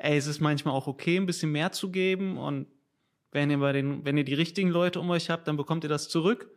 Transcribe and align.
ey, 0.00 0.16
es 0.16 0.26
ist 0.26 0.40
manchmal 0.40 0.74
auch 0.74 0.86
okay, 0.86 1.16
ein 1.16 1.26
bisschen 1.26 1.52
mehr 1.52 1.72
zu 1.72 1.90
geben 1.90 2.38
und 2.38 2.66
wenn 3.32 3.50
ihr 3.50 3.58
bei 3.58 3.72
den, 3.72 4.04
wenn 4.04 4.16
ihr 4.16 4.24
die 4.24 4.34
richtigen 4.34 4.70
Leute 4.70 4.98
um 4.98 5.10
euch 5.10 5.30
habt, 5.30 5.46
dann 5.46 5.56
bekommt 5.56 5.84
ihr 5.84 5.90
das 5.90 6.08
zurück. 6.08 6.50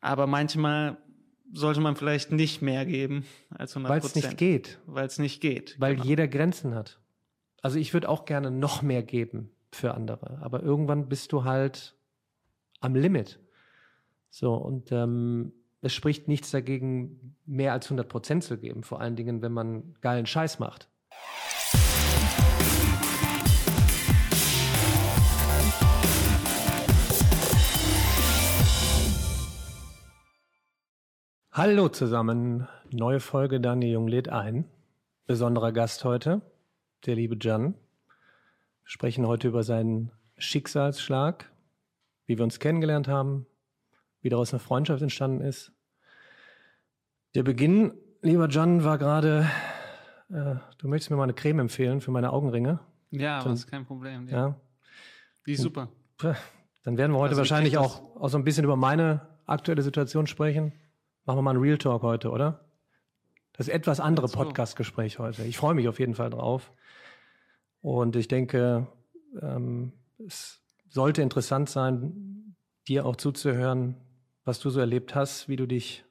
Aber 0.00 0.26
manchmal 0.26 0.98
sollte 1.52 1.80
man 1.80 1.96
vielleicht 1.96 2.30
nicht 2.30 2.62
mehr 2.62 2.86
geben 2.86 3.24
als 3.50 3.76
100% 3.76 3.88
Weil 3.88 3.98
es 3.98 4.14
nicht 4.14 4.36
geht. 4.36 4.78
Weil 4.86 5.06
es 5.06 5.18
nicht 5.18 5.40
geht. 5.40 5.76
Weil 5.80 5.94
genau. 5.94 6.06
jeder 6.06 6.28
Grenzen 6.28 6.74
hat. 6.74 7.00
Also 7.62 7.78
ich 7.78 7.92
würde 7.92 8.08
auch 8.08 8.24
gerne 8.24 8.50
noch 8.50 8.82
mehr 8.82 9.02
geben 9.02 9.50
für 9.72 9.94
andere, 9.94 10.38
aber 10.40 10.62
irgendwann 10.62 11.08
bist 11.08 11.32
du 11.32 11.44
halt 11.44 11.96
am 12.80 12.94
Limit. 12.94 13.40
So 14.30 14.54
und 14.54 14.92
ähm, 14.92 15.52
es 15.80 15.92
spricht 15.92 16.28
nichts 16.28 16.50
dagegen, 16.50 17.36
mehr 17.46 17.72
als 17.72 17.86
100 17.86 18.08
Prozent 18.08 18.44
zu 18.44 18.58
geben. 18.58 18.82
Vor 18.82 19.00
allen 19.00 19.16
Dingen, 19.16 19.42
wenn 19.42 19.52
man 19.52 19.96
geilen 20.00 20.26
Scheiß 20.26 20.58
macht. 20.58 20.87
Hallo 31.58 31.88
zusammen, 31.88 32.68
neue 32.92 33.18
Folge 33.18 33.60
Daniel 33.60 33.94
Jung 33.94 34.06
lädt 34.06 34.28
ein. 34.28 34.64
Besonderer 35.26 35.72
Gast 35.72 36.04
heute, 36.04 36.40
der 37.04 37.16
liebe 37.16 37.36
Jan. 37.40 37.74
Wir 37.74 37.74
sprechen 38.84 39.26
heute 39.26 39.48
über 39.48 39.64
seinen 39.64 40.12
Schicksalsschlag, 40.36 41.50
wie 42.26 42.38
wir 42.38 42.44
uns 42.44 42.60
kennengelernt 42.60 43.08
haben, 43.08 43.44
wie 44.20 44.28
daraus 44.28 44.52
eine 44.52 44.60
Freundschaft 44.60 45.02
entstanden 45.02 45.40
ist. 45.40 45.72
Der 47.34 47.42
Beginn, 47.42 47.92
lieber 48.22 48.48
Jan, 48.48 48.84
war 48.84 48.96
gerade, 48.96 49.50
äh, 50.30 50.54
du 50.78 50.86
möchtest 50.86 51.10
mir 51.10 51.16
mal 51.16 51.24
eine 51.24 51.34
Creme 51.34 51.58
empfehlen 51.58 52.00
für 52.00 52.12
meine 52.12 52.32
Augenringe. 52.32 52.78
Ja, 53.10 53.42
das 53.42 53.58
ist 53.58 53.66
kein 53.66 53.84
Problem. 53.84 54.28
Ja. 54.28 54.36
ja. 54.36 54.60
Die 55.44 55.54
ist 55.54 55.62
super. 55.62 55.88
Dann 56.84 56.96
werden 56.96 57.10
wir 57.10 57.18
heute 57.18 57.30
also 57.30 57.40
wahrscheinlich 57.40 57.78
auch, 57.78 58.14
auch 58.14 58.28
so 58.28 58.38
ein 58.38 58.44
bisschen 58.44 58.62
über 58.62 58.76
meine 58.76 59.22
aktuelle 59.44 59.82
Situation 59.82 60.28
sprechen. 60.28 60.72
Machen 61.28 61.40
wir 61.40 61.42
mal 61.42 61.50
einen 61.50 61.60
Real 61.60 61.76
Talk 61.76 62.00
heute, 62.04 62.30
oder? 62.30 62.64
Das 63.52 63.68
etwas 63.68 64.00
andere 64.00 64.28
Podcast-Gespräch 64.28 65.18
heute. 65.18 65.44
Ich 65.44 65.58
freue 65.58 65.74
mich 65.74 65.86
auf 65.86 65.98
jeden 65.98 66.14
Fall 66.14 66.30
drauf. 66.30 66.72
Und 67.82 68.16
ich 68.16 68.28
denke, 68.28 68.86
ähm, 69.42 69.92
es 70.26 70.62
sollte 70.88 71.20
interessant 71.20 71.68
sein, 71.68 72.56
dir 72.88 73.04
auch 73.04 73.14
zuzuhören, 73.14 73.96
was 74.46 74.58
du 74.58 74.70
so 74.70 74.80
erlebt 74.80 75.14
hast, 75.14 75.50
wie 75.50 75.56
du 75.56 75.66
dich 75.66 76.02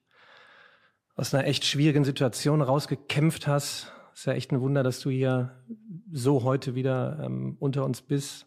aus 1.16 1.34
einer 1.34 1.48
echt 1.48 1.66
schwierigen 1.66 2.04
Situation 2.04 2.62
rausgekämpft 2.62 3.48
hast. 3.48 3.92
Ist 4.14 4.28
ja 4.28 4.34
echt 4.34 4.52
ein 4.52 4.62
Wunder, 4.62 4.84
dass 4.84 5.00
du 5.00 5.10
hier 5.10 5.66
so 6.12 6.44
heute 6.44 6.76
wieder 6.76 7.24
ähm, 7.24 7.58
unter 7.60 7.86
uns 7.86 8.04
bist. 8.04 8.46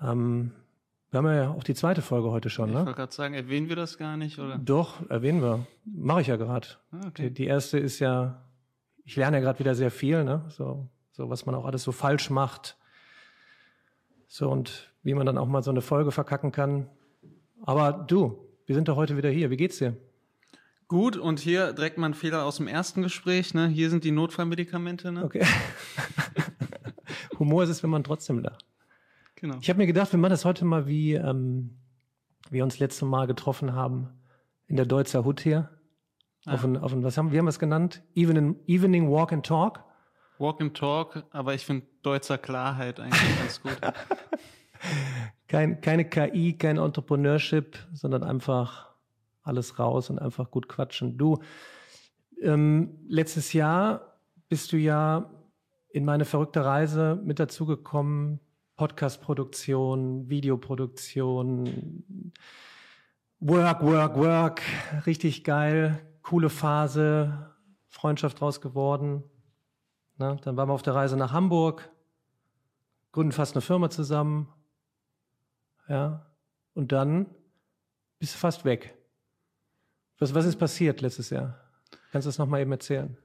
Ähm, 0.00 0.50
wir 1.12 1.18
haben 1.18 1.26
ja 1.26 1.50
auch 1.50 1.62
die 1.62 1.74
zweite 1.74 2.00
Folge 2.00 2.30
heute 2.30 2.48
schon, 2.48 2.70
ich 2.70 2.74
ne? 2.74 2.80
Ich 2.80 2.86
wollte 2.86 2.96
gerade 2.96 3.12
sagen, 3.12 3.34
erwähnen 3.34 3.68
wir 3.68 3.76
das 3.76 3.98
gar 3.98 4.16
nicht, 4.16 4.38
oder? 4.38 4.56
Doch, 4.56 5.08
erwähnen 5.10 5.42
wir. 5.42 5.66
Mache 5.84 6.22
ich 6.22 6.28
ja 6.28 6.36
gerade. 6.36 6.68
Ah, 6.90 7.00
okay. 7.06 7.28
Die, 7.28 7.34
die, 7.34 7.44
erste 7.44 7.78
ist 7.78 7.98
ja, 7.98 8.42
ich 9.04 9.16
lerne 9.16 9.36
ja 9.36 9.42
gerade 9.42 9.58
wieder 9.58 9.74
sehr 9.74 9.90
viel, 9.90 10.24
ne? 10.24 10.46
So, 10.48 10.88
so 11.10 11.28
was 11.28 11.44
man 11.44 11.54
auch 11.54 11.66
alles 11.66 11.82
so 11.82 11.92
falsch 11.92 12.30
macht. 12.30 12.78
So 14.26 14.48
und 14.50 14.90
wie 15.02 15.12
man 15.12 15.26
dann 15.26 15.36
auch 15.36 15.46
mal 15.46 15.62
so 15.62 15.70
eine 15.70 15.82
Folge 15.82 16.12
verkacken 16.12 16.50
kann. 16.50 16.88
Aber 17.60 17.92
du, 17.92 18.48
wir 18.64 18.74
sind 18.74 18.88
doch 18.88 18.96
heute 18.96 19.18
wieder 19.18 19.28
hier. 19.28 19.50
Wie 19.50 19.58
geht's 19.58 19.76
dir? 19.76 19.94
Gut, 20.88 21.18
und 21.18 21.40
hier 21.40 21.74
direkt 21.74 21.98
mal 21.98 22.06
ein 22.06 22.14
Fehler 22.14 22.46
aus 22.46 22.56
dem 22.56 22.68
ersten 22.68 23.02
Gespräch, 23.02 23.52
ne? 23.52 23.68
Hier 23.68 23.90
sind 23.90 24.04
die 24.04 24.12
Notfallmedikamente, 24.12 25.12
ne? 25.12 25.24
Okay. 25.24 25.44
Humor 27.38 27.64
ist 27.64 27.68
es, 27.68 27.82
wenn 27.82 27.90
man 27.90 28.02
trotzdem 28.02 28.38
lacht. 28.38 28.71
Genau. 29.42 29.56
Ich 29.60 29.68
habe 29.68 29.78
mir 29.78 29.88
gedacht, 29.88 30.12
wir 30.12 30.20
machen 30.20 30.30
das 30.30 30.44
heute 30.44 30.64
mal 30.64 30.86
wie 30.86 31.14
ähm, 31.14 31.76
wir 32.50 32.62
uns 32.62 32.78
letztes 32.78 33.02
Mal 33.02 33.26
getroffen 33.26 33.74
haben 33.74 34.08
in 34.68 34.76
der 34.76 34.86
Deutzer 34.86 35.24
Hut 35.24 35.40
hier. 35.40 35.68
Ah. 36.46 36.54
Auf 36.54 36.62
ein, 36.62 36.76
auf 36.76 36.92
ein, 36.92 37.02
was 37.02 37.18
haben, 37.18 37.32
wie 37.32 37.38
haben 37.38 37.46
wir 37.46 37.50
es 37.50 37.58
genannt? 37.58 38.04
Evening, 38.14 38.60
Evening 38.68 39.10
Walk 39.10 39.32
and 39.32 39.44
Talk. 39.44 39.82
Walk 40.38 40.60
and 40.60 40.76
Talk, 40.76 41.24
aber 41.32 41.54
ich 41.54 41.66
finde 41.66 41.86
Deutzer 42.02 42.38
Klarheit 42.38 43.00
eigentlich 43.00 43.38
ganz 43.40 43.60
gut. 43.60 43.76
kein, 45.48 45.80
keine 45.80 46.08
KI, 46.08 46.56
kein 46.56 46.78
Entrepreneurship, 46.78 47.76
sondern 47.92 48.22
einfach 48.22 48.94
alles 49.42 49.76
raus 49.80 50.08
und 50.08 50.20
einfach 50.20 50.52
gut 50.52 50.68
quatschen. 50.68 51.18
Du, 51.18 51.40
ähm, 52.40 52.96
letztes 53.08 53.52
Jahr 53.52 54.20
bist 54.48 54.70
du 54.70 54.76
ja 54.76 55.32
in 55.88 56.04
meine 56.04 56.26
verrückte 56.26 56.64
Reise 56.64 57.20
mit 57.24 57.40
dazugekommen, 57.40 58.38
Podcast-Produktion, 58.76 60.28
Videoproduktion, 60.28 62.32
Work, 63.40 63.82
Work, 63.82 64.16
Work, 64.16 64.62
richtig 65.06 65.44
geil, 65.44 66.00
coole 66.22 66.48
Phase, 66.48 67.50
Freundschaft 67.88 68.40
draus 68.40 68.60
geworden. 68.60 69.22
Na, 70.16 70.36
dann 70.36 70.56
waren 70.56 70.68
wir 70.68 70.74
auf 70.74 70.82
der 70.82 70.94
Reise 70.94 71.16
nach 71.16 71.32
Hamburg, 71.32 71.90
gründen 73.12 73.32
fast 73.32 73.54
eine 73.54 73.62
Firma 73.62 73.90
zusammen. 73.90 74.48
Ja, 75.88 76.26
und 76.74 76.92
dann 76.92 77.26
bist 78.18 78.34
du 78.34 78.38
fast 78.38 78.64
weg. 78.64 78.96
Was, 80.18 80.34
was 80.34 80.44
ist 80.44 80.56
passiert 80.56 81.00
letztes 81.00 81.30
Jahr? 81.30 81.58
Kannst 82.12 82.26
du 82.26 82.28
das 82.28 82.38
nochmal 82.38 82.60
eben 82.60 82.72
erzählen? 82.72 83.16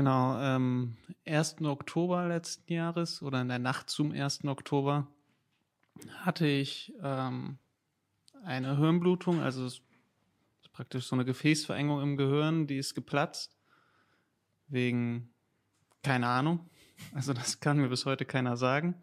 Genau, 0.00 0.40
ähm, 0.40 0.96
1. 1.26 1.60
Oktober 1.60 2.26
letzten 2.26 2.72
Jahres 2.72 3.22
oder 3.22 3.42
in 3.42 3.48
der 3.48 3.58
Nacht 3.58 3.90
zum 3.90 4.12
1. 4.12 4.46
Oktober 4.46 5.06
hatte 6.20 6.46
ich 6.46 6.94
ähm, 7.02 7.58
eine 8.42 8.78
Hirnblutung, 8.78 9.40
also 9.40 9.68
praktisch 10.72 11.04
so 11.04 11.16
eine 11.16 11.26
Gefäßverengung 11.26 12.00
im 12.00 12.16
Gehirn, 12.16 12.66
die 12.66 12.78
ist 12.78 12.94
geplatzt. 12.94 13.58
Wegen, 14.68 15.34
keine 16.02 16.28
Ahnung, 16.28 16.70
also 17.14 17.34
das 17.34 17.60
kann 17.60 17.76
mir 17.76 17.90
bis 17.90 18.06
heute 18.06 18.24
keiner 18.24 18.56
sagen. 18.56 18.94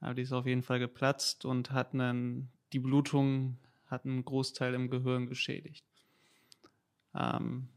Aber 0.00 0.14
die 0.14 0.22
ist 0.22 0.32
auf 0.32 0.46
jeden 0.46 0.62
Fall 0.62 0.78
geplatzt 0.78 1.44
und 1.44 1.72
hat 1.72 1.92
einen, 1.92 2.50
die 2.72 2.80
Blutung 2.80 3.58
hat 3.84 4.06
einen 4.06 4.24
Großteil 4.24 4.72
im 4.72 4.88
Gehirn 4.88 5.26
geschädigt. 5.26 5.84
Ähm, 7.14 7.68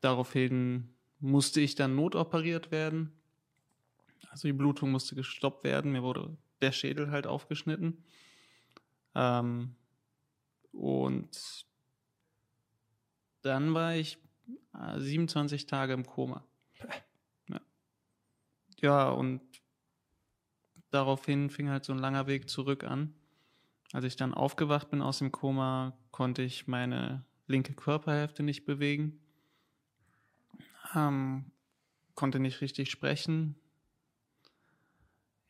daraufhin 0.00 0.94
musste 1.20 1.60
ich 1.60 1.74
dann 1.74 1.96
notoperiert 1.96 2.70
werden. 2.70 3.12
Also 4.30 4.48
die 4.48 4.52
Blutung 4.52 4.90
musste 4.90 5.14
gestoppt 5.14 5.64
werden. 5.64 5.92
Mir 5.92 6.02
wurde 6.02 6.36
der 6.60 6.72
Schädel 6.72 7.10
halt 7.10 7.26
aufgeschnitten. 7.26 8.04
Ähm, 9.14 9.74
und 10.72 11.66
dann 13.42 13.74
war 13.74 13.94
ich 13.94 14.18
27 14.96 15.62
äh, 15.62 15.66
Tage 15.66 15.92
im 15.92 16.06
Koma. 16.06 16.44
Ja, 17.48 17.60
ja 18.80 19.10
und 19.10 19.40
daraufhin 20.90 21.50
fing 21.50 21.68
halt 21.68 21.84
so 21.84 21.92
ein 21.92 21.98
langer 21.98 22.26
Weg 22.26 22.48
zurück 22.48 22.84
an. 22.84 23.14
Als 23.92 24.04
ich 24.04 24.16
dann 24.16 24.34
aufgewacht 24.34 24.90
bin 24.90 25.00
aus 25.00 25.18
dem 25.18 25.32
Koma, 25.32 25.96
konnte 26.10 26.42
ich 26.42 26.66
meine 26.66 27.24
linke 27.46 27.72
Körperhälfte 27.72 28.42
nicht 28.42 28.66
bewegen 28.66 29.18
ähm, 30.94 31.50
konnte 32.14 32.40
nicht 32.40 32.60
richtig 32.60 32.90
sprechen, 32.90 33.54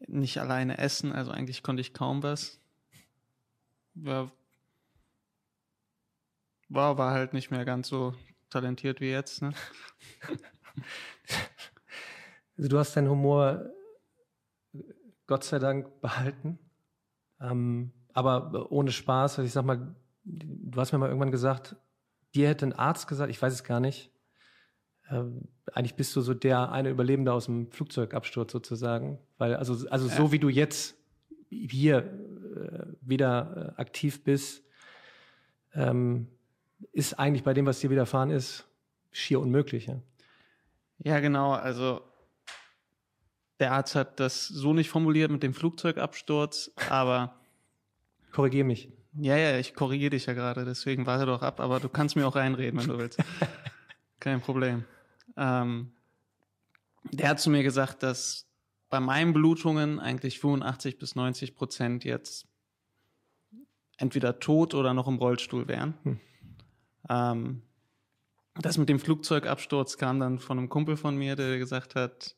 nicht 0.06 0.38
alleine 0.38 0.78
essen, 0.78 1.12
also 1.12 1.30
eigentlich 1.30 1.62
konnte 1.62 1.80
ich 1.80 1.94
kaum 1.94 2.22
was. 2.22 2.60
War, 3.94 4.30
war, 6.68 6.98
war 6.98 7.12
halt 7.12 7.32
nicht 7.32 7.50
mehr 7.50 7.64
ganz 7.64 7.88
so 7.88 8.14
talentiert 8.50 9.00
wie 9.00 9.10
jetzt. 9.10 9.42
Ne? 9.42 9.52
Also 12.56 12.70
du 12.70 12.78
hast 12.78 12.96
deinen 12.96 13.08
Humor 13.08 13.70
Gott 15.28 15.44
sei 15.44 15.60
Dank 15.60 16.00
behalten, 16.00 16.58
ähm, 17.40 17.92
aber 18.12 18.72
ohne 18.72 18.90
Spaß. 18.90 19.38
Also 19.38 19.46
ich 19.46 19.52
sag 19.52 19.64
mal, 19.64 19.94
du 20.24 20.80
hast 20.80 20.90
mir 20.90 20.98
mal 20.98 21.06
irgendwann 21.06 21.30
gesagt, 21.30 21.76
dir 22.34 22.48
hätte 22.48 22.66
ein 22.66 22.72
Arzt 22.72 23.06
gesagt, 23.06 23.30
ich 23.30 23.40
weiß 23.40 23.52
es 23.52 23.62
gar 23.62 23.78
nicht, 23.78 24.10
äh, 25.10 25.22
eigentlich 25.72 25.94
bist 25.94 26.14
du 26.16 26.20
so 26.20 26.34
der 26.34 26.72
eine 26.72 26.90
Überlebende 26.90 27.32
aus 27.32 27.46
dem 27.46 27.70
Flugzeugabsturz 27.70 28.52
sozusagen. 28.52 29.18
Weil, 29.38 29.54
also, 29.54 29.88
also 29.88 30.08
ja. 30.08 30.14
so 30.14 30.32
wie 30.32 30.38
du 30.38 30.48
jetzt 30.48 30.96
hier 31.50 31.98
äh, 31.98 32.86
wieder 33.00 33.74
äh, 33.76 33.80
aktiv 33.80 34.24
bist, 34.24 34.62
ähm, 35.74 36.28
ist 36.92 37.18
eigentlich 37.18 37.42
bei 37.42 37.54
dem, 37.54 37.66
was 37.66 37.80
dir 37.80 37.90
widerfahren 37.90 38.30
ist, 38.30 38.66
schier 39.12 39.40
unmöglich. 39.40 39.86
Ja? 39.86 40.00
ja, 40.98 41.20
genau. 41.20 41.52
Also 41.52 42.02
der 43.60 43.72
Arzt 43.72 43.94
hat 43.94 44.20
das 44.20 44.46
so 44.46 44.72
nicht 44.72 44.90
formuliert 44.90 45.30
mit 45.30 45.42
dem 45.42 45.54
Flugzeugabsturz, 45.54 46.70
aber. 46.88 47.34
Korrigier 48.32 48.64
mich. 48.64 48.90
Ja, 49.20 49.36
ja, 49.36 49.58
ich 49.58 49.74
korrigiere 49.74 50.10
dich 50.10 50.26
ja 50.26 50.34
gerade, 50.34 50.64
deswegen 50.64 51.06
warte 51.06 51.26
doch 51.26 51.42
ab, 51.42 51.60
aber 51.60 51.80
du 51.80 51.88
kannst 51.88 52.14
mir 52.14 52.28
auch 52.28 52.36
reinreden, 52.36 52.78
wenn 52.78 52.88
du 52.88 52.98
willst. 52.98 53.18
Kein 54.20 54.40
Problem. 54.40 54.84
Ähm, 55.36 55.92
der 57.10 57.30
hat 57.30 57.40
zu 57.40 57.50
mir 57.50 57.62
gesagt, 57.62 58.02
dass 58.02 58.46
bei 58.90 59.00
meinen 59.00 59.32
Blutungen 59.32 60.00
eigentlich 60.00 60.40
85 60.40 60.98
bis 60.98 61.14
90 61.14 61.54
Prozent 61.54 62.04
jetzt 62.04 62.46
entweder 63.96 64.38
tot 64.40 64.74
oder 64.74 64.94
noch 64.94 65.08
im 65.08 65.16
Rollstuhl 65.16 65.68
wären. 65.68 65.94
Hm. 66.04 66.20
Ähm, 67.10 67.62
das 68.54 68.78
mit 68.78 68.88
dem 68.88 68.98
Flugzeugabsturz 68.98 69.98
kam 69.98 70.20
dann 70.20 70.38
von 70.38 70.58
einem 70.58 70.68
Kumpel 70.68 70.96
von 70.96 71.16
mir, 71.16 71.36
der 71.36 71.58
gesagt 71.58 71.94
hat, 71.94 72.36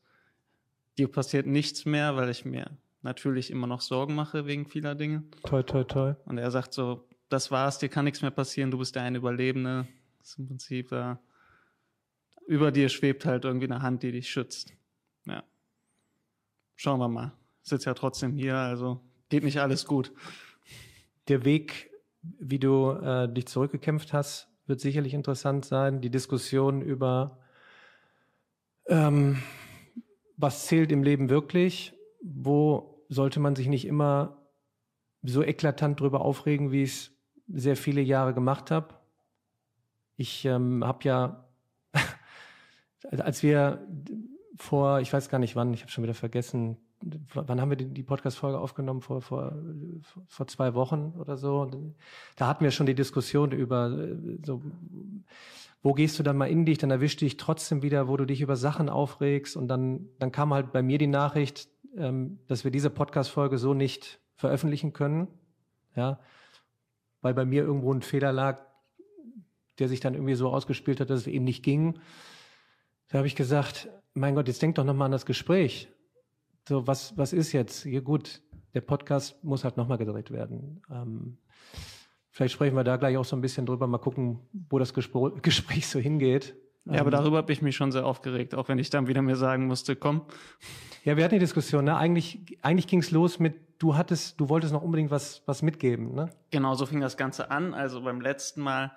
dir 0.99 1.09
passiert 1.09 1.47
nichts 1.47 1.87
mehr, 1.87 2.17
weil 2.17 2.29
ich 2.29 2.45
mir 2.45 2.79
natürlich 3.03 3.51
immer 3.51 3.67
noch 3.67 3.81
Sorgen 3.81 4.15
mache 4.15 4.47
wegen 4.47 4.67
vieler 4.67 4.95
Dinge. 4.95 5.25
Toi, 5.45 5.63
toi, 5.63 5.85
toi. 5.85 6.15
Und 6.27 6.39
er 6.39 6.51
sagt 6.51 6.75
so, 6.75 7.09
das 7.29 7.51
war's, 7.51 7.79
dir 7.79 7.89
kann 7.89 8.05
nichts 8.05 8.23
mehr 8.23 8.31
passieren, 8.31 8.71
du 8.71 8.79
bist 8.79 8.95
der 8.95 9.03
eine 9.03 9.19
Überlebende. 9.19 9.87
Das 10.19 10.31
ist 10.31 10.39
im 10.39 10.47
Prinzip, 10.47 10.93
äh, 10.93 11.17
über 12.51 12.73
dir 12.73 12.89
schwebt 12.89 13.27
halt 13.27 13.45
irgendwie 13.45 13.67
eine 13.67 13.81
Hand, 13.81 14.03
die 14.03 14.11
dich 14.11 14.29
schützt. 14.29 14.75
Ja. 15.25 15.45
Schauen 16.75 16.99
wir 16.99 17.07
mal. 17.07 17.33
Sitzt 17.63 17.87
ja 17.87 17.95
trotzdem 17.95 18.33
hier, 18.33 18.57
also 18.57 19.01
geht 19.29 19.45
nicht 19.45 19.61
alles 19.61 19.87
gut. 19.87 20.13
Der 21.29 21.45
Weg, 21.45 21.93
wie 22.23 22.59
du 22.59 22.91
äh, 22.91 23.33
dich 23.33 23.47
zurückgekämpft 23.47 24.13
hast, 24.13 24.49
wird 24.67 24.81
sicherlich 24.81 25.15
interessant 25.15 25.65
sein. 25.65 26.01
Die 26.01 26.11
Diskussion 26.11 26.83
über 26.83 27.39
ähm, 28.89 29.41
was 30.37 30.67
zählt 30.67 30.91
im 30.91 31.05
Leben 31.05 31.31
wirklich, 31.31 31.95
wo 32.21 33.07
sollte 33.09 33.39
man 33.39 33.55
sich 33.55 33.69
nicht 33.69 33.87
immer 33.87 34.45
so 35.23 35.45
eklatant 35.45 36.01
drüber 36.01 36.23
aufregen, 36.23 36.73
wie 36.73 36.83
ich 36.83 36.91
es 36.91 37.13
sehr 37.47 37.77
viele 37.77 38.01
Jahre 38.01 38.35
gemacht 38.35 38.73
habe. 38.73 38.95
Ich 40.17 40.45
ähm, 40.47 40.83
habe 40.85 41.05
ja, 41.05 41.50
als 43.09 43.43
wir 43.43 43.87
vor, 44.57 45.01
ich 45.01 45.13
weiß 45.13 45.29
gar 45.29 45.39
nicht 45.39 45.57
wann, 45.57 45.73
ich 45.73 45.83
habe 45.83 45.91
schon 45.91 46.05
wieder 46.05 46.15
vergessen, 46.15 46.77
wann 47.35 47.61
haben 47.61 47.71
wir 47.71 47.77
die, 47.77 48.03
Podcast-Folge 48.03 48.59
aufgenommen? 48.59 49.01
Vor, 49.01 49.23
vor, 49.23 49.55
vor 50.27 50.47
zwei 50.47 50.75
Wochen 50.75 51.15
oder 51.19 51.37
so. 51.37 51.71
Da 52.37 52.47
hatten 52.47 52.65
wir 52.65 52.71
schon 52.71 52.87
die 52.87 52.95
Diskussion 52.95 53.53
über 53.53 53.91
äh, 53.91 54.39
so, 54.45 54.63
wo 55.83 55.95
gehst 55.95 56.19
du 56.19 56.23
dann 56.23 56.37
mal 56.37 56.51
in 56.51 56.67
dich? 56.67 56.79
Dann 56.79 56.91
erwischte 56.91 57.25
dich 57.25 57.39
trotzdem 57.39 57.83
wieder, 57.83 58.09
wo 58.09 58.17
du 58.17 58.27
dich 58.27 58.43
über 58.43 58.57
Sachen 58.57 58.91
aufregst. 58.91 59.57
Und 59.57 59.69
dann, 59.69 60.09
dann 60.19 60.31
kam 60.31 60.53
halt 60.53 60.73
bei 60.73 60.83
mir 60.83 60.99
die 60.99 61.07
Nachricht, 61.07 61.69
ähm, 61.97 62.39
dass 62.49 62.65
wir 62.65 62.71
diese 62.71 62.91
Podcast-Folge 62.91 63.57
so 63.57 63.73
nicht 63.73 64.21
veröffentlichen 64.35 64.93
können. 64.93 65.29
Ja, 65.97 66.21
weil 67.23 67.35
bei 67.35 67.45
mir 67.45 67.63
irgendwo 67.63 67.93
ein 67.93 68.03
Fehler 68.03 68.33
lag, 68.33 68.61
der 69.79 69.89
sich 69.89 70.01
dann 70.01 70.15
irgendwie 70.15 70.35
so 70.35 70.51
ausgespielt 70.51 71.01
hat, 71.01 71.09
dass 71.09 71.21
es 71.21 71.27
eben 71.27 71.45
nicht 71.45 71.63
ging. 71.63 71.99
Da 73.11 73.19
habe 73.19 73.27
ich 73.27 73.35
gesagt, 73.35 73.89
mein 74.15 74.37
Gott, 74.37 74.47
jetzt 74.47 74.63
denk 74.63 74.77
doch 74.77 74.85
nochmal 74.85 75.07
an 75.07 75.13
das 75.13 75.27
Gespräch. 75.27 75.89
So, 76.69 76.87
was, 76.87 77.17
was 77.19 77.33
ist 77.33 77.53
jetzt? 77.53 77.83
Hier 77.83 78.03
gut, 78.03 78.41
der 78.73 78.83
Podcast 78.83 79.43
muss 79.43 79.65
halt 79.65 79.77
nochmal 79.77 79.99
gedreht 79.99 80.31
werden. 80.31 80.81
Ähm, 80.89 81.39
vielleicht 82.31 82.55
sprechen 82.55 82.77
wir 82.77 82.85
da 82.85 82.97
gleich 82.97 83.17
auch 83.17 83.25
so 83.25 83.35
ein 83.35 83.41
bisschen 83.41 83.67
drüber, 83.67 83.89
mal 83.89 83.99
gucken, 83.99 84.39
wo 84.53 84.79
das 84.79 84.95
Gespr 84.95 85.31
Gespräch 85.43 85.89
so 85.89 85.99
hingeht. 85.99 86.55
Ja, 86.85 87.01
aber 87.01 87.07
ähm, 87.07 87.11
darüber 87.11 87.39
habe 87.39 87.53
ich 87.53 87.63
mich 87.63 87.75
schon 87.75 87.91
sehr 87.91 88.07
aufgeregt, 88.07 88.55
auch 88.55 88.69
wenn 88.69 88.79
ich 88.79 88.91
dann 88.91 89.09
wieder 89.09 89.23
mir 89.23 89.37
sagen 89.37 89.67
musste, 89.67 89.97
komm. 89.97 90.23
Ja, 91.05 91.17
wir 91.17 91.25
hatten 91.25 91.35
die 91.35 91.41
Diskussion, 91.41 91.85
ne? 91.85 91.97
Eigentlich, 91.97 92.59
eigentlich 92.63 92.87
ging 92.87 93.01
es 93.01 93.11
los 93.11 93.41
mit, 93.41 93.83
du 93.83 93.97
hattest, 93.97 94.39
du 94.39 94.49
wolltest 94.49 94.73
noch 94.73 94.83
unbedingt 94.83 95.11
was, 95.11 95.43
was 95.47 95.63
mitgeben, 95.63 96.15
ne? 96.15 96.31
Genau, 96.53 96.75
so 96.75 96.87
fing 96.87 97.01
das 97.01 97.17
Ganze 97.17 97.51
an. 97.51 97.75
Also 97.75 98.03
beim 98.03 98.21
letzten 98.21 98.61
Mal, 98.61 98.93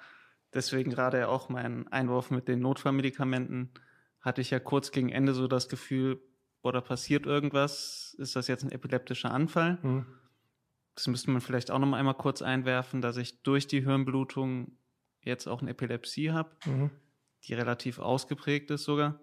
deswegen 0.53 0.91
gerade 0.91 1.29
auch 1.29 1.49
mein 1.49 1.87
Einwurf 1.87 2.29
mit 2.29 2.47
den 2.47 2.59
Notfallmedikamenten, 2.59 3.71
hatte 4.23 4.41
ich 4.41 4.49
ja 4.49 4.59
kurz 4.59 4.91
gegen 4.91 5.09
Ende 5.09 5.33
so 5.33 5.47
das 5.47 5.69
Gefühl, 5.69 6.19
boah, 6.63 6.71
da 6.71 6.81
passiert 6.81 7.25
irgendwas, 7.27 8.15
ist 8.17 8.35
das 8.35 8.47
jetzt 8.47 8.63
ein 8.63 8.71
epileptischer 8.71 9.29
Anfall? 9.29 9.77
Mhm. 9.83 10.05
Das 10.95 11.07
müsste 11.07 11.29
man 11.29 11.41
vielleicht 11.41 11.69
auch 11.69 11.79
noch 11.79 11.87
mal 11.87 11.97
einmal 11.97 12.13
kurz 12.15 12.41
einwerfen, 12.41 13.01
dass 13.01 13.17
ich 13.17 13.43
durch 13.43 13.67
die 13.67 13.83
Hirnblutung 13.83 14.77
jetzt 15.21 15.47
auch 15.47 15.61
eine 15.61 15.71
Epilepsie 15.71 16.31
habe, 16.31 16.51
mhm. 16.65 16.89
die 17.43 17.53
relativ 17.53 17.99
ausgeprägt 17.99 18.71
ist 18.71 18.85
sogar. 18.85 19.19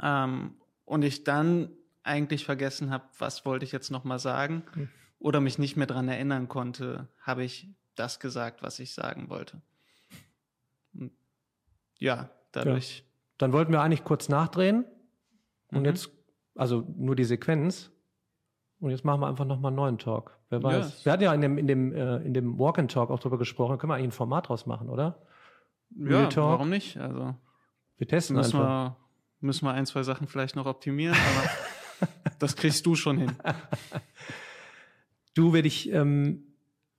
Ähm, 0.00 0.54
und 0.84 1.02
ich 1.02 1.24
dann 1.24 1.70
eigentlich 2.04 2.44
vergessen 2.44 2.90
habe, 2.90 3.04
was 3.18 3.44
wollte 3.44 3.64
ich 3.64 3.72
jetzt 3.72 3.90
noch 3.90 4.04
mal 4.04 4.18
sagen 4.18 4.62
mhm. 4.74 4.88
oder 5.18 5.40
mich 5.40 5.58
nicht 5.58 5.76
mehr 5.76 5.86
dran 5.86 6.08
erinnern 6.08 6.48
konnte, 6.48 7.08
habe 7.20 7.42
ich 7.42 7.68
das 7.96 8.20
gesagt, 8.20 8.62
was 8.62 8.78
ich 8.78 8.94
sagen 8.94 9.30
wollte. 9.30 9.62
Und 10.92 11.10
ja, 11.98 12.30
dadurch. 12.52 12.98
Ja. 12.98 13.13
Dann 13.38 13.52
wollten 13.52 13.72
wir 13.72 13.80
eigentlich 13.80 14.04
kurz 14.04 14.28
nachdrehen 14.28 14.84
und 15.70 15.80
mhm. 15.80 15.86
jetzt, 15.86 16.10
also 16.54 16.84
nur 16.96 17.16
die 17.16 17.24
Sequenz. 17.24 17.90
Und 18.80 18.90
jetzt 18.90 19.04
machen 19.04 19.20
wir 19.20 19.28
einfach 19.28 19.44
nochmal 19.44 19.70
einen 19.70 19.76
neuen 19.76 19.98
Talk. 19.98 20.38
Wer 20.50 20.62
weiß. 20.62 20.98
Ja. 21.00 21.04
Wir 21.04 21.12
hatten 21.12 21.22
ja 21.22 21.34
in 21.34 21.40
dem, 21.40 21.58
in 21.58 21.66
dem, 21.66 21.92
äh, 21.92 22.16
in 22.18 22.34
dem 22.34 22.58
Walk 22.58 22.78
and 22.78 22.90
Talk 22.90 23.10
auch 23.10 23.18
drüber 23.18 23.38
gesprochen. 23.38 23.78
Können 23.78 23.90
wir 23.90 23.94
eigentlich 23.94 24.08
ein 24.08 24.12
Format 24.12 24.48
draus 24.48 24.66
machen, 24.66 24.88
oder? 24.88 25.22
Real 25.98 26.22
ja, 26.22 26.28
Talk. 26.28 26.50
warum 26.50 26.70
nicht? 26.70 26.96
Also. 26.98 27.34
Wir 27.96 28.08
testen 28.08 28.36
müssen 28.36 28.56
einfach. 28.56 28.96
Wir, 29.40 29.46
müssen 29.46 29.66
wir 29.66 29.72
ein, 29.72 29.86
zwei 29.86 30.02
Sachen 30.02 30.26
vielleicht 30.26 30.56
noch 30.56 30.66
optimieren, 30.66 31.16
aber 31.16 32.08
das 32.38 32.56
kriegst 32.56 32.84
du 32.86 32.94
schon 32.94 33.18
hin. 33.18 33.32
Du, 35.34 35.52
werde 35.52 35.68
ich, 35.68 35.90
ähm, 35.92 36.53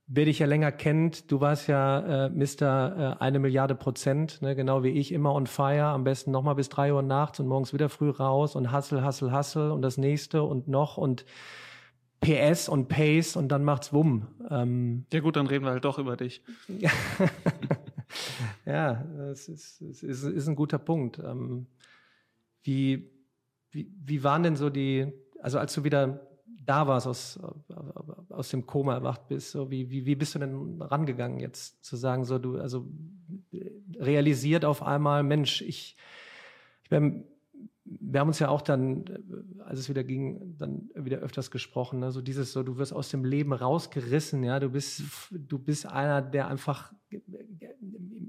Wer 0.08 0.26
dich 0.26 0.38
ja 0.38 0.46
länger 0.46 0.70
kennt, 0.70 1.32
du 1.32 1.40
warst 1.40 1.66
ja 1.66 2.26
äh, 2.26 2.30
Mr. 2.30 3.16
Äh, 3.20 3.22
eine 3.22 3.40
Milliarde 3.40 3.74
Prozent, 3.74 4.40
ne, 4.40 4.54
genau 4.54 4.84
wie 4.84 4.90
ich, 4.90 5.10
immer 5.10 5.34
on 5.34 5.48
fire, 5.48 5.86
am 5.86 6.04
besten 6.04 6.30
nochmal 6.30 6.54
bis 6.54 6.68
drei 6.68 6.92
Uhr 6.92 7.02
nachts 7.02 7.40
und 7.40 7.48
morgens 7.48 7.72
wieder 7.72 7.88
früh 7.88 8.10
raus 8.10 8.54
und 8.54 8.72
hustle, 8.72 9.04
hustle, 9.04 9.36
hustle 9.36 9.72
und 9.72 9.82
das 9.82 9.98
nächste 9.98 10.44
und 10.44 10.68
noch 10.68 10.96
und 10.96 11.24
PS 12.20 12.68
und 12.68 12.88
Pace 12.88 13.34
und 13.34 13.48
dann 13.48 13.64
macht's 13.64 13.92
wumm. 13.92 14.28
Ähm, 14.48 15.06
ja 15.12 15.20
gut, 15.20 15.34
dann 15.34 15.48
reden 15.48 15.64
wir 15.64 15.72
halt 15.72 15.84
doch 15.84 15.98
über 15.98 16.16
dich. 16.16 16.42
ja, 18.64 19.04
das 19.16 19.48
ist, 19.48 19.80
das 19.80 20.02
ist, 20.04 20.22
ist 20.22 20.48
ein 20.48 20.56
guter 20.56 20.78
Punkt. 20.78 21.18
Ähm, 21.18 21.66
wie, 22.62 23.10
wie, 23.70 23.92
wie 24.04 24.22
waren 24.22 24.44
denn 24.44 24.56
so 24.56 24.70
die, 24.70 25.12
also 25.40 25.58
als 25.58 25.74
du 25.74 25.84
wieder 25.84 26.20
da 26.64 26.86
warst, 26.86 27.06
aus, 27.06 27.38
aus 28.36 28.50
dem 28.50 28.66
Koma 28.66 28.94
erwacht 28.94 29.28
bist, 29.28 29.50
so 29.50 29.70
wie, 29.70 29.90
wie, 29.90 30.06
wie 30.06 30.14
bist 30.14 30.34
du 30.34 30.38
denn 30.38 30.80
rangegangen 30.80 31.40
jetzt 31.40 31.84
zu 31.84 31.96
sagen, 31.96 32.24
so 32.24 32.38
du, 32.38 32.58
also 32.58 32.86
realisiert 33.98 34.64
auf 34.64 34.82
einmal, 34.82 35.22
Mensch, 35.22 35.62
ich, 35.62 35.96
ich 36.82 36.90
bin, 36.90 37.24
wir 37.84 38.20
haben 38.20 38.28
uns 38.28 38.38
ja 38.38 38.48
auch 38.48 38.62
dann, 38.62 39.04
als 39.64 39.78
es 39.78 39.88
wieder 39.88 40.04
ging, 40.04 40.56
dann 40.58 40.90
wieder 40.94 41.18
öfters 41.18 41.50
gesprochen, 41.50 42.00
ne? 42.00 42.10
so 42.10 42.20
dieses 42.20 42.52
so, 42.52 42.62
du 42.62 42.78
wirst 42.78 42.92
aus 42.92 43.10
dem 43.10 43.24
Leben 43.24 43.52
rausgerissen, 43.52 44.42
ja, 44.42 44.60
du 44.60 44.70
bist, 44.70 45.02
du 45.30 45.58
bist 45.58 45.86
einer, 45.86 46.20
der 46.20 46.48
einfach, 46.48 46.92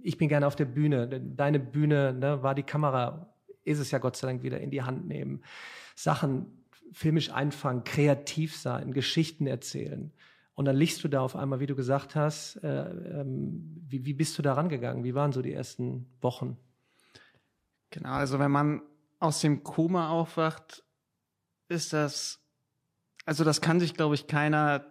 ich 0.04 0.18
bin 0.18 0.30
gerne 0.30 0.48
auf 0.48 0.56
der 0.56 0.66
Bühne, 0.66 1.08
deine 1.08 1.60
Bühne, 1.60 2.14
ne, 2.14 2.44
war 2.44 2.56
die 2.56 2.64
Kamera, 2.64 3.34
ist 3.64 3.80
es 3.80 3.92
ja 3.92 4.00
Gott 4.00 4.16
sei 4.16 4.28
Dank 4.28 4.44
wieder 4.44 4.62
in 4.62 4.72
die 4.72 4.84
Hand 4.84 5.08
nehmen, 5.08 5.42
Sachen 5.96 6.46
filmisch 6.91 7.32
einfangen, 7.32 7.84
kreativ 7.84 8.56
sein, 8.56 8.94
Geschichten 8.94 9.48
erzählen. 9.48 10.12
Und 10.56 10.65
dann 10.65 10.75
liegst 10.75 11.03
du 11.03 11.08
da 11.08 11.22
auf 11.22 11.36
einmal, 11.36 11.60
wie 11.60 11.67
du 11.67 11.75
gesagt 11.75 12.15
hast, 12.15 12.56
äh, 12.63 12.89
ähm, 13.22 13.84
wie, 13.88 14.06
wie 14.06 14.13
bist 14.13 14.38
du 14.38 14.41
da 14.41 14.53
rangegangen? 14.53 15.03
Wie 15.03 15.13
waren 15.13 15.32
so 15.32 15.41
die 15.41 15.53
ersten 15.53 16.08
Wochen? 16.20 16.58
Genau, 17.91 18.10
also 18.10 18.39
wenn 18.39 18.51
man 18.51 18.82
aus 19.20 19.41
dem 19.41 19.63
Koma 19.63 20.10
aufwacht, 20.10 20.84
ist 21.70 21.94
das, 21.94 22.39
also 23.25 23.44
das 23.44 23.62
kann 23.62 23.79
sich, 23.79 23.94
glaube 23.94 24.15
ich, 24.15 24.27
keiner, 24.27 24.86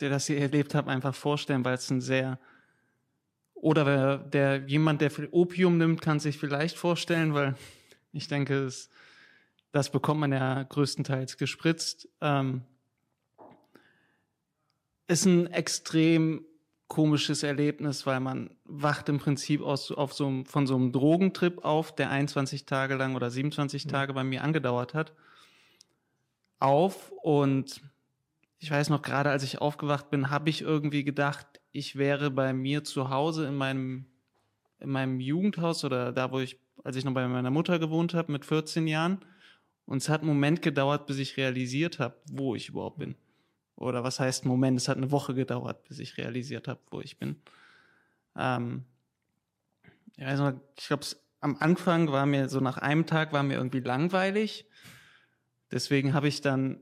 der 0.00 0.10
das 0.10 0.26
hier 0.26 0.38
erlebt 0.38 0.74
hat, 0.74 0.86
einfach 0.88 1.14
vorstellen, 1.14 1.64
weil 1.64 1.74
es 1.74 1.90
ein 1.90 2.00
sehr, 2.00 2.38
oder 3.54 4.18
der, 4.18 4.66
jemand, 4.66 5.00
der 5.00 5.10
viel 5.10 5.28
Opium 5.30 5.78
nimmt, 5.78 6.02
kann 6.02 6.20
sich 6.20 6.38
vielleicht 6.38 6.76
vorstellen, 6.76 7.32
weil 7.32 7.54
ich 8.12 8.28
denke, 8.28 8.64
es 8.64 8.90
das 9.72 9.90
bekommt 9.90 10.20
man 10.20 10.32
ja 10.32 10.62
größtenteils 10.62 11.36
gespritzt. 11.36 12.08
Ähm, 12.20 12.62
ist 15.08 15.24
ein 15.26 15.46
extrem 15.48 16.44
komisches 16.88 17.42
Erlebnis, 17.42 18.06
weil 18.06 18.20
man 18.20 18.50
wacht 18.64 19.08
im 19.08 19.18
Prinzip 19.18 19.60
aus, 19.60 19.90
auf 19.90 20.12
so, 20.12 20.44
von 20.46 20.66
so 20.66 20.76
einem 20.76 20.92
Drogentrip 20.92 21.64
auf, 21.64 21.94
der 21.94 22.10
21 22.10 22.66
Tage 22.66 22.94
lang 22.94 23.16
oder 23.16 23.30
27 23.30 23.86
mhm. 23.86 23.90
Tage 23.90 24.14
bei 24.14 24.24
mir 24.24 24.42
angedauert 24.42 24.94
hat, 24.94 25.12
auf 26.58 27.12
und 27.22 27.82
ich 28.58 28.70
weiß 28.70 28.88
noch, 28.88 29.02
gerade 29.02 29.30
als 29.30 29.42
ich 29.42 29.60
aufgewacht 29.60 30.10
bin, 30.10 30.30
habe 30.30 30.48
ich 30.48 30.62
irgendwie 30.62 31.04
gedacht, 31.04 31.46
ich 31.72 31.96
wäre 31.96 32.30
bei 32.30 32.52
mir 32.52 32.84
zu 32.84 33.10
Hause 33.10 33.46
in 33.46 33.54
meinem, 33.54 34.06
in 34.78 34.88
meinem 34.88 35.20
Jugendhaus 35.20 35.84
oder 35.84 36.12
da, 36.12 36.32
wo 36.32 36.38
ich, 36.38 36.58
als 36.82 36.96
ich 36.96 37.04
noch 37.04 37.12
bei 37.12 37.26
meiner 37.28 37.50
Mutter 37.50 37.78
gewohnt 37.78 38.14
habe 38.14 38.32
mit 38.32 38.46
14 38.46 38.86
Jahren 38.86 39.24
und 39.86 39.98
es 39.98 40.08
hat 40.08 40.20
einen 40.20 40.28
Moment 40.28 40.62
gedauert, 40.62 41.06
bis 41.06 41.18
ich 41.18 41.36
realisiert 41.36 41.98
habe, 41.98 42.16
wo 42.30 42.54
ich 42.54 42.68
überhaupt 42.68 42.98
bin. 42.98 43.14
Oder 43.76 44.04
was 44.04 44.20
heißt 44.20 44.44
Moment? 44.44 44.78
Es 44.78 44.88
hat 44.88 44.96
eine 44.96 45.10
Woche 45.10 45.34
gedauert, 45.34 45.84
bis 45.84 45.98
ich 45.98 46.16
realisiert 46.16 46.68
habe, 46.68 46.80
wo 46.90 47.00
ich 47.00 47.18
bin. 47.18 47.36
Ähm, 48.36 48.84
also 50.18 50.52
ich 50.78 50.86
glaube, 50.86 51.06
am 51.40 51.56
Anfang 51.60 52.10
war 52.10 52.26
mir 52.26 52.48
so 52.48 52.60
nach 52.60 52.78
einem 52.78 53.06
Tag 53.06 53.32
war 53.32 53.42
mir 53.42 53.54
irgendwie 53.54 53.80
langweilig, 53.80 54.66
Deswegen 55.70 56.14
habe 56.14 56.28
ich 56.28 56.40
dann 56.40 56.80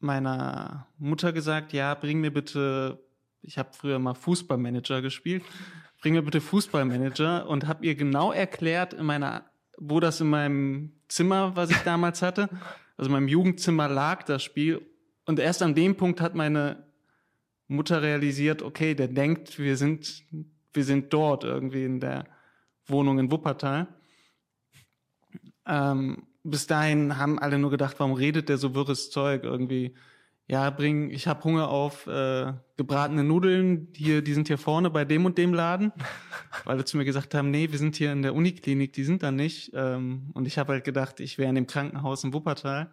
meiner 0.00 0.88
Mutter 0.98 1.32
gesagt, 1.32 1.72
ja, 1.72 1.94
bring 1.94 2.20
mir 2.20 2.32
bitte, 2.32 3.00
ich 3.40 3.56
habe 3.58 3.70
früher 3.72 3.98
mal 3.98 4.14
Fußballmanager 4.14 5.00
gespielt, 5.00 5.44
bring 6.00 6.14
mir 6.14 6.22
bitte 6.22 6.40
Fußballmanager 6.40 7.48
und 7.48 7.66
habe 7.68 7.86
ihr 7.86 7.94
genau 7.94 8.32
erklärt 8.32 8.94
in 8.94 9.06
meiner, 9.06 9.44
wo 9.78 10.00
das 10.00 10.20
in 10.20 10.28
meinem 10.28 10.92
Zimmer, 11.14 11.54
was 11.56 11.70
ich 11.70 11.78
damals 11.78 12.22
hatte, 12.22 12.48
also 12.96 13.08
in 13.08 13.12
meinem 13.12 13.28
Jugendzimmer 13.28 13.88
lag, 13.88 14.22
das 14.24 14.42
Spiel. 14.42 14.86
Und 15.26 15.38
erst 15.38 15.62
an 15.62 15.74
dem 15.74 15.96
Punkt 15.96 16.20
hat 16.20 16.34
meine 16.34 16.84
Mutter 17.68 18.02
realisiert, 18.02 18.62
okay, 18.62 18.94
der 18.94 19.08
denkt, 19.08 19.58
wir 19.58 19.76
sind, 19.76 20.24
wir 20.72 20.84
sind 20.84 21.12
dort 21.12 21.44
irgendwie 21.44 21.84
in 21.84 22.00
der 22.00 22.26
Wohnung 22.86 23.18
in 23.18 23.30
Wuppertal. 23.30 23.88
Ähm, 25.66 26.26
bis 26.42 26.66
dahin 26.66 27.18
haben 27.18 27.38
alle 27.38 27.58
nur 27.58 27.70
gedacht, 27.70 27.96
warum 27.98 28.14
redet 28.14 28.48
der 28.48 28.58
so 28.58 28.74
wirres 28.74 29.10
Zeug 29.10 29.44
irgendwie? 29.44 29.94
Ja, 30.52 30.68
bring, 30.68 31.08
ich 31.08 31.26
habe 31.28 31.44
Hunger 31.44 31.70
auf 31.70 32.06
äh, 32.06 32.52
gebratene 32.76 33.24
Nudeln, 33.24 33.88
hier, 33.96 34.20
die 34.20 34.34
sind 34.34 34.48
hier 34.48 34.58
vorne 34.58 34.90
bei 34.90 35.06
dem 35.06 35.24
und 35.24 35.38
dem 35.38 35.54
Laden, 35.54 35.92
weil 36.66 36.76
sie 36.76 36.84
zu 36.84 36.98
mir 36.98 37.06
gesagt 37.06 37.34
haben, 37.34 37.50
nee, 37.50 37.70
wir 37.70 37.78
sind 37.78 37.96
hier 37.96 38.12
in 38.12 38.20
der 38.20 38.34
Uniklinik, 38.34 38.92
die 38.92 39.04
sind 39.04 39.22
da 39.22 39.30
nicht. 39.30 39.70
Ähm, 39.72 40.28
und 40.34 40.46
ich 40.46 40.58
habe 40.58 40.74
halt 40.74 40.84
gedacht, 40.84 41.20
ich 41.20 41.38
wäre 41.38 41.48
in 41.48 41.54
dem 41.54 41.66
Krankenhaus 41.66 42.22
in 42.22 42.34
Wuppertal. 42.34 42.92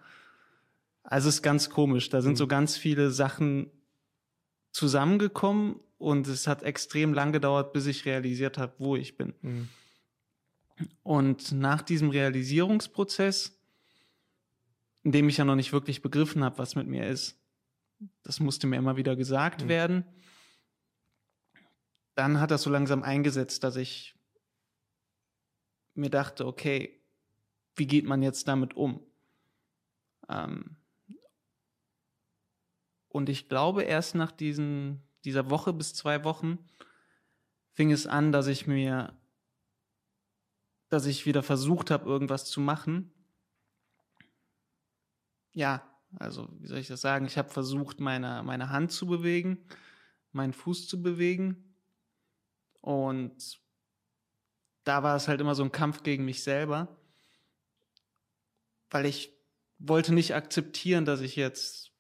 Also 1.04 1.28
es 1.28 1.36
ist 1.36 1.42
ganz 1.42 1.70
komisch. 1.70 2.08
Da 2.08 2.22
sind 2.22 2.32
mhm. 2.32 2.38
so 2.38 2.48
ganz 2.48 2.78
viele 2.78 3.12
Sachen 3.12 3.70
zusammengekommen 4.72 5.82
und 5.98 6.30
es 6.30 6.48
hat 6.48 6.64
extrem 6.64 7.14
lang 7.14 7.34
gedauert, 7.34 7.74
bis 7.74 7.88
ich 7.88 8.06
realisiert 8.06 8.58
habe, 8.58 8.72
wo 8.78 8.96
ich 8.96 9.18
bin. 9.18 9.34
Mhm. 9.42 9.68
Und 11.04 11.52
nach 11.52 11.82
diesem 11.82 12.10
Realisierungsprozess, 12.10 13.60
in 15.04 15.12
dem 15.12 15.28
ich 15.28 15.36
ja 15.36 15.44
noch 15.44 15.56
nicht 15.56 15.74
wirklich 15.74 16.02
begriffen 16.02 16.42
habe, 16.42 16.58
was 16.58 16.76
mit 16.76 16.88
mir 16.88 17.06
ist, 17.06 17.36
das 18.24 18.40
musste 18.40 18.68
mir 18.68 18.78
immer 18.78 18.98
wieder 18.98 19.16
gesagt 19.16 19.64
mhm. 19.64 19.70
werden, 19.70 20.06
dann 22.16 22.40
hat 22.40 22.52
das 22.52 22.64
so 22.64 22.70
langsam 22.70 23.04
eingesetzt, 23.04 23.64
dass 23.64 23.76
ich 23.76 24.16
mir 25.94 26.10
dachte, 26.10 26.46
okay, 26.46 27.02
wie 27.76 27.88
geht 27.88 28.06
man 28.06 28.22
jetzt 28.22 28.48
damit 28.48 28.76
um? 28.76 29.06
Ähm 30.28 30.76
und 33.08 33.30
ich 33.30 33.50
glaube, 33.50 33.84
erst 33.84 34.16
nach 34.16 34.32
diesen, 34.32 35.02
dieser 35.24 35.50
Woche 35.50 35.74
bis 35.74 35.94
zwei 35.94 36.24
Wochen 36.24 36.60
fing 37.72 37.92
es 37.92 38.06
an, 38.06 38.32
dass 38.32 38.48
ich 38.48 38.68
mir 38.68 39.20
dass 40.90 41.06
ich 41.06 41.26
wieder 41.26 41.44
versucht 41.44 41.92
habe, 41.92 42.10
irgendwas 42.10 42.46
zu 42.46 42.60
machen. 42.60 43.14
Ja, 45.52 45.88
also 46.18 46.48
wie 46.60 46.68
soll 46.68 46.80
ich 46.80 46.88
das 46.88 47.02
sagen? 47.02 47.26
Ich 47.26 47.38
habe 47.38 47.50
versucht, 47.50 48.00
meine, 48.00 48.42
meine 48.44 48.70
Hand 48.70 48.92
zu 48.92 49.06
bewegen, 49.06 49.60
meinen 50.32 50.54
Fuß 50.54 50.88
zu 50.88 51.02
bewegen. 51.02 51.76
Und 52.82 53.60
da 54.84 55.04
war 55.04 55.16
es 55.16 55.28
halt 55.28 55.42
immer 55.42 55.56
so 55.56 55.64
ein 55.64 55.72
Kampf 55.72 56.04
gegen 56.04 56.26
mich 56.26 56.44
selber, 56.44 56.98
weil 58.90 59.06
ich 59.06 59.34
wollte 59.78 60.14
nicht 60.14 60.34
akzeptieren, 60.34 61.06
dass 61.06 61.22
ich 61.22 61.36
jetzt 61.36 61.92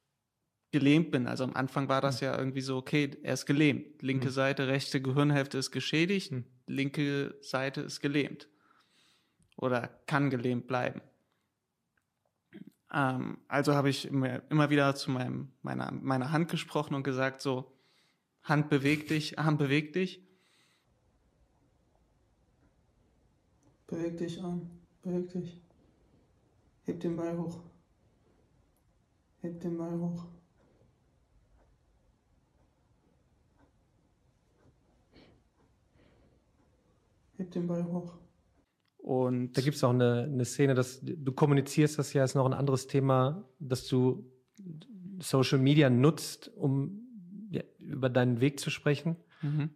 gelähmt 0.72 1.12
bin. 1.12 1.28
Also 1.28 1.44
am 1.44 1.56
Anfang 1.56 1.90
war 1.90 2.02
das 2.02 2.22
hm. 2.22 2.28
ja 2.28 2.38
irgendwie 2.38 2.62
so, 2.62 2.78
okay, 2.78 3.12
er 3.24 3.34
ist 3.34 3.46
gelähmt. 3.46 4.02
Linke 4.02 4.28
mhm. 4.28 4.34
Seite, 4.34 4.68
rechte 4.68 5.02
Gehirnhälfte 5.02 5.58
ist 5.58 5.72
geschädigt, 5.72 6.32
mhm. 6.32 6.46
linke 6.68 7.36
Seite 7.42 7.82
ist 7.82 8.02
gelähmt 8.02 8.48
oder 9.56 9.88
kann 10.06 10.30
gelähmt 10.30 10.68
bleiben. 10.68 11.02
Ähm, 12.92 13.38
also 13.48 13.76
habe 13.76 13.90
ich 13.90 14.08
immer, 14.08 14.70
wieder 14.70 14.96
zu 14.96 15.12
meinem, 15.12 15.52
meiner, 15.62 15.92
meiner 15.92 16.32
Hand 16.32 16.50
gesprochen 16.50 16.96
und 16.96 17.04
gesagt, 17.04 17.42
so, 17.42 17.72
Hand 18.44 18.70
bewegt 18.70 19.10
dich, 19.12 19.38
Arm 19.38 19.58
bewegt 19.58 19.96
dich. 19.96 20.26
Beweg 23.88 24.18
dich, 24.18 24.42
Arm, 24.44 24.70
beweg 25.04 25.30
dich. 25.30 25.62
Heb 26.86 27.00
den 27.00 27.16
Ball 27.16 27.38
hoch. 27.38 27.60
Heb 29.42 29.60
den 29.62 29.78
Ball 29.78 29.98
hoch. 30.00 30.26
Heb 37.38 37.52
den 37.52 37.68
Ball 37.68 37.86
hoch. 37.86 38.18
Und 39.10 39.54
da 39.58 39.62
gibt 39.62 39.76
es 39.76 39.84
auch 39.84 39.90
eine, 39.90 40.30
eine 40.32 40.46
Szene, 40.46 40.76
dass 40.76 41.00
du 41.02 41.32
kommunizierst 41.32 41.98
das 41.98 42.14
ja, 42.14 42.24
ist 42.24 42.36
noch 42.36 42.46
ein 42.46 42.54
anderes 42.54 42.86
Thema, 42.86 43.44
dass 43.58 43.88
du 43.88 44.32
Social 45.20 45.58
Media 45.58 45.90
nutzt, 45.90 46.52
um 46.56 47.08
ja, 47.50 47.64
über 47.80 48.12
deinen 48.12 48.40
Weg 48.40 48.60
zu 48.60 48.70
sprechen. 48.70 49.16
Mhm. 49.42 49.72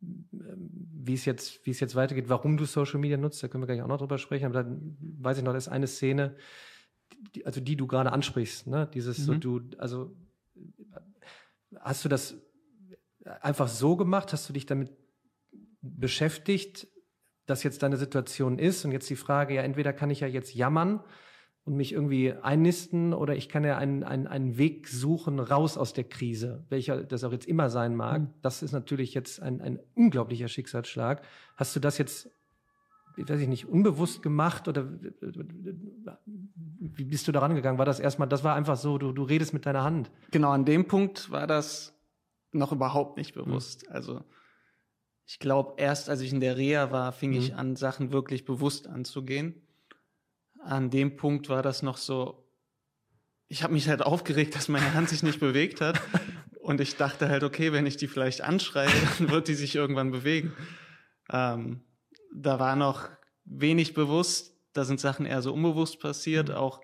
Wie 0.00 1.12
es 1.12 1.26
jetzt, 1.26 1.66
wie 1.66 1.70
es 1.72 1.80
jetzt 1.80 1.96
weitergeht, 1.96 2.30
warum 2.30 2.56
du 2.56 2.64
Social 2.64 2.98
Media 2.98 3.18
nutzt, 3.18 3.42
da 3.42 3.48
können 3.48 3.62
wir 3.62 3.66
gleich 3.66 3.82
auch 3.82 3.88
noch 3.88 3.98
drüber 3.98 4.16
sprechen. 4.16 4.46
Aber 4.46 4.62
dann 4.62 4.96
weiß 5.20 5.36
ich 5.36 5.44
noch, 5.44 5.52
das 5.52 5.66
ist 5.66 5.72
eine 5.72 5.86
Szene, 5.86 6.34
die, 7.34 7.44
also 7.44 7.60
die 7.60 7.76
du 7.76 7.86
gerade 7.86 8.10
ansprichst, 8.10 8.68
ne? 8.68 8.88
Dieses 8.94 9.18
mhm. 9.18 9.22
so 9.22 9.34
du, 9.34 9.60
also 9.76 10.16
hast 11.78 12.06
du 12.06 12.08
das 12.08 12.36
einfach 13.42 13.68
so 13.68 13.96
gemacht? 13.96 14.32
Hast 14.32 14.48
du 14.48 14.54
dich 14.54 14.64
damit 14.64 14.92
beschäftigt? 15.82 16.88
Das 17.48 17.62
jetzt 17.62 17.82
deine 17.82 17.96
Situation 17.96 18.58
ist. 18.58 18.84
Und 18.84 18.92
jetzt 18.92 19.08
die 19.10 19.16
Frage, 19.16 19.54
ja, 19.54 19.62
entweder 19.62 19.92
kann 19.92 20.10
ich 20.10 20.20
ja 20.20 20.28
jetzt 20.28 20.54
jammern 20.54 21.00
und 21.64 21.76
mich 21.76 21.92
irgendwie 21.92 22.32
einnisten 22.32 23.12
oder 23.12 23.36
ich 23.36 23.48
kann 23.48 23.64
ja 23.64 23.76
einen, 23.76 24.04
einen, 24.04 24.26
einen 24.26 24.58
Weg 24.58 24.86
suchen 24.88 25.40
raus 25.40 25.76
aus 25.76 25.92
der 25.92 26.04
Krise, 26.04 26.64
welcher 26.68 27.02
das 27.02 27.24
auch 27.24 27.32
jetzt 27.32 27.46
immer 27.46 27.70
sein 27.70 27.96
mag. 27.96 28.22
Mhm. 28.22 28.28
Das 28.42 28.62
ist 28.62 28.72
natürlich 28.72 29.14
jetzt 29.14 29.42
ein, 29.42 29.60
ein 29.60 29.78
unglaublicher 29.94 30.48
Schicksalsschlag. 30.48 31.22
Hast 31.56 31.74
du 31.74 31.80
das 31.80 31.96
jetzt, 31.96 32.30
weiß 33.16 33.40
ich 33.40 33.48
nicht, 33.48 33.66
unbewusst 33.66 34.22
gemacht 34.22 34.68
oder 34.68 34.86
wie 36.78 37.04
bist 37.04 37.28
du 37.28 37.32
daran 37.32 37.54
gegangen? 37.54 37.78
War 37.78 37.86
das 37.86 37.98
erstmal, 37.98 38.28
das 38.28 38.44
war 38.44 38.54
einfach 38.54 38.76
so, 38.76 38.98
du, 38.98 39.12
du 39.12 39.22
redest 39.22 39.54
mit 39.54 39.64
deiner 39.64 39.84
Hand? 39.84 40.10
Genau, 40.30 40.50
an 40.50 40.66
dem 40.66 40.86
Punkt 40.86 41.30
war 41.30 41.46
das 41.46 41.94
noch 42.52 42.72
überhaupt 42.72 43.16
nicht 43.16 43.34
bewusst. 43.34 43.86
Mhm. 43.88 43.94
Also 43.94 44.24
ich 45.28 45.38
glaube, 45.38 45.74
erst 45.76 46.08
als 46.08 46.22
ich 46.22 46.32
in 46.32 46.40
der 46.40 46.56
Reha 46.56 46.90
war, 46.90 47.12
fing 47.12 47.32
mhm. 47.32 47.36
ich 47.36 47.54
an, 47.54 47.76
Sachen 47.76 48.12
wirklich 48.12 48.46
bewusst 48.46 48.86
anzugehen. 48.86 49.60
An 50.58 50.88
dem 50.88 51.16
Punkt 51.16 51.50
war 51.50 51.62
das 51.62 51.82
noch 51.82 51.98
so, 51.98 52.48
ich 53.46 53.62
habe 53.62 53.74
mich 53.74 53.90
halt 53.90 54.00
aufgeregt, 54.00 54.56
dass 54.56 54.68
meine 54.68 54.94
Hand 54.94 55.10
sich 55.10 55.22
nicht 55.22 55.38
bewegt 55.38 55.82
hat. 55.82 56.00
Und 56.60 56.80
ich 56.80 56.96
dachte 56.96 57.28
halt, 57.28 57.44
okay, 57.44 57.72
wenn 57.72 57.84
ich 57.84 57.98
die 57.98 58.08
vielleicht 58.08 58.40
anschreie, 58.40 58.88
dann 59.18 59.30
wird 59.30 59.48
die 59.48 59.54
sich 59.54 59.74
irgendwann 59.74 60.12
bewegen. 60.12 60.54
Ähm, 61.30 61.82
da 62.34 62.58
war 62.58 62.74
noch 62.74 63.10
wenig 63.44 63.92
bewusst, 63.92 64.56
da 64.72 64.84
sind 64.84 64.98
Sachen 64.98 65.26
eher 65.26 65.42
so 65.42 65.52
unbewusst 65.52 66.00
passiert, 66.00 66.48
mhm. 66.48 66.54
auch 66.54 66.80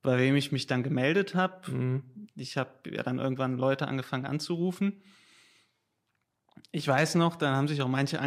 bei 0.00 0.18
wem 0.18 0.34
ich 0.34 0.50
mich 0.50 0.66
dann 0.66 0.82
gemeldet 0.82 1.34
habe. 1.34 1.70
Mhm. 1.70 2.02
Ich 2.36 2.56
habe 2.56 2.70
ja 2.90 3.02
dann 3.02 3.18
irgendwann 3.18 3.58
Leute 3.58 3.86
angefangen 3.86 4.24
anzurufen 4.24 5.02
ich 6.72 6.86
weiß 6.86 7.14
noch, 7.14 7.36
dann 7.36 7.54
haben 7.54 7.68
sich 7.68 7.82
auch 7.82 7.88
manche 7.88 8.20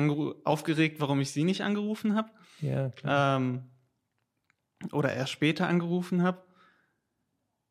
aufgeregt, 0.44 1.00
warum 1.00 1.20
ich 1.22 1.32
sie 1.32 1.44
nicht 1.44 1.62
angerufen 1.62 2.16
habe. 2.16 2.30
Ja, 2.62 2.90
klar. 2.90 3.38
Ähm, 3.38 3.64
oder 4.92 5.14
erst 5.14 5.32
später 5.32 5.68
angerufen 5.68 6.24
habe. 6.24 6.44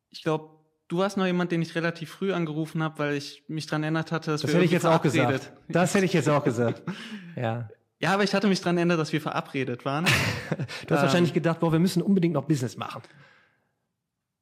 Ich 0.09 0.23
glaube, 0.23 0.59
du 0.87 0.97
warst 0.97 1.17
noch 1.17 1.25
jemand, 1.25 1.51
den 1.51 1.61
ich 1.61 1.75
relativ 1.75 2.11
früh 2.11 2.33
angerufen 2.33 2.83
habe, 2.83 2.99
weil 2.99 3.13
ich 3.15 3.43
mich 3.47 3.67
daran 3.67 3.83
erinnert 3.83 4.11
hatte, 4.11 4.31
dass 4.31 4.41
das 4.41 4.49
wir 4.49 4.55
hätte 4.55 4.65
ich 4.65 4.71
jetzt 4.71 4.85
auch 4.85 5.01
gesagt. 5.01 5.53
Das 5.67 5.93
hätte 5.93 6.05
ich 6.05 6.13
jetzt 6.13 6.29
auch 6.29 6.43
gesagt. 6.43 6.83
Ja. 7.35 7.69
Ja, 8.01 8.13
aber 8.13 8.23
ich 8.23 8.33
hatte 8.33 8.47
mich 8.47 8.59
daran 8.59 8.77
erinnert, 8.77 8.99
dass 8.99 9.13
wir 9.13 9.21
verabredet 9.21 9.85
waren. 9.85 10.05
du 10.07 10.11
hast 10.11 10.81
ähm, 10.89 10.89
wahrscheinlich 10.89 11.33
gedacht, 11.33 11.59
boah, 11.59 11.71
wir 11.71 11.79
müssen 11.79 12.01
unbedingt 12.01 12.33
noch 12.33 12.45
Business 12.45 12.75
machen. 12.75 13.01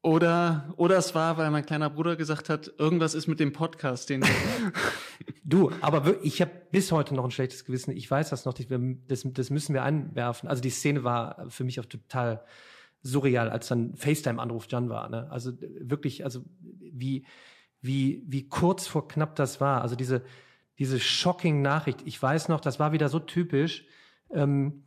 Oder, 0.07 0.73
oder 0.77 0.95
es 0.95 1.15
war, 1.15 1.37
weil 1.37 1.51
mein 1.51 1.65
kleiner 1.65 1.89
Bruder 1.89 2.15
gesagt 2.15 2.47
hat, 2.47 2.71
irgendwas 2.77 3.13
ist 3.13 3.27
mit 3.27 3.41
dem 3.41 3.51
Podcast, 3.51 4.09
den 4.09 4.23
du. 5.43 5.69
Aber 5.81 6.15
ich 6.23 6.39
habe 6.39 6.51
bis 6.71 6.93
heute 6.93 7.13
noch 7.13 7.25
ein 7.25 7.31
schlechtes 7.31 7.65
Gewissen. 7.65 7.91
Ich 7.91 8.09
weiß 8.09 8.29
das 8.29 8.45
noch, 8.45 8.53
das, 8.53 9.25
das 9.25 9.49
müssen 9.49 9.73
wir 9.73 9.83
einwerfen. 9.83 10.47
Also 10.47 10.61
die 10.61 10.69
Szene 10.69 11.03
war 11.03 11.49
für 11.49 11.65
mich 11.65 11.81
auch 11.81 11.85
total 11.85 12.45
surreal, 13.03 13.49
als 13.49 13.67
dann 13.67 13.97
FaceTime-Anruf 13.97 14.67
Jan 14.69 14.87
war. 14.87 15.09
Ne? 15.09 15.29
Also 15.29 15.51
wirklich, 15.59 16.23
also 16.23 16.39
wie, 16.61 17.25
wie, 17.81 18.23
wie 18.27 18.47
kurz 18.47 18.87
vor 18.87 19.09
knapp 19.09 19.35
das 19.35 19.59
war. 19.59 19.81
Also 19.81 19.97
diese, 19.97 20.21
diese 20.79 21.01
shocking 21.01 21.61
Nachricht. 21.61 22.03
Ich 22.05 22.23
weiß 22.23 22.47
noch, 22.47 22.61
das 22.61 22.79
war 22.79 22.93
wieder 22.93 23.09
so 23.09 23.19
typisch. 23.19 23.85
Ähm, 24.31 24.85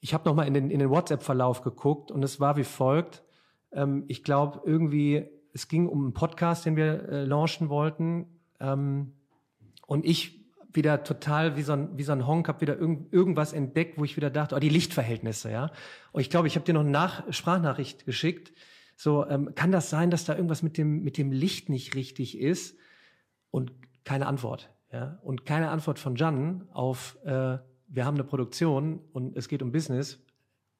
ich 0.00 0.14
habe 0.14 0.26
noch 0.26 0.34
mal 0.34 0.46
in 0.46 0.54
den, 0.54 0.70
in 0.70 0.78
den 0.78 0.88
WhatsApp-Verlauf 0.88 1.60
geguckt 1.60 2.10
und 2.10 2.22
es 2.22 2.40
war 2.40 2.56
wie 2.56 2.64
folgt. 2.64 3.22
Ähm, 3.74 4.04
ich 4.08 4.24
glaube, 4.24 4.62
irgendwie, 4.64 5.26
es 5.52 5.68
ging 5.68 5.88
um 5.88 6.02
einen 6.02 6.14
Podcast, 6.14 6.66
den 6.66 6.76
wir 6.76 7.08
äh, 7.08 7.24
launchen 7.24 7.68
wollten. 7.68 8.26
Ähm, 8.60 9.12
und 9.86 10.04
ich 10.04 10.44
wieder 10.72 11.04
total 11.04 11.56
wie 11.56 11.62
so 11.62 11.72
ein, 11.72 11.96
wie 11.96 12.02
so 12.02 12.12
ein 12.12 12.26
Honk, 12.26 12.48
habe 12.48 12.60
wieder 12.60 12.76
irgend, 12.76 13.12
irgendwas 13.12 13.52
entdeckt, 13.52 13.98
wo 13.98 14.04
ich 14.04 14.16
wieder 14.16 14.30
dachte, 14.30 14.56
oh, 14.56 14.58
die 14.58 14.68
Lichtverhältnisse, 14.68 15.50
ja. 15.50 15.70
Und 16.12 16.20
ich 16.20 16.30
glaube, 16.30 16.48
ich 16.48 16.56
habe 16.56 16.64
dir 16.64 16.72
noch 16.72 16.80
eine 16.80 16.90
Nach 16.90 17.32
Sprachnachricht 17.32 18.04
geschickt. 18.06 18.52
So, 18.96 19.26
ähm, 19.26 19.54
kann 19.54 19.72
das 19.72 19.90
sein, 19.90 20.10
dass 20.10 20.24
da 20.24 20.34
irgendwas 20.34 20.62
mit 20.62 20.76
dem, 20.78 21.02
mit 21.02 21.18
dem 21.18 21.32
Licht 21.32 21.68
nicht 21.68 21.94
richtig 21.94 22.38
ist? 22.38 22.76
Und 23.50 23.72
keine 24.04 24.26
Antwort. 24.26 24.70
Ja? 24.92 25.18
Und 25.22 25.46
keine 25.46 25.70
Antwort 25.70 25.98
von 25.98 26.16
Jan 26.16 26.68
auf, 26.72 27.16
äh, 27.24 27.58
wir 27.88 28.04
haben 28.04 28.14
eine 28.14 28.24
Produktion 28.24 29.00
und 29.12 29.36
es 29.36 29.48
geht 29.48 29.62
um 29.62 29.72
Business. 29.72 30.18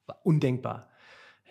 War 0.07 0.21
undenkbar. 0.25 0.89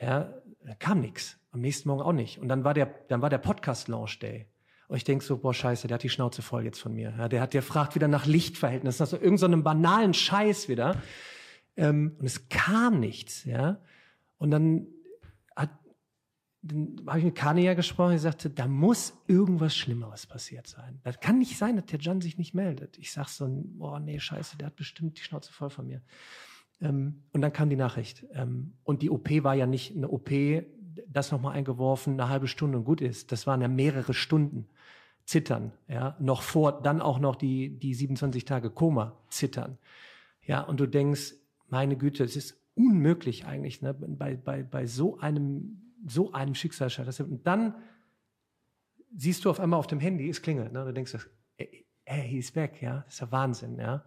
Ja, 0.01 0.33
da 0.65 0.75
kam 0.75 0.99
nichts. 1.01 1.37
Am 1.51 1.61
nächsten 1.61 1.89
Morgen 1.89 2.01
auch 2.01 2.13
nicht. 2.13 2.39
Und 2.39 2.47
dann 2.47 2.63
war 2.63 2.73
der, 2.73 2.87
dann 3.07 3.21
war 3.21 3.29
der 3.29 3.37
Podcast-Launch 3.37 4.19
Day. 4.19 4.47
Und 4.87 4.97
ich 4.97 5.03
denk 5.03 5.23
so, 5.23 5.37
boah, 5.37 5.53
scheiße, 5.53 5.87
der 5.87 5.95
hat 5.95 6.03
die 6.03 6.09
Schnauze 6.09 6.41
voll 6.41 6.65
jetzt 6.65 6.79
von 6.79 6.93
mir. 6.93 7.13
Ja, 7.17 7.29
der 7.29 7.41
hat, 7.41 7.53
der 7.53 7.63
fragt 7.63 7.95
wieder 7.95 8.07
nach 8.07 8.25
Lichtverhältnissen, 8.25 9.07
irgend 9.21 9.39
so 9.39 9.45
einem 9.45 9.63
banalen 9.63 10.13
Scheiß 10.13 10.67
wieder. 10.67 11.01
Ähm, 11.75 12.15
und 12.19 12.25
es 12.25 12.49
kam 12.49 12.99
nichts, 12.99 13.45
ja. 13.45 13.81
Und 14.37 14.51
dann 14.51 14.87
hat, 15.55 15.71
dann 16.61 17.01
habe 17.07 17.19
ich 17.19 17.25
mit 17.25 17.35
Kania 17.35 17.73
gesprochen, 17.73 18.15
ich 18.15 18.21
sagte, 18.21 18.49
da 18.49 18.67
muss 18.67 19.13
irgendwas 19.27 19.75
Schlimmeres 19.75 20.27
passiert 20.27 20.67
sein. 20.67 20.99
Das 21.03 21.19
kann 21.19 21.39
nicht 21.39 21.57
sein, 21.57 21.75
dass 21.75 21.85
der 21.85 21.99
Jan 21.99 22.21
sich 22.21 22.37
nicht 22.37 22.53
meldet. 22.53 22.97
Ich 22.97 23.11
sag 23.11 23.29
so, 23.29 23.47
boah, 23.49 23.99
nee, 23.99 24.19
scheiße, 24.19 24.57
der 24.57 24.67
hat 24.67 24.75
bestimmt 24.75 25.17
die 25.17 25.23
Schnauze 25.23 25.51
voll 25.51 25.69
von 25.69 25.87
mir. 25.87 26.01
Ähm, 26.83 27.23
und 27.31 27.41
dann 27.41 27.53
kam 27.53 27.69
die 27.69 27.75
Nachricht. 27.75 28.25
Ähm, 28.33 28.73
und 28.83 29.01
die 29.01 29.09
OP 29.09 29.29
war 29.43 29.55
ja 29.55 29.65
nicht 29.65 29.95
eine 29.95 30.09
OP, 30.09 30.29
das 31.07 31.31
nochmal 31.31 31.55
eingeworfen, 31.55 32.13
eine 32.13 32.29
halbe 32.29 32.47
Stunde 32.47 32.77
und 32.77 32.83
gut 32.83 33.01
ist. 33.01 33.31
Das 33.31 33.47
waren 33.47 33.61
ja 33.61 33.67
mehrere 33.67 34.13
Stunden 34.13 34.67
zittern, 35.25 35.71
ja, 35.87 36.17
noch 36.19 36.41
vor, 36.41 36.81
dann 36.81 37.01
auch 37.01 37.17
noch 37.17 37.37
die, 37.37 37.79
die 37.79 37.93
27 37.93 38.43
Tage 38.43 38.69
Koma 38.69 39.17
zittern. 39.29 39.77
Ja, 40.45 40.61
und 40.61 40.81
du 40.81 40.85
denkst, 40.85 41.35
meine 41.69 41.95
Güte, 41.95 42.25
es 42.25 42.35
ist 42.35 42.61
unmöglich 42.75 43.45
eigentlich, 43.45 43.81
ne, 43.81 43.93
bei, 43.93 44.35
bei, 44.35 44.63
bei 44.63 44.85
so 44.85 45.17
einem, 45.19 45.81
so 46.05 46.33
einem 46.33 46.55
Schicksalsschlag. 46.55 47.07
Und 47.21 47.47
dann 47.47 47.75
siehst 49.15 49.45
du 49.45 49.49
auf 49.49 49.61
einmal 49.61 49.79
auf 49.79 49.87
dem 49.87 50.01
Handy, 50.01 50.27
es 50.27 50.41
klingelt, 50.41 50.73
ne, 50.73 50.83
du 50.83 50.93
denkst, 50.93 51.15
ey, 51.55 51.85
hey, 52.03 52.27
he's 52.29 52.51
back, 52.51 52.81
ja, 52.81 53.03
das 53.05 53.13
ist 53.13 53.19
ja 53.21 53.31
Wahnsinn, 53.31 53.79
ja. 53.79 54.03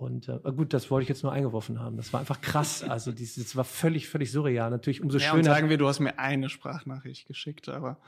Und 0.00 0.30
äh, 0.30 0.38
gut, 0.56 0.72
das 0.72 0.90
wollte 0.90 1.02
ich 1.02 1.08
jetzt 1.10 1.22
nur 1.22 1.32
eingeworfen 1.32 1.78
haben. 1.78 1.98
Das 1.98 2.10
war 2.14 2.20
einfach 2.20 2.40
krass. 2.40 2.82
Also 2.88 3.12
dieses, 3.12 3.44
das 3.44 3.54
war 3.54 3.64
völlig, 3.64 4.08
völlig 4.08 4.32
surreal. 4.32 4.70
Natürlich 4.70 5.02
umso 5.02 5.18
ja, 5.18 5.26
schöner. 5.26 5.38
Und 5.38 5.44
sagen 5.44 5.68
wir, 5.68 5.76
du 5.76 5.86
hast 5.86 6.00
mir 6.00 6.18
eine 6.18 6.48
Sprachnachricht 6.48 7.26
geschickt, 7.26 7.68
aber 7.68 7.98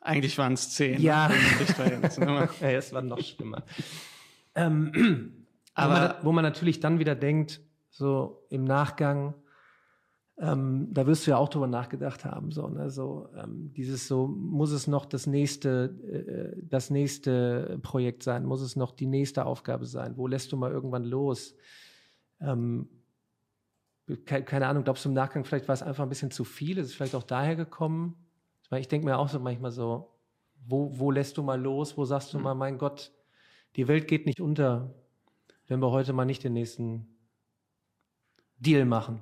eigentlich 0.00 0.36
waren 0.36 0.54
es 0.54 0.70
zehn. 0.70 1.00
Ja. 1.00 1.30
Ja, 2.60 2.68
es 2.70 2.92
war 2.92 3.02
noch 3.02 3.20
schlimmer. 3.20 3.62
Ähm, 4.56 5.46
aber 5.74 5.94
wo 5.94 6.00
man, 6.00 6.14
wo 6.24 6.32
man, 6.32 6.42
natürlich 6.42 6.80
dann 6.80 6.98
wieder 6.98 7.14
denkt, 7.14 7.60
so 7.88 8.44
im 8.50 8.64
Nachgang, 8.64 9.34
ähm, 10.40 10.88
da 10.92 11.06
wirst 11.06 11.26
du 11.26 11.32
ja 11.32 11.36
auch 11.36 11.48
drüber 11.48 11.66
nachgedacht 11.66 12.24
haben, 12.24 12.52
so, 12.52 12.68
ne? 12.68 12.90
so 12.90 13.28
ähm, 13.36 13.72
dieses 13.74 14.06
so, 14.06 14.28
muss 14.28 14.70
es 14.70 14.86
noch 14.86 15.04
das 15.04 15.26
nächste, 15.26 16.54
äh, 16.56 16.62
das 16.62 16.90
nächste 16.90 17.78
Projekt 17.82 18.22
sein, 18.22 18.44
muss 18.44 18.60
es 18.60 18.76
noch 18.76 18.92
die 18.92 19.06
nächste 19.06 19.46
Aufgabe 19.46 19.84
sein, 19.86 20.16
wo 20.16 20.28
lässt 20.28 20.52
du 20.52 20.56
mal 20.56 20.70
irgendwann 20.70 21.04
los? 21.04 21.56
Ähm, 22.40 22.88
keine, 24.24 24.44
keine 24.44 24.68
Ahnung, 24.68 24.84
glaubst 24.84 25.04
du 25.04 25.08
im 25.08 25.14
Nachgang, 25.14 25.44
vielleicht 25.44 25.66
war 25.66 25.74
es 25.74 25.82
einfach 25.82 26.04
ein 26.04 26.08
bisschen 26.08 26.30
zu 26.30 26.44
viel, 26.44 26.78
ist 26.78 26.86
es 26.86 26.94
vielleicht 26.94 27.16
auch 27.16 27.24
daher 27.24 27.56
gekommen? 27.56 28.14
Ich 28.76 28.88
denke 28.88 29.06
mir 29.06 29.18
auch 29.18 29.28
so 29.28 29.40
manchmal 29.40 29.72
so, 29.72 30.14
wo, 30.66 30.96
wo 30.98 31.10
lässt 31.10 31.36
du 31.36 31.42
mal 31.42 31.60
los, 31.60 31.96
wo 31.96 32.04
sagst 32.04 32.32
du 32.32 32.38
mhm. 32.38 32.44
mal, 32.44 32.54
mein 32.54 32.78
Gott, 32.78 33.12
die 33.74 33.88
Welt 33.88 34.06
geht 34.06 34.26
nicht 34.26 34.40
unter, 34.40 34.94
wenn 35.66 35.80
wir 35.80 35.90
heute 35.90 36.12
mal 36.12 36.24
nicht 36.24 36.44
den 36.44 36.52
nächsten 36.52 37.08
Deal 38.58 38.84
machen. 38.84 39.20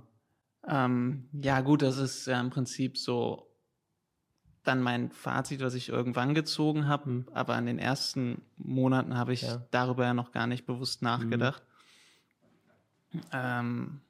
Ähm, 0.68 1.28
ja, 1.32 1.60
gut, 1.60 1.82
das 1.82 1.98
ist 1.98 2.26
ja 2.26 2.40
im 2.40 2.50
Prinzip 2.50 2.98
so 2.98 3.46
dann 4.66 4.82
mein 4.82 5.10
Fazit, 5.10 5.60
was 5.60 5.74
ich 5.74 5.88
irgendwann 5.88 6.34
gezogen 6.34 6.88
habe. 6.88 7.10
Mhm. 7.10 7.26
Aber 7.32 7.56
in 7.58 7.66
den 7.66 7.78
ersten 7.78 8.42
Monaten 8.56 9.16
habe 9.16 9.32
ich 9.32 9.42
ja. 9.42 9.64
darüber 9.70 10.04
ja 10.04 10.14
noch 10.14 10.32
gar 10.32 10.46
nicht 10.46 10.66
bewusst 10.66 11.02
nachgedacht. 11.02 11.62
Mhm. 13.12 13.20
Ähm, 13.32 14.00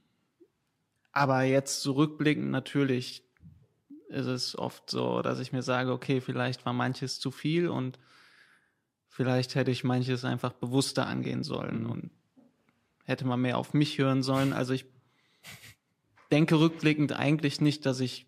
aber 1.12 1.42
jetzt 1.42 1.82
zurückblickend 1.82 2.50
natürlich 2.50 3.22
ist 4.08 4.26
es 4.26 4.56
oft 4.56 4.90
so, 4.90 5.22
dass 5.22 5.40
ich 5.40 5.52
mir 5.52 5.62
sage, 5.62 5.92
okay, 5.92 6.20
vielleicht 6.20 6.64
war 6.64 6.72
manches 6.72 7.20
zu 7.20 7.30
viel 7.30 7.68
und 7.68 7.98
vielleicht 9.08 9.54
hätte 9.54 9.70
ich 9.70 9.84
manches 9.84 10.24
einfach 10.24 10.52
bewusster 10.52 11.06
angehen 11.06 11.42
sollen 11.42 11.84
mhm. 11.84 11.90
und 11.90 12.10
hätte 13.04 13.26
man 13.26 13.40
mehr 13.40 13.58
auf 13.58 13.74
mich 13.74 13.98
hören 13.98 14.22
sollen. 14.22 14.52
Also 14.52 14.74
ich 14.74 14.86
denke 16.30 16.58
rückblickend 16.58 17.12
eigentlich 17.12 17.60
nicht, 17.60 17.86
dass 17.86 18.00
ich 18.00 18.26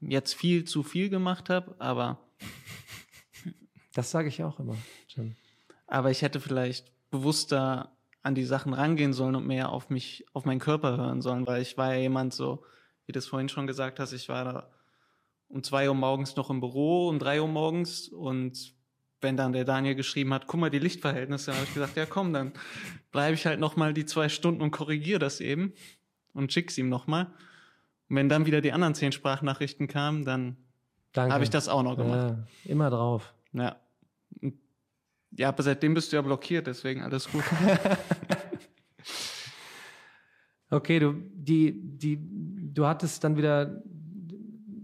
jetzt 0.00 0.34
viel 0.34 0.64
zu 0.64 0.82
viel 0.82 1.08
gemacht 1.08 1.50
habe, 1.50 1.74
aber. 1.78 2.18
Das 3.94 4.10
sage 4.10 4.28
ich 4.28 4.42
auch 4.42 4.58
immer. 4.58 4.74
Jim. 5.06 5.36
Aber 5.86 6.10
ich 6.10 6.22
hätte 6.22 6.40
vielleicht 6.40 6.90
bewusster 7.10 7.94
an 8.22 8.34
die 8.34 8.46
Sachen 8.46 8.72
rangehen 8.72 9.12
sollen 9.12 9.36
und 9.36 9.46
mehr 9.46 9.68
auf 9.68 9.90
mich, 9.90 10.24
auf 10.32 10.46
meinen 10.46 10.60
Körper 10.60 10.96
hören 10.96 11.20
sollen, 11.20 11.46
weil 11.46 11.60
ich 11.60 11.76
war 11.76 11.94
ja 11.94 12.00
jemand 12.00 12.32
so, 12.32 12.64
wie 13.04 13.12
du 13.12 13.18
es 13.18 13.26
vorhin 13.26 13.50
schon 13.50 13.66
gesagt 13.66 14.00
hast, 14.00 14.12
ich 14.12 14.30
war 14.30 14.44
da 14.44 14.70
um 15.48 15.62
zwei 15.62 15.88
Uhr 15.88 15.94
morgens 15.94 16.36
noch 16.36 16.48
im 16.48 16.60
Büro, 16.60 17.10
um 17.10 17.18
drei 17.18 17.42
Uhr 17.42 17.48
morgens 17.48 18.08
und 18.08 18.74
wenn 19.20 19.36
dann 19.36 19.52
der 19.52 19.64
Daniel 19.64 19.94
geschrieben 19.94 20.32
hat, 20.32 20.46
guck 20.46 20.60
mal 20.60 20.70
die 20.70 20.78
Lichtverhältnisse, 20.78 21.46
dann 21.50 21.56
habe 21.56 21.66
ich 21.66 21.74
gesagt, 21.74 21.96
ja 21.96 22.06
komm, 22.06 22.32
dann 22.32 22.52
bleibe 23.10 23.34
ich 23.34 23.46
halt 23.46 23.60
noch 23.60 23.76
mal 23.76 23.92
die 23.92 24.06
zwei 24.06 24.28
Stunden 24.28 24.62
und 24.62 24.70
korrigiere 24.70 25.18
das 25.18 25.40
eben 25.40 25.74
und 26.34 26.52
schick's 26.52 26.76
ihm 26.78 26.88
nochmal. 26.88 27.26
Und 28.08 28.16
wenn 28.16 28.28
dann 28.28 28.46
wieder 28.46 28.60
die 28.60 28.72
anderen 28.72 28.94
zehn 28.94 29.12
Sprachnachrichten 29.12 29.88
kamen, 29.88 30.24
dann 30.24 30.56
habe 31.16 31.44
ich 31.44 31.50
das 31.50 31.68
auch 31.68 31.82
noch 31.82 31.96
gemacht. 31.96 32.36
Ja, 32.64 32.70
immer 32.70 32.90
drauf. 32.90 33.34
Ja. 33.52 33.76
Ja, 35.34 35.48
aber 35.48 35.62
seitdem 35.62 35.94
bist 35.94 36.12
du 36.12 36.16
ja 36.16 36.22
blockiert, 36.22 36.66
deswegen 36.66 37.02
alles 37.02 37.30
gut. 37.30 37.42
okay, 40.70 40.98
du, 40.98 41.14
die, 41.32 41.96
die, 41.96 42.18
du 42.74 42.86
hattest 42.86 43.24
dann 43.24 43.36
wieder 43.36 43.82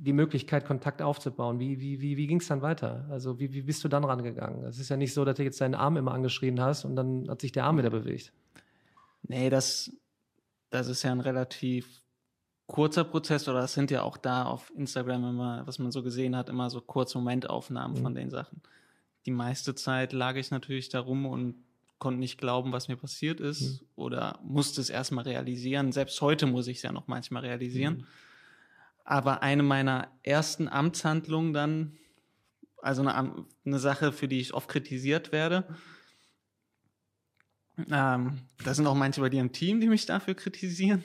die 0.08 0.14
Möglichkeit, 0.14 0.64
Kontakt 0.64 1.02
aufzubauen. 1.02 1.60
Wie, 1.60 1.80
wie, 1.80 2.00
wie, 2.00 2.16
wie 2.16 2.26
ging 2.26 2.40
es 2.40 2.48
dann 2.48 2.62
weiter? 2.62 3.06
Also 3.10 3.38
wie, 3.38 3.52
wie 3.52 3.60
bist 3.60 3.84
du 3.84 3.88
dann 3.88 4.04
rangegangen? 4.04 4.64
Es 4.64 4.78
ist 4.78 4.88
ja 4.88 4.96
nicht 4.96 5.12
so, 5.12 5.22
dass 5.26 5.36
du 5.36 5.42
jetzt 5.42 5.60
deinen 5.60 5.74
Arm 5.74 5.98
immer 5.98 6.12
angeschrien 6.12 6.58
hast 6.60 6.86
und 6.86 6.96
dann 6.96 7.28
hat 7.28 7.42
sich 7.42 7.52
der 7.52 7.64
Arm 7.64 7.76
wieder 7.76 7.90
bewegt. 7.90 8.32
Nee, 9.24 9.50
das, 9.50 9.92
das 10.70 10.88
ist 10.88 11.02
ja 11.02 11.12
ein 11.12 11.20
relativ 11.20 12.02
kurzer 12.66 13.04
Prozess 13.04 13.48
oder 13.48 13.62
das 13.62 13.72
sind 13.72 13.90
ja 13.90 14.02
auch 14.02 14.16
da 14.16 14.44
auf 14.44 14.70
Instagram 14.76 15.24
immer, 15.24 15.66
was 15.66 15.78
man 15.78 15.90
so 15.90 16.02
gesehen 16.02 16.36
hat, 16.36 16.48
immer 16.48 16.68
so 16.68 16.80
kurze 16.80 17.18
Momentaufnahmen 17.18 17.98
mhm. 17.98 18.02
von 18.02 18.14
den 18.14 18.30
Sachen. 18.30 18.60
Die 19.26 19.30
meiste 19.30 19.74
Zeit 19.74 20.12
lag 20.12 20.36
ich 20.36 20.50
natürlich 20.50 20.90
da 20.90 21.00
rum 21.00 21.26
und 21.26 21.56
konnte 21.98 22.20
nicht 22.20 22.38
glauben, 22.38 22.72
was 22.72 22.88
mir 22.88 22.96
passiert 22.96 23.40
ist 23.40 23.80
mhm. 23.80 23.86
oder 23.96 24.38
musste 24.42 24.80
es 24.80 24.90
erstmal 24.90 25.24
realisieren. 25.24 25.92
Selbst 25.92 26.20
heute 26.20 26.46
muss 26.46 26.68
ich 26.68 26.76
es 26.76 26.82
ja 26.82 26.92
noch 26.92 27.08
manchmal 27.08 27.44
realisieren. 27.44 27.98
Mhm. 27.98 28.06
Aber 29.04 29.42
eine 29.42 29.62
meiner 29.62 30.08
ersten 30.22 30.68
Amtshandlungen 30.68 31.54
dann, 31.54 31.96
also 32.82 33.00
eine, 33.00 33.46
eine 33.64 33.78
Sache, 33.78 34.12
für 34.12 34.28
die 34.28 34.40
ich 34.40 34.52
oft 34.52 34.68
kritisiert 34.68 35.32
werde, 35.32 35.64
ähm, 37.90 38.38
da 38.64 38.74
sind 38.74 38.86
auch 38.86 38.94
manche 38.94 39.20
bei 39.20 39.28
dir 39.28 39.40
im 39.40 39.52
Team, 39.52 39.80
die 39.80 39.88
mich 39.88 40.06
dafür 40.06 40.34
kritisieren. 40.34 41.02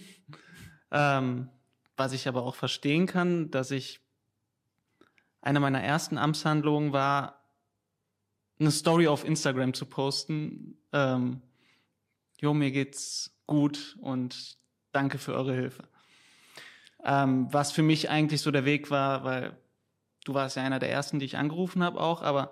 Ähm, 0.92 1.50
was 1.96 2.14
ich 2.14 2.28
aber 2.28 2.44
auch 2.44 2.56
verstehen 2.56 3.06
kann, 3.06 3.52
dass 3.52 3.72
ich 3.72 4.00
eine 5.42 5.60
meiner 5.60 5.82
ersten 5.82 6.18
Amtshandlungen 6.18 6.94
war, 6.94 7.44
eine 8.60 8.72
Story 8.72 9.08
auf 9.08 9.26
Instagram 9.26 9.74
zu 9.74 9.86
posten. 9.86 10.78
Ähm, 10.92 11.42
jo, 12.40 12.54
mir 12.54 12.72
geht's 12.72 13.38
gut 13.46 13.98
und 14.02 14.58
danke 14.92 15.18
für 15.18 15.34
eure 15.34 15.54
Hilfe. 15.54 15.84
Ähm, 17.04 17.52
was 17.52 17.72
für 17.72 17.84
mich 17.84 18.10
eigentlich 18.10 18.42
so 18.42 18.52
der 18.52 18.66
Weg 18.66 18.90
war, 18.90 19.24
weil 19.24 19.58
du 20.24 20.34
warst 20.34 20.56
ja 20.56 20.64
einer 20.64 20.80
der 20.80 20.92
ersten, 20.92 21.20
die 21.20 21.26
ich 21.26 21.38
angerufen 21.38 21.84
habe 21.84 22.00
auch, 22.00 22.22
aber 22.22 22.52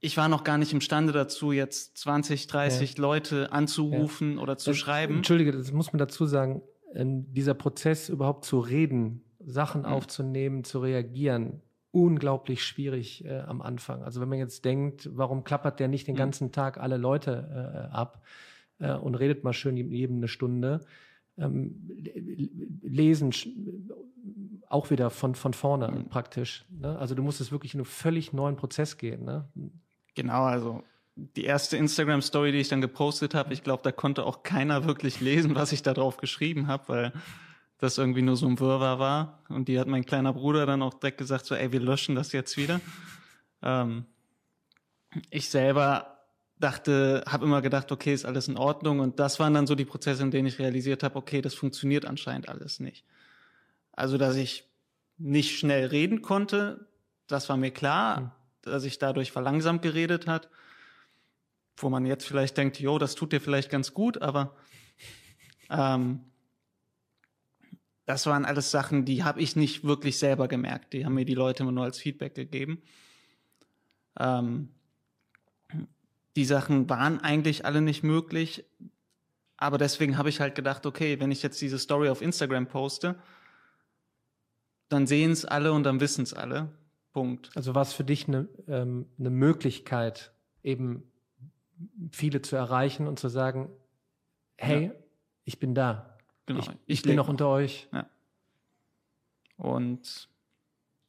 ich 0.00 0.16
war 0.16 0.28
noch 0.28 0.44
gar 0.44 0.58
nicht 0.58 0.72
imstande 0.72 1.12
dazu, 1.12 1.52
jetzt 1.52 1.98
20, 1.98 2.46
30 2.46 2.94
ja. 2.94 3.02
Leute 3.02 3.52
anzurufen 3.52 4.36
ja. 4.36 4.42
oder 4.42 4.56
zu 4.56 4.70
das, 4.70 4.78
schreiben. 4.78 5.16
Entschuldige, 5.16 5.52
das 5.52 5.72
muss 5.72 5.92
man 5.92 5.98
dazu 5.98 6.26
sagen. 6.26 6.62
Ähm, 6.94 7.32
dieser 7.32 7.54
Prozess 7.54 8.08
überhaupt 8.08 8.44
zu 8.44 8.60
reden, 8.60 9.24
Sachen 9.40 9.82
mhm. 9.82 9.88
aufzunehmen, 9.88 10.64
zu 10.64 10.80
reagieren, 10.80 11.62
unglaublich 11.90 12.62
schwierig 12.62 13.24
äh, 13.24 13.40
am 13.40 13.60
Anfang. 13.60 14.02
Also 14.02 14.20
wenn 14.20 14.28
man 14.28 14.38
jetzt 14.38 14.64
denkt, 14.64 15.08
warum 15.12 15.44
klappert 15.44 15.80
der 15.80 15.88
nicht 15.88 16.06
den 16.06 16.14
mhm. 16.14 16.18
ganzen 16.18 16.52
Tag 16.52 16.78
alle 16.78 16.96
Leute 16.96 17.88
äh, 17.90 17.94
ab 17.94 18.22
äh, 18.78 18.94
und 18.94 19.16
redet 19.16 19.44
mal 19.44 19.52
schön 19.52 19.76
jedem 19.76 20.18
eine 20.18 20.28
Stunde, 20.28 20.80
ähm, 21.36 21.88
lesen 22.82 23.32
auch 24.68 24.90
wieder 24.90 25.10
von, 25.10 25.34
von 25.34 25.54
vorne 25.54 25.88
mhm. 25.90 26.08
praktisch. 26.08 26.66
Ne? 26.70 26.98
Also 26.98 27.14
du 27.14 27.22
musst 27.22 27.40
es 27.40 27.52
wirklich 27.52 27.74
in 27.74 27.80
einen 27.80 27.86
völlig 27.86 28.32
neuen 28.32 28.56
Prozess 28.56 28.98
gehen. 28.98 29.24
Ne? 29.24 29.48
Genau, 30.18 30.46
also 30.46 30.82
die 31.14 31.44
erste 31.44 31.76
Instagram-Story, 31.76 32.50
die 32.50 32.58
ich 32.58 32.68
dann 32.68 32.80
gepostet 32.80 33.36
habe, 33.36 33.54
ich 33.54 33.62
glaube, 33.62 33.84
da 33.84 33.92
konnte 33.92 34.26
auch 34.26 34.42
keiner 34.42 34.84
wirklich 34.84 35.20
lesen, 35.20 35.54
was 35.54 35.70
ich 35.70 35.84
da 35.84 35.94
drauf 35.94 36.16
geschrieben 36.16 36.66
habe, 36.66 36.88
weil 36.88 37.12
das 37.78 37.98
irgendwie 37.98 38.22
nur 38.22 38.36
so 38.36 38.48
ein 38.48 38.58
Wirrwarr 38.58 38.98
war. 38.98 39.44
Und 39.48 39.68
die 39.68 39.78
hat 39.78 39.86
mein 39.86 40.04
kleiner 40.04 40.32
Bruder 40.32 40.66
dann 40.66 40.82
auch 40.82 40.94
direkt 40.94 41.18
gesagt, 41.18 41.46
so, 41.46 41.54
ey, 41.54 41.70
wir 41.70 41.78
löschen 41.78 42.16
das 42.16 42.32
jetzt 42.32 42.56
wieder. 42.56 42.80
Ähm, 43.62 44.06
ich 45.30 45.50
selber 45.50 46.18
dachte, 46.58 47.22
habe 47.28 47.44
immer 47.44 47.62
gedacht, 47.62 47.92
okay, 47.92 48.12
ist 48.12 48.24
alles 48.24 48.48
in 48.48 48.56
Ordnung. 48.56 48.98
Und 48.98 49.20
das 49.20 49.38
waren 49.38 49.54
dann 49.54 49.68
so 49.68 49.76
die 49.76 49.84
Prozesse, 49.84 50.24
in 50.24 50.32
denen 50.32 50.48
ich 50.48 50.58
realisiert 50.58 51.04
habe, 51.04 51.14
okay, 51.14 51.42
das 51.42 51.54
funktioniert 51.54 52.06
anscheinend 52.06 52.48
alles 52.48 52.80
nicht. 52.80 53.04
Also, 53.92 54.18
dass 54.18 54.34
ich 54.34 54.64
nicht 55.16 55.56
schnell 55.56 55.86
reden 55.86 56.22
konnte, 56.22 56.88
das 57.28 57.48
war 57.48 57.56
mir 57.56 57.70
klar, 57.70 58.20
mhm. 58.20 58.30
Dass 58.62 58.84
ich 58.84 58.98
dadurch 58.98 59.32
verlangsamt 59.32 59.82
geredet 59.82 60.26
hat, 60.26 60.48
wo 61.76 61.88
man 61.88 62.06
jetzt 62.06 62.26
vielleicht 62.26 62.56
denkt, 62.56 62.80
jo, 62.80 62.98
das 62.98 63.14
tut 63.14 63.32
dir 63.32 63.40
vielleicht 63.40 63.70
ganz 63.70 63.94
gut, 63.94 64.20
aber 64.20 64.56
ähm, 65.70 66.20
das 68.06 68.26
waren 68.26 68.44
alles 68.44 68.70
Sachen, 68.70 69.04
die 69.04 69.22
habe 69.22 69.40
ich 69.40 69.54
nicht 69.54 69.84
wirklich 69.84 70.18
selber 70.18 70.48
gemerkt. 70.48 70.94
Die 70.94 71.04
haben 71.04 71.14
mir 71.14 71.26
die 71.26 71.34
Leute 71.34 71.62
immer 71.62 71.72
nur 71.72 71.84
als 71.84 71.98
Feedback 71.98 72.34
gegeben. 72.34 72.82
Ähm, 74.18 74.70
die 76.36 76.44
Sachen 76.44 76.88
waren 76.88 77.20
eigentlich 77.20 77.66
alle 77.66 77.82
nicht 77.82 78.02
möglich, 78.02 78.64
aber 79.56 79.76
deswegen 79.76 80.16
habe 80.16 80.28
ich 80.28 80.40
halt 80.40 80.54
gedacht, 80.54 80.86
okay, 80.86 81.20
wenn 81.20 81.30
ich 81.30 81.42
jetzt 81.42 81.60
diese 81.60 81.78
Story 81.78 82.08
auf 82.08 82.22
Instagram 82.22 82.66
poste, 82.66 83.16
dann 84.88 85.06
sehen 85.06 85.32
es 85.32 85.44
alle 85.44 85.72
und 85.72 85.82
dann 85.82 86.00
wissen 86.00 86.22
es 86.22 86.32
alle. 86.32 86.72
Punkt. 87.18 87.50
Also 87.56 87.74
war 87.74 87.82
es 87.82 87.92
für 87.92 88.04
dich 88.04 88.28
eine, 88.28 88.48
ähm, 88.68 89.06
eine 89.18 89.30
Möglichkeit, 89.30 90.32
eben 90.62 91.02
viele 92.12 92.42
zu 92.42 92.54
erreichen 92.54 93.08
und 93.08 93.18
zu 93.18 93.28
sagen, 93.28 93.68
hey, 94.56 94.84
ja. 94.86 94.90
ich 95.44 95.58
bin 95.58 95.74
da. 95.74 96.16
Genau. 96.46 96.60
Ich, 96.60 96.68
ich 96.86 97.02
bin 97.02 97.16
noch 97.16 97.28
unter 97.28 97.48
euch. 97.48 97.88
Ja. 97.92 98.08
Und 99.56 100.28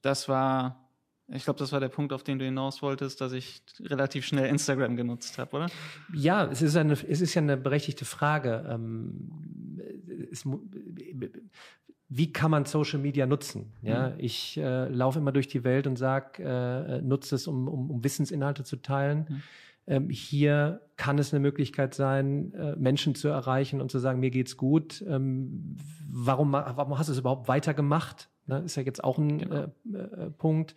das 0.02 0.28
war, 0.28 0.90
ich 1.28 1.44
glaube, 1.44 1.60
das 1.60 1.72
war 1.72 1.80
der 1.80 1.90
Punkt, 1.90 2.12
auf 2.12 2.24
den 2.24 2.40
du 2.40 2.46
hinaus 2.46 2.82
wolltest, 2.82 3.22
dass 3.22 3.32
ich 3.32 3.62
relativ 3.80 4.26
schnell 4.26 4.50
Instagram 4.50 4.96
genutzt 4.96 5.38
habe, 5.38 5.56
oder? 5.56 5.68
Ja, 6.12 6.46
es 6.46 6.64
ist, 6.64 6.76
eine, 6.76 6.94
es 6.94 7.22
ist 7.22 7.36
ja 7.36 7.42
eine 7.44 7.56
berechtigte 7.56 8.06
Frage. 8.06 8.66
Ähm, 8.68 9.30
es, 10.32 10.44
wie 12.10 12.34
kann 12.34 12.50
man 12.50 12.66
Social 12.66 13.00
Media 13.00 13.28
nutzen? 13.28 13.72
Ja, 13.84 14.10
mhm. 14.10 14.16
ich 14.18 14.58
äh, 14.58 14.88
laufe 14.88 15.20
immer 15.20 15.32
durch 15.32 15.48
die 15.48 15.64
Welt 15.64 15.86
und 15.86 15.96
sage, 15.96 16.44
äh, 16.44 17.02
nutze 17.02 17.36
es, 17.36 17.48
um, 17.48 17.68
um, 17.68 17.92
um, 17.92 18.04
Wissensinhalte 18.04 18.64
zu 18.64 18.78
teilen. 18.78 19.28
Mhm. 19.30 19.42
Ähm, 19.86 20.10
hier 20.10 20.82
kann 20.98 21.20
es 21.20 21.34
eine 21.34 21.40
Möglichkeit 21.40 21.94
sein, 21.94 22.54
äh, 22.54 22.76
Menschen 22.76 23.14
zu 23.14 23.28
erreichen 23.28 23.80
und 23.80 23.92
zu 23.92 24.00
sagen, 24.00 24.20
mir 24.20 24.32
geht's 24.32 24.58
gut. 24.58 25.04
Ähm, 25.08 25.78
warum, 26.12 26.54
warum 26.54 26.98
hast 26.98 27.08
du 27.08 27.14
es 27.14 27.20
überhaupt 27.20 27.48
weitergemacht? 27.48 28.30
Ne, 28.48 28.60
ist 28.60 28.76
ja 28.76 28.82
jetzt 28.82 29.04
auch 29.04 29.20
ein 29.20 29.38
genau. 29.38 29.56
äh, 29.56 29.98
äh, 29.98 30.30
Punkt. 30.32 30.76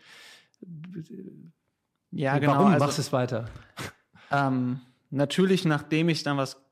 Ja, 2.10 2.38
genau. 2.38 2.52
Warum 2.52 2.72
also, 2.72 2.84
machst 2.84 2.98
du 2.98 3.02
es 3.02 3.12
weiter? 3.12 3.46
Ähm, 4.30 4.80
natürlich, 5.10 5.64
nachdem 5.64 6.10
ich 6.10 6.22
dann 6.22 6.36
was 6.36 6.62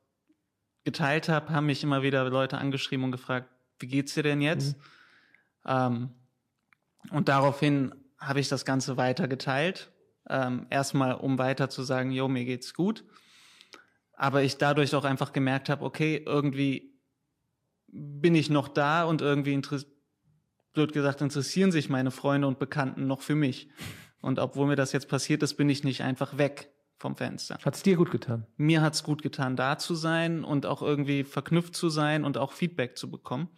geteilt 0.85 1.31
habe, 1.31 1.51
haben 1.51 1.67
mich 1.67 1.83
immer 1.83 2.03
wieder 2.03 2.29
Leute 2.29 2.59
angeschrieben 2.59 3.05
und 3.05 3.13
gefragt, 3.13 3.49
wie 3.81 3.89
geht's 3.89 4.15
dir 4.15 4.23
denn 4.23 4.41
jetzt? 4.41 4.77
Mhm. 4.77 4.83
Ähm, 5.67 6.11
und 7.11 7.29
daraufhin 7.29 7.95
habe 8.19 8.41
ich 8.41 8.49
das 8.49 8.65
Ganze 8.65 8.97
weiter 8.97 9.27
geteilt. 9.27 9.91
Ähm, 10.29 10.67
erstmal, 10.71 11.15
um 11.15 11.39
weiter 11.39 11.71
zu 11.71 11.83
sagen, 11.83 12.11
jo, 12.11 12.29
mir 12.29 12.45
geht's 12.45 12.75
gut. 12.75 13.05
Aber 14.15 14.43
ich 14.43 14.59
dadurch 14.59 14.95
auch 14.95 15.05
einfach 15.05 15.33
gemerkt 15.33 15.69
habe, 15.69 15.85
okay, 15.85 16.23
irgendwie 16.27 17.01
bin 17.89 18.35
ich 18.35 18.51
noch 18.51 18.69
da 18.69 19.05
und 19.05 19.23
irgendwie 19.23 19.61
blöd 20.73 20.93
gesagt 20.93 21.23
interessieren 21.23 21.73
sich 21.73 21.89
meine 21.89 22.11
Freunde 22.11 22.47
und 22.47 22.59
Bekannten 22.59 23.07
noch 23.07 23.23
für 23.23 23.35
mich. 23.35 23.71
Und 24.21 24.39
obwohl 24.39 24.67
mir 24.67 24.77
das 24.77 24.93
jetzt 24.93 25.09
passiert 25.09 25.43
ist, 25.43 25.55
bin 25.55 25.69
ich 25.69 25.83
nicht 25.83 26.03
einfach 26.03 26.39
weg 26.39 26.71
vom 27.01 27.17
Fenster. 27.17 27.59
Hat's 27.65 27.83
dir 27.83 27.97
gut 27.97 28.11
getan? 28.11 28.47
Mir 28.59 28.83
hat's 28.83 29.03
gut 29.03 29.23
getan, 29.23 29.57
da 29.57 29.79
zu 29.79 29.95
sein 29.95 30.45
und 30.45 30.67
auch 30.67 30.83
irgendwie 30.83 31.25
verknüpft 31.25 31.75
zu 31.75 31.89
sein 31.89 32.25
und 32.25 32.37
auch 32.37 32.53
Feedback 32.53 32.99
zu 32.99 33.11
bekommen. 33.11 33.49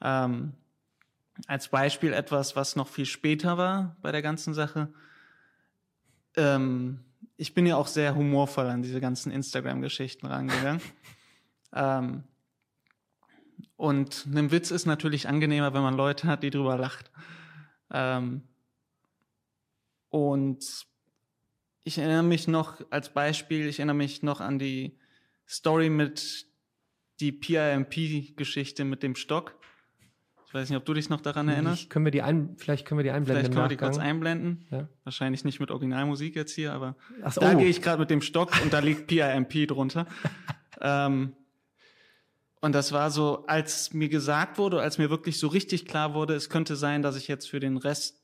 Ähm, 0.00 0.54
als 1.48 1.68
Beispiel 1.68 2.12
etwas, 2.12 2.54
was 2.54 2.76
noch 2.76 2.86
viel 2.86 3.04
später 3.04 3.58
war 3.58 3.96
bei 4.00 4.12
der 4.12 4.22
ganzen 4.22 4.54
Sache. 4.54 4.92
Ähm, 6.36 7.00
ich 7.36 7.52
bin 7.52 7.66
ja 7.66 7.74
auch 7.74 7.88
sehr 7.88 8.14
humorvoll 8.14 8.66
an 8.66 8.82
diese 8.82 9.00
ganzen 9.00 9.32
Instagram-Geschichten 9.32 10.26
rangegangen. 10.26 10.80
ähm, 11.74 12.22
und 13.74 14.24
ein 14.26 14.52
Witz 14.52 14.70
ist 14.70 14.86
natürlich 14.86 15.26
angenehmer, 15.26 15.74
wenn 15.74 15.82
man 15.82 15.96
Leute 15.96 16.28
hat, 16.28 16.44
die 16.44 16.50
drüber 16.50 16.76
lacht. 16.76 17.10
Ähm, 17.90 18.42
und 20.10 20.91
ich 21.84 21.98
erinnere 21.98 22.22
mich 22.22 22.48
noch 22.48 22.80
als 22.90 23.12
Beispiel, 23.12 23.68
ich 23.68 23.78
erinnere 23.78 23.96
mich 23.96 24.22
noch 24.22 24.40
an 24.40 24.58
die 24.58 24.98
Story 25.48 25.90
mit 25.90 26.46
die 27.20 27.32
PIMP-Geschichte 27.32 28.84
mit 28.84 29.02
dem 29.02 29.14
Stock. 29.14 29.54
Ich 30.46 30.54
weiß 30.54 30.68
nicht, 30.68 30.76
ob 30.76 30.84
du 30.84 30.92
dich 30.92 31.08
noch 31.08 31.22
daran 31.22 31.48
erinnerst. 31.48 31.84
Ich, 31.84 31.88
können 31.88 32.04
wir 32.04 32.12
die 32.12 32.20
ein, 32.20 32.56
vielleicht 32.58 32.86
können 32.86 32.98
wir 32.98 33.04
die 33.04 33.10
einblenden. 33.10 33.44
Vielleicht 33.44 33.54
können 33.54 33.64
wir 33.64 33.68
die 33.70 33.76
kurz 33.78 33.98
einblenden. 33.98 34.66
Ja. 34.70 34.88
Wahrscheinlich 35.04 35.44
nicht 35.44 35.60
mit 35.60 35.70
Originalmusik 35.70 36.36
jetzt 36.36 36.54
hier, 36.54 36.74
aber 36.74 36.94
so, 37.30 37.40
da 37.40 37.54
oh. 37.54 37.58
gehe 37.58 37.68
ich 37.68 37.80
gerade 37.80 38.00
mit 38.00 38.10
dem 38.10 38.20
Stock 38.20 38.52
und 38.62 38.72
da 38.72 38.80
liegt 38.80 39.06
PIMP 39.06 39.66
drunter. 39.68 40.06
ähm, 40.82 41.32
und 42.60 42.74
das 42.74 42.92
war 42.92 43.10
so, 43.10 43.46
als 43.46 43.94
mir 43.94 44.08
gesagt 44.08 44.58
wurde, 44.58 44.80
als 44.80 44.98
mir 44.98 45.10
wirklich 45.10 45.38
so 45.38 45.48
richtig 45.48 45.86
klar 45.86 46.12
wurde, 46.14 46.34
es 46.34 46.50
könnte 46.50 46.76
sein, 46.76 47.02
dass 47.02 47.16
ich 47.16 47.28
jetzt 47.28 47.48
für 47.48 47.58
den 47.58 47.76
Rest 47.78 48.22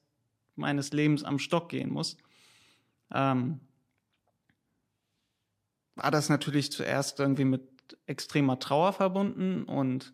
meines 0.55 0.92
Lebens 0.92 1.25
am 1.25 1.38
Stock 1.38 1.71
gehen 1.71 1.90
muss, 1.90 2.18
ähm, 3.12 3.61
war 5.94 6.11
das 6.11 6.29
natürlich 6.29 6.73
zuerst 6.73 7.18
irgendwie 7.21 7.44
mit 7.44 7.62
extremer 8.07 8.59
Trauer 8.59 8.92
verbunden 8.92 9.64
und 9.64 10.12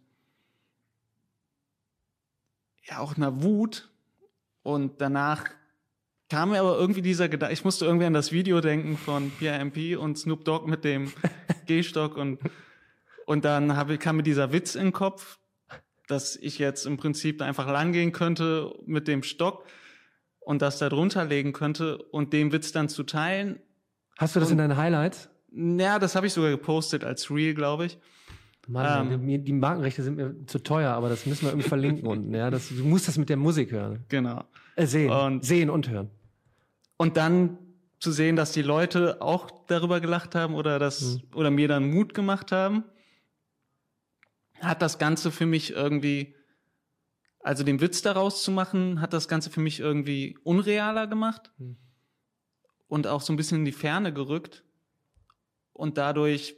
ja 2.84 2.98
auch 2.98 3.16
einer 3.16 3.42
Wut. 3.42 3.90
Und 4.62 5.00
danach 5.00 5.44
kam 6.30 6.50
mir 6.50 6.60
aber 6.60 6.78
irgendwie 6.78 7.02
dieser 7.02 7.28
Gedanke, 7.28 7.52
ich 7.52 7.64
musste 7.64 7.84
irgendwie 7.84 8.06
an 8.06 8.14
das 8.14 8.32
Video 8.32 8.60
denken 8.60 8.96
von 8.96 9.30
PIMP 9.30 9.98
und 9.98 10.18
Snoop 10.18 10.44
Dogg 10.44 10.68
mit 10.68 10.84
dem 10.84 11.12
Gehstock 11.66 12.16
und, 12.16 12.38
und 13.26 13.44
dann 13.44 13.76
habe, 13.76 13.98
kam 13.98 14.16
mir 14.16 14.22
dieser 14.22 14.52
Witz 14.52 14.74
in 14.74 14.86
den 14.86 14.92
Kopf, 14.92 15.38
dass 16.06 16.36
ich 16.36 16.58
jetzt 16.58 16.86
im 16.86 16.96
Prinzip 16.96 17.42
einfach 17.42 17.66
langgehen 17.66 18.12
könnte 18.12 18.74
mit 18.86 19.08
dem 19.08 19.22
Stock 19.22 19.66
und 20.44 20.62
das 20.62 20.78
da 20.78 20.88
drunter 20.88 21.24
legen 21.24 21.52
könnte 21.52 21.98
und 21.98 22.32
den 22.32 22.52
Witz 22.52 22.72
dann 22.72 22.88
zu 22.88 23.02
teilen. 23.04 23.60
Hast 24.18 24.36
du 24.36 24.40
das 24.40 24.50
und, 24.50 24.52
in 24.52 24.58
deinen 24.58 24.76
Highlights? 24.76 25.28
Ja, 25.52 25.98
das 25.98 26.16
habe 26.16 26.26
ich 26.26 26.32
sogar 26.32 26.50
gepostet 26.50 27.04
als 27.04 27.30
Reel, 27.30 27.54
glaube 27.54 27.86
ich. 27.86 27.98
Mann, 28.66 29.12
ähm, 29.12 29.44
die 29.44 29.52
Markenrechte 29.52 30.02
sind 30.02 30.16
mir 30.16 30.34
zu 30.46 30.58
teuer, 30.58 30.92
aber 30.92 31.08
das 31.08 31.26
müssen 31.26 31.42
wir 31.42 31.50
irgendwie 31.50 31.68
verlinken 31.68 32.06
unten. 32.06 32.34
Ja, 32.34 32.50
das, 32.50 32.68
du 32.68 32.84
musst 32.84 33.08
das 33.08 33.18
mit 33.18 33.28
der 33.28 33.36
Musik 33.36 33.72
hören. 33.72 34.04
Genau. 34.08 34.44
Äh, 34.76 34.86
sehen, 34.86 35.10
und, 35.10 35.44
sehen 35.44 35.70
und 35.70 35.90
hören. 35.90 36.10
Und 36.96 37.16
dann 37.16 37.58
zu 37.98 38.12
sehen, 38.12 38.36
dass 38.36 38.52
die 38.52 38.62
Leute 38.62 39.20
auch 39.20 39.50
darüber 39.66 40.00
gelacht 40.00 40.34
haben 40.34 40.54
oder 40.54 40.78
das 40.78 41.16
mhm. 41.16 41.22
oder 41.34 41.50
mir 41.50 41.68
dann 41.68 41.90
Mut 41.90 42.14
gemacht 42.14 42.52
haben, 42.52 42.84
hat 44.60 44.82
das 44.82 44.98
Ganze 44.98 45.30
für 45.30 45.46
mich 45.46 45.72
irgendwie, 45.72 46.34
also 47.44 47.62
den 47.62 47.80
Witz 47.80 48.00
daraus 48.00 48.42
zu 48.42 48.50
machen, 48.50 49.00
hat 49.02 49.12
das 49.12 49.28
Ganze 49.28 49.50
für 49.50 49.60
mich 49.60 49.78
irgendwie 49.78 50.36
unrealer 50.42 51.06
gemacht 51.06 51.52
mhm. 51.58 51.76
und 52.88 53.06
auch 53.06 53.20
so 53.20 53.32
ein 53.32 53.36
bisschen 53.36 53.58
in 53.58 53.64
die 53.66 53.72
Ferne 53.72 54.12
gerückt 54.12 54.64
und 55.74 55.98
dadurch 55.98 56.56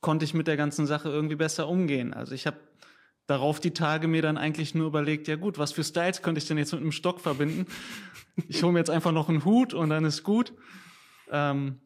konnte 0.00 0.24
ich 0.24 0.32
mit 0.32 0.46
der 0.46 0.56
ganzen 0.56 0.86
Sache 0.86 1.08
irgendwie 1.10 1.34
besser 1.34 1.68
umgehen. 1.68 2.14
Also 2.14 2.32
ich 2.34 2.46
habe 2.46 2.58
darauf 3.26 3.58
die 3.58 3.72
Tage 3.72 4.06
mir 4.06 4.22
dann 4.22 4.38
eigentlich 4.38 4.72
nur 4.74 4.86
überlegt, 4.86 5.26
ja 5.26 5.34
gut, 5.34 5.58
was 5.58 5.72
für 5.72 5.82
Styles 5.82 6.22
könnte 6.22 6.38
ich 6.38 6.46
denn 6.46 6.58
jetzt 6.58 6.72
mit 6.72 6.80
einem 6.80 6.92
Stock 6.92 7.20
verbinden? 7.20 7.66
Ich 8.48 8.62
hole 8.62 8.72
mir 8.72 8.78
jetzt 8.78 8.88
einfach 8.88 9.12
noch 9.12 9.28
einen 9.28 9.44
Hut 9.44 9.74
und 9.74 9.90
dann 9.90 10.04
ist 10.04 10.22
gut. 10.22 10.54
Ähm 11.30 11.80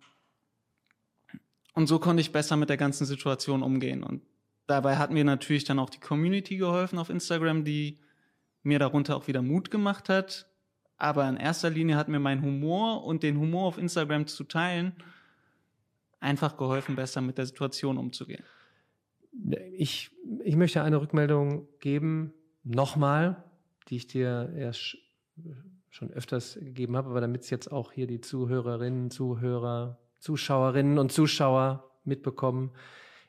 und 1.73 1.87
so 1.87 1.99
konnte 1.99 2.21
ich 2.21 2.31
besser 2.31 2.57
mit 2.57 2.69
der 2.69 2.77
ganzen 2.77 3.07
Situation 3.07 3.63
umgehen. 3.63 4.05
Und 4.05 4.23
dabei 4.67 4.97
hat 4.97 5.11
mir 5.11 5.25
natürlich 5.25 5.65
dann 5.65 5.79
auch 5.79 5.91
die 5.91 5.99
Community 5.99 6.57
geholfen 6.57 6.99
auf 6.99 7.11
Instagram, 7.11 7.65
die 7.65 7.99
mir 8.65 8.79
darunter 8.79 9.17
auch 9.17 9.29
wieder 9.29 9.43
Mut 9.43 9.71
gemacht 9.71 10.09
hat. 10.09 10.47
Aber 10.97 11.29
in 11.29 11.37
erster 11.37 11.71
Linie 11.71 11.97
hat 11.97 12.09
mir 12.09 12.19
mein 12.21 12.43
Humor 12.43 13.05
und 13.05 13.23
den 13.23 13.39
Humor 13.39 13.67
auf 13.67 13.79
Instagram 13.79 14.27
zu 14.27 14.45
teilen 14.45 14.93
einfach 16.25 16.57
geholfen, 16.57 16.97
besser 16.97 17.21
mit 17.21 17.39
der 17.39 17.47
Situation 17.47 17.99
umzugehen? 17.99 18.43
Ich, 19.77 20.11
ich 20.43 20.57
möchte 20.57 20.83
eine 20.83 21.01
Rückmeldung 21.01 21.69
geben, 21.81 22.33
nochmal, 22.65 23.45
die 23.89 23.97
ich 23.97 24.07
dir 24.07 24.53
erst 24.57 24.97
schon 25.91 26.11
öfters 26.11 26.55
gegeben 26.55 26.97
habe, 26.97 27.11
aber 27.11 27.21
damit 27.21 27.43
es 27.43 27.51
jetzt 27.51 27.71
auch 27.71 27.93
hier 27.93 28.07
die 28.07 28.21
Zuhörerinnen, 28.21 29.11
Zuhörer, 29.11 29.99
Zuschauerinnen 30.19 30.99
und 30.99 31.13
Zuschauer 31.13 31.91
mitbekommen. 32.05 32.73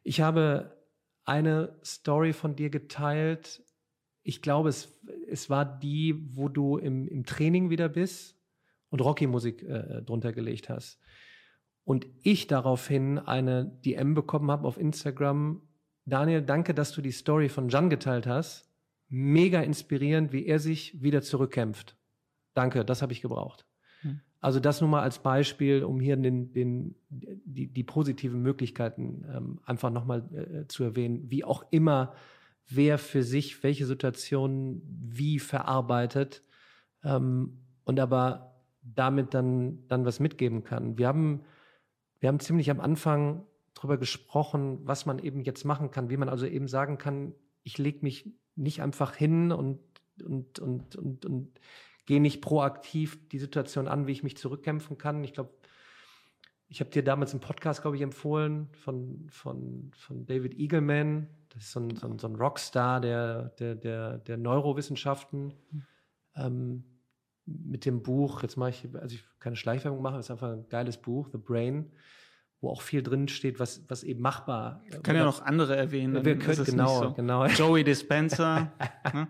Ich 0.04 0.22
habe 0.22 0.78
eine 1.26 1.76
Story 1.84 2.34
von 2.34 2.56
dir 2.56 2.70
geteilt. 2.70 3.62
Ich 4.28 4.42
glaube, 4.42 4.70
es, 4.70 4.92
es 5.30 5.52
war 5.52 5.66
die, 5.66 6.20
wo 6.36 6.50
du 6.50 6.78
im, 6.78 7.08
im 7.08 7.26
Training 7.26 7.70
wieder 7.70 7.88
bist 7.88 8.36
und 8.90 9.00
Rocky-Musik 9.00 9.62
äh, 9.62 10.02
drunter 10.02 10.34
gelegt 10.34 10.68
hast. 10.68 11.00
Und 11.84 12.08
ich 12.24 12.48
daraufhin 12.48 13.20
eine 13.20 13.66
DM 13.86 14.16
bekommen 14.16 14.50
habe 14.50 14.68
auf 14.68 14.80
Instagram. 14.80 15.62
Daniel, 16.06 16.42
danke, 16.42 16.74
dass 16.74 16.92
du 16.92 17.02
die 17.02 17.12
Story 17.12 17.50
von 17.50 17.70
Jan 17.70 17.92
geteilt 17.92 18.26
hast. 18.26 18.68
Mega 19.10 19.62
inspirierend, 19.62 20.34
wie 20.34 20.48
er 20.48 20.58
sich 20.58 21.04
wieder 21.04 21.22
zurückkämpft. 21.22 21.96
Danke, 22.56 22.84
das 22.84 23.04
habe 23.04 23.14
ich 23.14 23.22
gebraucht. 23.22 23.68
Hm. 24.02 24.22
Also 24.40 24.60
das 24.60 24.82
nur 24.82 24.90
mal 24.90 25.04
als 25.04 25.20
Beispiel, 25.20 25.84
um 25.84 26.00
hier 26.00 26.18
den, 26.18 26.52
den, 26.52 26.96
die, 27.10 27.68
die 27.68 27.84
positiven 27.84 28.42
Möglichkeiten 28.42 29.24
ähm, 29.32 29.60
einfach 29.66 29.92
nochmal 29.92 30.24
äh, 30.34 30.68
zu 30.68 30.84
erwähnen, 30.84 31.30
wie 31.30 31.44
auch 31.44 31.64
immer 31.70 32.16
wer 32.68 32.98
für 32.98 33.24
sich 33.24 33.64
welche 33.64 33.86
Situation 33.86 34.82
wie 34.86 35.40
verarbeitet 35.40 36.44
ähm, 37.04 37.60
und 37.84 38.00
aber 38.00 38.56
damit 38.82 39.34
dann, 39.34 39.88
dann 39.88 40.06
was 40.06 40.20
mitgeben 40.20 40.64
kann. 40.64 40.98
Wir 40.98 41.08
haben, 41.08 41.44
wir 42.20 42.30
haben 42.30 42.40
ziemlich 42.40 42.70
am 42.70 42.80
Anfang 42.80 43.46
darüber 43.74 43.98
gesprochen, 43.98 44.80
was 44.84 45.06
man 45.06 45.20
eben 45.20 45.42
jetzt 45.42 45.66
machen 45.66 45.92
kann, 45.92 46.10
wie 46.10 46.18
man 46.18 46.30
also 46.30 46.46
eben 46.46 46.68
sagen 46.68 46.98
kann, 46.98 47.34
ich 47.64 47.78
lege 47.78 48.00
mich 48.02 48.32
nicht 48.56 48.82
einfach 48.82 49.16
hin 49.16 49.52
und, 49.52 49.80
und, 50.24 50.60
und, 50.60 50.96
und, 50.96 51.26
und 51.26 51.60
gehe 52.06 52.22
nicht 52.22 52.42
proaktiv 52.42 53.28
die 53.30 53.40
Situation 53.40 53.88
an, 53.88 54.08
wie 54.08 54.12
ich 54.12 54.24
mich 54.24 54.38
zurückkämpfen 54.38 54.98
kann. 54.98 55.24
Ich 55.24 55.34
glaube, 55.34 55.52
ich 56.68 56.80
habe 56.80 56.90
dir 56.90 57.04
damals 57.04 57.32
einen 57.32 57.42
Podcast, 57.42 57.82
glaube 57.82 57.98
ich, 57.98 58.04
empfohlen 58.04 58.70
von, 58.74 59.28
von, 59.30 59.92
von 59.96 60.26
David 60.26 60.58
Eagleman. 60.58 61.28
Das 61.56 61.64
ist 61.64 61.72
so 61.72 61.80
ein, 61.80 61.96
so 61.96 62.08
ein, 62.08 62.20
so 62.20 62.28
ein 62.28 62.36
Rockstar 62.36 63.00
der, 63.00 63.50
der, 63.60 63.76
der, 63.76 64.18
der 64.18 64.38
Neurowissenschaften. 64.38 65.54
Ähm, 66.36 66.84
mit 67.46 67.86
dem 67.86 68.04
Buch, 68.04 68.42
jetzt 68.44 68.58
mache 68.58 68.72
ich, 68.72 68.88
also 68.96 69.16
ich 69.16 69.24
keine 69.40 69.56
Schleichwerbung 69.56 70.02
machen, 70.02 70.16
das 70.16 70.26
ist 70.26 70.32
einfach 70.32 70.52
ein 70.52 70.68
geiles 70.68 70.98
Buch, 70.98 71.30
The 71.32 71.38
Brain, 71.38 71.92
wo 72.60 72.70
auch 72.70 72.82
viel 72.82 73.04
drin 73.04 73.28
steht, 73.28 73.60
was, 73.60 73.84
was 73.88 74.04
eben 74.04 74.22
machbar. 74.22 74.82
Ich 74.88 75.02
kann 75.04 75.16
ja 75.16 75.24
noch 75.24 75.42
andere 75.42 75.76
erwähnen. 75.76 76.26
Wir 76.26 76.38
können, 76.38 76.66
genau, 76.66 77.04
so. 77.04 77.14
genau. 77.14 77.46
Joey 77.48 77.84
Dispenser. 77.84 78.72
ne? 79.14 79.28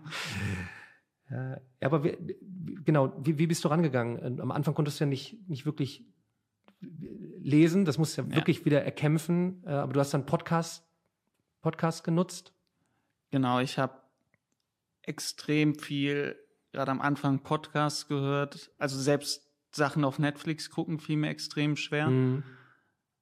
Ja, 1.30 1.60
aber 1.80 2.04
wie, 2.04 2.16
genau, 2.84 3.12
wie, 3.20 3.38
wie 3.38 3.46
bist 3.46 3.64
du 3.64 3.68
rangegangen? 3.68 4.40
Am 4.40 4.50
Anfang 4.50 4.74
konntest 4.74 4.98
du 4.98 5.04
ja 5.04 5.08
nicht, 5.08 5.48
nicht 5.48 5.66
wirklich 5.66 6.04
lesen, 6.80 7.84
das 7.84 7.98
musst 7.98 8.16
du 8.16 8.22
ja, 8.22 8.28
ja. 8.28 8.36
wirklich 8.36 8.64
wieder 8.64 8.82
erkämpfen, 8.82 9.62
äh, 9.66 9.70
aber 9.70 9.92
du 9.92 10.00
hast 10.00 10.14
dann 10.14 10.26
Podcast, 10.26 10.85
Podcast 11.66 12.04
genutzt? 12.04 12.52
Genau, 13.32 13.58
ich 13.58 13.76
habe 13.76 14.00
extrem 15.02 15.74
viel, 15.74 16.36
gerade 16.70 16.92
am 16.92 17.00
Anfang 17.00 17.40
Podcasts 17.40 18.06
gehört, 18.06 18.70
also 18.78 18.96
selbst 18.96 19.50
Sachen 19.72 20.04
auf 20.04 20.20
Netflix 20.20 20.70
gucken 20.70 21.00
fiel 21.00 21.16
mir 21.16 21.28
extrem 21.28 21.74
schwer. 21.74 22.08
Mhm. 22.08 22.44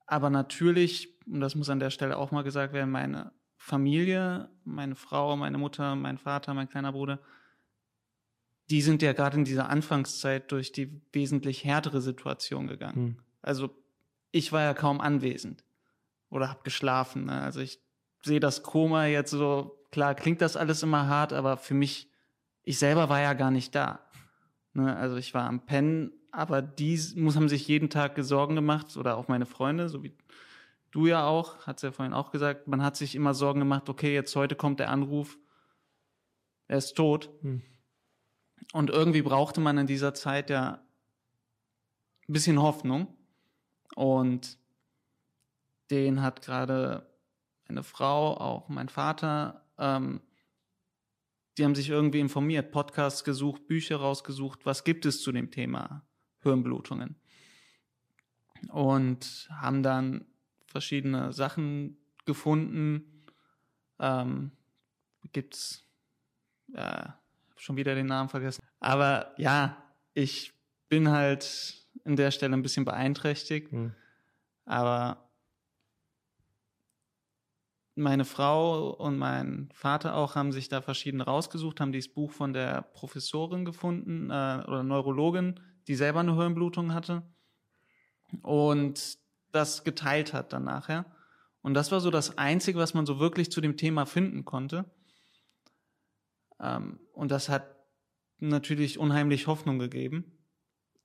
Aber 0.05 0.29
natürlich, 0.29 1.19
und 1.27 1.41
das 1.41 1.55
muss 1.55 1.71
an 1.71 1.81
der 1.81 1.89
Stelle 1.89 2.19
auch 2.19 2.33
mal 2.33 2.43
gesagt 2.43 2.75
werden, 2.75 2.91
meine 2.91 3.33
Familie, 3.57 4.51
meine 4.65 4.95
Frau, 4.95 5.37
meine 5.37 5.57
Mutter, 5.57 5.97
mein 5.97 6.19
Vater, 6.19 6.53
mein 6.53 6.69
kleiner 6.69 6.93
Bruder, 6.93 7.21
die 8.69 8.83
sind 8.83 9.01
ja 9.01 9.15
gerade 9.15 9.39
in 9.39 9.47
dieser 9.47 9.71
Anfangszeit 9.71 10.53
durch 10.53 10.71
die 10.71 11.01
wesentlich 11.13 11.65
härtere 11.65 12.03
Situation 12.03 12.67
gegangen. 12.67 12.95
Hm. 12.95 13.17
Also 13.41 13.71
ich 14.33 14.53
war 14.53 14.61
ja 14.61 14.75
kaum 14.75 15.01
anwesend 15.01 15.65
oder 16.29 16.51
habe 16.51 16.61
geschlafen. 16.63 17.25
Ne? 17.25 17.41
Also 17.41 17.61
ich 17.61 17.81
sehe 18.25 18.41
das 18.41 18.63
Koma 18.63 19.07
jetzt 19.07 19.31
so, 19.31 19.79
klar 19.91 20.15
klingt 20.15 20.41
das 20.41 20.57
alles 20.57 20.83
immer 20.83 21.07
hart, 21.07 21.33
aber 21.33 21.57
für 21.57 21.75
mich, 21.75 22.11
ich 22.63 22.79
selber 22.79 23.09
war 23.09 23.21
ja 23.21 23.35
gar 23.35 23.51
nicht 23.51 23.75
da. 23.75 24.01
Ne? 24.73 24.97
Also 24.97 25.17
ich 25.17 25.35
war 25.35 25.45
am 25.45 25.67
Pennen, 25.67 26.13
aber 26.33 26.63
die 26.63 26.99
muss, 27.17 27.37
haben 27.37 27.49
sich 27.49 27.69
jeden 27.69 27.91
Tag 27.91 28.17
Sorgen 28.19 28.55
gemacht 28.55 28.97
oder 28.97 29.17
auch 29.17 29.29
meine 29.29 29.47
Freunde, 29.47 29.89
so 29.89 30.03
wie 30.03 30.17
du 30.91 31.07
ja 31.07 31.27
auch, 31.27 31.67
hat's 31.67 31.83
ja 31.83 31.93
vorhin 31.93 32.15
auch 32.15 32.31
gesagt, 32.31 32.67
man 32.67 32.83
hat 32.83 32.97
sich 32.97 33.15
immer 33.15 33.35
Sorgen 33.35 33.61
gemacht, 33.61 33.89
okay, 33.89 34.15
jetzt 34.15 34.35
heute 34.37 34.57
kommt 34.57 34.81
der 34.81 34.91
Anruf, 34.91 35.39
er 36.67 36.79
ist 36.79 36.95
tot. 36.95 37.31
Hm. 37.43 37.63
Und 38.73 38.91
irgendwie 38.91 39.23
brauchte 39.23 39.61
man 39.61 39.79
in 39.79 39.87
dieser 39.87 40.15
Zeit 40.15 40.51
ja 40.51 40.83
ein 42.29 42.33
bisschen 42.33 42.61
Hoffnung. 42.61 43.15
Und 43.95 44.59
den 45.91 46.23
hat 46.23 46.43
gerade 46.43 47.07
eine 47.69 47.83
Frau, 47.83 48.37
auch 48.37 48.69
mein 48.69 48.89
Vater, 48.89 49.65
ähm, 49.79 50.21
die 51.57 51.65
haben 51.65 51.75
sich 51.75 51.89
irgendwie 51.89 52.21
informiert, 52.21 52.73
Podcasts 52.73 53.23
gesucht, 53.23 53.67
Bücher 53.67 53.97
rausgesucht, 53.97 54.67
was 54.67 54.85
gibt 54.85 55.07
es 55.07 55.23
zu 55.23 55.31
dem 55.31 55.51
Thema 55.51 56.05
Hirnblutungen. 56.43 57.17
Und 58.71 59.49
haben 59.51 59.83
dann 59.83 60.25
verschiedene 60.67 61.33
Sachen 61.33 61.97
gefunden. 62.25 63.25
Ähm, 64.01 64.51
gibt's 65.33 65.85
äh, 66.73 67.09
schon 67.57 67.77
wieder 67.77 67.95
den 67.95 68.07
Namen 68.07 68.29
vergessen. 68.29 68.63
Aber 68.81 69.35
ja, 69.39 69.77
ich 70.15 70.53
bin 70.89 71.09
halt 71.11 71.87
in 72.05 72.17
der 72.17 72.31
Stelle 72.31 72.55
ein 72.55 72.63
bisschen 72.63 72.85
beeinträchtigt. 72.85 73.73
Mhm. 73.73 73.95
Aber 74.65 75.24
meine 77.95 78.25
Frau 78.25 78.91
und 78.91 79.19
mein 79.19 79.69
Vater 79.73 80.17
auch 80.17 80.35
haben 80.35 80.53
sich 80.53 80.69
da 80.69 80.81
verschiedene 80.83 81.25
rausgesucht, 81.25 81.81
haben 81.81 81.93
dieses 81.93 82.13
Buch 82.13 82.33
von 82.33 82.53
der 82.53 82.83
Professorin 82.83 83.65
gefunden 83.65 84.31
äh, 84.31 84.65
oder 84.67 84.83
Neurologin, 84.83 85.61
die 85.87 85.95
selber 85.95 86.21
eine 86.21 86.35
Hirnblutung 86.35 86.93
hatte 86.93 87.23
und 88.43 89.19
das 89.53 89.85
geteilt 89.85 90.33
hat 90.33 90.53
dann 90.53 90.65
nachher. 90.65 91.07
Und 91.63 91.75
das 91.75 91.93
war 91.93 92.01
so 92.01 92.11
das 92.11 92.37
Einzige, 92.37 92.79
was 92.79 92.95
man 92.95 93.07
so 93.07 93.19
wirklich 93.21 93.51
zu 93.51 93.61
dem 93.61 93.77
Thema 93.77 94.05
finden 94.07 94.45
konnte. 94.45 94.85
Ähm, 96.61 96.99
und 97.13 97.31
das 97.31 97.49
hat 97.49 97.65
natürlich 98.39 98.99
unheimlich 98.99 99.47
Hoffnung 99.47 99.79
gegeben, 99.79 100.39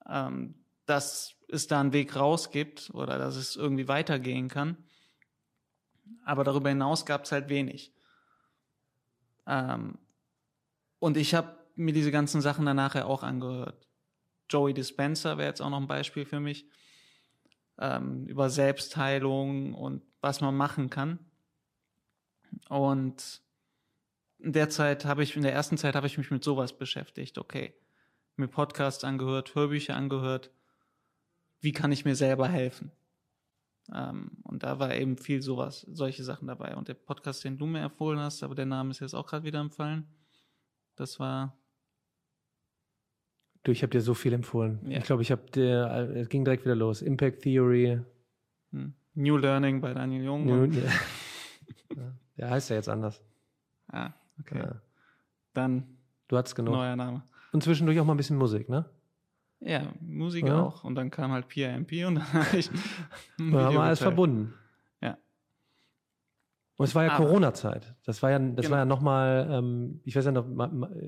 ähm, 0.08 0.56
dass 0.86 1.36
es 1.48 1.68
da 1.68 1.80
einen 1.80 1.94
Weg 1.94 2.16
raus 2.16 2.52
gibt 2.52 2.90
oder 2.94 3.18
dass 3.18 3.36
es 3.36 3.56
irgendwie 3.56 3.88
weitergehen 3.88 4.48
kann. 4.48 4.78
Aber 6.26 6.44
darüber 6.44 6.70
hinaus 6.70 7.06
gab 7.06 7.26
es 7.26 7.32
halt 7.32 7.50
wenig. 7.50 7.94
Ähm, 9.48 9.98
und 11.00 11.18
ich 11.18 11.34
habe 11.34 11.58
mir 11.76 11.94
diese 11.94 12.12
ganzen 12.12 12.42
Sachen 12.42 12.66
dann 12.66 12.76
nachher 12.76 13.08
auch 13.08 13.24
angehört. 13.24 13.88
Joey 14.50 14.74
Dispenser 14.74 15.38
wäre 15.38 15.50
jetzt 15.50 15.62
auch 15.62 15.70
noch 15.70 15.80
ein 15.80 15.88
Beispiel 15.88 16.26
für 16.26 16.40
mich. 16.40 16.68
Ähm, 17.78 18.26
über 18.26 18.50
Selbstheilung 18.50 19.74
und 19.74 20.04
was 20.22 20.42
man 20.42 20.56
machen 20.56 20.90
kann. 20.90 21.20
Und 22.68 23.42
in 24.40 24.54
der 24.54 24.70
Zeit 24.70 25.06
habe 25.06 25.24
ich, 25.24 25.36
in 25.36 25.44
der 25.44 25.54
ersten 25.54 25.78
Zeit 25.78 25.96
habe 25.96 26.08
ich 26.08 26.18
mich 26.18 26.32
mit 26.32 26.44
sowas 26.44 26.78
beschäftigt. 26.78 27.38
Okay, 27.38 27.74
mir 28.36 28.48
Podcasts 28.48 29.04
angehört, 29.04 29.56
Hörbücher 29.56 29.96
angehört. 29.96 30.52
Wie 31.62 31.74
kann 31.74 31.92
ich 31.92 32.06
mir 32.06 32.16
selber 32.16 32.48
helfen? 32.48 32.92
Ähm, 33.94 34.32
und 34.44 34.64
da 34.64 34.80
war 34.80 34.94
eben 34.96 35.18
viel 35.18 35.42
sowas, 35.42 35.82
solche 35.90 36.24
Sachen 36.24 36.48
dabei. 36.48 36.76
Und 36.76 36.88
der 36.88 36.94
Podcast, 36.94 37.44
den 37.44 37.58
du 37.58 37.66
mir 37.66 37.82
empfohlen 37.82 38.20
hast, 38.20 38.44
aber 38.44 38.56
der 38.56 38.66
Name 38.66 38.92
ist 38.92 39.00
jetzt 39.00 39.14
auch 39.14 39.26
gerade 39.26 39.44
wieder 39.46 39.60
empfallen. 39.60 40.08
Das 40.96 41.20
war. 41.20 41.58
Du, 43.64 43.72
ich 43.72 43.82
habe 43.84 43.92
dir 43.92 44.02
so 44.02 44.14
viel 44.14 44.34
empfohlen. 44.34 44.80
Ja. 44.90 45.00
Ich 45.00 45.04
glaube, 45.04 45.22
ich 45.22 45.32
habe 45.32 45.50
dir, 45.52 46.14
es 46.16 46.30
ging 46.30 46.46
direkt 46.46 46.66
wieder 46.66 46.76
los. 46.76 47.02
Impact 47.02 47.42
Theory. 47.42 48.02
Hm. 48.72 48.94
New 49.16 49.38
Learning 49.38 49.82
bei 49.82 49.94
Daniel 49.94 50.24
Jung. 50.24 50.46
New, 50.46 50.64
ja. 50.72 50.90
Der 52.38 52.50
heißt 52.50 52.70
ja 52.70 52.78
jetzt 52.78 52.90
anders. 52.90 53.22
Ah, 53.88 54.14
Okay. 54.40 54.60
Ja. 54.60 54.82
Dann. 55.54 55.98
Du 56.28 56.38
hattest 56.38 56.56
genug. 56.56 56.74
Neuer 56.74 56.96
Name. 56.96 57.24
Und 57.52 57.64
zwischendurch 57.64 58.00
auch 58.00 58.06
mal 58.06 58.14
ein 58.14 58.18
bisschen 58.18 58.38
Musik, 58.38 58.70
ne? 58.70 58.86
Ja, 59.62 59.92
Musik 60.00 60.48
ja. 60.48 60.62
auch. 60.62 60.84
Und 60.84 60.96
dann 60.96 61.12
kam 61.12 61.32
halt 61.32 61.48
PIMP 61.48 61.92
und 62.08 62.16
dann 62.16 62.34
habe 62.34 62.58
ich. 62.58 62.70
Wir 63.38 63.62
haben 63.62 63.78
alles 63.78 64.00
verbunden. 64.00 64.54
Ja. 65.02 65.18
Und 66.78 66.86
es 66.86 66.96
war 66.96 67.04
ja 67.04 67.16
Corona-Zeit. 67.18 67.96
Das 68.06 68.24
war 68.24 68.32
ja, 68.32 68.40
das 68.40 68.66
genau. 68.66 68.72
war 68.72 68.78
ja 68.80 68.86
nochmal, 68.86 69.50
ähm, 69.52 70.02
ich 70.06 70.16
weiß 70.16 70.26
ja 70.26 70.32
noch, 70.32 70.48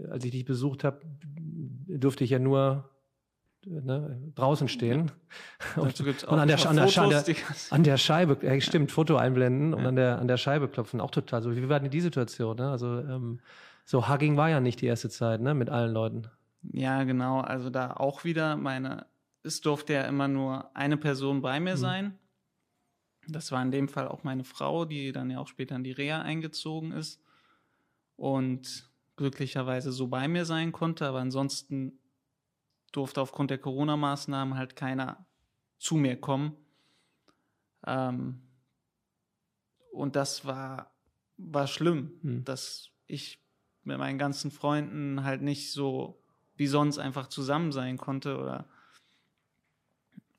als 0.10 0.26
ich 0.26 0.32
dich 0.32 0.46
besucht 0.46 0.84
habe, 0.84 1.02
durfte 1.88 2.24
ich 2.26 2.32
ja 2.32 2.40
nur 2.40 2.90
ne, 3.66 4.32
draußen 4.36 4.68
stehen 4.68 5.12
ja. 5.76 5.84
und, 5.84 6.00
und 6.02 6.24
an, 6.40 6.48
der, 6.48 6.68
an, 6.68 6.76
der, 6.76 6.88
Fotos, 6.88 7.24
der, 7.24 7.36
an 7.70 7.84
der 7.84 7.98
Scheibe, 7.98 8.38
ja, 8.42 8.60
stimmt, 8.60 8.92
Foto 8.92 9.16
einblenden 9.16 9.74
und 9.74 9.86
an 9.86 9.96
der, 9.96 10.20
an 10.20 10.28
der 10.28 10.38
Scheibe 10.38 10.68
klopfen, 10.68 11.00
auch 11.00 11.12
total 11.12 11.42
so. 11.42 11.56
Wie 11.56 11.70
war 11.70 11.80
denn 11.80 11.90
die 11.90 12.02
Situation? 12.02 12.58
Ne? 12.58 12.70
Also 12.70 13.00
ähm, 13.00 13.40
so 13.86 14.10
Hugging 14.10 14.38
war 14.38 14.50
ja 14.50 14.60
nicht 14.60 14.82
die 14.82 14.88
erste 14.88 15.10
Zeit, 15.10 15.42
ne, 15.42 15.54
mit 15.54 15.70
allen 15.70 15.94
Leuten. 15.94 16.24
Ja, 16.64 17.04
genau. 17.04 17.42
Also 17.42 17.70
da 17.70 17.94
auch 17.94 18.24
wieder 18.24 18.56
meine, 18.56 19.08
es 19.44 19.62
durfte 19.62 19.94
ja 19.94 20.04
immer 20.04 20.28
nur 20.28 20.76
eine 20.76 20.98
Person 20.98 21.42
bei 21.42 21.60
mir 21.60 21.76
mhm. 21.76 21.80
sein 21.80 22.20
Das 23.28 23.52
war 23.52 23.62
in 23.62 23.72
dem 23.72 23.88
Fall 23.88 24.08
auch 24.08 24.24
meine 24.24 24.44
Frau, 24.44 24.86
die 24.86 25.12
dann 25.12 25.30
ja 25.30 25.40
auch 25.40 25.48
später 25.48 25.76
in 25.76 25.84
die 25.84 25.92
Reha 25.92 26.22
eingezogen 26.22 26.92
ist 26.92 27.22
und 28.16 28.90
glücklicherweise 29.16 29.92
so 29.92 30.08
bei 30.08 30.28
mir 30.28 30.46
sein 30.46 30.72
konnte. 30.72 31.08
Aber 31.08 31.20
ansonsten 31.20 32.00
durfte 32.92 33.22
aufgrund 33.22 33.52
der 33.52 33.58
Corona-Maßnahmen 33.58 34.56
halt 34.58 34.76
keiner 34.76 35.26
zu 35.80 35.96
mir 35.96 36.20
kommen. 36.20 36.56
Ähm, 37.86 38.42
und 39.92 40.16
das 40.16 40.46
war, 40.46 40.96
war 41.38 41.68
schlimm, 41.68 42.12
hm. 42.22 42.44
dass 42.46 42.92
ich 43.08 43.44
mit 43.84 43.98
meinen 43.98 44.20
ganzen 44.20 44.52
Freunden 44.52 45.24
halt 45.24 45.42
nicht 45.42 45.72
so 45.72 46.21
wie 46.62 46.68
sonst 46.68 47.00
einfach 47.00 47.26
zusammen 47.26 47.72
sein 47.72 47.98
konnte 47.98 48.38
oder 48.38 48.66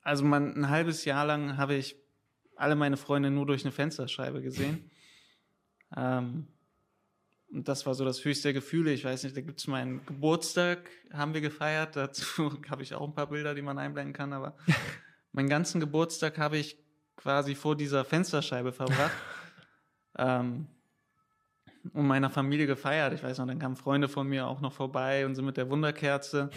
also 0.03 0.25
man, 0.25 0.55
ein 0.57 0.69
halbes 0.69 1.05
Jahr 1.05 1.27
lang 1.27 1.57
habe 1.57 1.75
ich 1.75 1.97
alle 2.55 2.77
meine 2.77 2.97
Freunde 2.97 3.29
nur 3.33 3.45
durch 3.45 3.65
eine 3.65 3.73
Fensterscheibe 3.73 4.41
gesehen. 4.41 4.89
ähm, 5.97 6.47
und 7.51 7.67
das 7.67 7.87
war 7.87 7.95
so 7.95 8.05
das 8.05 8.25
höchste 8.25 8.53
Gefühl. 8.53 8.87
Ich 8.87 9.05
weiß 9.05 9.25
nicht, 9.25 9.37
da 9.37 9.41
gibt 9.41 9.59
es 9.59 9.67
meinen 9.67 10.07
Geburtstag, 10.07 10.89
haben 11.13 11.35
wir 11.35 11.41
gefeiert. 11.41 11.97
Dazu 11.97 12.57
habe 12.71 12.85
ich 12.85 12.95
auch 12.95 13.05
ein 13.05 13.15
paar 13.17 13.27
Bilder, 13.29 13.57
die 13.57 13.63
man 13.63 13.79
einblenden 13.79 14.15
kann. 14.15 14.33
Aber 14.33 14.57
meinen 15.33 15.49
ganzen 15.49 15.81
Geburtstag 15.81 16.39
habe 16.39 16.57
ich 16.57 16.79
quasi 17.17 17.57
vor 17.57 17.77
dieser 17.77 18.05
Fensterscheibe 18.05 18.73
verbracht. 18.73 19.11
ähm, 20.19 20.69
und 21.93 22.07
meiner 22.07 22.31
Familie 22.31 22.67
gefeiert. 22.67 23.13
Ich 23.13 23.23
weiß 23.23 23.39
noch, 23.39 23.47
dann 23.47 23.59
kamen 23.59 23.77
Freunde 23.77 24.09
von 24.09 24.29
mir 24.29 24.47
auch 24.47 24.61
noch 24.61 24.73
vorbei 24.73 25.27
und 25.27 25.35
sind 25.35 25.45
mit 25.45 25.57
der 25.57 25.71
Wunderkerze 25.71 26.51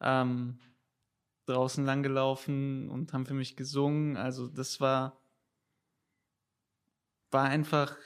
ähm, 0.00 0.58
draußen 1.46 1.84
langgelaufen 1.84 2.88
und 2.90 3.12
haben 3.12 3.26
für 3.26 3.34
mich 3.34 3.56
gesungen. 3.56 4.16
Also 4.16 4.48
das 4.48 4.80
war, 4.80 5.20
war 7.30 7.44
einfach 7.44 7.96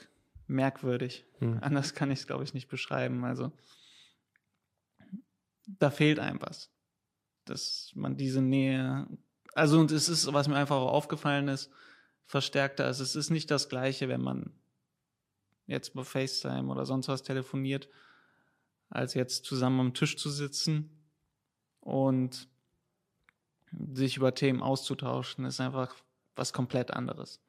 merkwürdig. 0.47 1.25
Hm. 1.39 1.59
Anders 1.61 1.93
kann 1.93 2.11
ich 2.11 2.19
es, 2.19 2.27
glaube 2.27 2.43
ich, 2.43 2.53
nicht 2.53 2.67
beschreiben. 2.67 3.23
Also 3.23 3.51
da 5.65 5.91
fehlt 5.91 6.19
einem 6.19 6.41
was. 6.41 6.71
Dass 7.45 7.91
man 7.95 8.17
diese 8.17 8.41
Nähe, 8.41 9.07
also 9.53 9.79
und 9.79 9.91
es 9.91 10.09
ist, 10.09 10.31
was 10.33 10.47
mir 10.47 10.55
einfach 10.55 10.75
auch 10.75 10.91
aufgefallen 10.91 11.47
ist, 11.47 11.71
verstärkter. 12.25 12.85
Also 12.85 13.03
es 13.03 13.15
ist 13.15 13.29
nicht 13.29 13.49
das 13.49 13.69
Gleiche, 13.69 14.07
wenn 14.07 14.21
man 14.21 14.58
jetzt 15.69 15.93
bei 15.93 16.03
FaceTime 16.03 16.69
oder 16.69 16.85
sonst 16.85 17.07
was 17.07 17.23
telefoniert, 17.23 17.87
als 18.89 19.13
jetzt 19.13 19.45
zusammen 19.45 19.79
am 19.79 19.93
Tisch 19.93 20.17
zu 20.17 20.29
sitzen 20.29 20.89
und 21.79 22.47
sich 23.93 24.17
über 24.17 24.33
Themen 24.33 24.63
auszutauschen, 24.63 25.45
ist 25.45 25.59
einfach 25.59 25.95
was 26.35 26.53
komplett 26.53 26.91
anderes. 26.91 27.39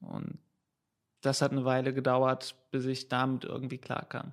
Und 0.00 0.38
das 1.20 1.42
hat 1.42 1.52
eine 1.52 1.64
Weile 1.64 1.94
gedauert, 1.94 2.56
bis 2.70 2.86
ich 2.86 3.08
damit 3.08 3.44
irgendwie 3.44 3.78
klarkam. 3.78 4.32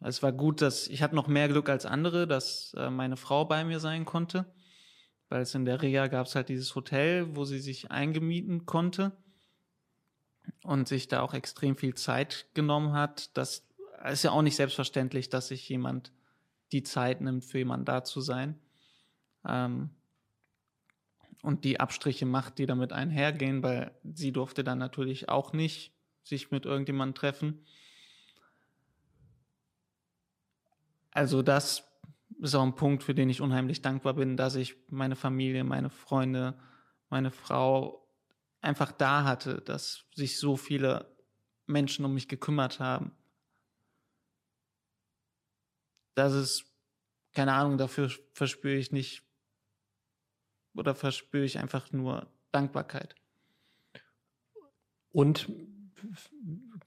Es 0.00 0.22
war 0.22 0.32
gut, 0.32 0.62
dass 0.62 0.88
ich 0.88 1.02
hatte 1.02 1.14
noch 1.14 1.28
mehr 1.28 1.48
Glück 1.48 1.68
als 1.68 1.84
andere, 1.84 2.26
dass 2.26 2.72
äh, 2.74 2.88
meine 2.88 3.18
Frau 3.18 3.44
bei 3.44 3.64
mir 3.64 3.80
sein 3.80 4.06
konnte, 4.06 4.46
weil 5.28 5.42
es 5.42 5.54
in 5.54 5.66
der 5.66 5.82
Reha 5.82 6.06
gab 6.06 6.26
es 6.26 6.34
halt 6.34 6.48
dieses 6.48 6.74
Hotel, 6.74 7.36
wo 7.36 7.44
sie 7.44 7.58
sich 7.58 7.90
eingemieten 7.90 8.64
konnte 8.64 9.12
und 10.62 10.88
sich 10.88 11.08
da 11.08 11.22
auch 11.22 11.34
extrem 11.34 11.76
viel 11.76 11.94
Zeit 11.94 12.46
genommen 12.54 12.92
hat. 12.92 13.36
Das 13.36 13.66
ist 14.10 14.24
ja 14.24 14.30
auch 14.30 14.42
nicht 14.42 14.56
selbstverständlich, 14.56 15.28
dass 15.28 15.48
sich 15.48 15.68
jemand 15.68 16.12
die 16.72 16.82
Zeit 16.82 17.20
nimmt, 17.20 17.44
für 17.44 17.58
jemanden 17.58 17.86
da 17.86 18.04
zu 18.04 18.20
sein. 18.20 18.58
Ähm, 19.46 19.90
und 21.42 21.64
die 21.64 21.80
Abstriche 21.80 22.26
macht, 22.26 22.58
die 22.58 22.66
damit 22.66 22.92
einhergehen, 22.92 23.62
weil 23.62 23.92
sie 24.04 24.32
durfte 24.32 24.62
dann 24.62 24.78
natürlich 24.78 25.28
auch 25.28 25.52
nicht 25.52 25.92
sich 26.22 26.50
mit 26.50 26.66
irgendjemandem 26.66 27.14
treffen. 27.14 27.64
Also 31.12 31.42
das 31.42 31.88
ist 32.40 32.54
auch 32.54 32.62
ein 32.62 32.74
Punkt, 32.74 33.02
für 33.02 33.14
den 33.14 33.30
ich 33.30 33.40
unheimlich 33.40 33.82
dankbar 33.82 34.14
bin, 34.14 34.36
dass 34.36 34.54
ich 34.54 34.76
meine 34.88 35.16
Familie, 35.16 35.64
meine 35.64 35.90
Freunde, 35.90 36.58
meine 37.08 37.30
Frau 37.30 38.06
einfach 38.60 38.92
da 38.92 39.24
hatte, 39.24 39.60
dass 39.62 40.04
sich 40.14 40.38
so 40.38 40.56
viele 40.56 41.14
Menschen 41.66 42.04
um 42.04 42.14
mich 42.14 42.28
gekümmert 42.28 42.80
haben. 42.80 43.12
Das 46.14 46.34
ist, 46.34 46.64
keine 47.32 47.52
Ahnung, 47.52 47.78
dafür 47.78 48.10
verspüre 48.32 48.76
ich 48.76 48.92
nicht 48.92 49.22
oder 50.74 50.94
verspüre 50.94 51.44
ich 51.44 51.58
einfach 51.58 51.92
nur 51.92 52.26
Dankbarkeit. 52.52 53.14
Und 55.12 55.50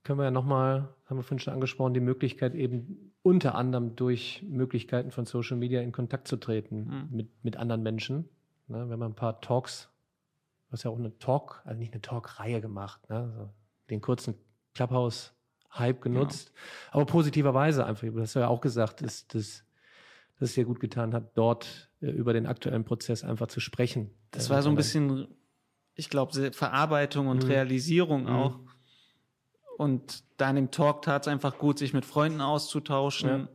können 0.03 0.19
wir 0.19 0.25
ja 0.25 0.31
nochmal, 0.31 0.93
haben 1.05 1.17
wir 1.17 1.23
vorhin 1.23 1.39
schon 1.39 1.53
angesprochen, 1.53 1.93
die 1.93 1.99
Möglichkeit 1.99 2.55
eben 2.55 3.13
unter 3.21 3.55
anderem 3.55 3.95
durch 3.95 4.43
Möglichkeiten 4.47 5.11
von 5.11 5.25
Social 5.25 5.57
Media 5.57 5.81
in 5.81 5.91
Kontakt 5.91 6.27
zu 6.27 6.37
treten 6.37 6.85
mhm. 6.85 7.15
mit, 7.15 7.43
mit 7.43 7.57
anderen 7.57 7.83
Menschen. 7.83 8.29
Ne, 8.67 8.89
wenn 8.89 8.99
man 8.99 9.11
ein 9.11 9.15
paar 9.15 9.41
Talks 9.41 9.92
hast 10.73 10.83
ja 10.83 10.91
auch 10.91 10.97
eine 10.97 11.17
Talk, 11.19 11.61
also 11.65 11.79
nicht 11.79 11.93
eine 11.93 12.01
Talk-Reihe 12.01 12.61
gemacht, 12.61 13.09
ne? 13.09 13.19
Also 13.19 13.49
den 13.89 14.01
kurzen 14.01 14.35
Clubhouse-Hype 14.73 16.01
genutzt. 16.01 16.51
Genau. 16.53 16.91
Aber 16.91 17.05
positiverweise 17.05 17.85
einfach, 17.85 18.07
du 18.07 18.19
hast 18.19 18.33
ja 18.33 18.47
auch 18.47 18.61
gesagt, 18.61 19.01
dass, 19.01 19.27
dass, 19.27 19.63
dass 20.39 20.49
es 20.49 20.53
dir 20.55 20.65
gut 20.65 20.79
getan 20.79 21.13
hat, 21.13 21.37
dort 21.37 21.89
äh, 22.01 22.07
über 22.07 22.33
den 22.33 22.45
aktuellen 22.45 22.83
Prozess 22.83 23.23
einfach 23.23 23.47
zu 23.47 23.59
sprechen. 23.59 24.11
Das 24.31 24.49
war 24.49 24.61
so 24.61 24.69
ein 24.69 24.75
bisschen, 24.75 25.27
ich 25.95 26.09
glaube, 26.09 26.51
Verarbeitung 26.51 27.27
und 27.27 27.43
mhm. 27.43 27.49
Realisierung 27.49 28.23
mhm. 28.23 28.29
auch. 28.29 28.59
Und 29.77 30.23
da 30.37 30.49
in 30.49 30.55
dem 30.55 30.71
Talk 30.71 31.01
tat 31.03 31.23
es 31.23 31.27
einfach 31.27 31.57
gut, 31.57 31.79
sich 31.79 31.93
mit 31.93 32.05
Freunden 32.05 32.41
auszutauschen. 32.41 33.29
Ja. 33.29 33.47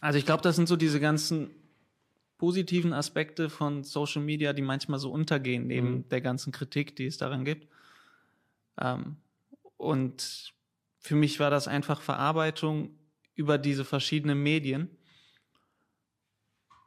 Also 0.00 0.18
ich 0.18 0.26
glaube, 0.26 0.42
das 0.42 0.56
sind 0.56 0.68
so 0.68 0.76
diese 0.76 1.00
ganzen 1.00 1.50
positiven 2.38 2.92
Aspekte 2.92 3.50
von 3.50 3.82
Social 3.84 4.22
Media, 4.22 4.52
die 4.52 4.62
manchmal 4.62 5.00
so 5.00 5.10
untergehen, 5.10 5.66
neben 5.66 5.90
mhm. 5.90 6.08
der 6.08 6.20
ganzen 6.20 6.52
Kritik, 6.52 6.96
die 6.96 7.06
es 7.06 7.18
daran 7.18 7.44
gibt. 7.44 7.68
Ähm, 8.80 9.16
und 9.76 10.54
für 10.98 11.16
mich 11.16 11.40
war 11.40 11.50
das 11.50 11.68
einfach 11.68 12.00
Verarbeitung 12.00 12.90
über 13.34 13.58
diese 13.58 13.84
verschiedenen 13.84 14.42
Medien. 14.42 14.88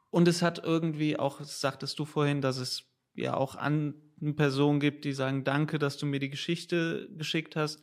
Und 0.10 0.28
es 0.28 0.42
hat 0.42 0.64
irgendwie 0.64 1.18
auch, 1.18 1.40
das 1.40 1.62
sagtest 1.62 2.00
du 2.00 2.06
vorhin, 2.06 2.42
dass 2.42 2.58
es 2.58 2.84
ja 3.14 3.36
auch 3.36 3.56
an 3.56 3.94
Personen 4.36 4.80
gibt, 4.80 5.06
die 5.06 5.14
sagen, 5.14 5.44
danke, 5.44 5.80
dass 5.80 5.98
du 5.98 6.06
mir 6.06 6.20
die 6.20 6.30
Geschichte 6.30 7.10
geschickt 7.18 7.56
hast. 7.56 7.82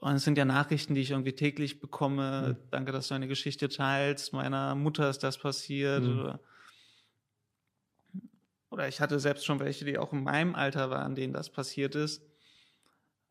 Und 0.00 0.14
es 0.14 0.24
sind 0.24 0.38
ja 0.38 0.44
Nachrichten, 0.44 0.94
die 0.94 1.00
ich 1.00 1.10
irgendwie 1.10 1.32
täglich 1.32 1.80
bekomme. 1.80 2.56
Mhm. 2.56 2.68
Danke, 2.70 2.92
dass 2.92 3.08
du 3.08 3.14
eine 3.14 3.28
Geschichte 3.28 3.68
teilst. 3.68 4.32
Meiner 4.32 4.74
Mutter 4.74 5.10
ist 5.10 5.20
das 5.20 5.38
passiert. 5.38 6.04
Mhm. 6.04 6.20
Oder 6.20 6.40
oder 8.76 8.88
ich 8.88 9.00
hatte 9.00 9.18
selbst 9.18 9.46
schon 9.46 9.58
welche, 9.58 9.86
die 9.86 9.96
auch 9.96 10.12
in 10.12 10.22
meinem 10.22 10.54
Alter 10.54 10.90
waren, 10.90 11.14
denen 11.14 11.32
das 11.32 11.48
passiert 11.48 11.94
ist. 11.94 12.22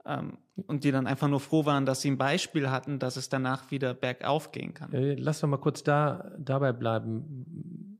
Ähm, 0.03 0.39
und 0.67 0.83
die 0.83 0.91
dann 0.91 1.05
einfach 1.05 1.27
nur 1.27 1.39
froh 1.39 1.65
waren, 1.65 1.85
dass 1.85 2.01
sie 2.01 2.09
ein 2.09 2.17
Beispiel 2.17 2.69
hatten, 2.69 2.97
dass 2.97 3.15
es 3.15 3.29
danach 3.29 3.69
wieder 3.71 3.93
bergauf 3.93 4.51
gehen 4.51 4.73
kann. 4.73 4.91
Lass 4.91 5.41
doch 5.41 5.47
mal 5.47 5.57
kurz 5.57 5.83
da, 5.83 6.31
dabei 6.39 6.73
bleiben. 6.73 7.99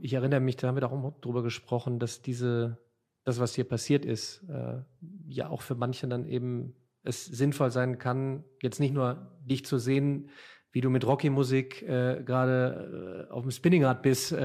Ich 0.00 0.12
erinnere 0.12 0.40
mich, 0.40 0.56
da 0.56 0.68
haben 0.68 0.76
wir 0.76 0.82
doch 0.82 0.92
auch 0.92 1.20
drüber 1.20 1.42
gesprochen, 1.42 1.98
dass 1.98 2.22
diese, 2.22 2.78
das, 3.24 3.40
was 3.40 3.54
hier 3.54 3.64
passiert 3.64 4.04
ist, 4.04 4.44
äh, 4.48 4.82
ja 5.28 5.48
auch 5.48 5.62
für 5.62 5.74
manche 5.74 6.06
dann 6.06 6.26
eben 6.26 6.74
es 7.02 7.24
sinnvoll 7.24 7.70
sein 7.70 7.98
kann, 7.98 8.44
jetzt 8.62 8.78
nicht 8.78 8.94
nur 8.94 9.32
dich 9.44 9.64
zu 9.64 9.78
sehen, 9.78 10.30
wie 10.70 10.80
du 10.80 10.90
mit 10.90 11.06
Rocky-Musik 11.06 11.82
äh, 11.82 12.22
gerade 12.24 13.26
äh, 13.28 13.32
auf 13.32 13.42
dem 13.42 13.50
Spinningrad 13.50 14.02
bist 14.02 14.30
äh, 14.32 14.36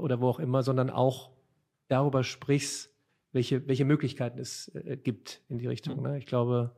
oder 0.00 0.20
wo 0.20 0.28
auch 0.28 0.40
immer, 0.40 0.62
sondern 0.62 0.90
auch 0.90 1.37
darüber 1.88 2.24
sprichst, 2.24 2.90
welche, 3.32 3.66
welche 3.68 3.84
Möglichkeiten 3.84 4.38
es 4.38 4.68
äh, 4.74 4.96
gibt 4.96 5.42
in 5.48 5.58
die 5.58 5.66
Richtung. 5.66 5.98
Mhm. 5.98 6.02
Ne? 6.02 6.18
Ich 6.18 6.26
glaube, 6.26 6.72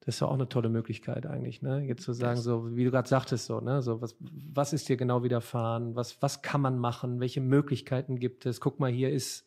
das 0.00 0.14
ist 0.14 0.20
ja 0.20 0.28
auch 0.28 0.34
eine 0.34 0.48
tolle 0.48 0.70
Möglichkeit 0.70 1.26
eigentlich, 1.26 1.60
ne? 1.60 1.84
Jetzt 1.84 2.02
zu 2.02 2.14
sagen, 2.14 2.40
so 2.40 2.74
wie 2.74 2.84
du 2.84 2.90
gerade 2.90 3.06
sagtest, 3.06 3.44
so, 3.44 3.60
ne, 3.60 3.82
so 3.82 4.00
was, 4.00 4.16
was 4.20 4.72
ist 4.72 4.88
dir 4.88 4.96
genau 4.96 5.22
widerfahren? 5.22 5.96
Was, 5.96 6.22
was 6.22 6.40
kann 6.40 6.62
man 6.62 6.78
machen? 6.78 7.20
Welche 7.20 7.42
Möglichkeiten 7.42 8.18
gibt 8.18 8.46
es? 8.46 8.60
Guck 8.60 8.80
mal, 8.80 8.90
hier 8.90 9.10
ist, 9.10 9.46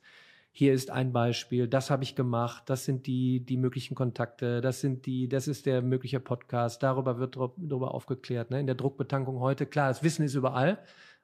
hier 0.51 0.73
ist 0.73 0.91
ein 0.91 1.13
Beispiel. 1.13 1.67
Das 1.67 1.89
habe 1.89 2.03
ich 2.03 2.13
gemacht. 2.13 2.69
Das 2.69 2.85
sind 2.85 3.07
die, 3.07 3.39
die 3.43 3.57
möglichen 3.57 3.95
Kontakte. 3.95 4.61
Das 4.61 4.81
sind 4.81 5.07
die, 5.07 5.27
das 5.27 5.47
ist 5.47 5.65
der 5.65 5.81
mögliche 5.81 6.19
Podcast. 6.19 6.83
Darüber 6.83 7.17
wird 7.17 7.37
darüber 7.37 7.93
aufgeklärt. 7.95 8.51
Ne? 8.51 8.59
In 8.59 8.67
der 8.67 8.75
Druckbetankung 8.75 9.39
heute, 9.39 9.65
klar, 9.65 9.87
das 9.87 10.03
Wissen 10.03 10.23
ist 10.23 10.35
überall, 10.35 10.77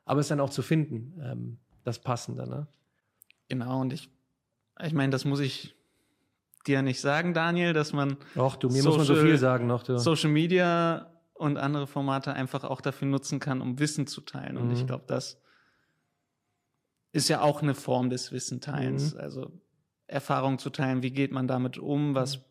aber 0.05 0.19
es 0.19 0.25
ist 0.25 0.31
dann 0.31 0.39
auch 0.39 0.49
zu 0.49 0.63
finden, 0.63 1.13
ähm, 1.21 1.57
das 1.83 1.99
Passende. 1.99 2.49
Ne? 2.49 2.67
Genau, 3.49 3.81
und 3.81 3.93
ich, 3.93 4.09
ich 4.83 4.93
meine, 4.93 5.11
das 5.11 5.25
muss 5.25 5.39
ich 5.39 5.75
dir 6.67 6.81
nicht 6.81 6.99
sagen, 6.99 7.33
Daniel, 7.33 7.73
dass 7.73 7.93
man. 7.93 8.17
Ach 8.35 8.55
du, 8.55 8.67
mir 8.67 8.81
Social, 8.81 8.97
muss 8.99 9.07
man 9.07 9.17
so 9.17 9.23
viel 9.23 9.37
sagen 9.37 9.67
noch. 9.67 9.83
Du. 9.83 9.97
Social 9.97 10.29
Media 10.29 11.11
und 11.33 11.57
andere 11.57 11.87
Formate 11.87 12.33
einfach 12.33 12.63
auch 12.63 12.81
dafür 12.81 13.07
nutzen 13.07 13.39
kann, 13.39 13.61
um 13.61 13.79
Wissen 13.79 14.07
zu 14.07 14.21
teilen. 14.21 14.55
Mhm. 14.55 14.61
Und 14.61 14.71
ich 14.71 14.83
mhm. 14.83 14.87
glaube, 14.87 15.05
das 15.07 15.41
ist 17.11 17.29
ja 17.29 17.41
auch 17.41 17.61
eine 17.61 17.73
Form 17.73 18.09
des 18.09 18.31
Wissenteilens. 18.31 19.13
Mhm. 19.13 19.19
Also 19.19 19.51
Erfahrungen 20.07 20.59
zu 20.59 20.69
teilen. 20.69 21.03
Wie 21.03 21.11
geht 21.11 21.31
man 21.31 21.47
damit 21.47 21.77
um? 21.77 22.15
Was 22.15 22.43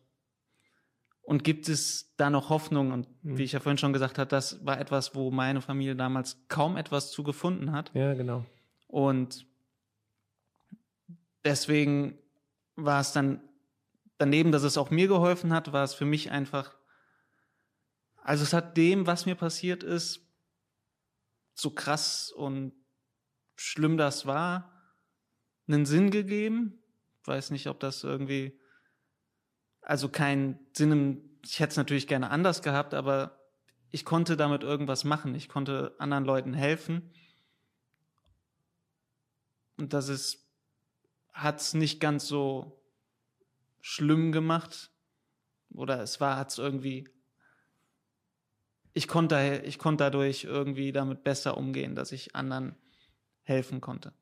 und 1.21 1.43
gibt 1.43 1.67
es 1.67 2.13
da 2.15 2.29
noch 2.29 2.49
Hoffnung? 2.49 2.91
Und 2.91 3.07
mhm. 3.23 3.37
wie 3.37 3.43
ich 3.43 3.51
ja 3.51 3.59
vorhin 3.59 3.77
schon 3.77 3.93
gesagt 3.93 4.17
habe, 4.17 4.29
das 4.29 4.65
war 4.65 4.79
etwas, 4.79 5.15
wo 5.15 5.31
meine 5.31 5.61
Familie 5.61 5.95
damals 5.95 6.37
kaum 6.47 6.77
etwas 6.77 7.11
zu 7.11 7.23
gefunden 7.23 7.71
hat. 7.71 7.91
Ja, 7.93 8.13
genau. 8.13 8.45
Und 8.87 9.45
deswegen 11.47 12.19
war 12.75 12.99
es 12.99 13.13
dann 13.13 13.41
daneben, 14.17 14.51
dass 14.51 14.63
es 14.63 14.77
auch 14.77 14.89
mir 14.89 15.07
geholfen 15.07 15.53
hat, 15.53 15.71
war 15.71 15.83
es 15.83 15.93
für 15.93 16.05
mich 16.05 16.29
einfach, 16.29 16.75
also 18.17 18.43
es 18.43 18.51
hat 18.51 18.75
dem, 18.75 19.07
was 19.07 19.25
mir 19.25 19.35
passiert 19.35 19.81
ist, 19.81 20.27
so 21.53 21.71
krass 21.71 22.31
und 22.31 22.73
schlimm 23.55 23.97
das 23.97 24.25
war, 24.25 24.73
einen 25.67 25.85
Sinn 25.85 26.11
gegeben. 26.11 26.83
Ich 27.21 27.27
weiß 27.27 27.51
nicht, 27.51 27.67
ob 27.67 27.79
das 27.79 28.03
irgendwie 28.03 28.59
also 29.81 30.09
kein 30.09 30.59
Sinn 30.73 30.91
im, 30.91 31.39
ich 31.45 31.61
hätte 31.61 31.71
es 31.71 31.77
natürlich 31.77 32.07
gerne 32.07 32.29
anders 32.29 32.61
gehabt, 32.61 32.93
aber 32.93 33.39
ich 33.89 34.03
konnte 34.03 34.35
damit 34.35 34.63
irgendwas 34.63 35.05
machen. 35.05 35.33
Ich 35.33 35.47
konnte 35.47 35.95
anderen 35.97 36.25
Leuten 36.25 36.53
helfen. 36.53 37.13
Und 39.77 39.93
das 39.93 40.09
ist, 40.09 40.46
hat 41.37 41.61
es 41.61 41.73
nicht 41.75 41.99
ganz 41.99 42.27
so 42.27 42.81
schlimm 43.81 44.31
gemacht. 44.31 44.91
Oder 45.73 46.01
es 46.01 46.19
war, 46.19 46.37
hat 46.37 46.49
es 46.49 46.57
irgendwie, 46.57 47.07
ich 48.93 49.07
konnte, 49.07 49.61
ich 49.65 49.77
konnte 49.77 50.03
dadurch 50.03 50.45
irgendwie 50.45 50.91
damit 50.91 51.23
besser 51.23 51.57
umgehen, 51.57 51.95
dass 51.95 52.11
ich 52.11 52.35
anderen 52.35 52.75
helfen 53.43 53.81
konnte. 53.81 54.13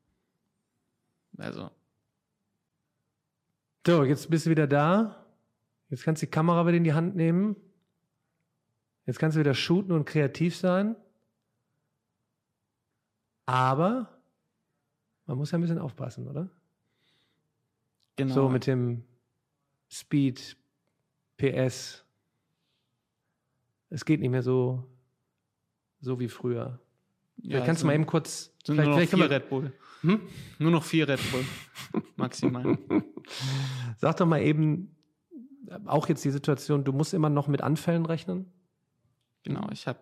Also. 1.37 1.71
So, 3.87 4.03
jetzt 4.03 4.29
bist 4.29 4.45
du 4.45 4.49
wieder 4.49 4.67
da. 4.67 5.25
Jetzt 5.89 6.03
kannst 6.03 6.21
du 6.21 6.25
die 6.25 6.31
Kamera 6.31 6.65
wieder 6.67 6.77
in 6.77 6.83
die 6.83 6.93
Hand 6.93 7.15
nehmen. 7.15 7.55
Jetzt 9.05 9.19
kannst 9.19 9.35
du 9.35 9.39
wieder 9.39 9.53
shooten 9.53 9.91
und 9.91 10.05
kreativ 10.05 10.57
sein. 10.57 10.95
Aber 13.45 14.09
man 15.27 15.37
muss 15.37 15.51
ja 15.51 15.57
ein 15.57 15.61
bisschen 15.61 15.79
aufpassen, 15.79 16.27
oder? 16.27 16.49
Genau. 18.15 18.33
So 18.33 18.49
mit 18.49 18.67
dem 18.67 19.03
Speed, 19.89 20.57
PS. 21.37 22.05
Es 23.89 24.05
geht 24.05 24.19
nicht 24.19 24.29
mehr 24.29 24.43
so, 24.43 24.83
so 25.99 26.19
wie 26.19 26.27
früher. 26.27 26.79
Ja, 27.37 27.61
kannst 27.65 27.83
du 27.83 27.87
mal 27.87 27.93
eben 27.93 28.05
kurz. 28.05 28.53
Sind 28.63 28.75
vielleicht, 28.75 28.89
nur 28.89 28.99
noch 28.99 29.27
vier 29.27 29.29
Red 29.29 29.49
Bull. 29.49 29.73
Hm? 30.01 30.21
Nur 30.59 30.71
noch 30.71 30.83
vier 30.83 31.07
Red 31.07 31.19
Bull. 31.31 32.03
Maximal. 32.15 32.77
Sag 33.97 34.17
doch 34.17 34.25
mal 34.25 34.41
eben, 34.41 34.95
auch 35.85 36.07
jetzt 36.07 36.23
die 36.23 36.31
Situation, 36.31 36.83
du 36.83 36.93
musst 36.93 37.13
immer 37.13 37.29
noch 37.29 37.47
mit 37.47 37.61
Anfällen 37.61 38.05
rechnen? 38.05 38.51
Genau, 39.43 39.69
ich 39.71 39.87
habe 39.87 39.99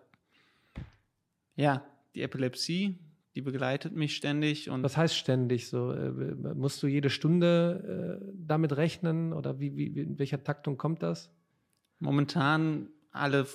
ja 1.56 1.84
die 2.14 2.22
Epilepsie, 2.22 2.98
die 3.34 3.42
begleitet 3.42 3.94
mich 3.94 4.16
ständig 4.16 4.70
und. 4.70 4.82
Was 4.82 4.96
heißt 4.96 5.16
ständig 5.16 5.68
so? 5.68 5.92
Äh, 5.92 6.10
musst 6.54 6.82
du 6.82 6.86
jede 6.86 7.10
Stunde 7.10 8.20
äh, 8.22 8.32
damit 8.34 8.76
rechnen 8.76 9.32
oder 9.32 9.58
wie, 9.58 9.76
wie, 9.76 9.86
in 10.00 10.18
welcher 10.18 10.42
Taktung 10.42 10.76
kommt 10.76 11.02
das? 11.02 11.32
Momentan 11.98 12.88
alle, 13.10 13.46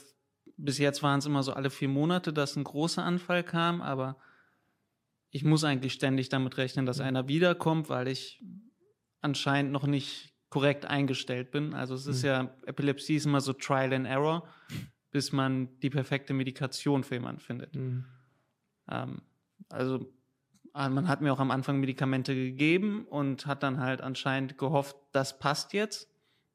bis 0.58 0.78
jetzt 0.78 1.02
waren 1.04 1.20
es 1.20 1.26
immer 1.26 1.44
so 1.44 1.54
alle 1.54 1.70
vier 1.70 1.88
Monate, 1.88 2.34
dass 2.34 2.56
ein 2.56 2.64
großer 2.64 3.04
Anfall 3.04 3.44
kam, 3.44 3.82
aber 3.82 4.18
ich 5.32 5.44
muss 5.44 5.64
eigentlich 5.64 5.94
ständig 5.94 6.30
damit 6.30 6.58
rechnen, 6.58 6.86
dass 6.86 7.00
mhm. 7.00 7.06
einer 7.06 7.28
wiederkommt, 7.28 7.90
weil 7.90 8.08
ich 8.08 8.44
anscheinend 9.22 9.72
noch 9.72 9.86
nicht 9.86 10.34
korrekt 10.50 10.86
eingestellt 10.86 11.52
bin. 11.52 11.74
Also 11.74 11.94
es 11.94 12.08
ist 12.08 12.24
mhm. 12.24 12.28
ja, 12.28 12.58
Epilepsie 12.66 13.16
ist 13.16 13.26
immer 13.26 13.42
so 13.42 13.54
Trial 13.54 13.94
and 13.94 14.08
Error, 14.08 14.48
bis 15.12 15.32
man 15.32 15.80
die 15.80 15.90
perfekte 15.90 16.34
Medikation 16.34 17.04
für 17.04 17.16
jemanden 17.16 17.42
findet. 17.42 17.76
Mhm. 17.76 18.06
Ähm, 18.90 19.22
also 19.70 20.12
ah, 20.74 20.90
man 20.90 21.08
hat 21.08 21.22
mir 21.22 21.34
auch 21.34 21.40
am 21.40 21.52
Anfang 21.52 21.80
Medikamente 21.80 22.36
gegeben 22.36 23.06
und 23.06 23.46
hat 23.46 23.64
dann 23.64 23.80
halt 23.80 24.02
anscheinend 24.02 24.58
gehofft, 24.58 24.96
das 25.12 25.40
passt 25.40 25.74
jetzt. 25.74 26.10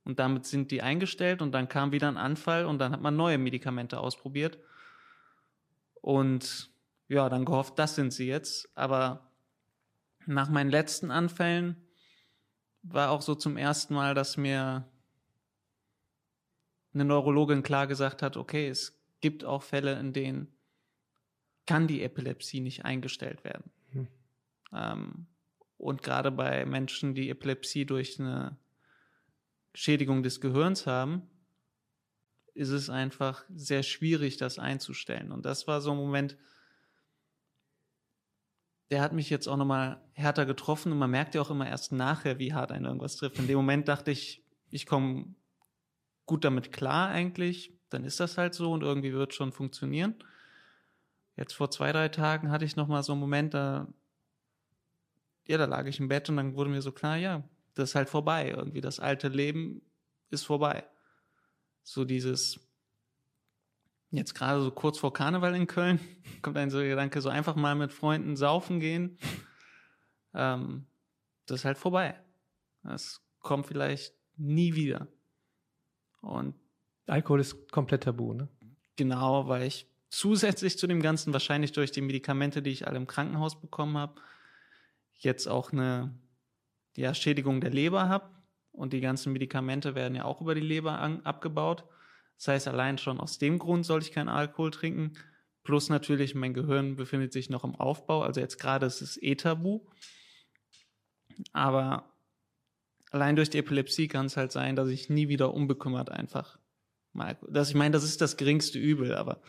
Und 0.04 0.18
damit 0.18 0.44
sind 0.44 0.70
die 0.70 0.82
eingestellt 0.82 1.40
und 1.40 1.52
dann 1.52 1.68
kam 1.68 1.92
wieder 1.92 2.08
ein 2.08 2.18
Anfall 2.18 2.66
und 2.66 2.78
dann 2.78 2.92
hat 2.92 3.00
man 3.00 3.16
neue 3.16 3.38
Medikamente 3.38 3.98
ausprobiert. 3.98 4.58
Und 6.02 6.70
ja, 7.08 7.30
dann 7.30 7.46
gehofft, 7.46 7.78
das 7.78 7.94
sind 7.94 8.12
sie 8.12 8.26
jetzt. 8.26 8.70
Aber 8.74 9.30
nach 10.26 10.50
meinen 10.50 10.70
letzten 10.70 11.10
Anfällen 11.10 11.76
war 12.82 13.10
auch 13.10 13.22
so 13.22 13.34
zum 13.34 13.56
ersten 13.56 13.94
Mal, 13.94 14.14
dass 14.14 14.36
mir 14.36 14.86
eine 16.92 17.04
Neurologin 17.04 17.62
klar 17.62 17.86
gesagt 17.86 18.20
hat, 18.22 18.36
okay, 18.36 18.68
es 18.68 19.00
gibt 19.20 19.44
auch 19.44 19.62
Fälle, 19.62 19.98
in 19.98 20.12
denen 20.12 20.53
kann 21.66 21.86
die 21.86 22.02
Epilepsie 22.02 22.60
nicht 22.60 22.84
eingestellt 22.84 23.44
werden. 23.44 23.70
Hm. 23.92 24.08
Ähm, 24.72 25.26
und 25.76 26.02
gerade 26.02 26.30
bei 26.30 26.64
Menschen, 26.64 27.14
die 27.14 27.30
Epilepsie 27.30 27.84
durch 27.84 28.18
eine 28.18 28.56
Schädigung 29.74 30.22
des 30.22 30.40
Gehirns 30.40 30.86
haben, 30.86 31.28
ist 32.54 32.70
es 32.70 32.88
einfach 32.88 33.44
sehr 33.54 33.82
schwierig, 33.82 34.36
das 34.36 34.58
einzustellen. 34.58 35.32
Und 35.32 35.44
das 35.44 35.66
war 35.66 35.80
so 35.80 35.90
ein 35.90 35.96
Moment, 35.96 36.36
der 38.90 39.02
hat 39.02 39.12
mich 39.12 39.28
jetzt 39.28 39.48
auch 39.48 39.56
nochmal 39.56 40.00
härter 40.12 40.46
getroffen 40.46 40.92
und 40.92 40.98
man 40.98 41.10
merkt 41.10 41.34
ja 41.34 41.40
auch 41.40 41.50
immer 41.50 41.68
erst 41.68 41.90
nachher, 41.90 42.38
wie 42.38 42.54
hart 42.54 42.70
einen 42.70 42.84
irgendwas 42.84 43.16
trifft. 43.16 43.38
In 43.38 43.48
dem 43.48 43.56
Moment 43.56 43.88
dachte 43.88 44.12
ich, 44.12 44.44
ich 44.70 44.86
komme 44.86 45.34
gut 46.26 46.44
damit 46.44 46.70
klar 46.70 47.08
eigentlich, 47.08 47.76
dann 47.90 48.04
ist 48.04 48.20
das 48.20 48.38
halt 48.38 48.54
so 48.54 48.72
und 48.72 48.82
irgendwie 48.82 49.12
wird 49.12 49.32
es 49.32 49.36
schon 49.36 49.52
funktionieren. 49.52 50.14
Jetzt 51.36 51.54
vor 51.54 51.70
zwei, 51.70 51.92
drei 51.92 52.08
Tagen 52.08 52.50
hatte 52.50 52.64
ich 52.64 52.76
nochmal 52.76 53.02
so 53.02 53.12
einen 53.12 53.20
Moment, 53.20 53.54
da, 53.54 53.88
ja, 55.46 55.58
da 55.58 55.64
lag 55.64 55.86
ich 55.86 55.98
im 55.98 56.08
Bett 56.08 56.28
und 56.28 56.36
dann 56.36 56.54
wurde 56.54 56.70
mir 56.70 56.82
so 56.82 56.92
klar, 56.92 57.16
ja, 57.16 57.42
das 57.74 57.90
ist 57.90 57.94
halt 57.94 58.08
vorbei. 58.08 58.50
Irgendwie 58.50 58.80
das 58.80 59.00
alte 59.00 59.28
Leben 59.28 59.82
ist 60.30 60.44
vorbei. 60.44 60.84
So 61.82 62.04
dieses, 62.04 62.60
jetzt 64.10 64.34
gerade 64.34 64.62
so 64.62 64.70
kurz 64.70 64.98
vor 64.98 65.12
Karneval 65.12 65.54
in 65.54 65.66
Köln, 65.66 66.00
kommt 66.42 66.56
ein 66.56 66.70
so 66.70 66.78
der 66.78 66.88
Gedanke, 66.88 67.20
so 67.20 67.28
einfach 67.28 67.56
mal 67.56 67.74
mit 67.74 67.92
Freunden 67.92 68.36
saufen 68.36 68.80
gehen. 68.80 69.18
Ähm, 70.34 70.86
das 71.46 71.60
ist 71.60 71.64
halt 71.64 71.78
vorbei. 71.78 72.18
Das 72.82 73.22
kommt 73.40 73.66
vielleicht 73.66 74.14
nie 74.36 74.74
wieder. 74.74 75.08
Und 76.20 76.54
Alkohol 77.06 77.40
ist 77.40 77.70
komplett 77.70 78.04
tabu, 78.04 78.32
ne? 78.32 78.48
Genau, 78.96 79.48
weil 79.48 79.64
ich 79.64 79.86
zusätzlich 80.18 80.78
zu 80.78 80.86
dem 80.86 81.02
Ganzen, 81.02 81.32
wahrscheinlich 81.32 81.72
durch 81.72 81.90
die 81.90 82.00
Medikamente, 82.00 82.62
die 82.62 82.70
ich 82.70 82.86
alle 82.86 82.96
im 82.96 83.06
Krankenhaus 83.06 83.60
bekommen 83.60 83.96
habe, 83.98 84.20
jetzt 85.18 85.46
auch 85.46 85.72
eine 85.72 86.18
ja, 86.96 87.14
Schädigung 87.14 87.60
der 87.60 87.70
Leber 87.70 88.08
habe. 88.08 88.30
Und 88.70 88.92
die 88.92 89.00
ganzen 89.00 89.32
Medikamente 89.32 89.94
werden 89.94 90.16
ja 90.16 90.24
auch 90.24 90.40
über 90.40 90.54
die 90.54 90.60
Leber 90.60 90.98
an, 90.98 91.20
abgebaut. 91.22 91.84
Das 92.36 92.48
heißt, 92.48 92.68
allein 92.68 92.98
schon 92.98 93.20
aus 93.20 93.38
dem 93.38 93.58
Grund 93.58 93.86
soll 93.86 94.02
ich 94.02 94.12
keinen 94.12 94.28
Alkohol 94.28 94.70
trinken. 94.70 95.12
Plus 95.62 95.88
natürlich, 95.88 96.34
mein 96.34 96.54
Gehirn 96.54 96.96
befindet 96.96 97.32
sich 97.32 97.50
noch 97.50 97.64
im 97.64 97.76
Aufbau. 97.76 98.22
Also 98.22 98.40
jetzt 98.40 98.58
gerade 98.58 98.86
ist 98.86 99.00
es 99.00 99.20
eh 99.22 99.36
tabu. 99.36 99.86
Aber 101.52 102.12
allein 103.10 103.36
durch 103.36 103.50
die 103.50 103.58
Epilepsie 103.58 104.08
kann 104.08 104.26
es 104.26 104.36
halt 104.36 104.50
sein, 104.50 104.76
dass 104.76 104.88
ich 104.88 105.08
nie 105.08 105.28
wieder 105.28 105.54
unbekümmert 105.54 106.10
einfach 106.10 106.58
mal, 107.12 107.38
dass 107.48 107.68
ich 107.68 107.74
meine, 107.74 107.92
das 107.92 108.04
ist 108.04 108.20
das 108.20 108.36
geringste 108.36 108.78
Übel, 108.78 109.14
aber 109.14 109.40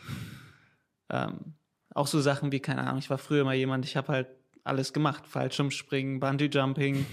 ähm, 1.10 1.54
auch 1.94 2.06
so 2.06 2.20
Sachen 2.20 2.52
wie, 2.52 2.60
keine 2.60 2.82
Ahnung, 2.82 2.98
ich 2.98 3.10
war 3.10 3.18
früher 3.18 3.44
mal 3.44 3.54
jemand, 3.54 3.84
ich 3.84 3.96
habe 3.96 4.08
halt 4.08 4.28
alles 4.64 4.92
gemacht, 4.92 5.26
Fallschirmspringen, 5.26 6.20
Bungee 6.20 6.50
Jumping, 6.52 7.06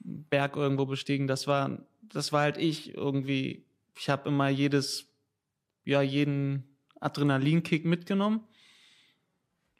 Berg 0.00 0.56
irgendwo 0.56 0.86
bestiegen, 0.86 1.26
das 1.26 1.46
war, 1.46 1.86
das 2.02 2.32
war 2.32 2.42
halt 2.42 2.58
ich 2.58 2.94
irgendwie 2.94 3.66
ich 3.98 4.08
habe 4.08 4.28
immer 4.28 4.48
jedes, 4.48 5.08
ja, 5.84 6.02
jeden 6.02 6.76
Adrenalinkick 7.00 7.84
mitgenommen. 7.84 8.46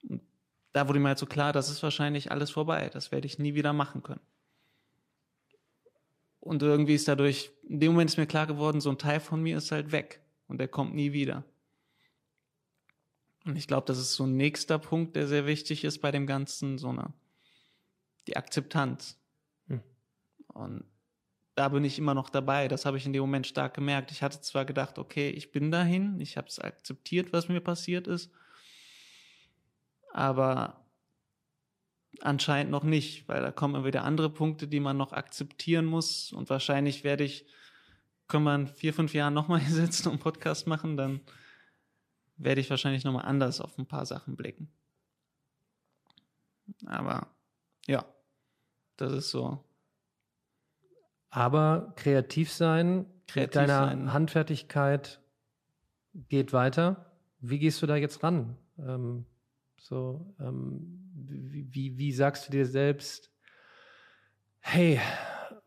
Und 0.09 0.23
da 0.73 0.89
wurde 0.89 0.99
mir 0.99 1.09
halt 1.09 1.19
so 1.19 1.27
klar, 1.27 1.53
das 1.53 1.71
ist 1.71 1.83
wahrscheinlich 1.83 2.31
alles 2.31 2.51
vorbei. 2.51 2.89
Das 2.93 3.13
werde 3.13 3.27
ich 3.27 3.39
nie 3.39 3.55
wieder 3.55 3.73
machen 3.73 4.03
können. 4.03 4.21
Und 6.41 6.63
irgendwie 6.63 6.95
ist 6.95 7.09
dadurch, 7.09 7.51
in 7.69 7.81
dem 7.81 7.93
Moment 7.93 8.11
ist 8.11 8.17
mir 8.17 8.27
klar 8.27 8.47
geworden, 8.47 8.81
so 8.81 8.91
ein 8.91 8.99
Teil 8.99 9.21
von 9.21 9.43
mir 9.43 9.59
ist 9.59 9.73
halt 9.73 9.93
weg 9.93 10.21
und 10.47 10.59
der 10.59 10.69
kommt 10.69 10.95
nie 10.95 11.13
wieder. 11.13 11.45
Und 13.47 13.57
ich 13.57 13.69
glaube, 13.69 13.87
das 13.87 13.99
ist 13.99 14.15
so 14.15 14.25
ein 14.25 14.37
nächster 14.37 14.79
Punkt, 14.79 15.15
der 15.15 15.29
sehr 15.29 15.47
wichtig 15.47 15.85
ist 15.85 16.01
bei 16.01 16.11
dem 16.11 16.27
Ganzen, 16.27 16.79
so 16.79 16.89
eine, 16.89 17.13
die 18.27 18.37
Akzeptanz. 18.37 19.19
Hm. 19.69 19.83
Und 20.49 20.85
da 21.55 21.69
bin 21.69 21.85
ich 21.85 21.99
immer 21.99 22.15
noch 22.15 22.29
dabei. 22.29 22.67
Das 22.69 22.85
habe 22.85 22.99
ich 22.99 23.07
in 23.07 23.13
dem 23.13 23.23
Moment 23.23 23.47
stark 23.47 23.75
gemerkt. 23.75 24.11
Ich 24.11 24.23
hatte 24.23 24.41
zwar 24.41 24.65
gedacht, 24.65 24.99
okay, 24.99 25.31
ich 25.31 25.53
bin 25.53 25.71
dahin, 25.71 26.21
ich 26.21 26.37
habe 26.37 26.49
es 26.49 26.59
akzeptiert, 26.59 27.33
was 27.33 27.49
mir 27.49 27.61
passiert 27.61 28.09
ist, 28.09 28.31
aber 30.13 30.85
anscheinend 32.21 32.73
noch 32.73 32.83
nicht, 32.83 33.29
weil 33.29 33.43
da 33.43 33.53
kommen 33.53 33.85
wieder 33.85 34.05
andere 34.05 34.31
Punkte, 34.31 34.67
die 34.67 34.81
man 34.81 34.97
noch 34.97 35.13
akzeptieren 35.13 35.87
muss. 35.87 36.33
Und 36.33 36.51
wahrscheinlich 36.51 37.05
werde 37.05 37.25
ich, 37.25 37.47
können 38.27 38.45
wir 38.45 38.55
in 38.55 38.67
vier, 38.67 38.93
fünf 38.93 39.15
Jahren 39.15 39.35
nochmal 39.35 39.61
hier 39.65 39.75
sitzen 39.75 40.09
und 40.09 40.15
einen 40.15 40.23
Podcast 40.23 40.67
machen, 40.67 40.97
dann 40.97 41.21
werde 42.37 42.61
ich 42.61 42.71
wahrscheinlich 42.71 43.05
nochmal 43.05 43.25
anders 43.25 43.61
auf 43.61 43.79
ein 43.79 43.87
paar 43.87 44.07
Sachen 44.07 44.37
blicken. 44.37 44.69
Aber 46.85 47.29
ja, 47.87 48.05
das 48.97 49.13
ist 49.13 49.31
so. 49.31 49.65
Aber 51.31 51.93
kreativ 51.97 52.53
sein, 52.53 53.07
kreativ 53.27 53.53
deiner 53.53 53.87
sein. 53.87 54.13
Handfertigkeit 54.13 55.21
geht 56.29 56.53
weiter. 56.53 57.13
Wie 57.41 57.59
gehst 57.59 57.83
du 57.83 57.87
da 57.87 57.97
jetzt 57.97 58.23
ran? 58.23 58.57
Ähm, 58.79 59.27
so, 59.79 60.35
ähm, 60.41 61.13
wie, 61.15 61.73
wie, 61.75 61.99
wie 61.99 62.13
sagst 62.13 62.49
du 62.49 62.53
dir 62.53 62.67
selbst, 62.67 63.31
hey, 64.61 65.01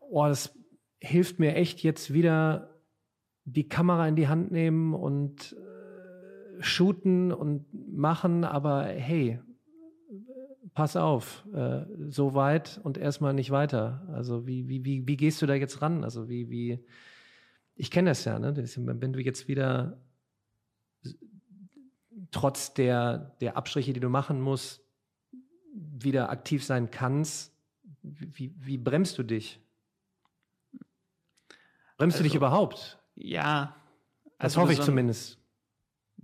oh, 0.00 0.26
das 0.26 0.58
hilft 0.98 1.38
mir 1.38 1.54
echt 1.54 1.82
jetzt 1.82 2.12
wieder 2.12 2.80
die 3.44 3.68
Kamera 3.68 4.06
in 4.06 4.16
die 4.16 4.28
Hand 4.28 4.50
nehmen 4.50 4.94
und 4.94 5.56
shooten 6.60 7.32
und 7.32 7.66
machen, 7.72 8.44
aber 8.44 8.84
hey, 8.84 9.40
pass 10.74 10.96
auf, 10.96 11.44
äh, 11.52 11.84
so 12.08 12.34
weit 12.34 12.80
und 12.82 12.98
erstmal 12.98 13.34
nicht 13.34 13.50
weiter. 13.50 14.06
Also 14.12 14.46
wie, 14.46 14.68
wie, 14.68 14.84
wie, 14.84 15.06
wie 15.06 15.16
gehst 15.16 15.42
du 15.42 15.46
da 15.46 15.54
jetzt 15.54 15.82
ran? 15.82 16.04
Also 16.04 16.28
wie, 16.28 16.48
wie, 16.50 16.84
ich 17.74 17.90
kenne 17.90 18.10
das 18.10 18.24
ja, 18.24 18.38
ne? 18.38 18.52
Das, 18.52 18.78
wenn 18.78 19.12
du 19.12 19.20
jetzt 19.20 19.48
wieder 19.48 20.00
trotz 22.30 22.74
der, 22.74 23.36
der 23.40 23.56
Abstriche, 23.56 23.92
die 23.92 24.00
du 24.00 24.08
machen 24.08 24.40
musst, 24.40 24.84
wieder 25.74 26.30
aktiv 26.30 26.64
sein 26.64 26.90
kannst, 26.90 27.54
wie, 28.02 28.54
wie 28.56 28.78
bremst 28.78 29.18
du 29.18 29.22
dich? 29.22 29.60
Bremst 31.96 32.16
also, 32.16 32.18
du 32.18 32.22
dich 32.24 32.32
also, 32.32 32.38
überhaupt? 32.38 32.98
Ja. 33.14 33.76
Das 34.38 34.52
also 34.56 34.62
hoffe 34.62 34.72
ich 34.72 34.80
zumindest. 34.80 35.39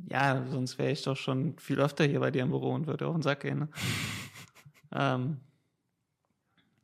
Ja, 0.09 0.45
sonst 0.51 0.79
wäre 0.79 0.93
ich 0.93 1.03
doch 1.03 1.17
schon 1.17 1.59
viel 1.59 1.81
öfter 1.81 2.05
hier 2.05 2.21
bei 2.21 2.31
dir 2.31 2.43
im 2.43 2.51
Büro 2.51 2.73
und 2.73 2.87
würde 2.87 3.07
auch 3.07 3.15
einen 3.15 3.23
Sack 3.23 3.41
gehen. 3.41 3.59
Ne? 3.59 3.69
ähm, 4.93 5.41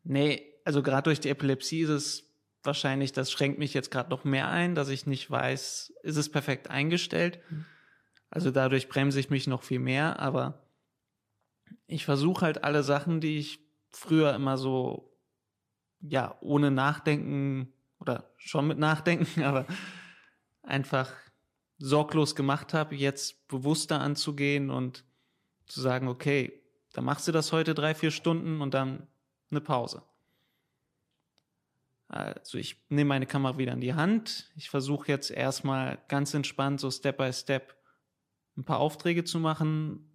nee, 0.03 0.43
also 0.65 0.83
gerade 0.83 1.05
durch 1.05 1.21
die 1.21 1.29
Epilepsie 1.29 1.83
ist 1.83 1.91
es 1.91 2.33
wahrscheinlich, 2.65 3.13
das 3.13 3.31
schränkt 3.31 3.59
mich 3.59 3.75
jetzt 3.75 3.91
gerade 3.91 4.11
noch 4.11 4.25
mehr 4.25 4.49
ein, 4.49 4.75
dass 4.75 4.89
ich 4.89 5.07
nicht 5.07 5.31
weiß, 5.31 5.95
ist 6.03 6.17
es 6.17 6.31
perfekt 6.31 6.71
eingestellt. 6.71 7.41
Mhm. 7.51 7.65
Also 8.31 8.51
dadurch 8.51 8.89
bremse 8.89 9.21
ich 9.21 9.31
mich 9.31 9.47
noch 9.47 9.63
viel 9.63 9.79
mehr, 9.79 10.19
aber 10.19 10.67
ich 11.87 12.05
versuche 12.05 12.47
halt 12.47 12.65
alle 12.65 12.83
Sachen, 12.83 13.21
die 13.21 13.39
ich 13.39 13.61
früher 13.91 14.35
immer 14.35 14.57
so, 14.57 15.15
ja, 16.01 16.37
ohne 16.41 16.71
Nachdenken 16.71 17.73
oder 18.01 18.33
schon 18.37 18.67
mit 18.67 18.79
Nachdenken, 18.79 19.43
aber 19.45 19.67
einfach 20.63 21.13
sorglos 21.83 22.37
gemacht 22.37 22.75
habe, 22.75 22.95
jetzt 22.95 23.49
bewusster 23.49 24.01
anzugehen 24.01 24.71
und 24.71 25.05
zu 25.67 25.81
sagen, 25.81 26.07
okay, 26.07 26.63
dann 26.93 27.05
machst 27.05 27.27
du 27.27 27.33
das 27.33 27.51
heute 27.51 27.75
drei, 27.75 27.95
vier 27.95 28.13
Stunden 28.13 28.61
und 28.61 28.73
dann 28.73 29.09
eine 29.51 29.61
Pause. 29.61 30.03
Also 32.07 32.59
ich 32.59 32.81
nehme 32.89 33.09
meine 33.09 33.27
Kamera 33.27 33.59
wieder 33.59 33.73
in 33.73 33.81
die 33.81 33.95
Hand. 33.95 34.53
Ich 34.55 34.71
versuche 34.71 35.09
jetzt 35.09 35.31
erstmal 35.31 35.99
ganz 36.07 36.35
entspannt, 36.35 36.79
so 36.79 36.91
Step 36.91 37.17
by 37.17 37.33
Step, 37.33 37.75
ein 38.57 38.65
paar 38.65 38.79
Aufträge 38.79 39.25
zu 39.25 39.41
machen, 39.41 40.09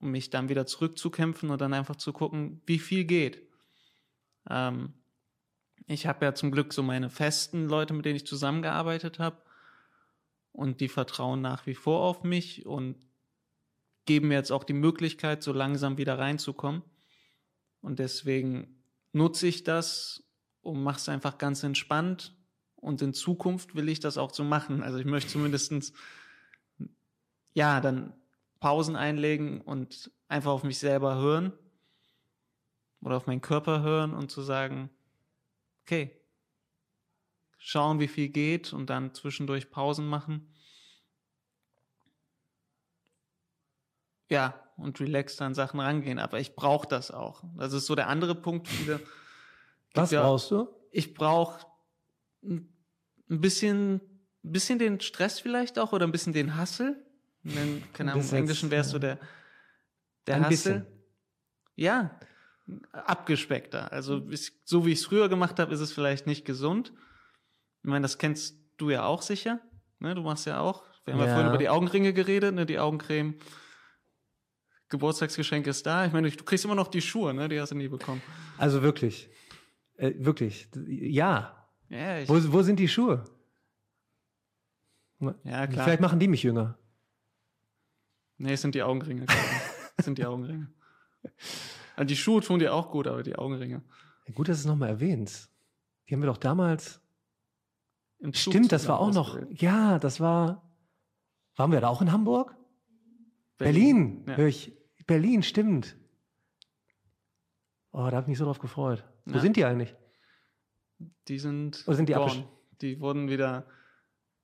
um 0.00 0.12
mich 0.12 0.30
dann 0.30 0.48
wieder 0.48 0.66
zurückzukämpfen 0.66 1.50
und 1.50 1.60
dann 1.60 1.74
einfach 1.74 1.96
zu 1.96 2.12
gucken, 2.12 2.62
wie 2.66 2.78
viel 2.78 3.04
geht. 3.04 3.42
Ähm, 4.48 4.92
ich 5.86 6.06
habe 6.06 6.24
ja 6.24 6.34
zum 6.34 6.52
Glück 6.52 6.72
so 6.72 6.84
meine 6.84 7.10
festen 7.10 7.68
Leute, 7.68 7.94
mit 7.94 8.04
denen 8.04 8.16
ich 8.16 8.26
zusammengearbeitet 8.26 9.18
habe 9.18 9.38
und 10.52 10.80
die 10.80 10.88
vertrauen 10.88 11.40
nach 11.40 11.66
wie 11.66 11.74
vor 11.74 12.02
auf 12.02 12.22
mich 12.22 12.66
und 12.66 12.96
geben 14.06 14.28
mir 14.28 14.34
jetzt 14.34 14.50
auch 14.50 14.64
die 14.64 14.72
Möglichkeit, 14.72 15.42
so 15.42 15.52
langsam 15.52 15.98
wieder 15.98 16.18
reinzukommen. 16.18 16.82
Und 17.80 17.98
deswegen 17.98 18.82
nutze 19.12 19.46
ich 19.46 19.64
das 19.64 20.24
und 20.62 20.82
mache 20.82 20.98
es 20.98 21.08
einfach 21.08 21.38
ganz 21.38 21.62
entspannt. 21.62 22.36
Und 22.76 23.02
in 23.02 23.14
Zukunft 23.14 23.74
will 23.74 23.88
ich 23.88 24.00
das 24.00 24.18
auch 24.18 24.32
so 24.32 24.42
machen. 24.42 24.82
Also 24.82 24.98
ich 24.98 25.04
möchte 25.04 25.30
zumindestens 25.30 25.92
ja, 27.52 27.80
dann 27.80 28.14
Pausen 28.60 28.96
einlegen 28.96 29.60
und 29.60 30.10
einfach 30.28 30.52
auf 30.52 30.64
mich 30.64 30.78
selber 30.78 31.16
hören 31.16 31.52
oder 33.00 33.16
auf 33.16 33.26
meinen 33.26 33.40
Körper 33.40 33.82
hören 33.82 34.14
und 34.14 34.30
zu 34.30 34.42
sagen, 34.42 34.90
okay, 35.82 36.19
schauen, 37.60 38.00
wie 38.00 38.08
viel 38.08 38.28
geht 38.28 38.72
und 38.72 38.90
dann 38.90 39.14
zwischendurch 39.14 39.70
Pausen 39.70 40.08
machen. 40.08 40.52
Ja, 44.28 44.60
und 44.76 44.98
relaxed 44.98 45.40
an 45.42 45.54
Sachen 45.54 45.78
rangehen. 45.78 46.18
Aber 46.18 46.40
ich 46.40 46.56
brauche 46.56 46.88
das 46.88 47.12
auch. 47.12 47.44
Das 47.56 47.72
ist 47.72 47.86
so 47.86 47.94
der 47.94 48.08
andere 48.08 48.34
Punkt. 48.34 48.66
Viele, 48.66 49.00
Was 49.94 50.10
ja, 50.10 50.22
brauchst 50.22 50.50
du? 50.50 50.68
Ich 50.90 51.14
brauche 51.14 51.66
ein 52.42 52.66
bisschen, 53.28 54.00
ein 54.42 54.52
bisschen 54.52 54.80
den 54.80 55.00
Stress 55.00 55.38
vielleicht 55.38 55.78
auch 55.78 55.92
oder 55.92 56.06
ein 56.06 56.12
bisschen 56.12 56.32
den 56.32 56.56
Hassel 56.56 56.96
keine 57.92 58.12
Ahnung, 58.12 58.28
im 58.28 58.36
Englischen 58.36 58.70
wärst 58.70 58.92
du 58.92 58.98
der, 58.98 59.18
der 60.26 60.36
ein 60.36 60.46
Hassel. 60.46 60.80
Bisschen. 60.80 60.86
Ja, 61.76 62.20
abgespeckter. 62.92 63.90
Also 63.92 64.22
so 64.64 64.86
wie 64.86 64.92
ich 64.92 64.98
es 64.98 65.06
früher 65.06 65.28
gemacht 65.28 65.58
habe, 65.58 65.72
ist 65.72 65.80
es 65.80 65.92
vielleicht 65.92 66.26
nicht 66.26 66.44
gesund. 66.44 66.92
Ich 67.82 67.88
meine, 67.88 68.02
das 68.02 68.18
kennst 68.18 68.58
du 68.76 68.90
ja 68.90 69.04
auch 69.04 69.22
sicher. 69.22 69.60
Ne? 69.98 70.14
Du 70.14 70.22
machst 70.22 70.46
ja 70.46 70.60
auch. 70.60 70.84
Wir 71.04 71.14
haben 71.14 71.20
ja, 71.20 71.26
ja 71.26 71.32
vorhin 71.32 71.48
über 71.48 71.58
die 71.58 71.68
Augenringe 71.68 72.12
geredet, 72.12 72.54
ne? 72.54 72.66
die 72.66 72.78
Augencreme. 72.78 73.36
Geburtstagsgeschenk 74.90 75.66
ist 75.66 75.86
da. 75.86 76.04
Ich 76.06 76.12
meine, 76.12 76.30
du 76.30 76.44
kriegst 76.44 76.64
immer 76.64 76.74
noch 76.74 76.88
die 76.88 77.00
Schuhe, 77.00 77.32
ne? 77.32 77.48
Die 77.48 77.60
hast 77.60 77.70
du 77.70 77.76
nie 77.76 77.86
bekommen. 77.86 78.20
Also 78.58 78.82
wirklich. 78.82 79.30
Äh, 79.96 80.14
wirklich. 80.16 80.68
Ja. 80.74 81.68
ja 81.88 82.28
wo, 82.28 82.52
wo 82.52 82.62
sind 82.62 82.80
die 82.80 82.88
Schuhe? 82.88 83.24
Ja, 85.44 85.66
klar. 85.66 85.84
Vielleicht 85.84 86.00
machen 86.00 86.18
die 86.18 86.26
mich 86.26 86.42
jünger. 86.42 86.76
Nee, 88.38 88.54
es 88.54 88.62
sind 88.62 88.74
die 88.74 88.82
Augenringe. 88.82 89.26
es 89.96 90.04
sind 90.06 90.18
die 90.18 90.24
Augenringe. 90.24 90.72
Also 91.94 92.06
die 92.06 92.16
Schuhe 92.16 92.40
tun 92.40 92.58
dir 92.58 92.74
auch 92.74 92.90
gut, 92.90 93.06
aber 93.06 93.22
die 93.22 93.36
Augenringe. 93.36 93.82
Ja, 94.26 94.34
gut, 94.34 94.48
dass 94.48 94.58
du 94.58 94.60
es 94.62 94.66
nochmal 94.66 94.88
erwähnst. 94.88 95.52
Die 96.08 96.14
haben 96.14 96.22
wir 96.22 96.26
doch 96.26 96.38
damals. 96.38 97.00
Stimmt, 98.32 98.72
das 98.72 98.86
war 98.88 99.00
auch 99.00 99.12
noch. 99.12 99.38
Ja, 99.50 99.98
das 99.98 100.20
war. 100.20 100.70
Waren 101.56 101.72
wir 101.72 101.80
da 101.80 101.88
auch 101.88 102.02
in 102.02 102.12
Hamburg? 102.12 102.56
Berlin, 103.58 104.24
Berlin 104.24 104.24
ja. 104.28 104.36
höre 104.36 104.48
ich. 104.48 104.76
Berlin, 105.06 105.42
stimmt. 105.42 105.96
Oh, 107.92 107.98
da 107.98 108.12
habe 108.12 108.22
ich 108.22 108.28
mich 108.28 108.38
so 108.38 108.44
drauf 108.44 108.58
gefreut. 108.58 109.04
Wo 109.24 109.34
ja. 109.34 109.40
sind 109.40 109.56
die 109.56 109.64
eigentlich? 109.64 109.94
Die 111.28 111.38
sind. 111.38 111.82
Oder 111.86 111.96
sind 111.96 112.08
die 112.08 112.14
gone. 112.14 112.46
Die 112.80 113.00
wurden 113.00 113.28
wieder 113.28 113.66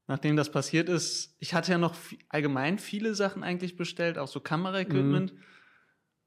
nachdem 0.06 0.36
das 0.36 0.50
passiert 0.50 0.88
ist, 0.88 1.36
ich 1.40 1.54
hatte 1.54 1.72
ja 1.72 1.78
noch 1.78 1.94
allgemein 2.28 2.78
viele 2.78 3.14
Sachen 3.14 3.42
eigentlich 3.42 3.76
bestellt, 3.76 4.18
auch 4.18 4.28
so 4.28 4.40
Kameraequipment. 4.40 5.32
Mhm. 5.32 5.38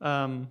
Ähm, 0.01 0.47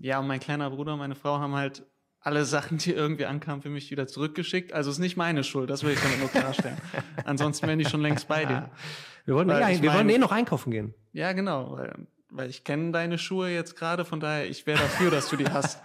ja, 0.00 0.20
und 0.20 0.26
mein 0.26 0.40
kleiner 0.40 0.70
Bruder 0.70 0.92
und 0.92 0.98
meine 0.98 1.14
Frau 1.14 1.38
haben 1.38 1.54
halt 1.54 1.84
alle 2.20 2.44
Sachen, 2.44 2.78
die 2.78 2.92
irgendwie 2.92 3.26
ankamen, 3.26 3.62
für 3.62 3.70
mich 3.70 3.90
wieder 3.90 4.06
zurückgeschickt. 4.06 4.72
Also 4.72 4.90
ist 4.90 4.98
nicht 4.98 5.16
meine 5.16 5.44
Schuld, 5.44 5.70
das 5.70 5.84
will 5.84 5.92
ich 5.92 6.00
damit 6.00 6.18
nur 6.18 6.28
klarstellen. 6.28 6.76
Ansonsten 7.24 7.66
wären 7.66 7.78
die 7.78 7.84
schon 7.84 8.02
längst 8.02 8.28
bei 8.28 8.44
dir. 8.44 8.70
Wir 9.24 9.34
wollen, 9.34 9.50
ja, 9.50 9.68
wir 9.68 9.90
mein, 9.90 9.94
wollen 9.94 10.08
eh 10.08 10.16
noch 10.16 10.32
einkaufen 10.32 10.70
gehen. 10.70 10.94
Ja, 11.12 11.34
genau, 11.34 11.72
weil, 11.72 11.92
weil 12.30 12.48
ich 12.48 12.64
kenne 12.64 12.92
deine 12.92 13.18
Schuhe 13.18 13.50
jetzt 13.50 13.76
gerade, 13.76 14.06
von 14.06 14.20
daher, 14.20 14.48
ich 14.48 14.66
wäre 14.66 14.78
dafür, 14.78 15.10
dass 15.10 15.28
du 15.28 15.36
die 15.36 15.44
hast. 15.44 15.82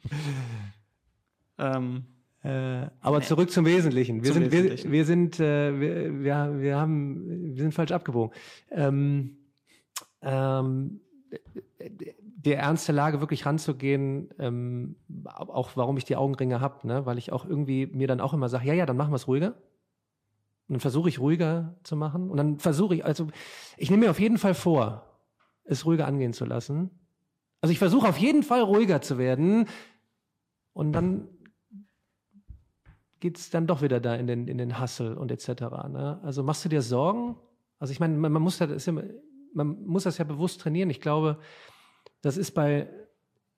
ähm, 1.58 2.06
äh, 2.42 2.88
aber 3.00 3.22
zurück 3.22 3.52
zum 3.52 3.64
Wesentlichen. 3.64 4.24
Wir 4.24 4.32
zum 4.32 4.42
sind, 4.42 4.50
Wesentlichen. 4.52 4.90
Wir, 4.90 4.98
wir 4.98 5.04
sind, 5.04 5.38
äh, 5.38 5.80
wir, 5.80 6.24
wir, 6.24 6.60
wir 6.60 6.76
haben, 6.76 7.54
wir 7.54 7.62
sind 7.62 7.72
falsch 7.72 7.92
abgebogen. 7.92 8.36
Ähm, 8.72 9.36
ähm, 10.20 11.00
der 12.44 12.58
Ernst 12.58 12.86
der 12.88 12.94
Lage 12.94 13.20
wirklich 13.20 13.46
ranzugehen, 13.46 14.28
ähm, 14.38 14.96
auch 15.26 15.70
warum 15.76 15.96
ich 15.96 16.04
die 16.04 16.16
Augenringe 16.16 16.60
habe, 16.60 16.86
ne? 16.86 17.06
weil 17.06 17.18
ich 17.18 17.32
auch 17.32 17.44
irgendwie 17.44 17.86
mir 17.86 18.06
dann 18.06 18.20
auch 18.20 18.34
immer 18.34 18.48
sage, 18.48 18.66
ja, 18.66 18.74
ja, 18.74 18.86
dann 18.86 18.96
machen 18.96 19.12
wir 19.12 19.16
es 19.16 19.28
ruhiger. 19.28 19.54
Und 20.68 20.74
dann 20.74 20.80
versuche 20.80 21.08
ich 21.08 21.18
ruhiger 21.18 21.76
zu 21.82 21.96
machen. 21.96 22.30
Und 22.30 22.36
dann 22.36 22.58
versuche 22.58 22.94
ich, 22.94 23.04
also 23.04 23.28
ich 23.76 23.90
nehme 23.90 24.04
mir 24.04 24.10
auf 24.10 24.20
jeden 24.20 24.38
Fall 24.38 24.54
vor, 24.54 25.04
es 25.64 25.84
ruhiger 25.84 26.06
angehen 26.06 26.32
zu 26.32 26.44
lassen. 26.44 26.90
Also 27.60 27.72
ich 27.72 27.78
versuche 27.78 28.08
auf 28.08 28.18
jeden 28.18 28.42
Fall 28.42 28.62
ruhiger 28.62 29.00
zu 29.00 29.18
werden. 29.18 29.66
Und 30.72 30.92
dann 30.92 31.28
geht 33.20 33.38
es 33.38 33.48
dann 33.48 33.66
doch 33.66 33.80
wieder 33.80 34.00
da 34.00 34.14
in 34.14 34.26
den, 34.26 34.48
in 34.48 34.58
den 34.58 34.80
Hustle 34.80 35.18
und 35.18 35.30
etc. 35.30 35.62
Ne? 35.88 36.20
Also 36.22 36.42
machst 36.42 36.64
du 36.64 36.68
dir 36.68 36.82
Sorgen? 36.82 37.36
Also 37.78 37.92
ich 37.92 38.00
meine, 38.00 38.16
man, 38.16 38.32
man, 38.32 38.42
muss 38.42 38.58
das 38.58 38.84
ja, 38.84 38.92
man 39.54 39.82
muss 39.86 40.04
das 40.04 40.18
ja 40.18 40.24
bewusst 40.24 40.60
trainieren. 40.60 40.90
Ich 40.90 41.00
glaube, 41.00 41.38
das 42.24 42.36
ist 42.36 42.52
bei 42.52 42.88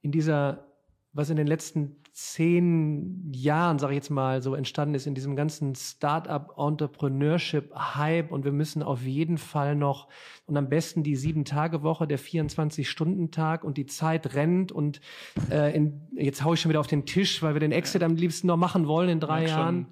in 0.03 0.13
dieser, 0.13 0.67
was 1.13 1.31
in 1.31 1.37
den 1.37 1.47
letzten 1.47 1.97
zehn 2.13 3.31
Jahren, 3.33 3.79
sage 3.79 3.93
ich 3.93 3.97
jetzt 3.97 4.11
mal, 4.11 4.41
so 4.41 4.55
entstanden 4.55 4.95
ist, 4.95 5.07
in 5.07 5.15
diesem 5.15 5.37
ganzen 5.37 5.75
Startup-Entrepreneurship-Hype 5.75 8.33
und 8.33 8.45
wir 8.45 8.53
müssen 8.53 8.83
auf 8.83 9.03
jeden 9.03 9.37
Fall 9.37 9.77
noch 9.77 10.09
und 10.47 10.57
am 10.57 10.71
besten 10.71 11.03
die 11.03 11.15
Sieben-Tage-Woche, 11.15 12.07
der 12.07 12.19
24-Stunden-Tag 12.19 13.65
und 13.65 13.77
die 13.77 13.85
Zeit 13.85 14.35
rennt 14.35 14.73
und 14.73 15.03
äh, 15.51 15.77
in, 15.77 16.09
jetzt 16.15 16.43
haue 16.43 16.55
ich 16.55 16.63
schon 16.63 16.71
wieder 16.71 16.81
auf 16.81 16.87
den 16.87 17.05
Tisch, 17.05 17.43
weil 17.43 17.55
wir 17.55 17.61
den 17.61 17.73
Exit 17.73 18.03
am 18.03 18.17
liebsten 18.17 18.47
noch 18.47 18.57
machen 18.57 18.89
wollen 18.89 19.11
in 19.11 19.21
drei 19.21 19.47
Jahren. 19.47 19.89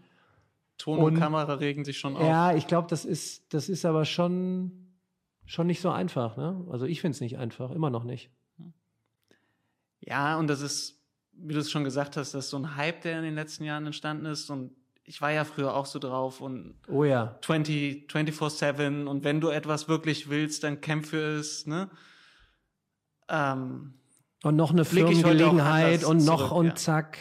Ton 0.79 0.99
und, 0.99 1.05
und, 1.05 1.19
Kamera 1.19 1.53
regen 1.55 1.85
sich 1.85 1.99
schon 1.99 2.17
auf. 2.17 2.23
Ja, 2.23 2.55
ich 2.55 2.67
glaube, 2.67 2.89
das 2.89 3.05
ist, 3.05 3.53
das 3.53 3.69
ist 3.69 3.85
aber 3.85 4.07
schon, 4.07 4.73
schon 5.45 5.67
nicht 5.67 5.83
so 5.83 5.91
einfach. 5.91 6.39
Ne? 6.39 6.65
Also 6.71 6.87
ich 6.87 7.03
finde 7.03 7.17
es 7.17 7.21
nicht 7.21 7.37
einfach, 7.37 7.71
immer 7.71 7.91
noch 7.91 8.05
nicht. 8.05 8.31
Ja, 10.07 10.39
und 10.39 10.49
das 10.49 10.61
ist 10.61 10.95
wie 11.37 11.55
du 11.55 11.61
es 11.61 11.71
schon 11.71 11.85
gesagt 11.85 12.17
hast, 12.17 12.35
das 12.35 12.47
ist 12.47 12.51
so 12.51 12.59
ein 12.59 12.77
Hype, 12.77 13.03
der 13.03 13.19
in 13.19 13.25
den 13.25 13.35
letzten 13.35 13.65
Jahren 13.65 13.87
entstanden 13.87 14.27
ist 14.27 14.51
und 14.51 14.73
ich 15.07 15.21
war 15.21 15.31
ja 15.31 15.45
früher 15.45 15.75
auch 15.75 15.87
so 15.87 15.99
drauf 15.99 16.41
und 16.41 16.77
oh 16.89 17.05
ja 17.05 17.39
20 17.43 18.09
24/7 18.09 19.07
und 19.07 19.25
wenn 19.25 19.41
du 19.41 19.51
etwas 19.51 19.89
wirklich 19.89 20.31
willst, 20.31 20.65
dann 20.65 20.81
kämpfe 20.81 21.19
es, 21.19 21.67
ne? 21.67 21.91
Ähm, 23.29 23.95
und 24.43 24.57
noch 24.57 24.71
eine 24.71 24.85
Firmengelegenheit 24.85 26.05
und 26.05 26.25
noch 26.25 26.49
zurück, 26.49 26.59
und 26.59 26.67
ja. 26.67 26.75
zack. 26.75 27.19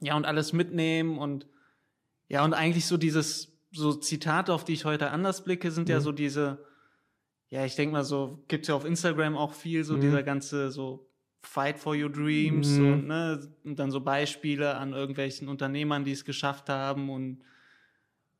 Ja, 0.00 0.16
und 0.16 0.24
alles 0.24 0.52
mitnehmen 0.52 1.18
und 1.18 1.46
ja, 2.28 2.44
und 2.44 2.54
eigentlich 2.54 2.86
so 2.86 2.96
dieses 2.96 3.52
so 3.70 3.92
Zitate, 3.94 4.52
auf 4.52 4.64
die 4.64 4.72
ich 4.72 4.84
heute 4.84 5.10
anders 5.10 5.44
blicke, 5.44 5.70
sind 5.70 5.88
mhm. 5.88 5.92
ja 5.92 6.00
so 6.00 6.12
diese 6.12 6.64
ja, 7.48 7.64
ich 7.64 7.76
denke 7.76 7.92
mal 7.92 8.04
so 8.04 8.42
gibt's 8.48 8.66
ja 8.66 8.74
auf 8.74 8.84
Instagram 8.84 9.36
auch 9.36 9.52
viel 9.52 9.84
so 9.84 9.96
mhm. 9.96 10.00
dieser 10.00 10.24
ganze 10.24 10.72
so 10.72 11.05
Fight 11.46 11.78
for 11.78 11.94
Your 11.94 12.10
Dreams 12.10 12.78
mhm. 12.78 12.92
und, 12.92 13.06
ne, 13.06 13.48
und 13.64 13.78
dann 13.78 13.90
so 13.90 14.00
Beispiele 14.00 14.76
an 14.76 14.92
irgendwelchen 14.92 15.48
Unternehmern, 15.48 16.04
die 16.04 16.12
es 16.12 16.24
geschafft 16.24 16.68
haben 16.68 17.08
und 17.08 17.42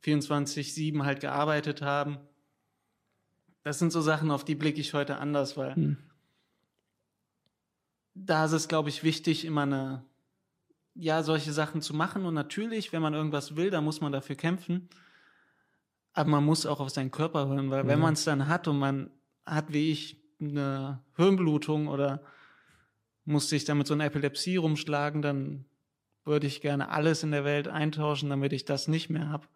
24-7 0.05 1.05
halt 1.05 1.21
gearbeitet 1.21 1.83
haben. 1.83 2.19
Das 3.63 3.79
sind 3.79 3.93
so 3.93 4.01
Sachen, 4.01 4.31
auf 4.31 4.45
die 4.45 4.55
blicke 4.55 4.81
ich 4.81 4.95
heute 4.95 5.19
anders, 5.19 5.57
weil 5.57 5.77
mhm. 5.77 5.97
da 8.15 8.45
ist 8.45 8.53
es, 8.53 8.69
glaube 8.69 8.89
ich, 8.89 9.03
wichtig, 9.03 9.45
immer 9.45 9.63
eine, 9.63 10.05
ja, 10.95 11.23
solche 11.23 11.53
Sachen 11.53 11.83
zu 11.83 11.95
machen. 11.95 12.27
Und 12.27 12.35
natürlich, 12.35 12.93
wenn 12.93 13.03
man 13.03 13.15
irgendwas 13.15 13.57
will, 13.57 13.71
dann 13.71 13.85
muss 13.85 14.01
man 14.01 14.13
dafür 14.13 14.37
kämpfen. 14.37 14.89
Aber 16.13 16.31
man 16.31 16.45
muss 16.45 16.67
auch 16.67 16.81
auf 16.81 16.91
seinen 16.91 17.11
Körper 17.11 17.49
hören, 17.49 17.71
weil 17.71 17.85
mhm. 17.85 17.89
wenn 17.89 18.01
man 18.01 18.15
es 18.15 18.25
dann 18.25 18.49
hat 18.49 18.69
und 18.69 18.79
man 18.79 19.11
hat, 19.45 19.73
wie 19.73 19.91
ich, 19.91 20.23
eine 20.39 21.03
Hirnblutung 21.17 21.89
oder 21.89 22.23
musste 23.27 23.57
ich 23.57 23.65
damit 23.65 23.87
so 23.87 23.95
eine 23.95 24.05
Epilepsie 24.05 24.57
rumschlagen, 24.57 25.21
dann 25.21 25.67
würde 26.25 26.47
ich 26.47 26.61
gerne 26.61 26.89
alles 26.89 27.23
in 27.23 27.33
der 27.33 27.45
Welt 27.45 27.69
eintauschen, 27.69 28.31
damit 28.31 28.53
ich 28.53 28.65
das 28.65 28.89
nicht 28.89 29.11
mehr 29.11 29.29
habe. 29.29 29.47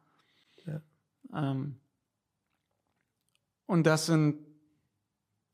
Ja. 0.66 0.82
Ähm, 1.32 1.80
und 3.66 3.84
das 3.86 4.06
sind 4.06 4.44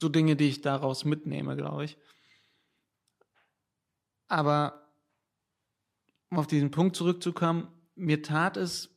so 0.01 0.09
Dinge, 0.09 0.37
die 0.37 0.49
ich 0.49 0.63
daraus 0.63 1.05
mitnehme, 1.05 1.57
glaube 1.57 1.85
ich. 1.85 1.97
Aber 4.29 4.89
um 6.31 6.39
auf 6.39 6.47
diesen 6.47 6.71
Punkt 6.71 6.97
zurückzukommen, 6.97 7.69
mir 7.95 8.23
tat 8.23 8.57
es, 8.57 8.91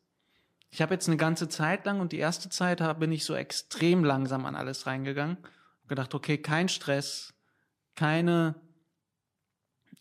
ich 0.72 0.82
habe 0.82 0.94
jetzt 0.94 1.08
eine 1.08 1.18
ganze 1.18 1.50
Zeit 1.50 1.86
lang 1.86 2.00
und 2.00 2.12
die 2.12 2.18
erste 2.18 2.50
Zeit 2.50 3.00
bin 3.00 3.12
ich 3.12 3.26
so 3.26 3.34
extrem 3.34 4.04
langsam 4.04 4.46
an 4.46 4.56
alles 4.56 4.88
reingegangen. 4.88 5.38
Gedacht, 5.88 6.14
okay, 6.14 6.38
kein 6.38 6.70
Stress, 6.70 7.34
keine 7.96 8.56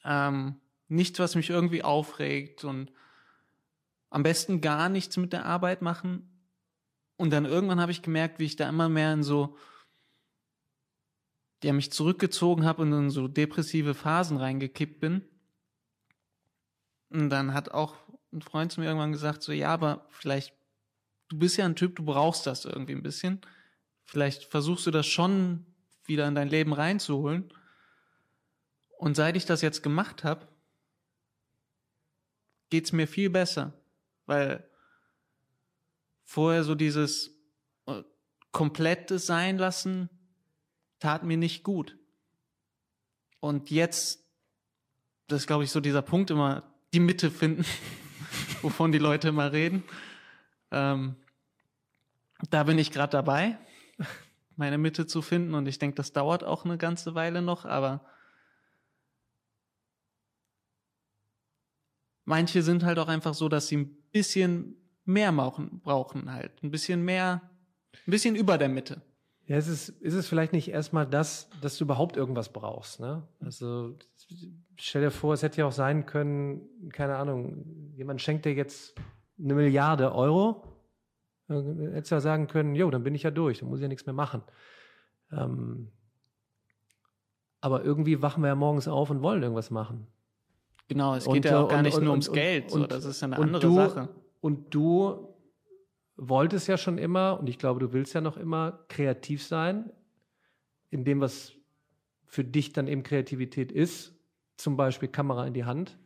ähm, 0.09 0.56
nichts, 0.88 1.18
was 1.18 1.34
mich 1.34 1.50
irgendwie 1.50 1.84
aufregt 1.84 2.64
und 2.64 2.90
am 4.11 4.22
besten 4.22 4.62
gar 4.62 4.88
nichts 4.88 5.18
mit 5.18 5.34
der 5.34 5.44
Arbeit 5.44 5.82
machen. 5.82 6.30
Und 7.18 7.30
dann 7.30 7.44
irgendwann 7.44 7.80
habe 7.80 7.92
ich 7.92 8.00
gemerkt, 8.00 8.38
wie 8.38 8.46
ich 8.46 8.56
da 8.56 8.68
immer 8.68 8.88
mehr 8.88 9.12
in 9.12 9.22
so, 9.22 9.56
ja, 11.62 11.74
mich 11.74 11.92
zurückgezogen 11.92 12.64
habe 12.64 12.82
und 12.82 12.92
in 12.92 13.11
so 13.11 13.28
depressive 13.28 13.92
Phasen 13.92 14.38
reingekippt 14.38 14.98
bin. 14.98 15.28
Und 17.11 17.28
dann 17.28 17.52
hat 17.52 17.70
auch 17.70 17.96
ein 18.32 18.40
Freund 18.40 18.72
zu 18.72 18.80
mir 18.80 18.86
irgendwann 18.86 19.12
gesagt, 19.12 19.42
so, 19.42 19.52
ja, 19.52 19.68
aber 19.68 20.06
vielleicht, 20.09 20.54
du 21.28 21.38
bist 21.38 21.59
ja 21.59 21.66
ein 21.66 21.76
Typ, 21.76 21.96
du 21.96 22.04
brauchst 22.04 22.46
das 22.46 22.64
irgendwie 22.64 22.94
ein 22.94 23.02
bisschen. 23.02 23.42
Vielleicht 24.06 24.44
versuchst 24.44 24.86
du 24.86 24.90
das 24.90 25.06
schon 25.06 25.66
wieder 26.04 26.26
in 26.26 26.34
dein 26.34 26.48
Leben 26.48 26.72
reinzuholen. 26.72 27.52
Und 28.99 29.14
seit 29.14 29.36
ich 29.36 29.46
das 29.46 29.62
jetzt 29.62 29.84
gemacht 29.84 30.24
habe, 30.24 30.49
geht's 32.68 32.90
mir 32.90 33.07
viel 33.07 33.30
besser, 33.30 33.72
weil 34.26 34.68
vorher 36.24 36.64
so 36.64 36.74
dieses 36.74 37.30
äh, 37.86 38.03
komplette 38.51 39.20
sein 39.20 39.57
lassen 39.57 40.11
tat 40.99 41.22
mir 41.22 41.36
nicht 41.36 41.62
gut. 41.62 41.96
Und 43.38 43.70
jetzt, 43.70 44.26
das 45.28 45.42
ist 45.42 45.46
glaube 45.46 45.62
ich 45.62 45.70
so 45.70 45.78
dieser 45.78 46.03
Punkt 46.03 46.32
immer, 46.32 46.64
die 46.92 47.01
Mitte 47.01 47.30
finden, 47.30 47.64
wovon 48.62 48.90
die 48.90 48.99
Leute 48.99 49.28
immer 49.28 49.53
reden. 49.53 49.84
Ähm, 50.72 51.14
da 52.51 52.64
bin 52.64 52.78
ich 52.78 52.90
gerade 52.90 53.12
dabei, 53.12 53.59
meine 54.57 54.76
Mitte 54.76 55.07
zu 55.07 55.22
finden 55.22 55.55
und 55.55 55.68
ich 55.68 55.78
denke, 55.78 55.94
das 55.94 56.12
dauert 56.12 56.42
auch 56.42 56.64
eine 56.64 56.78
ganze 56.78 57.14
Weile 57.14 57.42
noch, 57.42 57.64
aber 57.64 58.05
Manche 62.29 62.62
sind 62.62 62.85
halt 62.85 62.99
auch 62.99 63.09
einfach 63.09 63.33
so, 63.33 63.49
dass 63.49 63.68
sie 63.68 63.79
ein 63.79 63.97
bisschen 64.12 64.76
mehr 65.07 65.33
brauchen, 65.33 65.81
brauchen 65.81 66.31
halt. 66.31 66.62
Ein 66.62 66.70
bisschen 66.70 67.03
mehr, 67.03 67.41
ein 68.07 68.11
bisschen 68.11 68.37
über 68.37 68.59
der 68.59 68.68
Mitte. 68.68 69.01
Ja, 69.47 69.57
ist 69.57 69.68
es, 69.68 69.89
ist 69.89 70.12
es 70.12 70.29
vielleicht 70.29 70.53
nicht 70.53 70.68
erstmal 70.68 71.07
das, 71.07 71.49
dass 71.62 71.79
du 71.79 71.85
überhaupt 71.85 72.18
irgendwas 72.18 72.53
brauchst, 72.53 73.01
ne? 73.01 73.26
Also, 73.41 73.97
stell 74.76 75.01
dir 75.01 75.11
vor, 75.11 75.33
es 75.33 75.43
hätte 75.43 75.62
ja 75.62 75.66
auch 75.66 75.72
sein 75.72 76.05
können, 76.05 76.91
keine 76.93 77.16
Ahnung, 77.16 77.95
jemand 77.97 78.20
schenkt 78.20 78.45
dir 78.45 78.53
jetzt 78.53 78.95
eine 79.43 79.55
Milliarde 79.55 80.14
Euro. 80.14 80.64
Hättest 81.49 82.12
ja 82.12 82.20
sagen 82.20 82.47
können, 82.47 82.74
jo, 82.74 82.91
dann 82.91 83.05
bin 83.05 83.14
ich 83.14 83.22
ja 83.22 83.31
durch, 83.31 83.61
dann 83.61 83.70
muss 83.70 83.79
ich 83.79 83.85
ja 83.85 83.89
nichts 83.89 84.05
mehr 84.05 84.12
machen. 84.12 84.43
Ähm, 85.33 85.93
aber 87.62 87.83
irgendwie 87.83 88.20
wachen 88.20 88.43
wir 88.43 88.49
ja 88.49 88.55
morgens 88.55 88.87
auf 88.87 89.09
und 89.09 89.22
wollen 89.22 89.43
irgendwas 89.43 89.70
machen. 89.70 90.09
Genau, 90.89 91.14
es 91.14 91.24
geht 91.24 91.34
und, 91.34 91.45
ja 91.45 91.61
auch 91.61 91.68
gar 91.68 91.78
und, 91.78 91.84
nicht 91.84 91.97
und, 91.97 92.05
nur 92.05 92.12
ums 92.12 92.32
Geld, 92.32 92.70
so, 92.70 92.86
das 92.86 93.05
ist 93.05 93.20
ja 93.20 93.26
eine 93.26 93.36
andere 93.39 93.61
du, 93.61 93.74
Sache. 93.74 94.09
Und 94.41 94.74
du 94.74 95.34
wolltest 96.16 96.66
ja 96.66 96.76
schon 96.78 96.99
immer, 96.99 97.39
und 97.39 97.49
ich 97.49 97.59
glaube, 97.59 97.80
du 97.80 97.93
willst 97.93 98.14
ja 98.14 98.20
noch 98.20 98.36
immer 98.36 98.80
kreativ 98.89 99.45
sein, 99.45 99.93
in 100.91 101.05
dem, 101.05 101.20
was 101.20 101.53
für 102.26 102.45
dich 102.45 102.72
dann 102.72 102.89
eben 102.89 103.03
Kreativität 103.03 103.70
ist, 103.70 104.14
zum 104.57 104.76
Beispiel 104.76 105.09
Kamera 105.09 105.47
in 105.47 105.55
die 105.55 105.64
Hand 105.64 105.99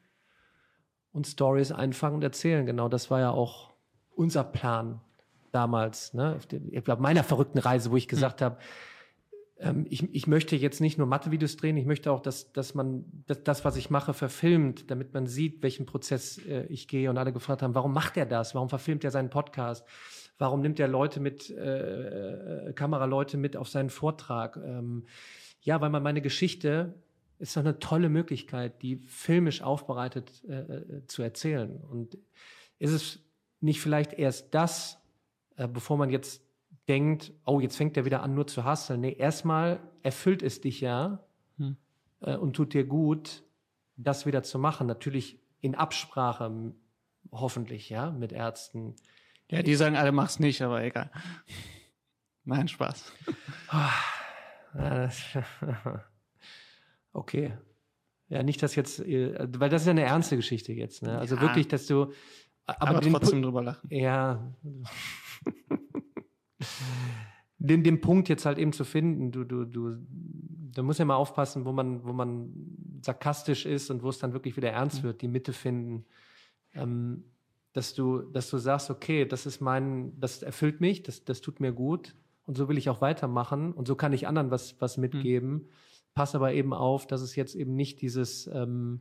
und 1.12 1.26
Stories 1.26 1.72
einfangen 1.72 2.16
und 2.16 2.22
erzählen. 2.22 2.66
Genau, 2.66 2.88
das 2.88 3.10
war 3.10 3.20
ja 3.20 3.30
auch 3.30 3.70
unser 4.14 4.44
Plan 4.44 5.00
damals, 5.52 6.14
ne? 6.14 6.38
Ich 6.70 6.84
glaube, 6.84 7.02
meiner 7.02 7.24
verrückten 7.24 7.58
Reise, 7.58 7.90
wo 7.90 7.96
ich 7.96 8.08
gesagt 8.08 8.40
hm. 8.40 8.44
habe, 8.46 8.58
ähm, 9.62 9.86
ich, 9.88 10.12
ich 10.14 10.26
möchte 10.26 10.56
jetzt 10.56 10.80
nicht 10.80 10.98
nur 10.98 11.06
Mathe-Videos 11.06 11.56
drehen, 11.56 11.76
ich 11.76 11.86
möchte 11.86 12.10
auch, 12.10 12.20
dass, 12.20 12.52
dass 12.52 12.74
man 12.74 13.04
das, 13.26 13.44
das, 13.44 13.64
was 13.64 13.76
ich 13.76 13.90
mache, 13.90 14.12
verfilmt, 14.12 14.90
damit 14.90 15.14
man 15.14 15.26
sieht, 15.26 15.62
welchen 15.62 15.86
Prozess 15.86 16.38
äh, 16.46 16.66
ich 16.66 16.88
gehe. 16.88 17.08
Und 17.08 17.18
alle 17.18 17.32
gefragt 17.32 17.62
haben, 17.62 17.74
warum 17.74 17.92
macht 17.92 18.16
er 18.16 18.26
das? 18.26 18.54
Warum 18.54 18.68
verfilmt 18.68 19.04
er 19.04 19.10
seinen 19.10 19.30
Podcast? 19.30 19.86
Warum 20.38 20.60
nimmt 20.60 20.80
er 20.80 20.88
Leute 20.88 21.20
mit, 21.20 21.50
äh, 21.50 22.68
äh, 22.68 22.72
Kameraleute 22.72 23.36
mit 23.36 23.56
auf 23.56 23.68
seinen 23.68 23.90
Vortrag? 23.90 24.56
Ähm, 24.56 25.06
ja, 25.60 25.80
weil 25.80 25.90
man 25.90 26.02
meine 26.02 26.22
Geschichte 26.22 26.94
ist 27.38 27.56
doch 27.56 27.60
eine 27.60 27.78
tolle 27.78 28.08
Möglichkeit, 28.08 28.82
die 28.82 28.96
filmisch 28.96 29.62
aufbereitet 29.62 30.42
äh, 30.48 30.54
äh 30.54 31.06
zu 31.06 31.22
erzählen. 31.22 31.76
Und 31.76 32.18
ist 32.78 32.92
es 32.92 33.20
nicht 33.60 33.80
vielleicht 33.80 34.12
erst 34.12 34.54
das, 34.54 34.98
äh, 35.56 35.68
bevor 35.68 35.96
man 35.96 36.10
jetzt 36.10 36.42
denkt, 36.88 37.32
oh, 37.44 37.60
jetzt 37.60 37.76
fängt 37.76 37.96
er 37.96 38.04
wieder 38.04 38.22
an, 38.22 38.34
nur 38.34 38.46
zu 38.46 38.64
hasseln. 38.64 39.00
Nee, 39.00 39.12
erstmal 39.12 39.80
erfüllt 40.02 40.42
es 40.42 40.60
dich 40.60 40.80
ja 40.80 41.24
hm. 41.56 41.76
äh, 42.20 42.36
und 42.36 42.54
tut 42.54 42.74
dir 42.74 42.84
gut, 42.84 43.44
das 43.96 44.26
wieder 44.26 44.42
zu 44.42 44.58
machen. 44.58 44.86
Natürlich 44.86 45.38
in 45.60 45.74
Absprache, 45.74 46.72
hoffentlich, 47.30 47.88
ja, 47.88 48.10
mit 48.10 48.32
Ärzten. 48.32 48.96
Ja, 49.50 49.62
die 49.62 49.74
sagen 49.74 49.96
alle, 49.96 50.12
mach's 50.12 50.40
nicht, 50.40 50.60
aber 50.62 50.82
egal. 50.82 51.10
Nein, 52.44 52.66
Spaß. 52.66 53.12
okay. 57.12 57.56
Ja, 58.28 58.42
nicht, 58.42 58.62
dass 58.62 58.74
jetzt, 58.74 58.98
äh, 59.00 59.46
weil 59.58 59.68
das 59.68 59.82
ist 59.82 59.86
ja 59.86 59.92
eine 59.92 60.02
ernste 60.02 60.36
Geschichte 60.36 60.72
jetzt, 60.72 61.02
ne? 61.02 61.18
Also 61.18 61.36
ja. 61.36 61.42
wirklich, 61.42 61.68
dass 61.68 61.86
du, 61.86 62.12
aber, 62.66 62.88
aber 62.88 63.00
trotzdem 63.02 63.42
drüber 63.42 63.62
lachen. 63.62 63.88
Ja 63.92 64.52
den, 67.58 67.84
den 67.84 68.00
Punkt 68.00 68.28
jetzt 68.28 68.44
halt 68.44 68.58
eben 68.58 68.72
zu 68.72 68.84
finden, 68.84 69.30
du, 69.30 69.44
du, 69.44 69.64
du, 69.64 69.96
da 70.72 70.82
muss 70.82 70.98
ja 70.98 71.04
mal 71.04 71.16
aufpassen, 71.16 71.64
wo 71.64 71.72
man, 71.72 72.04
wo 72.04 72.12
man 72.12 72.52
sarkastisch 73.02 73.66
ist 73.66 73.90
und 73.90 74.02
wo 74.02 74.08
es 74.08 74.18
dann 74.18 74.32
wirklich 74.32 74.56
wieder 74.56 74.70
ernst 74.70 75.02
mhm. 75.02 75.08
wird, 75.08 75.22
die 75.22 75.28
Mitte 75.28 75.52
finden. 75.52 76.04
Ähm, 76.74 77.24
dass 77.72 77.94
du, 77.94 78.20
dass 78.20 78.50
du 78.50 78.58
sagst, 78.58 78.90
okay, 78.90 79.24
das 79.24 79.46
ist 79.46 79.60
mein, 79.60 80.18
das 80.18 80.42
erfüllt 80.42 80.80
mich, 80.80 81.02
das, 81.02 81.24
das 81.24 81.40
tut 81.40 81.60
mir 81.60 81.72
gut 81.72 82.14
und 82.44 82.56
so 82.56 82.68
will 82.68 82.76
ich 82.76 82.90
auch 82.90 83.00
weitermachen 83.00 83.72
und 83.72 83.88
so 83.88 83.94
kann 83.94 84.12
ich 84.12 84.26
anderen 84.26 84.50
was, 84.50 84.80
was 84.80 84.98
mitgeben. 84.98 85.52
Mhm. 85.52 85.68
Pass 86.14 86.34
aber 86.34 86.52
eben 86.52 86.74
auf, 86.74 87.06
dass 87.06 87.22
es 87.22 87.34
jetzt 87.34 87.54
eben 87.54 87.74
nicht 87.74 88.02
dieses, 88.02 88.46
ähm, 88.48 89.00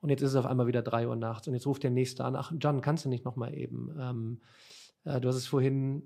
und 0.00 0.10
jetzt 0.10 0.22
ist 0.22 0.30
es 0.30 0.36
auf 0.36 0.46
einmal 0.46 0.66
wieder 0.66 0.82
drei 0.82 1.06
Uhr 1.06 1.14
nachts 1.14 1.46
und 1.46 1.54
jetzt 1.54 1.66
ruft 1.66 1.84
der 1.84 1.90
Nächste 1.90 2.24
an, 2.24 2.34
ach, 2.34 2.52
John, 2.58 2.80
kannst 2.80 3.04
du 3.04 3.08
nicht 3.08 3.24
nochmal 3.24 3.54
eben? 3.54 3.94
Ähm, 4.00 4.40
äh, 5.04 5.20
du 5.20 5.28
hast 5.28 5.36
es 5.36 5.46
vorhin 5.46 6.02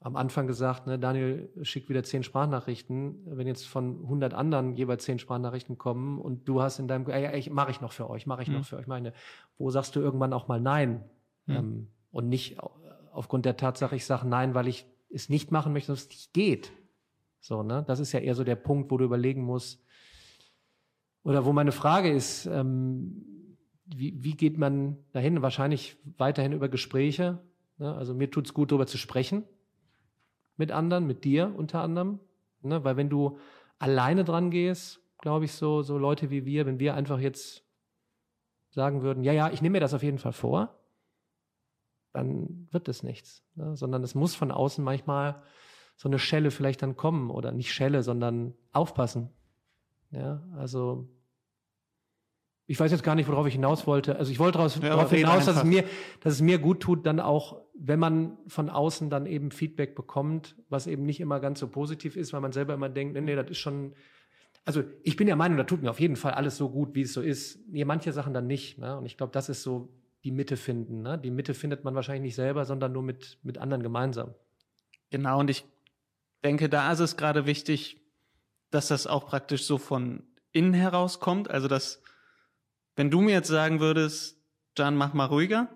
am 0.00 0.16
Anfang 0.16 0.46
gesagt, 0.46 0.86
ne, 0.86 0.98
Daniel 0.98 1.50
schickt 1.62 1.88
wieder 1.88 2.02
zehn 2.02 2.22
Sprachnachrichten. 2.22 3.22
Wenn 3.26 3.46
jetzt 3.46 3.66
von 3.66 4.02
100 4.02 4.34
anderen 4.34 4.74
jeweils 4.74 5.04
zehn 5.04 5.18
Sprachnachrichten 5.18 5.78
kommen 5.78 6.20
und 6.20 6.48
du 6.48 6.62
hast 6.62 6.78
in 6.78 6.86
deinem, 6.86 7.08
ja, 7.08 7.32
ich 7.32 7.50
mache 7.50 7.70
ich 7.70 7.80
noch 7.80 7.92
für 7.92 8.10
euch, 8.10 8.26
mache 8.26 8.42
ich 8.42 8.48
mhm. 8.48 8.56
noch 8.56 8.64
für 8.64 8.76
euch, 8.76 8.86
meine, 8.86 9.12
wo 9.58 9.70
sagst 9.70 9.96
du 9.96 10.00
irgendwann 10.00 10.32
auch 10.32 10.48
mal 10.48 10.60
Nein? 10.60 11.04
Mhm. 11.46 11.54
Ähm, 11.54 11.88
und 12.10 12.28
nicht 12.28 12.58
aufgrund 13.12 13.46
der 13.46 13.56
Tatsache, 13.56 13.96
ich 13.96 14.06
sage 14.06 14.28
Nein, 14.28 14.54
weil 14.54 14.68
ich 14.68 14.86
es 15.08 15.28
nicht 15.28 15.50
machen 15.50 15.72
möchte, 15.72 15.92
dass 15.92 16.02
es 16.02 16.08
nicht 16.08 16.32
geht. 16.32 16.72
So, 17.40 17.62
ne? 17.62 17.84
Das 17.86 18.00
ist 18.00 18.12
ja 18.12 18.20
eher 18.20 18.34
so 18.34 18.44
der 18.44 18.56
Punkt, 18.56 18.90
wo 18.90 18.98
du 18.98 19.04
überlegen 19.04 19.42
musst, 19.42 19.82
oder 21.22 21.44
wo 21.44 21.52
meine 21.52 21.72
Frage 21.72 22.12
ist, 22.12 22.46
ähm, 22.46 23.56
wie, 23.86 24.22
wie 24.22 24.34
geht 24.34 24.58
man 24.58 24.96
dahin? 25.12 25.42
Wahrscheinlich 25.42 25.96
weiterhin 26.18 26.52
über 26.52 26.68
Gespräche. 26.68 27.40
Ne? 27.78 27.92
Also 27.92 28.14
mir 28.14 28.30
tut 28.30 28.46
es 28.46 28.54
gut, 28.54 28.70
darüber 28.70 28.86
zu 28.86 28.98
sprechen 28.98 29.42
mit 30.56 30.72
anderen, 30.72 31.06
mit 31.06 31.24
dir 31.24 31.52
unter 31.56 31.80
anderem. 31.80 32.20
Ne? 32.62 32.84
Weil 32.84 32.96
wenn 32.96 33.10
du 33.10 33.38
alleine 33.78 34.24
dran 34.24 34.50
gehst, 34.50 35.00
glaube 35.20 35.44
ich, 35.44 35.52
so, 35.52 35.82
so 35.82 35.98
Leute 35.98 36.30
wie 36.30 36.44
wir, 36.44 36.66
wenn 36.66 36.78
wir 36.78 36.94
einfach 36.94 37.18
jetzt 37.18 37.64
sagen 38.70 39.02
würden, 39.02 39.24
ja, 39.24 39.32
ja, 39.32 39.50
ich 39.50 39.62
nehme 39.62 39.74
mir 39.74 39.80
das 39.80 39.94
auf 39.94 40.02
jeden 40.02 40.18
Fall 40.18 40.32
vor, 40.32 40.78
dann 42.12 42.68
wird 42.70 42.88
es 42.88 43.02
nichts. 43.02 43.42
Ne? 43.54 43.76
Sondern 43.76 44.02
es 44.02 44.14
muss 44.14 44.34
von 44.34 44.50
außen 44.50 44.82
manchmal 44.82 45.42
so 45.96 46.08
eine 46.08 46.18
Schelle 46.18 46.50
vielleicht 46.50 46.82
dann 46.82 46.96
kommen 46.96 47.30
oder 47.30 47.52
nicht 47.52 47.72
Schelle, 47.72 48.02
sondern 48.02 48.54
aufpassen. 48.72 49.30
Ja, 50.10 50.42
also 50.56 51.08
ich 52.66 52.80
weiß 52.80 52.90
jetzt 52.90 53.04
gar 53.04 53.14
nicht, 53.14 53.28
worauf 53.28 53.46
ich 53.46 53.54
hinaus 53.54 53.86
wollte. 53.86 54.16
Also 54.16 54.32
ich 54.32 54.38
wollte 54.38 54.58
daraus, 54.58 54.74
ja, 54.76 54.88
darauf 54.88 55.10
hinaus, 55.10 55.44
dass 55.46 55.58
es, 55.58 55.64
mir, 55.64 55.84
dass 56.20 56.34
es 56.34 56.40
mir 56.40 56.58
gut 56.58 56.80
tut, 56.80 57.06
dann 57.06 57.20
auch, 57.20 57.62
wenn 57.78 58.00
man 58.00 58.36
von 58.48 58.70
außen 58.70 59.08
dann 59.08 59.26
eben 59.26 59.52
Feedback 59.52 59.94
bekommt, 59.94 60.56
was 60.68 60.88
eben 60.88 61.04
nicht 61.04 61.20
immer 61.20 61.38
ganz 61.38 61.60
so 61.60 61.68
positiv 61.68 62.16
ist, 62.16 62.32
weil 62.32 62.40
man 62.40 62.52
selber 62.52 62.74
immer 62.74 62.88
denkt, 62.88 63.14
nee, 63.14 63.20
nee, 63.20 63.36
das 63.36 63.50
ist 63.50 63.58
schon, 63.58 63.94
also 64.64 64.82
ich 65.04 65.16
bin 65.16 65.28
der 65.28 65.36
Meinung, 65.36 65.56
da 65.56 65.64
tut 65.64 65.82
mir 65.82 65.90
auf 65.90 66.00
jeden 66.00 66.16
Fall 66.16 66.32
alles 66.32 66.56
so 66.56 66.68
gut, 66.68 66.96
wie 66.96 67.02
es 67.02 67.12
so 67.12 67.22
ist. 67.22 67.60
Nee, 67.68 67.84
manche 67.84 68.12
Sachen 68.12 68.34
dann 68.34 68.48
nicht. 68.48 68.78
Ne? 68.78 68.98
Und 68.98 69.06
ich 69.06 69.16
glaube, 69.16 69.32
das 69.32 69.48
ist 69.48 69.62
so 69.62 69.88
die 70.24 70.32
Mitte 70.32 70.56
finden. 70.56 71.02
Ne? 71.02 71.18
Die 71.18 71.30
Mitte 71.30 71.54
findet 71.54 71.84
man 71.84 71.94
wahrscheinlich 71.94 72.22
nicht 72.22 72.34
selber, 72.34 72.64
sondern 72.64 72.92
nur 72.92 73.04
mit, 73.04 73.38
mit 73.44 73.58
anderen 73.58 73.84
gemeinsam. 73.84 74.34
Genau, 75.10 75.38
und 75.38 75.50
ich 75.50 75.64
denke, 76.42 76.68
da 76.68 76.90
ist 76.90 76.98
es 76.98 77.16
gerade 77.16 77.46
wichtig, 77.46 78.02
dass 78.72 78.88
das 78.88 79.06
auch 79.06 79.26
praktisch 79.26 79.64
so 79.64 79.78
von 79.78 80.24
innen 80.50 80.74
herauskommt, 80.74 81.48
also 81.48 81.68
dass 81.68 82.02
wenn 82.96 83.10
du 83.10 83.20
mir 83.20 83.32
jetzt 83.32 83.48
sagen 83.48 83.80
würdest, 83.80 84.36
Jan, 84.76 84.96
mach 84.96 85.14
mal 85.14 85.26
ruhiger, 85.26 85.68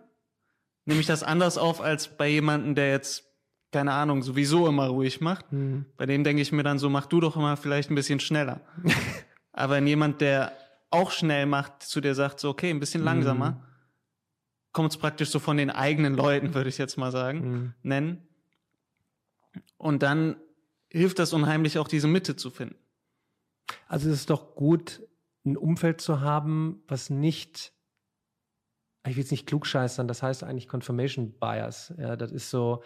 nehme 0.85 1.01
ich 1.01 1.07
das 1.07 1.23
anders 1.23 1.59
auf 1.59 1.81
als 1.81 2.17
bei 2.17 2.29
jemandem, 2.29 2.75
der 2.75 2.91
jetzt, 2.91 3.25
keine 3.71 3.93
Ahnung, 3.93 4.23
sowieso 4.23 4.67
immer 4.67 4.89
ruhig 4.89 5.21
macht. 5.21 5.53
Mhm. 5.53 5.87
Bei 5.97 6.07
dem 6.07 6.25
denke 6.25 6.43
ich 6.43 6.53
mir 6.53 6.63
dann 6.63 6.79
so, 6.79 6.91
mach 6.91 7.07
du 7.07 7.21
doch 7.21 7.37
immer 7.37 7.57
vielleicht 7.57 7.91
ein 7.91 7.95
bisschen 7.95 8.21
schneller. 8.21 8.61
Aber 9.53 9.75
wenn 9.75 9.87
jemand, 9.87 10.21
der 10.21 10.53
auch 10.91 11.11
schnell 11.13 11.47
macht, 11.47 11.83
zu 11.83 12.01
dir 12.01 12.15
sagt, 12.15 12.41
so, 12.41 12.51
okay, 12.51 12.71
ein 12.71 12.81
bisschen 12.81 13.05
langsamer, 13.05 13.53
mhm. 13.53 13.63
kommt 14.73 14.91
es 14.91 14.99
praktisch 14.99 15.31
so 15.31 15.39
von 15.39 15.57
den 15.57 15.71
eigenen 15.71 16.15
Leuten, 16.15 16.55
würde 16.55 16.69
ich 16.69 16.79
jetzt 16.79 16.97
mal 16.97 17.13
sagen, 17.13 17.39
mhm. 17.39 17.75
nennen. 17.83 18.29
Und 19.77 20.03
dann 20.03 20.37
hilft 20.89 21.19
das 21.19 21.33
unheimlich 21.33 21.79
auch 21.79 21.89
diese 21.89 22.09
Mitte 22.09 22.37
zu 22.37 22.51
finden. 22.51 22.77
Also 23.87 24.09
es 24.09 24.17
ist 24.17 24.31
doch 24.31 24.55
gut, 24.55 25.01
ein 25.45 25.57
Umfeld 25.57 26.01
zu 26.01 26.21
haben, 26.21 26.83
was 26.87 27.11
nicht, 27.11 27.73
ich 29.07 29.17
will 29.17 29.23
jetzt 29.23 29.31
nicht 29.31 29.47
klugscheißern, 29.47 30.09
das 30.09 30.23
heißt 30.23 30.45
eigentlich 30.45 30.69
Confirmation 30.69 31.33
Bias. 31.39 31.95
Ja, 31.99 32.17
das 32.17 32.33
ist 32.33 32.51
so, 32.51 32.83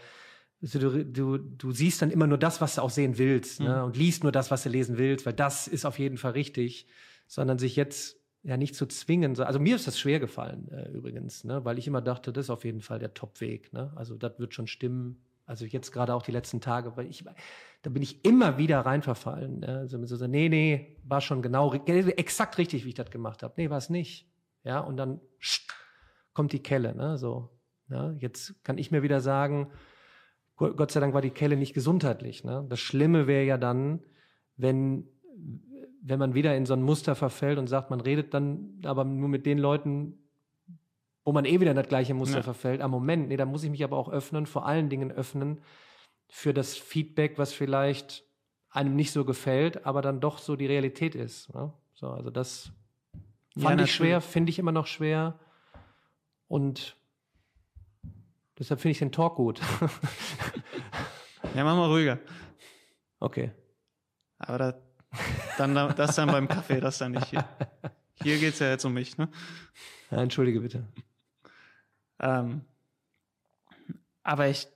du, 0.61 1.05
du, 1.05 1.39
du 1.39 1.73
siehst 1.73 2.03
dann 2.03 2.11
immer 2.11 2.27
nur 2.27 2.39
das, 2.39 2.61
was 2.61 2.77
du 2.77 2.83
auch 2.83 2.91
sehen 2.91 3.19
willst, 3.19 3.61
ne? 3.61 3.69
mhm. 3.69 3.75
ne? 3.75 3.85
und 3.85 3.97
liest 3.97 4.23
nur 4.23 4.33
das, 4.33 4.51
was 4.51 4.63
du 4.63 4.69
lesen 4.69 4.99
willst, 4.99 5.27
weil 5.27 5.33
das 5.33 5.67
ist 5.67 5.85
auf 5.85 5.99
jeden 5.99 6.17
Fall 6.17 6.33
richtig, 6.33 6.87
sondern 7.27 7.59
sich 7.59 7.77
jetzt 7.77 8.17
ja 8.43 8.57
nicht 8.57 8.75
zu 8.75 8.87
zwingen. 8.87 9.41
Also 9.41 9.59
mir 9.59 9.77
ist 9.77 9.87
das 9.87 9.99
schwer 9.99 10.21
gefallen 10.21 10.69
äh, 10.71 10.91
übrigens, 10.91 11.45
ne? 11.45 11.65
weil 11.65 11.79
ich 11.79 11.87
immer 11.87 12.03
dachte, 12.03 12.33
das 12.33 12.47
ist 12.47 12.51
auf 12.51 12.65
jeden 12.65 12.83
Fall 12.83 12.99
der 12.99 13.15
Top-Weg. 13.15 13.73
Ne? 13.73 13.93
Also 13.97 14.17
das 14.17 14.39
wird 14.39 14.55
schon 14.55 14.67
stimmen. 14.67 15.24
Also 15.47 15.65
jetzt 15.65 15.93
gerade 15.93 16.15
auch 16.15 16.23
die 16.23 16.33
letzten 16.33 16.61
Tage, 16.61 16.97
weil 16.97 17.07
ich 17.07 17.25
da 17.83 17.91
bin 17.91 18.03
ich 18.03 18.25
immer 18.25 18.57
wieder 18.57 18.81
reinverfallen. 18.81 19.63
Also 19.63 20.03
so, 20.07 20.17
so, 20.17 20.27
nee, 20.27 20.49
nee, 20.49 20.97
war 21.05 21.21
schon 21.21 21.43
genau, 21.43 21.75
exakt 21.75 22.57
richtig, 22.57 22.85
wie 22.85 22.91
ich 22.91 22.95
das 22.95 23.11
gemacht 23.11 23.43
habe. 23.43 23.53
Nee, 23.59 23.69
war 23.69 23.77
es 23.77 23.91
nicht. 23.91 24.27
Ja, 24.63 24.81
und 24.81 24.97
dann 24.97 25.21
kommt 26.33 26.53
die 26.53 26.63
Kelle, 26.63 26.95
ne, 26.95 27.19
so. 27.19 27.51
Ja, 27.91 28.13
jetzt 28.13 28.65
kann 28.65 28.79
ich 28.79 28.91
mir 28.91 29.03
wieder 29.03 29.21
sagen, 29.21 29.71
Gott 30.57 30.91
sei 30.91 31.01
Dank 31.01 31.13
war 31.13 31.21
die 31.21 31.31
Kelle 31.31 31.57
nicht 31.57 31.75
gesundheitlich. 31.75 32.45
Ne? 32.45 32.65
Das 32.69 32.81
Schlimme 32.81 33.27
wäre 33.27 33.45
ja 33.45 33.59
dann, 33.59 34.01
wenn, 34.57 35.07
wenn 36.01 36.19
man 36.19 36.35
wieder 36.35 36.57
in 36.57 36.65
so 36.65 36.75
ein 36.75 36.83
Muster 36.83 37.15
verfällt 37.15 37.59
und 37.59 37.67
sagt, 37.67 37.91
man 37.91 38.01
redet 38.01 38.33
dann 38.33 38.81
aber 38.85 39.05
nur 39.05 39.29
mit 39.29 39.47
den 39.47 39.59
Leuten, 39.59 40.24
wo 41.25 41.33
man 41.33 41.45
eh 41.45 41.61
wieder 41.61 41.71
in 41.71 41.77
das 41.77 41.89
gleiche 41.89 42.15
Muster 42.15 42.39
ja. 42.39 42.43
verfällt. 42.43 42.81
Am 42.81 42.91
Moment, 42.91 43.29
nee, 43.29 43.37
da 43.37 43.47
muss 43.47 43.65
ich 43.65 43.71
mich 43.71 43.83
aber 43.83 43.97
auch 43.97 44.11
öffnen, 44.11 44.47
vor 44.47 44.67
allen 44.67 44.89
Dingen 44.91 45.11
öffnen, 45.11 45.63
für 46.29 46.53
das 46.53 46.77
Feedback, 46.77 47.39
was 47.39 47.53
vielleicht 47.53 48.25
einem 48.71 48.97
nicht 48.97 49.13
so 49.13 49.25
gefällt, 49.25 49.87
aber 49.87 50.03
dann 50.03 50.21
doch 50.21 50.39
so 50.39 50.57
die 50.57 50.67
Realität 50.67 51.15
ist. 51.15 51.55
Ne? 51.55 51.73
So, 51.95 52.11
also 52.11 52.31
das 52.31 52.73
fand 53.57 53.81
ja, 53.81 53.87
ich 53.87 53.95
schwer, 53.95 54.21
finde 54.21 54.51
ich 54.51 54.59
immer 54.59 54.73
noch 54.73 54.87
schwer. 54.87 55.39
Und 56.49 56.97
deshalb 58.59 58.81
finde 58.81 58.93
ich 58.93 58.99
den 58.99 59.13
Talk 59.13 59.37
gut. 59.37 59.61
ja, 61.55 61.65
mach 61.65 61.77
mal 61.77 61.89
ruhiger. 61.89 62.19
Okay. 63.21 63.53
Aber 64.39 64.59
das, 64.59 64.75
dann, 65.57 65.75
das 65.75 66.17
dann 66.17 66.31
beim 66.31 66.49
Kaffee, 66.49 66.81
das 66.81 66.99
dann 66.99 67.13
nicht 67.13 67.27
hier. 67.27 67.49
Hier 68.23 68.39
geht 68.39 68.55
es 68.55 68.59
ja 68.59 68.69
jetzt 68.69 68.85
um 68.85 68.93
mich, 68.93 69.17
ne? 69.17 69.29
Ja, 70.11 70.23
entschuldige 70.23 70.61
bitte. 70.61 70.87
Ähm, 72.21 72.63
aber 74.23 74.49
ich 74.49 74.69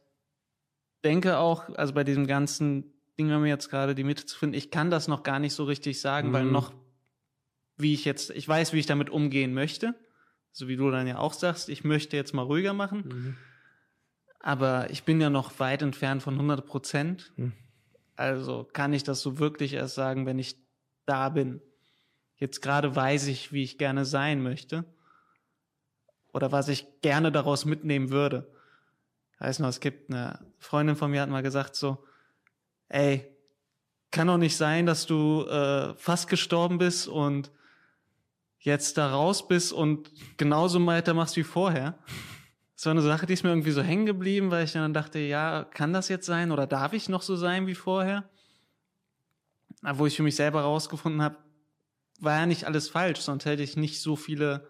denke 1.04 1.38
auch, 1.38 1.68
also 1.76 1.94
bei 1.94 2.04
diesem 2.04 2.26
ganzen 2.26 2.92
Ding, 3.18 3.30
wenn 3.30 3.42
wir 3.42 3.48
jetzt 3.48 3.70
gerade 3.70 3.94
die 3.94 4.04
Mitte 4.04 4.26
zu 4.26 4.38
finden, 4.38 4.54
ich 4.54 4.70
kann 4.70 4.90
das 4.90 5.08
noch 5.08 5.22
gar 5.22 5.38
nicht 5.38 5.54
so 5.54 5.64
richtig 5.64 6.00
sagen, 6.00 6.28
mhm. 6.28 6.32
weil 6.32 6.44
noch, 6.44 6.72
wie 7.76 7.94
ich 7.94 8.04
jetzt, 8.04 8.30
ich 8.30 8.46
weiß, 8.46 8.72
wie 8.72 8.78
ich 8.78 8.86
damit 8.86 9.10
umgehen 9.10 9.54
möchte. 9.54 9.94
So 10.52 10.66
wie 10.68 10.76
du 10.76 10.90
dann 10.90 11.06
ja 11.06 11.18
auch 11.18 11.34
sagst, 11.34 11.68
ich 11.68 11.84
möchte 11.84 12.16
jetzt 12.16 12.34
mal 12.34 12.42
ruhiger 12.42 12.72
machen. 12.72 13.04
Mhm. 13.06 13.36
Aber 14.40 14.90
ich 14.90 15.04
bin 15.04 15.20
ja 15.20 15.30
noch 15.30 15.58
weit 15.60 15.82
entfernt 15.82 16.22
von 16.22 16.34
100 16.34 16.66
Prozent. 16.66 17.32
Mhm. 17.36 17.52
Also 18.16 18.68
kann 18.72 18.92
ich 18.92 19.04
das 19.04 19.20
so 19.20 19.38
wirklich 19.38 19.74
erst 19.74 19.94
sagen, 19.94 20.26
wenn 20.26 20.38
ich 20.38 20.56
da 21.06 21.28
bin. 21.28 21.60
Jetzt 22.36 22.60
gerade 22.60 22.94
weiß 22.94 23.26
ich, 23.28 23.52
wie 23.52 23.62
ich 23.62 23.78
gerne 23.78 24.04
sein 24.04 24.42
möchte. 24.42 24.84
Oder 26.32 26.52
was 26.52 26.68
ich 26.68 26.86
gerne 27.00 27.32
daraus 27.32 27.64
mitnehmen 27.64 28.10
würde 28.10 28.46
weiß 29.38 29.60
noch, 29.60 29.68
es 29.68 29.80
gibt 29.80 30.10
eine 30.10 30.38
Freundin 30.58 30.96
von 30.96 31.10
mir 31.10 31.22
hat 31.22 31.30
mal 31.30 31.42
gesagt 31.42 31.76
so, 31.76 32.04
ey, 32.88 33.26
kann 34.10 34.26
doch 34.26 34.38
nicht 34.38 34.56
sein, 34.56 34.86
dass 34.86 35.06
du 35.06 35.44
äh, 35.44 35.94
fast 35.96 36.28
gestorben 36.28 36.78
bist 36.78 37.08
und 37.08 37.52
jetzt 38.58 38.98
da 38.98 39.10
raus 39.10 39.46
bist 39.46 39.72
und 39.72 40.10
genauso 40.36 40.84
weitermachst 40.84 41.36
wie 41.36 41.44
vorher. 41.44 41.98
Das 42.74 42.86
war 42.86 42.92
eine 42.92 43.02
Sache, 43.02 43.26
die 43.26 43.32
ist 43.32 43.42
mir 43.42 43.50
irgendwie 43.50 43.70
so 43.70 43.82
hängen 43.82 44.06
geblieben, 44.06 44.50
weil 44.50 44.64
ich 44.64 44.72
dann 44.72 44.94
dachte, 44.94 45.18
ja, 45.18 45.64
kann 45.64 45.92
das 45.92 46.08
jetzt 46.08 46.26
sein 46.26 46.50
oder 46.52 46.66
darf 46.66 46.92
ich 46.92 47.08
noch 47.08 47.22
so 47.22 47.36
sein 47.36 47.66
wie 47.66 47.74
vorher? 47.74 48.28
Aber 49.82 50.00
wo 50.00 50.06
ich 50.06 50.16
für 50.16 50.22
mich 50.22 50.36
selber 50.36 50.62
rausgefunden 50.62 51.22
habe, 51.22 51.36
war 52.20 52.38
ja 52.38 52.46
nicht 52.46 52.64
alles 52.64 52.88
falsch, 52.88 53.20
sonst 53.20 53.44
hätte 53.44 53.62
ich 53.62 53.76
nicht 53.76 54.00
so 54.00 54.16
viele 54.16 54.68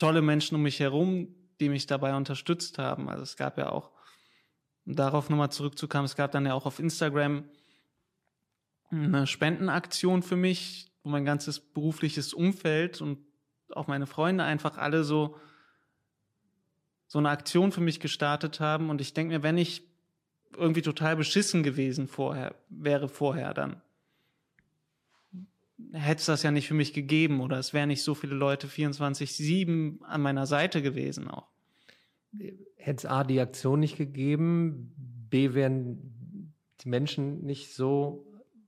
tolle 0.00 0.22
Menschen 0.22 0.56
um 0.56 0.62
mich 0.62 0.80
herum, 0.80 1.28
die 1.60 1.68
mich 1.68 1.86
dabei 1.86 2.16
unterstützt 2.16 2.78
haben. 2.78 3.08
Also 3.08 3.22
es 3.22 3.36
gab 3.36 3.56
ja 3.58 3.70
auch, 3.70 3.92
um 4.84 4.96
darauf 4.96 5.30
nochmal 5.30 5.52
zurückzukommen, 5.52 6.06
es 6.06 6.16
gab 6.16 6.32
dann 6.32 6.46
ja 6.46 6.54
auch 6.54 6.66
auf 6.66 6.80
Instagram 6.80 7.44
eine 8.90 9.28
Spendenaktion 9.28 10.22
für 10.24 10.34
mich, 10.34 10.90
wo 11.04 11.10
mein 11.10 11.24
ganzes 11.24 11.60
berufliches 11.60 12.34
Umfeld 12.34 13.00
und 13.00 13.18
auch 13.70 13.86
meine 13.86 14.06
Freunde 14.06 14.42
einfach 14.42 14.76
alle 14.78 15.04
so 15.04 15.36
so 17.06 17.18
eine 17.18 17.30
Aktion 17.30 17.72
für 17.72 17.80
mich 17.80 17.98
gestartet 17.98 18.60
haben 18.60 18.88
und 18.88 19.00
ich 19.00 19.14
denke 19.14 19.34
mir, 19.34 19.42
wenn 19.42 19.58
ich 19.58 19.82
irgendwie 20.56 20.82
total 20.82 21.16
beschissen 21.16 21.62
gewesen 21.64 22.06
vorher 22.06 22.54
wäre 22.68 23.08
vorher 23.08 23.52
dann 23.54 23.82
hätte 25.92 26.20
es 26.20 26.26
das 26.26 26.42
ja 26.42 26.50
nicht 26.50 26.68
für 26.68 26.74
mich 26.74 26.92
gegeben 26.92 27.40
oder 27.40 27.58
es 27.58 27.72
wären 27.72 27.88
nicht 27.88 28.02
so 28.02 28.14
viele 28.14 28.34
Leute 28.34 28.66
24-7 28.66 30.02
an 30.02 30.22
meiner 30.22 30.46
Seite 30.46 30.82
gewesen 30.82 31.28
auch. 31.28 31.48
Hätte 32.76 32.96
es 32.98 33.06
A, 33.06 33.24
die 33.24 33.40
Aktion 33.40 33.80
nicht 33.80 33.96
gegeben, 33.96 34.94
B, 35.30 35.54
wären 35.54 36.54
die 36.80 36.88
Menschen 36.88 37.44
nicht 37.44 37.74
so 37.74 38.26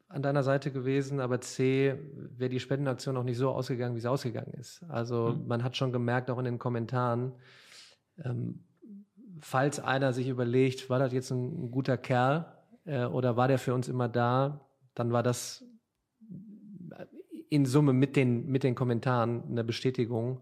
an 0.09 0.23
deiner 0.23 0.43
Seite 0.43 0.71
gewesen, 0.73 1.21
aber 1.21 1.41
C, 1.41 1.95
wäre 2.37 2.51
die 2.51 2.61
Spendenaktion 2.61 3.17
auch 3.17 3.23
nicht 3.25 3.39
so 3.39 3.51
ausgegangen, 3.51 3.97
wie 3.97 4.01
sie 4.01 4.11
ausgegangen 4.11 4.53
ist. 4.55 4.83
Also 4.89 5.35
mhm. 5.35 5.47
man 5.47 5.65
hat 5.65 5.77
schon 5.77 5.93
gemerkt, 5.93 6.31
auch 6.31 6.39
in 6.39 6.45
den 6.45 6.59
Kommentaren, 6.59 7.33
ähm, 8.23 8.65
falls 9.41 9.81
einer 9.81 10.13
sich 10.13 10.29
überlegt, 10.29 10.91
war 10.91 10.99
das 10.99 11.13
jetzt 11.13 11.31
ein, 11.31 11.65
ein 11.65 11.71
guter 11.71 11.97
Kerl 11.97 12.47
äh, 12.85 13.05
oder 13.05 13.37
war 13.37 13.49
der 13.49 13.59
für 13.59 13.73
uns 13.75 13.89
immer 13.89 14.09
da, 14.09 14.61
dann 14.95 15.13
war 15.13 15.23
das 15.23 15.65
in 17.53 17.67
Summe 17.67 17.93
mit 17.93 18.17
den, 18.17 18.47
mit 18.47 18.63
den 18.63 18.75
Kommentaren 18.75 19.43
eine 19.47 19.63
Bestätigung, 19.63 20.41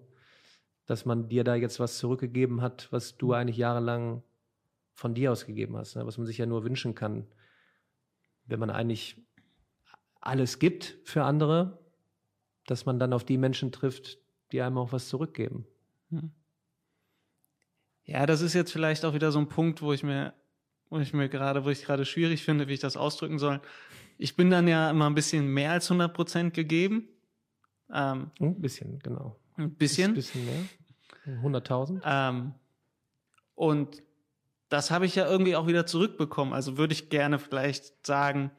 dass 0.86 1.04
man 1.04 1.28
dir 1.28 1.42
da 1.42 1.56
jetzt 1.56 1.80
was 1.80 1.98
zurückgegeben 1.98 2.62
hat, 2.62 2.86
was 2.92 3.16
du 3.16 3.32
eigentlich 3.32 3.56
jahrelang 3.56 4.22
von 4.94 5.12
dir 5.12 5.32
ausgegeben 5.32 5.76
hast, 5.76 5.96
ne? 5.96 6.06
was 6.06 6.18
man 6.18 6.26
sich 6.28 6.38
ja 6.38 6.46
nur 6.46 6.62
wünschen 6.62 6.94
kann, 6.94 7.26
wenn 8.44 8.60
man 8.60 8.70
eigentlich 8.70 9.20
alles 10.20 10.60
gibt 10.60 10.98
für 11.02 11.24
andere, 11.24 11.80
dass 12.66 12.86
man 12.86 13.00
dann 13.00 13.12
auf 13.12 13.24
die 13.24 13.38
Menschen 13.38 13.72
trifft, 13.72 14.18
die 14.52 14.62
einem 14.62 14.78
auch 14.78 14.92
was 14.92 15.08
zurückgeben. 15.08 15.66
Hm. 16.10 16.30
Ja, 18.04 18.24
das 18.24 18.40
ist 18.40 18.54
jetzt 18.54 18.70
vielleicht 18.70 19.04
auch 19.04 19.14
wieder 19.14 19.32
so 19.32 19.40
ein 19.40 19.48
Punkt, 19.48 19.82
wo 19.82 19.92
ich 19.92 20.04
mir, 20.04 20.32
wo 20.90 21.00
ich 21.00 21.12
mir 21.12 21.28
gerade, 21.28 21.64
wo 21.64 21.70
ich 21.70 21.82
gerade 21.82 22.04
schwierig 22.04 22.44
finde, 22.44 22.68
wie 22.68 22.74
ich 22.74 22.80
das 22.80 22.96
ausdrücken 22.96 23.40
soll 23.40 23.60
ich 24.20 24.36
bin 24.36 24.50
dann 24.50 24.68
ja 24.68 24.90
immer 24.90 25.08
ein 25.08 25.14
bisschen 25.14 25.46
mehr 25.46 25.72
als 25.72 25.90
100 25.90 26.12
Prozent 26.12 26.54
gegeben. 26.54 27.08
Ähm, 27.92 28.30
ein 28.38 28.60
bisschen, 28.60 28.98
genau. 28.98 29.36
Ein 29.56 29.74
bisschen. 29.74 30.10
Ein 30.10 30.14
bisschen 30.14 30.44
mehr. 30.44 31.42
100.000. 31.42 32.02
Ähm, 32.04 32.54
und 33.54 34.02
das 34.68 34.90
habe 34.90 35.06
ich 35.06 35.14
ja 35.14 35.26
irgendwie 35.26 35.56
auch 35.56 35.66
wieder 35.66 35.86
zurückbekommen. 35.86 36.52
Also 36.52 36.76
würde 36.76 36.92
ich 36.92 37.08
gerne 37.08 37.38
vielleicht 37.38 38.06
sagen, 38.06 38.50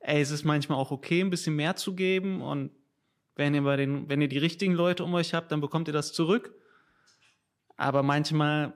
ey, 0.00 0.22
es 0.22 0.30
ist 0.30 0.44
manchmal 0.44 0.78
auch 0.78 0.90
okay, 0.90 1.20
ein 1.20 1.30
bisschen 1.30 1.54
mehr 1.54 1.76
zu 1.76 1.94
geben 1.94 2.40
und 2.40 2.70
wenn 3.36 3.54
ihr 3.54 3.62
bei 3.62 3.76
den, 3.76 4.08
wenn 4.08 4.20
ihr 4.20 4.28
die 4.28 4.38
richtigen 4.38 4.74
Leute 4.74 5.04
um 5.04 5.14
euch 5.14 5.34
habt, 5.34 5.52
dann 5.52 5.60
bekommt 5.60 5.88
ihr 5.88 5.94
das 5.94 6.12
zurück. 6.12 6.54
Aber 7.76 8.02
manchmal 8.02 8.74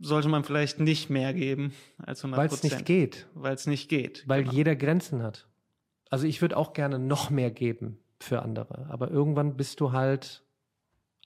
sollte 0.00 0.28
man 0.28 0.44
vielleicht 0.44 0.80
nicht 0.80 1.10
mehr 1.10 1.32
geben 1.32 1.72
als 1.98 2.24
100% 2.24 2.36
Weil 2.36 2.46
es 2.48 2.62
nicht 2.62 2.84
geht. 2.84 3.26
Weil 3.34 3.54
es 3.54 3.66
nicht 3.66 3.88
geht. 3.88 4.24
Weil 4.26 4.42
genau. 4.42 4.54
jeder 4.54 4.76
Grenzen 4.76 5.22
hat. 5.22 5.46
Also 6.10 6.26
ich 6.26 6.40
würde 6.42 6.56
auch 6.56 6.72
gerne 6.72 6.98
noch 6.98 7.30
mehr 7.30 7.50
geben 7.50 7.98
für 8.20 8.42
andere, 8.42 8.86
aber 8.88 9.10
irgendwann 9.10 9.56
bist 9.56 9.80
du 9.80 9.92
halt 9.92 10.44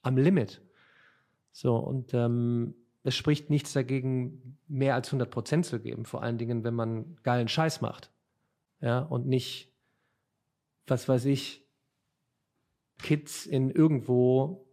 am 0.03 0.17
Limit. 0.17 0.63
So 1.53 1.77
und 1.77 2.15
ähm, 2.15 2.75
es 3.03 3.17
spricht 3.17 3.51
nichts 3.51 3.73
dagegen, 3.73 4.59
mehr 4.67 4.95
als 4.95 5.09
100 5.09 5.31
Prozent 5.31 5.67
zu 5.67 5.81
geben. 5.81 6.05
Vor 6.05 6.23
allen 6.23 6.39
Dingen, 6.39 6.65
wenn 6.65 6.75
man 6.75 7.17
geilen 7.23 7.49
Scheiß 7.49 7.81
macht, 7.81 8.11
ja 8.81 9.01
und 9.01 9.27
nicht, 9.27 9.73
was 10.87 11.09
weiß 11.09 11.25
ich, 11.27 11.67
Kids 12.99 13.47
in 13.47 13.71
irgendwo 13.71 14.67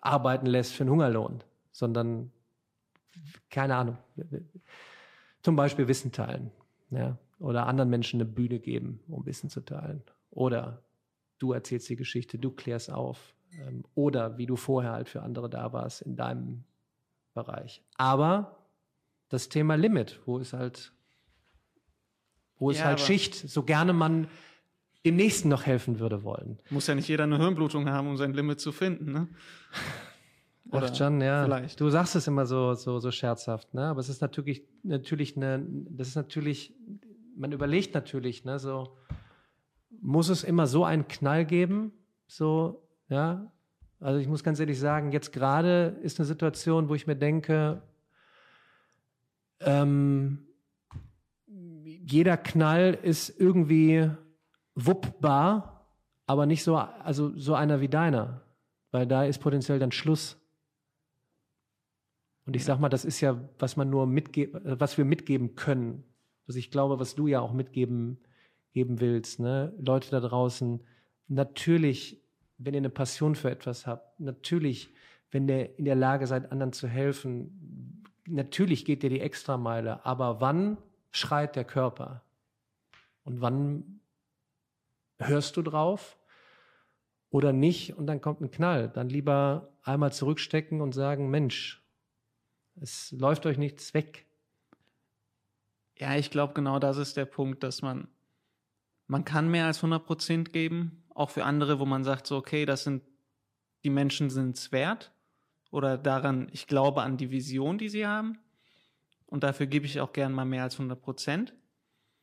arbeiten 0.00 0.46
lässt 0.46 0.72
für 0.72 0.84
einen 0.84 0.90
Hungerlohn, 0.90 1.42
sondern 1.72 2.32
keine 3.50 3.76
Ahnung, 3.76 3.98
zum 5.42 5.56
Beispiel 5.56 5.88
Wissen 5.88 6.12
teilen. 6.12 6.50
Ja? 6.90 7.18
Oder 7.38 7.66
anderen 7.66 7.90
Menschen 7.90 8.20
eine 8.20 8.28
Bühne 8.28 8.58
geben, 8.58 9.00
um 9.08 9.24
Wissen 9.26 9.50
zu 9.50 9.60
teilen. 9.60 10.02
Oder 10.30 10.82
du 11.38 11.52
erzählst 11.52 11.88
die 11.88 11.96
Geschichte, 11.96 12.38
du 12.38 12.50
klärst 12.50 12.90
auf. 12.90 13.34
Ähm, 13.52 13.84
oder 13.94 14.38
wie 14.38 14.46
du 14.46 14.56
vorher 14.56 14.92
halt 14.92 15.08
für 15.08 15.22
andere 15.22 15.48
da 15.48 15.72
warst 15.72 16.02
in 16.02 16.16
deinem 16.16 16.64
Bereich. 17.34 17.82
Aber 17.96 18.58
das 19.28 19.48
Thema 19.48 19.76
Limit, 19.76 20.20
wo 20.26 20.38
ist 20.38 20.52
halt, 20.52 20.92
wo 22.56 22.70
ist 22.70 22.80
ja, 22.80 22.86
halt 22.86 23.00
Schicht, 23.00 23.34
so 23.34 23.62
gerne 23.62 23.92
man 23.92 24.28
dem 25.04 25.16
Nächsten 25.16 25.48
noch 25.48 25.64
helfen 25.64 26.00
würde 26.00 26.24
wollen. 26.24 26.58
Muss 26.70 26.86
ja 26.86 26.94
nicht 26.94 27.08
jeder 27.08 27.24
eine 27.24 27.38
Hirnblutung 27.38 27.88
haben, 27.88 28.08
um 28.08 28.16
sein 28.16 28.34
Limit 28.34 28.60
zu 28.60 28.72
finden, 28.72 29.12
ne? 29.12 29.28
Ach, 30.70 30.90
John, 30.94 31.20
ja. 31.20 31.44
Vielleicht. 31.44 31.80
Du 31.80 31.88
sagst 31.88 32.14
es 32.16 32.26
immer 32.26 32.46
so, 32.46 32.74
so, 32.74 32.98
so 32.98 33.10
scherzhaft, 33.10 33.72
ne? 33.74 33.86
Aber 33.86 34.00
es 34.00 34.08
ist 34.08 34.20
natürlich, 34.20 34.62
natürlich 34.82 35.36
eine, 35.36 35.64
das 35.90 36.08
ist 36.08 36.16
natürlich, 36.16 36.74
man 37.36 37.52
überlegt 37.52 37.94
natürlich, 37.94 38.44
ne, 38.44 38.58
so, 38.58 38.96
muss 40.00 40.28
es 40.28 40.44
immer 40.44 40.66
so 40.66 40.84
einen 40.84 41.08
Knall 41.08 41.44
geben? 41.44 41.92
So, 42.26 42.82
ja. 43.08 43.50
Also 44.00 44.20
ich 44.20 44.28
muss 44.28 44.44
ganz 44.44 44.60
ehrlich 44.60 44.78
sagen, 44.78 45.12
jetzt 45.12 45.32
gerade 45.32 45.96
ist 46.02 46.20
eine 46.20 46.26
Situation, 46.26 46.88
wo 46.88 46.94
ich 46.94 47.06
mir 47.06 47.16
denke, 47.16 47.82
ähm, 49.60 50.46
jeder 51.46 52.36
Knall 52.36 52.96
ist 53.02 53.28
irgendwie 53.40 54.10
wuppbar, 54.74 55.86
aber 56.26 56.46
nicht 56.46 56.62
so, 56.62 56.76
also 56.76 57.36
so 57.36 57.54
einer 57.54 57.80
wie 57.80 57.88
deiner. 57.88 58.42
Weil 58.90 59.06
da 59.06 59.24
ist 59.24 59.38
potenziell 59.40 59.78
dann 59.78 59.92
Schluss. 59.92 60.37
Und 62.48 62.56
ich 62.56 62.64
sag 62.64 62.80
mal, 62.80 62.88
das 62.88 63.04
ist 63.04 63.20
ja, 63.20 63.38
was 63.58 63.76
man 63.76 63.90
nur 63.90 64.06
mitgeben, 64.06 64.62
was 64.80 64.96
wir 64.96 65.04
mitgeben 65.04 65.54
können. 65.54 66.02
Was 66.46 66.56
ich 66.56 66.70
glaube, 66.70 66.98
was 66.98 67.14
du 67.14 67.26
ja 67.26 67.40
auch 67.40 67.52
mitgeben 67.52 68.22
geben 68.72 69.00
willst, 69.00 69.38
ne? 69.38 69.74
Leute 69.78 70.10
da 70.10 70.18
draußen, 70.18 70.80
natürlich, 71.26 72.22
wenn 72.56 72.72
ihr 72.72 72.78
eine 72.78 72.88
Passion 72.88 73.34
für 73.34 73.50
etwas 73.50 73.86
habt, 73.86 74.18
natürlich, 74.18 74.94
wenn 75.30 75.46
ihr 75.46 75.78
in 75.78 75.84
der 75.84 75.94
Lage 75.94 76.26
seid, 76.26 76.50
anderen 76.50 76.72
zu 76.72 76.88
helfen, 76.88 78.02
natürlich 78.26 78.86
geht 78.86 79.04
ihr 79.04 79.10
die 79.10 79.20
Extrameile, 79.20 80.06
aber 80.06 80.40
wann 80.40 80.78
schreit 81.10 81.54
der 81.54 81.64
Körper? 81.64 82.22
Und 83.24 83.42
wann 83.42 84.00
hörst 85.18 85.58
du 85.58 85.60
drauf? 85.60 86.16
Oder 87.28 87.52
nicht? 87.52 87.98
Und 87.98 88.06
dann 88.06 88.22
kommt 88.22 88.40
ein 88.40 88.50
Knall. 88.50 88.88
Dann 88.88 89.10
lieber 89.10 89.68
einmal 89.82 90.14
zurückstecken 90.14 90.80
und 90.80 90.94
sagen, 90.94 91.28
Mensch, 91.28 91.84
es 92.80 93.12
läuft 93.12 93.46
euch 93.46 93.58
nichts 93.58 93.94
weg. 93.94 94.26
Ja, 95.96 96.16
ich 96.16 96.30
glaube, 96.30 96.54
genau 96.54 96.78
das 96.78 96.96
ist 96.96 97.16
der 97.16 97.24
Punkt, 97.24 97.62
dass 97.62 97.82
man, 97.82 98.08
man 99.06 99.24
kann 99.24 99.50
mehr 99.50 99.66
als 99.66 99.78
100 99.78 100.04
Prozent 100.04 100.52
geben, 100.52 101.04
auch 101.14 101.30
für 101.30 101.44
andere, 101.44 101.80
wo 101.80 101.84
man 101.84 102.04
sagt 102.04 102.26
so, 102.26 102.36
okay, 102.36 102.64
das 102.64 102.84
sind, 102.84 103.02
die 103.84 103.90
Menschen 103.90 104.30
sind 104.30 104.56
es 104.56 104.70
wert 104.70 105.12
oder 105.70 105.98
daran, 105.98 106.48
ich 106.52 106.66
glaube 106.66 107.02
an 107.02 107.16
die 107.16 107.30
Vision, 107.30 107.78
die 107.78 107.88
sie 107.88 108.06
haben 108.06 108.38
und 109.26 109.42
dafür 109.42 109.66
gebe 109.66 109.86
ich 109.86 110.00
auch 110.00 110.12
gern 110.12 110.32
mal 110.32 110.44
mehr 110.44 110.62
als 110.62 110.74
100 110.74 111.00
Prozent. 111.00 111.54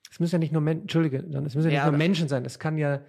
Es 0.10 0.20
müssen 0.20 0.36
ja 0.36 0.40
nicht 0.40 0.54
nur 0.54 0.62
Menschen, 0.62 0.84
Entschuldige, 0.84 1.18
es 1.18 1.26
müssen 1.26 1.62
ja 1.62 1.66
nicht 1.66 1.74
ja, 1.74 1.90
nur 1.90 1.98
Menschen 1.98 2.30
sein, 2.30 2.46
es 2.46 2.60
kann 2.60 2.78
ja, 2.78 3.02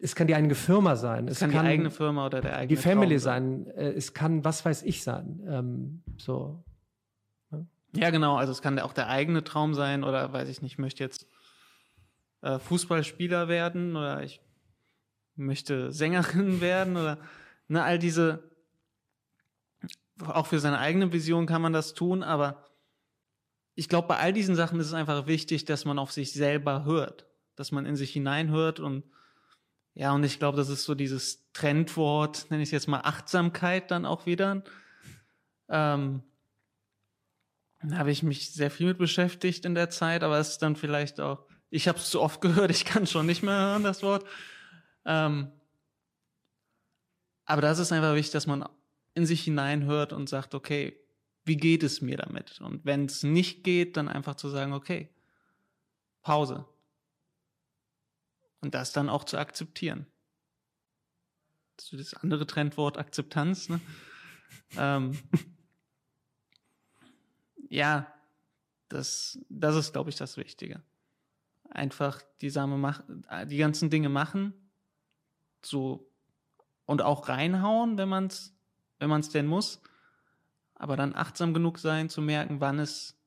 es 0.00 0.16
kann 0.16 0.26
die 0.26 0.34
eigene 0.34 0.56
Firma 0.56 0.96
sein. 0.96 1.28
Es, 1.28 1.34
es 1.34 1.40
kann, 1.40 1.52
kann, 1.52 1.64
die 1.64 1.70
eigene 1.70 1.90
Firma 1.90 2.26
oder 2.26 2.40
der 2.40 2.56
eigene 2.56 2.76
Die 2.76 2.82
Family 2.82 3.18
sein. 3.20 3.66
sein. 3.66 3.76
Äh, 3.76 3.92
es 3.92 4.12
kann, 4.12 4.44
was 4.44 4.64
weiß 4.64 4.82
ich 4.82 5.04
sein. 5.04 5.40
Ähm, 5.46 6.02
so. 6.16 6.64
Ja, 7.94 8.10
genau. 8.10 8.36
Also 8.36 8.52
es 8.52 8.62
kann 8.62 8.78
auch 8.78 8.92
der 8.92 9.08
eigene 9.08 9.44
Traum 9.44 9.74
sein 9.74 10.02
oder 10.04 10.32
weiß 10.32 10.48
ich 10.48 10.62
nicht, 10.62 10.72
ich 10.72 10.78
möchte 10.78 11.04
jetzt 11.04 11.26
äh, 12.40 12.58
Fußballspieler 12.58 13.48
werden 13.48 13.96
oder 13.96 14.22
ich 14.22 14.40
möchte 15.36 15.92
Sängerin 15.92 16.60
werden 16.60 16.96
oder 16.96 17.18
ne, 17.68 17.82
all 17.82 17.98
diese, 17.98 18.50
auch 20.24 20.46
für 20.46 20.58
seine 20.58 20.78
eigene 20.78 21.12
Vision 21.12 21.46
kann 21.46 21.62
man 21.62 21.72
das 21.72 21.94
tun, 21.94 22.22
aber 22.22 22.68
ich 23.74 23.88
glaube, 23.88 24.08
bei 24.08 24.18
all 24.18 24.32
diesen 24.32 24.54
Sachen 24.54 24.78
ist 24.80 24.88
es 24.88 24.92
einfach 24.94 25.26
wichtig, 25.26 25.64
dass 25.64 25.84
man 25.84 25.98
auf 25.98 26.12
sich 26.12 26.32
selber 26.32 26.84
hört, 26.84 27.26
dass 27.56 27.72
man 27.72 27.86
in 27.86 27.96
sich 27.96 28.12
hineinhört 28.12 28.80
und 28.80 29.04
ja, 29.94 30.12
und 30.12 30.24
ich 30.24 30.38
glaube, 30.38 30.56
das 30.56 30.70
ist 30.70 30.84
so 30.84 30.94
dieses 30.94 31.52
Trendwort, 31.52 32.50
nenne 32.50 32.62
ich 32.62 32.68
es 32.68 32.72
jetzt 32.72 32.88
mal 32.88 33.02
Achtsamkeit 33.02 33.90
dann 33.90 34.06
auch 34.06 34.24
wieder. 34.24 34.64
Ähm, 35.68 36.22
da 37.82 37.98
habe 37.98 38.10
ich 38.10 38.22
mich 38.22 38.52
sehr 38.52 38.70
viel 38.70 38.86
mit 38.86 38.98
beschäftigt 38.98 39.64
in 39.64 39.74
der 39.74 39.90
Zeit, 39.90 40.22
aber 40.22 40.38
es 40.38 40.50
ist 40.50 40.62
dann 40.62 40.76
vielleicht 40.76 41.20
auch, 41.20 41.46
ich 41.70 41.88
habe 41.88 41.98
es 41.98 42.10
zu 42.10 42.20
oft 42.20 42.40
gehört, 42.40 42.70
ich 42.70 42.84
kann 42.84 43.06
schon 43.06 43.26
nicht 43.26 43.42
mehr 43.42 43.58
hören, 43.58 43.82
das 43.82 44.02
Wort. 44.02 44.26
Ähm, 45.04 45.50
aber 47.44 47.62
das 47.62 47.78
ist 47.78 47.92
einfach 47.92 48.14
wichtig, 48.14 48.32
dass 48.32 48.46
man 48.46 48.68
in 49.14 49.26
sich 49.26 49.42
hineinhört 49.44 50.12
und 50.12 50.28
sagt, 50.28 50.54
okay, 50.54 50.98
wie 51.44 51.56
geht 51.56 51.82
es 51.82 52.00
mir 52.00 52.16
damit? 52.16 52.60
Und 52.60 52.84
wenn 52.84 53.06
es 53.06 53.24
nicht 53.24 53.64
geht, 53.64 53.96
dann 53.96 54.08
einfach 54.08 54.36
zu 54.36 54.48
sagen, 54.48 54.72
okay, 54.72 55.10
Pause. 56.22 56.66
Und 58.60 58.74
das 58.74 58.92
dann 58.92 59.08
auch 59.08 59.24
zu 59.24 59.38
akzeptieren. 59.38 60.06
Das 61.76 61.92
ist 61.92 62.12
das 62.12 62.22
andere 62.22 62.46
Trendwort 62.46 62.96
Akzeptanz. 62.96 63.68
Ne? 63.68 63.80
ähm, 64.76 65.18
ja, 67.72 68.06
das, 68.90 69.38
das 69.48 69.74
ist, 69.76 69.94
glaube 69.94 70.10
ich, 70.10 70.16
das 70.16 70.36
Wichtige. 70.36 70.82
einfach 71.70 72.20
die 72.42 72.50
Same 72.50 72.76
mach, 72.76 73.02
die 73.46 73.56
ganzen 73.56 73.88
Dinge 73.88 74.10
machen, 74.10 74.52
so 75.62 76.06
und 76.84 77.00
auch 77.00 77.28
reinhauen, 77.30 77.96
wenn 77.96 78.10
man 78.10 78.26
es 78.26 78.54
wenn 78.98 79.08
man 79.08 79.20
es 79.22 79.30
denn 79.30 79.46
muss, 79.46 79.80
aber 80.74 80.96
dann 80.96 81.14
achtsam 81.14 81.54
genug 81.54 81.78
sein 81.78 82.10
zu 82.10 82.20
merken, 82.20 82.60
wann 82.60 82.78
es 82.78 83.18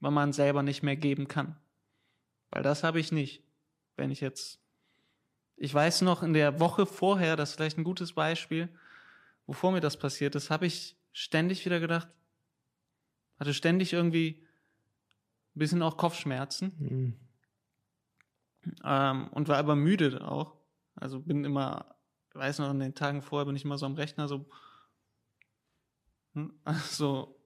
wann 0.00 0.14
man 0.14 0.32
selber 0.32 0.64
nicht 0.64 0.82
mehr 0.82 0.96
geben 0.96 1.28
kann. 1.28 1.56
Weil 2.50 2.64
das 2.64 2.82
habe 2.82 2.98
ich 2.98 3.12
nicht. 3.12 3.44
Wenn 3.96 4.10
ich 4.10 4.20
jetzt 4.20 4.58
ich 5.56 5.72
weiß 5.72 6.00
noch 6.02 6.24
in 6.24 6.32
der 6.32 6.58
Woche 6.58 6.86
vorher, 6.86 7.36
das 7.36 7.50
ist 7.50 7.56
vielleicht 7.56 7.78
ein 7.78 7.84
gutes 7.84 8.14
Beispiel, 8.14 8.68
bevor 9.46 9.70
mir 9.70 9.80
das 9.80 9.96
passiert 9.96 10.34
ist, 10.34 10.50
habe 10.50 10.66
ich 10.66 10.96
ständig 11.12 11.64
wieder 11.64 11.78
gedacht, 11.78 12.08
hatte 13.42 13.54
ständig 13.54 13.92
irgendwie 13.92 14.40
ein 15.54 15.58
bisschen 15.58 15.82
auch 15.82 15.96
Kopfschmerzen. 15.96 16.72
Mhm. 16.78 17.16
Ähm, 18.84 19.28
und 19.32 19.48
war 19.48 19.58
aber 19.58 19.74
müde 19.74 20.26
auch. 20.26 20.56
Also 20.94 21.18
bin 21.18 21.44
immer, 21.44 21.96
weiß 22.34 22.60
noch, 22.60 22.70
in 22.70 22.78
den 22.78 22.94
Tagen 22.94 23.20
vorher 23.20 23.46
bin 23.46 23.56
ich 23.56 23.64
immer 23.64 23.78
so 23.78 23.86
am 23.86 23.96
Rechner 23.96 24.28
so, 24.28 24.48
hm, 26.34 26.52
so 26.88 27.36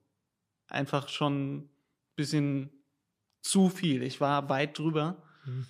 einfach 0.68 1.08
schon 1.08 1.56
ein 1.56 1.70
bisschen 2.14 2.70
zu 3.40 3.70
viel. 3.70 4.02
Ich 4.02 4.20
war 4.20 4.50
weit 4.50 4.78
drüber 4.78 5.22
mhm. 5.46 5.66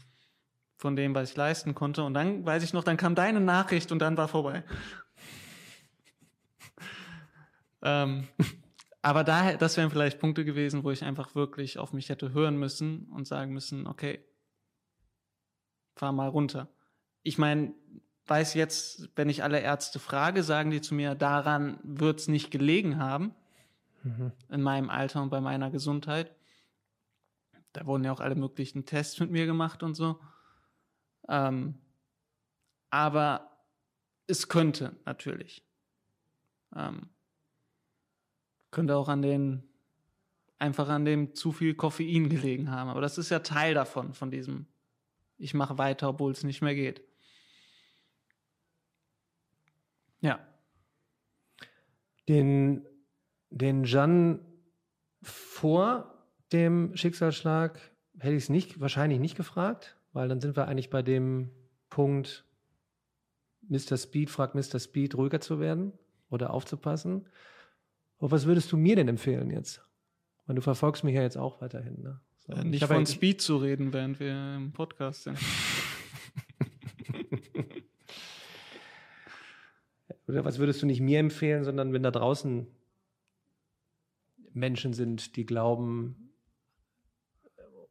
von 0.77 0.97
dem, 0.97 1.15
was 1.15 1.31
ich 1.31 1.37
leisten 1.37 1.77
konnte. 1.77 2.03
Und 2.03 2.15
dann 2.15 2.45
weiß 2.45 2.65
ich 2.65 2.73
noch, 2.73 2.83
dann 2.83 2.97
kam 2.97 3.15
deine 3.15 3.41
Nachricht 3.41 3.93
und 3.93 4.01
dann 4.01 4.17
war 4.17 4.27
vorbei. 4.27 4.65
ähm, 7.83 8.27
aber 9.03 9.25
da, 9.25 9.57
das 9.57 9.77
wären 9.77 9.91
vielleicht 9.91 10.19
Punkte 10.19 10.45
gewesen, 10.45 10.85
wo 10.85 10.91
ich 10.91 11.05
einfach 11.05 11.35
wirklich 11.35 11.79
auf 11.79 11.93
mich 11.93 12.09
hätte 12.09 12.33
hören 12.33 12.57
müssen 12.57 13.07
und 13.07 13.27
sagen 13.27 13.53
müssen, 13.53 13.87
okay, 13.87 14.25
fahr 15.95 16.13
mal 16.13 16.29
runter. 16.29 16.69
Ich 17.23 17.39
meine, 17.39 17.75
weiß 18.27 18.55
jetzt, 18.55 19.11
wenn 19.17 19.29
ich 19.29 19.43
alle 19.43 19.61
Ärzte 19.61 19.99
frage, 19.99 20.43
sagen 20.43 20.71
die 20.71 20.81
zu 20.81 20.95
mir, 20.95 21.15
daran 21.15 21.79
wird 21.83 22.21
es 22.21 22.29
nicht 22.29 22.51
gelegen 22.51 22.99
haben, 22.99 23.35
mhm. 24.03 24.33
in 24.51 24.63
meinem 24.63 24.91
Alter 24.91 25.23
und 25.23 25.31
bei 25.31 25.41
meiner 25.41 25.71
Gesundheit. 25.71 26.35
Da 27.73 27.87
wurden 27.87 28.05
ja 28.05 28.13
auch 28.13 28.21
alle 28.21 28.35
möglichen 28.35 28.87
Tests 28.87 29.21
mit 29.21 29.31
mir 29.31 29.47
gemacht 29.47 29.83
und 29.83 29.95
so. 29.95 30.19
Ähm, 31.29 31.79
aber 32.91 33.51
es 34.27 34.49
könnte 34.49 34.97
natürlich. 35.05 35.65
Ähm, 36.75 37.11
könnte 38.71 38.97
auch 38.97 39.09
an 39.09 39.23
den, 39.23 39.63
einfach 40.59 40.89
an 40.89 41.05
dem 41.05 41.35
zu 41.35 41.53
viel 41.53 41.75
Koffein 41.75 42.29
gelegen 42.29 42.71
haben. 42.71 42.91
Aber 42.91 43.01
das 43.01 43.19
ist 43.19 43.31
ja 43.31 43.41
Teil 43.41 43.75
davon, 43.75 44.15
von 44.15 44.31
diesem, 44.31 44.67
ich 45.39 45.55
mache 45.55 45.79
weiter, 45.79 46.09
obwohl 46.09 46.33
es 46.33 46.45
nicht 46.45 46.63
mehr 46.63 46.75
geht. 46.75 47.03
Ja. 50.21 50.41
Den, 52.29 52.87
den 53.51 53.85
Jan 53.85 54.41
vor 55.23 56.17
dem 56.53 56.97
Schicksalsschlag 56.97 57.81
hätte 58.19 58.35
ich 58.35 58.45
es 58.45 58.49
nicht, 58.49 58.81
wahrscheinlich 58.81 59.21
nicht 59.21 59.37
gefragt, 59.37 59.97
weil 60.13 60.29
dann 60.29 60.41
sind 60.41 60.57
wir 60.57 60.69
eigentlich 60.69 60.91
bei 60.91 61.03
dem 61.03 61.51
Punkt, 61.91 62.45
Mr. 63.69 63.97
Speed 63.97 64.31
fragt 64.31 64.55
Mr. 64.55 64.79
Speed, 64.79 65.17
ruhiger 65.17 65.41
zu 65.41 65.61
werden 65.61 65.93
oder 66.31 66.53
aufzupassen. 66.53 67.29
Aber 68.27 68.35
was 68.35 68.45
würdest 68.47 68.73
du 68.73 68.77
mir 68.77 68.97
denn 68.97 69.07
empfehlen 69.07 69.53
jetzt? 69.53 69.81
Und 70.49 70.57
du 70.57 70.63
verfolgst 70.63 71.05
mich 71.05 71.15
ja 71.15 71.23
jetzt 71.23 71.37
auch 71.37 71.61
weiterhin. 71.61 72.03
Ne? 72.03 72.21
So, 72.41 72.55
äh, 72.55 72.65
nicht 72.65 72.85
von 72.85 72.99
ja, 72.99 73.07
Speed 73.07 73.41
zu 73.41 73.57
reden, 73.57 73.93
während 73.93 74.19
wir 74.19 74.57
im 74.57 74.73
Podcast 74.73 75.23
sind. 75.23 75.39
Oder 80.27 80.45
was 80.45 80.59
würdest 80.59 80.83
du 80.83 80.87
nicht 80.87 81.01
mir 81.01 81.21
empfehlen, 81.21 81.63
sondern 81.63 81.93
wenn 81.93 82.03
da 82.03 82.11
draußen 82.11 82.67
Menschen 84.53 84.93
sind, 84.93 85.37
die 85.37 85.47
glauben, 85.47 86.33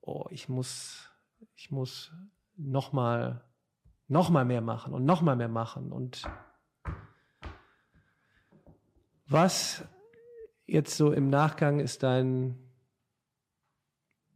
oh, 0.02 0.26
ich 0.32 0.50
muss, 0.50 1.10
ich 1.56 1.72
muss 1.72 2.12
noch 2.58 2.92
mal, 2.92 3.46
noch 4.10 4.30
mal 4.30 4.44
mehr 4.44 4.60
machen 4.60 4.94
und 4.94 5.06
noch 5.06 5.22
mal 5.22 5.38
mehr 5.38 5.48
machen 5.48 5.94
und 5.94 6.24
was 9.28 9.86
jetzt 10.66 10.98
so 10.98 11.12
im 11.12 11.30
Nachgang 11.30 11.80
ist 11.80 12.04
dein, 12.04 12.58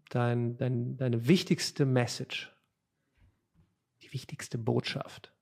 dein, 0.09 0.57
dein, 0.57 0.97
deine 0.97 1.27
wichtigste 1.27 1.85
Message, 1.85 2.51
die 4.01 4.13
wichtigste 4.13 4.57
Botschaft? 4.57 5.33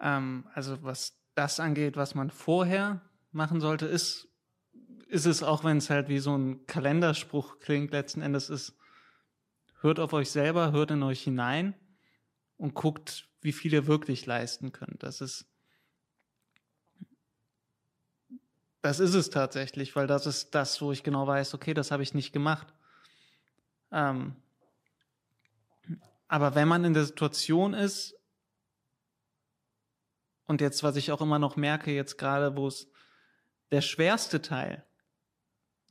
Ähm, 0.00 0.46
also 0.54 0.82
was 0.82 1.18
das 1.34 1.60
angeht, 1.60 1.96
was 1.96 2.14
man 2.14 2.30
vorher 2.30 3.00
machen 3.30 3.60
sollte, 3.60 3.86
ist, 3.86 4.28
ist 5.08 5.26
es 5.26 5.42
auch, 5.42 5.64
wenn 5.64 5.78
es 5.78 5.90
halt 5.90 6.08
wie 6.08 6.18
so 6.18 6.36
ein 6.36 6.66
Kalenderspruch 6.66 7.60
klingt, 7.60 7.92
letzten 7.92 8.22
Endes 8.22 8.50
ist, 8.50 8.76
hört 9.80 10.00
auf 10.00 10.12
euch 10.12 10.30
selber, 10.30 10.72
hört 10.72 10.90
in 10.90 11.02
euch 11.02 11.22
hinein 11.22 11.74
und 12.56 12.74
guckt, 12.74 13.28
wie 13.40 13.52
viel 13.52 13.72
ihr 13.72 13.86
wirklich 13.86 14.26
leisten 14.26 14.72
könnt. 14.72 15.02
Das 15.02 15.20
ist 15.20 15.46
Das 18.88 19.00
ist 19.00 19.12
es 19.12 19.28
tatsächlich, 19.28 19.94
weil 19.96 20.06
das 20.06 20.24
ist 20.24 20.54
das, 20.54 20.80
wo 20.80 20.92
ich 20.92 21.02
genau 21.02 21.26
weiß, 21.26 21.52
okay, 21.52 21.74
das 21.74 21.90
habe 21.90 22.02
ich 22.02 22.14
nicht 22.14 22.32
gemacht. 22.32 22.72
Ähm, 23.92 24.34
aber 26.26 26.54
wenn 26.54 26.68
man 26.68 26.84
in 26.84 26.94
der 26.94 27.04
Situation 27.04 27.74
ist, 27.74 28.16
und 30.46 30.62
jetzt, 30.62 30.82
was 30.82 30.96
ich 30.96 31.12
auch 31.12 31.20
immer 31.20 31.38
noch 31.38 31.56
merke, 31.56 31.90
jetzt 31.90 32.16
gerade, 32.16 32.56
wo 32.56 32.66
es 32.66 32.88
der 33.72 33.82
schwerste 33.82 34.40
Teil, 34.40 34.86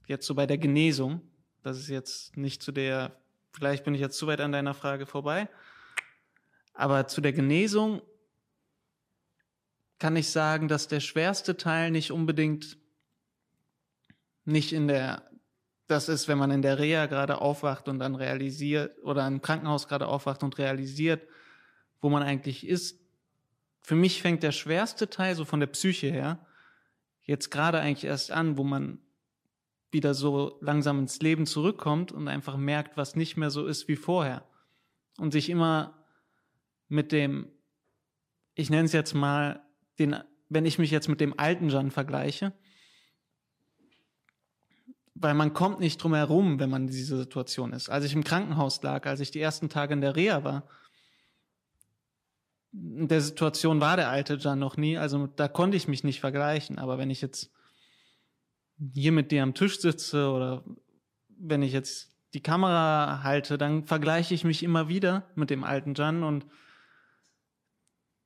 jetzt 0.07 0.25
so 0.25 0.33
bei 0.33 0.47
der 0.47 0.57
Genesung, 0.57 1.21
das 1.61 1.77
ist 1.77 1.89
jetzt 1.89 2.35
nicht 2.35 2.63
zu 2.63 2.71
der, 2.71 3.15
vielleicht 3.51 3.83
bin 3.83 3.93
ich 3.93 4.01
jetzt 4.01 4.17
zu 4.17 4.25
weit 4.25 4.41
an 4.41 4.53
deiner 4.53 4.73
Frage 4.73 5.05
vorbei, 5.05 5.47
aber 6.73 7.05
zu 7.05 7.21
der 7.21 7.33
Genesung 7.33 8.01
kann 9.99 10.15
ich 10.15 10.31
sagen, 10.31 10.67
dass 10.67 10.87
der 10.87 10.99
schwerste 10.99 11.57
Teil 11.57 11.91
nicht 11.91 12.11
unbedingt 12.11 12.79
nicht 14.47 14.73
in 14.73 14.87
der, 14.87 15.29
das 15.87 16.09
ist, 16.09 16.27
wenn 16.27 16.37
man 16.37 16.51
in 16.51 16.61
der 16.61 16.79
Reha 16.79 17.05
gerade 17.05 17.41
aufwacht 17.41 17.87
und 17.89 17.99
dann 17.99 18.15
realisiert 18.15 18.97
oder 19.03 19.27
im 19.27 19.41
Krankenhaus 19.41 19.87
gerade 19.87 20.07
aufwacht 20.07 20.41
und 20.41 20.57
realisiert, 20.57 21.27
wo 22.01 22.09
man 22.09 22.23
eigentlich 22.23 22.65
ist. 22.65 22.99
Für 23.81 23.95
mich 23.95 24.21
fängt 24.21 24.43
der 24.43 24.51
schwerste 24.51 25.09
Teil 25.09 25.35
so 25.35 25.45
von 25.45 25.59
der 25.59 25.67
Psyche 25.67 26.07
her 26.07 26.39
jetzt 27.23 27.51
gerade 27.51 27.79
eigentlich 27.79 28.05
erst 28.05 28.31
an, 28.31 28.57
wo 28.57 28.63
man 28.63 28.99
wieder 29.91 30.13
so 30.13 30.57
langsam 30.61 30.99
ins 30.99 31.19
Leben 31.21 31.45
zurückkommt 31.45 32.11
und 32.11 32.27
einfach 32.27 32.55
merkt, 32.57 32.95
was 32.95 33.15
nicht 33.15 33.35
mehr 33.35 33.49
so 33.49 33.65
ist 33.65 33.87
wie 33.87 33.95
vorher. 33.97 34.45
Und 35.17 35.31
sich 35.31 35.49
immer 35.49 36.05
mit 36.87 37.11
dem, 37.11 37.49
ich 38.55 38.69
nenne 38.69 38.85
es 38.85 38.93
jetzt 38.93 39.13
mal, 39.13 39.61
den, 39.99 40.15
wenn 40.47 40.65
ich 40.65 40.79
mich 40.79 40.91
jetzt 40.91 41.09
mit 41.09 41.19
dem 41.19 41.37
alten 41.37 41.69
Jan 41.69 41.91
vergleiche, 41.91 42.53
weil 45.19 45.33
man 45.33 45.53
kommt 45.53 45.79
nicht 45.79 46.01
drum 46.01 46.13
herum, 46.13 46.59
wenn 46.59 46.69
man 46.69 46.83
in 46.83 46.87
dieser 46.87 47.17
Situation 47.17 47.73
ist. 47.73 47.89
Als 47.89 48.05
ich 48.05 48.13
im 48.13 48.23
Krankenhaus 48.23 48.81
lag, 48.83 49.05
als 49.05 49.19
ich 49.19 49.31
die 49.31 49.41
ersten 49.41 49.69
Tage 49.69 49.93
in 49.93 50.01
der 50.01 50.15
Reha 50.15 50.43
war, 50.43 50.67
in 52.71 53.07
der 53.07 53.21
Situation 53.21 53.81
war 53.81 53.95
der 53.95 54.09
alte 54.09 54.35
Jan 54.35 54.59
noch 54.59 54.77
nie, 54.77 54.97
also 54.97 55.25
da 55.27 55.47
konnte 55.47 55.77
ich 55.77 55.87
mich 55.87 56.03
nicht 56.03 56.19
vergleichen. 56.19 56.77
Aber 56.77 56.97
wenn 56.97 57.09
ich 57.09 57.21
jetzt 57.21 57.51
hier 58.93 59.11
mit 59.11 59.31
dir 59.31 59.41
am 59.41 59.55
Tisch 59.55 59.79
sitze 59.79 60.29
oder 60.29 60.63
wenn 61.29 61.63
ich 61.63 61.73
jetzt 61.73 62.11
die 62.33 62.43
Kamera 62.43 63.23
halte, 63.23 63.57
dann 63.57 63.85
vergleiche 63.85 64.33
ich 64.35 64.43
mich 64.43 64.61
immer 64.61 64.87
wieder 64.87 65.27
mit 65.35 65.49
dem 65.49 65.63
alten 65.63 65.95
Jan 65.95 66.23
und 66.23 66.45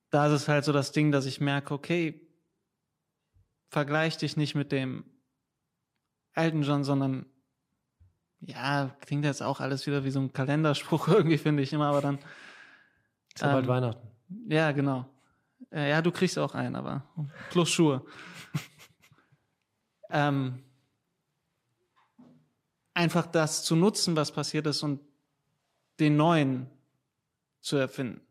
da 0.09 0.27
ist 0.27 0.33
es 0.33 0.47
halt 0.49 0.65
so 0.65 0.73
das 0.73 0.91
Ding, 0.91 1.13
dass 1.13 1.25
ich 1.25 1.39
merke, 1.39 1.73
okay, 1.73 2.27
vergleich 3.69 4.17
dich 4.17 4.35
nicht 4.35 4.55
mit 4.55 4.73
dem 4.73 5.05
Elton 6.33 6.63
John, 6.63 6.83
sondern 6.83 7.25
ja, 8.41 8.95
klingt 9.01 9.23
jetzt 9.25 9.43
auch 9.43 9.59
alles 9.59 9.85
wieder 9.85 10.03
wie 10.03 10.11
so 10.11 10.19
ein 10.19 10.33
Kalenderspruch 10.33 11.07
irgendwie, 11.09 11.37
finde 11.37 11.63
ich 11.63 11.73
immer, 11.73 11.87
aber 11.87 12.01
dann. 12.01 12.19
Ist 13.33 13.41
ja 13.41 13.53
bald 13.53 13.65
ähm, 13.65 13.69
Weihnachten. 13.69 14.07
Ja, 14.49 14.71
genau. 14.71 15.05
Äh, 15.71 15.89
ja, 15.89 16.01
du 16.01 16.11
kriegst 16.11 16.37
auch 16.39 16.55
einen, 16.55 16.75
aber 16.75 17.03
plus 17.49 17.69
Schuhe. 17.69 18.03
ähm, 20.09 20.63
einfach 22.93 23.27
das 23.27 23.63
zu 23.63 23.75
nutzen, 23.75 24.15
was 24.15 24.31
passiert 24.31 24.67
ist 24.67 24.83
und 24.83 24.99
den 25.99 26.17
neuen 26.17 26.67
zu 27.61 27.77
erfinden. 27.77 28.21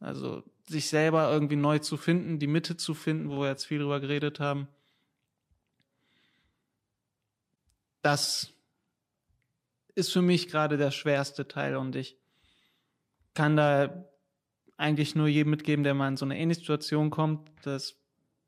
Also 0.00 0.42
sich 0.66 0.88
selber 0.88 1.30
irgendwie 1.30 1.56
neu 1.56 1.78
zu 1.78 1.96
finden, 1.96 2.38
die 2.38 2.46
Mitte 2.46 2.76
zu 2.76 2.94
finden, 2.94 3.30
wo 3.30 3.40
wir 3.40 3.48
jetzt 3.48 3.66
viel 3.66 3.78
drüber 3.78 4.00
geredet 4.00 4.40
haben. 4.40 4.68
Das 8.02 8.52
ist 9.94 10.12
für 10.12 10.22
mich 10.22 10.48
gerade 10.48 10.76
der 10.76 10.90
schwerste 10.90 11.46
Teil 11.48 11.76
und 11.76 11.96
ich 11.96 12.16
kann 13.34 13.56
da 13.56 14.04
eigentlich 14.76 15.14
nur 15.14 15.28
jedem 15.28 15.50
mitgeben, 15.50 15.84
der 15.84 15.94
mal 15.94 16.08
in 16.08 16.16
so 16.16 16.24
eine 16.24 16.38
ähnliche 16.38 16.60
Situation 16.60 17.10
kommt. 17.10 17.50
Das 17.62 17.96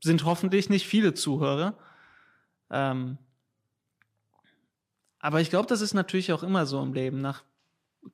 sind 0.00 0.24
hoffentlich 0.24 0.70
nicht 0.70 0.86
viele 0.86 1.14
Zuhörer. 1.14 1.78
Ähm, 2.70 3.18
aber 5.18 5.40
ich 5.40 5.50
glaube, 5.50 5.68
das 5.68 5.82
ist 5.82 5.94
natürlich 5.94 6.32
auch 6.32 6.42
immer 6.42 6.66
so 6.66 6.82
im 6.82 6.94
Leben. 6.94 7.20
Nach, 7.20 7.44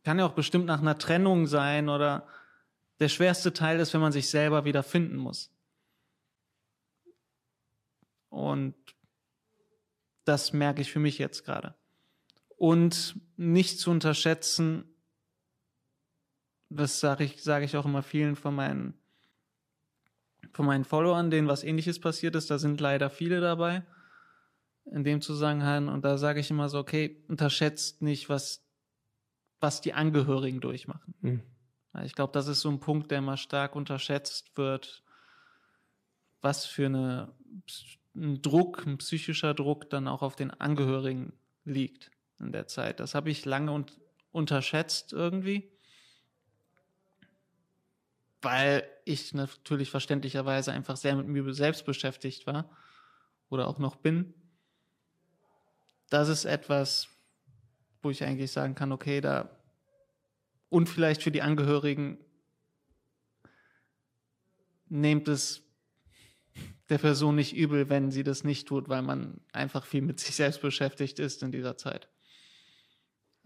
kann 0.02 0.18
ja 0.18 0.26
auch 0.26 0.34
bestimmt 0.34 0.66
nach 0.66 0.80
einer 0.80 0.98
Trennung 0.98 1.46
sein 1.46 1.88
oder 1.88 2.26
der 2.98 3.08
schwerste 3.08 3.52
Teil 3.52 3.78
ist, 3.78 3.94
wenn 3.94 4.00
man 4.00 4.12
sich 4.12 4.28
selber 4.28 4.64
wieder 4.64 4.82
finden 4.82 5.16
muss. 5.16 5.50
Und 8.28 8.74
das 10.28 10.52
merke 10.52 10.82
ich 10.82 10.92
für 10.92 10.98
mich 10.98 11.18
jetzt 11.18 11.44
gerade. 11.44 11.74
Und 12.56 13.18
nicht 13.36 13.80
zu 13.80 13.90
unterschätzen, 13.90 14.84
das 16.68 17.00
sage 17.00 17.24
ich, 17.24 17.42
sage 17.42 17.64
ich 17.64 17.76
auch 17.76 17.86
immer 17.86 18.02
vielen 18.02 18.36
von 18.36 18.54
meinen, 18.54 18.94
von 20.52 20.66
meinen 20.66 20.84
Followern, 20.84 21.30
denen 21.30 21.48
was 21.48 21.64
ähnliches 21.64 21.98
passiert 21.98 22.36
ist, 22.36 22.50
da 22.50 22.58
sind 22.58 22.80
leider 22.80 23.08
viele 23.08 23.40
dabei 23.40 23.84
in 24.84 25.02
dem 25.02 25.22
Zusammenhang. 25.22 25.88
Und 25.88 26.04
da 26.04 26.18
sage 26.18 26.40
ich 26.40 26.50
immer 26.50 26.68
so, 26.68 26.78
okay, 26.78 27.24
unterschätzt 27.28 28.02
nicht, 28.02 28.28
was, 28.28 28.66
was 29.60 29.80
die 29.80 29.94
Angehörigen 29.94 30.60
durchmachen. 30.60 31.14
Mhm. 31.20 31.42
Ich 32.04 32.14
glaube, 32.14 32.32
das 32.32 32.48
ist 32.48 32.60
so 32.60 32.68
ein 32.68 32.80
Punkt, 32.80 33.10
der 33.10 33.18
immer 33.18 33.38
stark 33.38 33.74
unterschätzt 33.74 34.56
wird, 34.56 35.02
was 36.42 36.66
für 36.66 36.86
eine, 36.86 37.34
ein 38.20 38.42
Druck, 38.42 38.86
ein 38.86 38.98
psychischer 38.98 39.54
Druck 39.54 39.90
dann 39.90 40.08
auch 40.08 40.22
auf 40.22 40.36
den 40.36 40.50
Angehörigen 40.50 41.32
liegt 41.64 42.10
in 42.38 42.52
der 42.52 42.66
Zeit. 42.66 43.00
Das 43.00 43.14
habe 43.14 43.30
ich 43.30 43.44
lange 43.44 43.72
un 43.72 43.86
unterschätzt 44.30 45.14
irgendwie, 45.14 45.72
weil 48.42 48.86
ich 49.06 49.32
natürlich 49.32 49.90
verständlicherweise 49.90 50.70
einfach 50.70 50.96
sehr 50.96 51.16
mit 51.16 51.26
mir 51.26 51.54
selbst 51.54 51.86
beschäftigt 51.86 52.46
war 52.46 52.70
oder 53.48 53.66
auch 53.68 53.78
noch 53.78 53.96
bin 53.96 54.34
das 56.10 56.28
ist 56.28 56.44
etwas, 56.44 57.08
wo 58.02 58.10
ich 58.10 58.24
eigentlich 58.24 58.52
sagen 58.52 58.74
kann, 58.74 58.92
okay, 58.92 59.20
da 59.20 59.50
und 60.70 60.88
vielleicht 60.88 61.22
für 61.22 61.30
die 61.30 61.42
Angehörigen 61.42 62.18
nehmt 64.88 65.28
es 65.28 65.62
der 66.90 66.98
Person 66.98 67.34
nicht 67.34 67.54
übel, 67.56 67.88
wenn 67.88 68.10
sie 68.10 68.24
das 68.24 68.44
nicht 68.44 68.66
tut, 68.68 68.88
weil 68.88 69.02
man 69.02 69.40
einfach 69.52 69.84
viel 69.84 70.02
mit 70.02 70.20
sich 70.20 70.34
selbst 70.34 70.60
beschäftigt 70.62 71.18
ist 71.18 71.42
in 71.42 71.52
dieser 71.52 71.76
Zeit. 71.76 72.08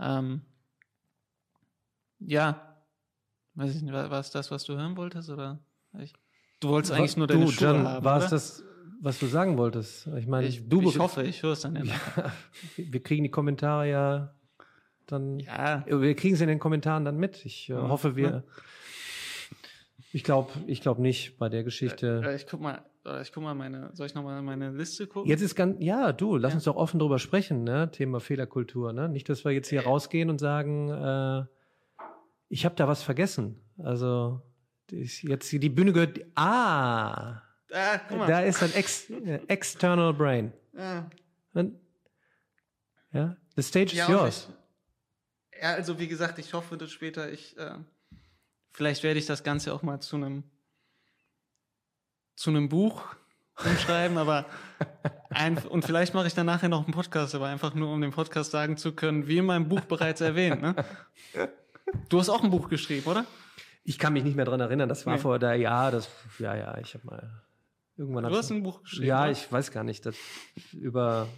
Ähm, 0.00 0.42
ja, 2.18 2.76
weiß 3.54 3.74
ich 3.74 3.82
nicht, 3.82 3.92
war, 3.92 4.10
war 4.10 4.20
es 4.20 4.30
das, 4.30 4.50
was 4.50 4.64
du 4.64 4.74
hören 4.74 4.96
wolltest 4.96 5.28
oder? 5.30 5.58
Ich, 5.98 6.12
du 6.60 6.68
wolltest 6.68 6.92
eigentlich 6.92 7.16
nur 7.16 7.26
deine 7.26 7.44
du, 7.44 7.50
Schuhe 7.50 7.68
Jan, 7.68 7.86
haben, 7.86 8.04
war 8.04 8.22
es 8.22 8.30
das, 8.30 8.64
was 9.00 9.18
du 9.18 9.26
sagen 9.26 9.58
wolltest? 9.58 10.06
Ich 10.16 10.26
meine, 10.26 10.46
ich, 10.46 10.68
du 10.68 10.80
ich 10.82 10.98
hoffe, 10.98 11.22
ich 11.24 11.42
höre 11.42 11.52
es 11.52 11.60
dann 11.60 11.76
immer. 11.76 11.92
wir 12.76 13.02
kriegen 13.02 13.24
die 13.24 13.30
Kommentare 13.30 13.88
ja 13.90 14.34
dann. 15.06 15.40
Ja. 15.40 15.84
Wir 15.86 16.14
kriegen 16.14 16.36
sie 16.36 16.44
in 16.44 16.48
den 16.48 16.60
Kommentaren 16.60 17.04
dann 17.04 17.16
mit. 17.16 17.44
Ich 17.44 17.68
äh, 17.68 17.74
Ja. 17.74 17.88
hoffe, 17.88 18.16
wir. 18.16 18.44
Ich 20.12 20.24
glaube, 20.24 20.52
ich 20.66 20.80
glaube 20.80 21.02
nicht 21.02 21.38
bei 21.38 21.48
der 21.48 21.64
Geschichte. 21.64 22.22
Äh, 22.24 22.36
Ich 22.36 22.46
guck 22.46 22.60
mal, 22.60 22.84
ich 23.20 23.32
guck 23.32 23.42
mal 23.42 23.54
meine, 23.54 23.90
soll 23.94 24.06
ich 24.06 24.14
nochmal 24.14 24.40
meine 24.42 24.70
Liste 24.70 25.06
gucken? 25.06 25.28
Jetzt 25.28 25.40
ist 25.42 25.54
ganz, 25.54 25.76
ja, 25.80 26.12
du, 26.12 26.36
lass 26.36 26.52
Ja. 26.52 26.56
uns 26.56 26.64
doch 26.64 26.76
offen 26.76 26.98
drüber 27.00 27.18
sprechen, 27.18 27.64
ne? 27.64 27.90
Thema 27.90 28.20
Fehlerkultur, 28.20 28.92
ne? 28.92 29.08
Nicht, 29.08 29.28
dass 29.28 29.44
wir 29.44 29.52
jetzt 29.52 29.68
hier 29.68 29.82
rausgehen 29.82 30.30
und 30.30 30.38
sagen, 30.38 30.90
äh, 30.90 31.44
ich 32.48 32.64
habe 32.64 32.74
da 32.76 32.86
was 32.86 33.02
vergessen. 33.02 33.60
Also 33.78 34.40
ist 34.90 35.22
jetzt 35.22 35.50
die 35.50 35.68
Bühne 35.68 35.92
gehört. 35.92 36.20
Ah, 36.34 37.42
Ah, 37.74 37.98
da 38.26 38.40
ist 38.40 38.62
ein 38.62 38.72
ex, 38.74 39.08
äh, 39.08 39.40
external 39.48 40.12
brain. 40.12 40.52
Und, 41.54 41.80
ja, 43.12 43.36
the 43.56 43.62
stage 43.62 43.94
Ja, 43.96 44.04
is 44.04 44.10
yours. 44.10 44.48
Ich, 45.52 45.62
ja, 45.62 45.72
also 45.74 45.98
wie 45.98 46.06
gesagt, 46.06 46.38
ich 46.38 46.52
hoffe, 46.52 46.76
dass 46.76 46.90
später 46.92 47.32
ich, 47.32 47.56
äh, 47.56 47.76
vielleicht 48.72 49.02
werde 49.02 49.18
ich 49.18 49.24
das 49.26 49.42
Ganze 49.42 49.72
auch 49.72 49.82
mal 49.82 50.00
zu 50.00 50.16
einem 50.16 50.44
zu 52.34 52.50
einem 52.50 52.68
Buch 52.68 53.02
umschreiben, 53.64 54.18
aber 54.18 54.46
ein, 55.30 55.58
und 55.58 55.84
vielleicht 55.84 56.14
mache 56.14 56.26
ich 56.26 56.34
dann 56.34 56.46
nachher 56.46 56.68
noch 56.68 56.84
einen 56.84 56.92
Podcast, 56.94 57.34
aber 57.34 57.46
einfach 57.46 57.74
nur, 57.74 57.92
um 57.92 58.00
den 58.00 58.10
Podcast 58.10 58.50
sagen 58.50 58.76
zu 58.76 58.92
können, 58.92 59.26
wie 59.28 59.38
in 59.38 59.46
meinem 59.46 59.68
Buch 59.68 59.82
bereits 59.82 60.20
erwähnt. 60.20 60.62
Ne? 60.62 60.74
Du 62.08 62.18
hast 62.18 62.28
auch 62.28 62.42
ein 62.42 62.50
Buch 62.50 62.68
geschrieben, 62.68 63.06
oder? 63.06 63.24
Ich 63.84 63.98
kann 63.98 64.12
mich 64.12 64.24
nicht 64.24 64.36
mehr 64.36 64.44
dran 64.44 64.60
erinnern. 64.60 64.88
Das 64.88 65.06
war 65.06 65.14
Nee. 65.14 65.20
vor 65.20 65.38
der, 65.38 65.56
ja, 65.56 65.90
das, 65.90 66.08
ja, 66.38 66.54
ja, 66.54 66.78
ich 66.78 66.94
habe 66.94 67.06
mal 67.06 67.42
irgendwann. 67.96 68.24
Du 68.24 68.36
hast 68.36 68.50
ein 68.50 68.62
Buch 68.62 68.82
geschrieben. 68.82 69.06
Ja, 69.06 69.22
oder? 69.22 69.32
ich 69.32 69.50
weiß 69.50 69.70
gar 69.70 69.84
nicht. 69.84 70.06
Das 70.06 70.16
über, 70.72 71.28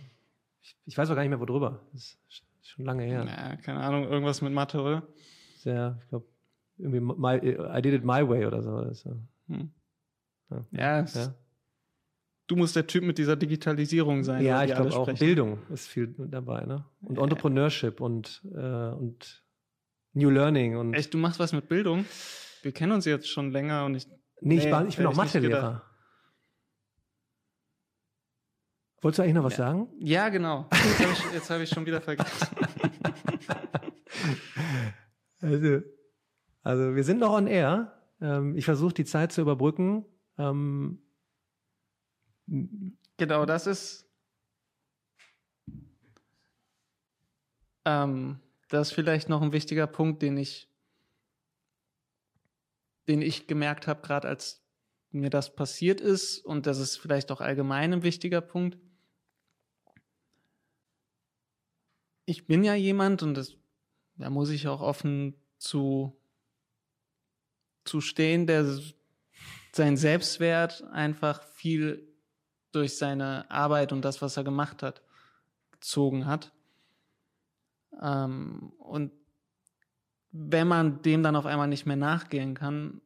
ich, 0.63 0.77
ich 0.85 0.99
weiß 0.99 1.11
auch 1.11 1.15
gar 1.15 1.23
nicht 1.23 1.31
mehr, 1.31 1.41
worüber. 1.41 1.81
Das 1.93 2.03
ist 2.03 2.45
schon 2.63 2.85
lange 2.85 3.05
her. 3.05 3.25
Ja, 3.25 3.57
keine 3.57 3.81
Ahnung, 3.81 4.05
irgendwas 4.05 4.43
mit 4.43 4.53
Mathe, 4.53 4.81
oder? 4.81 5.03
Sehr, 5.57 5.99
ich 6.03 6.09
glaube, 6.09 6.27
irgendwie 6.77 7.01
my, 7.01 7.37
I 7.37 7.83
did 7.83 7.95
it 7.95 8.05
my 8.05 8.29
way 8.29 8.47
oder 8.47 8.63
so. 8.63 8.81
Das, 8.83 8.99
ist 8.99 9.03
so. 9.05 9.17
Hm. 9.49 9.73
Ja. 10.51 10.67
Ja, 10.71 11.01
es, 11.01 11.15
Ja, 11.15 11.35
du 12.47 12.57
musst 12.57 12.77
der 12.77 12.87
Typ 12.87 13.05
mit 13.05 13.19
dieser 13.19 13.37
Digitalisierung 13.37 14.23
sein. 14.25 14.43
ja 14.43 14.65
ich 14.65 14.75
glaube 14.75 14.95
auch 14.95 15.05
sprechen. 15.05 15.19
Bildung 15.25 15.59
ist 15.71 15.89
viel 15.89 16.15
dabei, 16.19 16.63
ne? 16.65 16.85
Und 17.01 17.19
Entrepreneurship 17.19 18.01
und, 18.01 18.43
äh, 18.55 18.89
und 18.91 19.45
New 20.13 20.31
Learning 20.31 20.77
und. 20.77 20.95
Echt, 20.95 21.13
du 21.15 21.19
machst 21.19 21.39
was 21.41 21.53
mit 21.53 21.69
Bildung? 21.69 22.05
Wir 22.63 22.73
kennen 22.73 22.93
uns 22.93 23.05
jetzt 23.05 23.29
schon 23.29 23.51
länger 23.51 23.85
und 23.85 23.95
ich. 23.95 24.07
Nee, 24.41 24.59
ich, 24.59 24.65
Nee, 24.65 24.73
war, 24.73 24.87
ich 24.87 24.97
bin 24.97 25.07
auch 25.07 25.13
ich 25.13 25.17
Mathelehrer. 25.17 25.83
Wolltest 29.01 29.19
du 29.19 29.23
eigentlich 29.23 29.35
noch 29.35 29.45
was 29.45 29.57
sagen? 29.57 29.89
Ja, 29.99 30.31
genau. 30.31 30.69
Jetzt 30.73 31.01
habe 31.01 31.13
ich, 31.13 31.33
jetzt 31.35 31.51
hab 31.51 31.61
ich 31.61 31.69
schon 31.69 31.87
wieder 31.87 32.01
vergessen. 32.01 32.47
Also, 35.41 35.81
also 36.63 36.97
wir 36.97 37.05
sind 37.05 37.21
noch 37.21 37.33
on 37.33 37.47
air. 37.47 37.93
Ähm, 38.21 38.57
ich 38.57 38.65
versuche 38.65 38.95
die 38.95 39.05
Zeit 39.05 39.31
zu 39.33 39.43
überbrücken. 39.43 40.07
Ähm, 40.39 40.99
Genau, 42.47 43.47
das 43.47 43.67
ist. 43.67 44.07
Ähm, 47.85 48.41
das 48.69 48.89
ist 48.89 48.95
vielleicht 48.95 49.29
noch 49.29 49.43
ein 49.43 49.53
wichtiger 49.53 49.87
Punkt, 49.87 50.23
den 50.23 50.37
ich, 50.37 50.69
den 53.09 53.23
ich 53.23 53.47
gemerkt 53.47 53.87
habe, 53.87 54.03
gerade 54.03 54.29
als 54.29 54.63
mir 55.11 55.31
das 55.31 55.55
passiert 55.55 56.01
ist, 56.01 56.39
und 56.45 56.67
das 56.67 56.79
ist 56.79 56.97
vielleicht 56.97 57.31
auch 57.31 57.41
allgemein 57.41 57.93
ein 57.93 58.03
wichtiger 58.03 58.41
Punkt. 58.41 58.79
Ich 62.27 62.47
bin 62.47 62.65
ja 62.65 62.75
jemand, 62.75 63.23
und 63.23 63.35
das, 63.35 63.57
da 64.17 64.31
muss 64.31 64.51
ich 64.51 64.67
auch 64.67 64.81
offen 64.81 65.35
zu, 65.59 66.19
zu 67.85 68.01
stehen, 68.01 68.47
der 68.47 68.81
seinen 69.75 69.97
Selbstwert 69.97 70.85
einfach 70.93 71.43
viel 71.43 72.07
durch 72.73 72.97
seine 72.97 73.51
Arbeit 73.51 73.93
und 73.93 74.03
das, 74.03 74.23
was 74.23 74.37
er 74.37 74.45
gemacht 74.45 74.83
hat, 74.83 75.03
gezogen 75.73 76.27
hat. 76.27 76.53
Ähm, 78.01 78.73
und 78.79 79.13
wenn 80.33 80.67
man 80.67 81.03
dem 81.03 81.23
dann 81.23 81.37
auf 81.37 81.47
einmal 81.47 81.69
nicht 81.69 81.87
mehr 81.87 81.97
nachgehen 81.97 82.55
kann, 82.55 83.01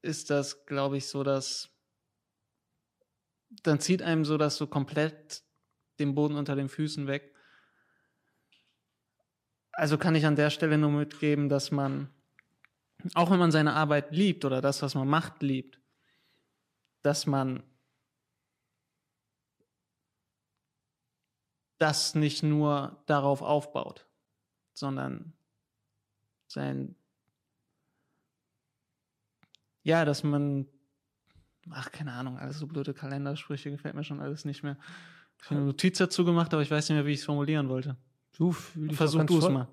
ist 0.00 0.30
das, 0.30 0.64
glaube 0.64 0.96
ich, 0.96 1.06
so, 1.08 1.22
dass 1.22 1.70
dann 3.62 3.80
zieht 3.80 4.02
einem 4.02 4.24
so 4.24 4.38
das 4.38 4.56
so 4.56 4.66
komplett 4.66 5.42
den 5.98 6.14
Boden 6.14 6.36
unter 6.36 6.54
den 6.56 6.68
Füßen 6.68 7.06
weg. 7.06 7.34
Also 9.72 9.98
kann 9.98 10.14
ich 10.14 10.26
an 10.26 10.36
der 10.36 10.50
Stelle 10.50 10.78
nur 10.78 10.90
mitgeben, 10.90 11.48
dass 11.48 11.70
man, 11.70 12.08
auch 13.14 13.30
wenn 13.30 13.38
man 13.38 13.52
seine 13.52 13.74
Arbeit 13.74 14.12
liebt 14.12 14.44
oder 14.44 14.60
das, 14.60 14.82
was 14.82 14.94
man 14.94 15.08
macht, 15.08 15.42
liebt, 15.42 15.80
dass 17.02 17.26
man 17.26 17.62
das 21.78 22.14
nicht 22.14 22.42
nur 22.42 23.02
darauf 23.06 23.40
aufbaut, 23.40 24.06
sondern 24.74 25.32
sein, 26.48 26.96
ja, 29.82 30.04
dass 30.04 30.24
man, 30.24 30.66
ach, 31.70 31.92
keine 31.92 32.12
Ahnung, 32.12 32.36
alles 32.38 32.58
so 32.58 32.66
blöde 32.66 32.94
Kalendersprüche 32.94 33.70
gefällt 33.70 33.94
mir 33.94 34.04
schon 34.04 34.20
alles 34.20 34.44
nicht 34.44 34.62
mehr. 34.62 34.76
Ich 35.40 35.46
habe 35.46 35.56
eine 35.56 35.66
Notiz 35.66 35.98
dazu 35.98 36.24
gemacht, 36.24 36.52
aber 36.52 36.62
ich 36.62 36.70
weiß 36.70 36.88
nicht 36.88 36.96
mehr, 36.96 37.06
wie 37.06 37.12
ich 37.12 37.20
es 37.20 37.24
formulieren 37.24 37.68
wollte. 37.68 37.96
du 38.74 38.94
Versuch 38.94 39.24
du 39.24 39.38
es 39.38 39.48
mal. 39.48 39.68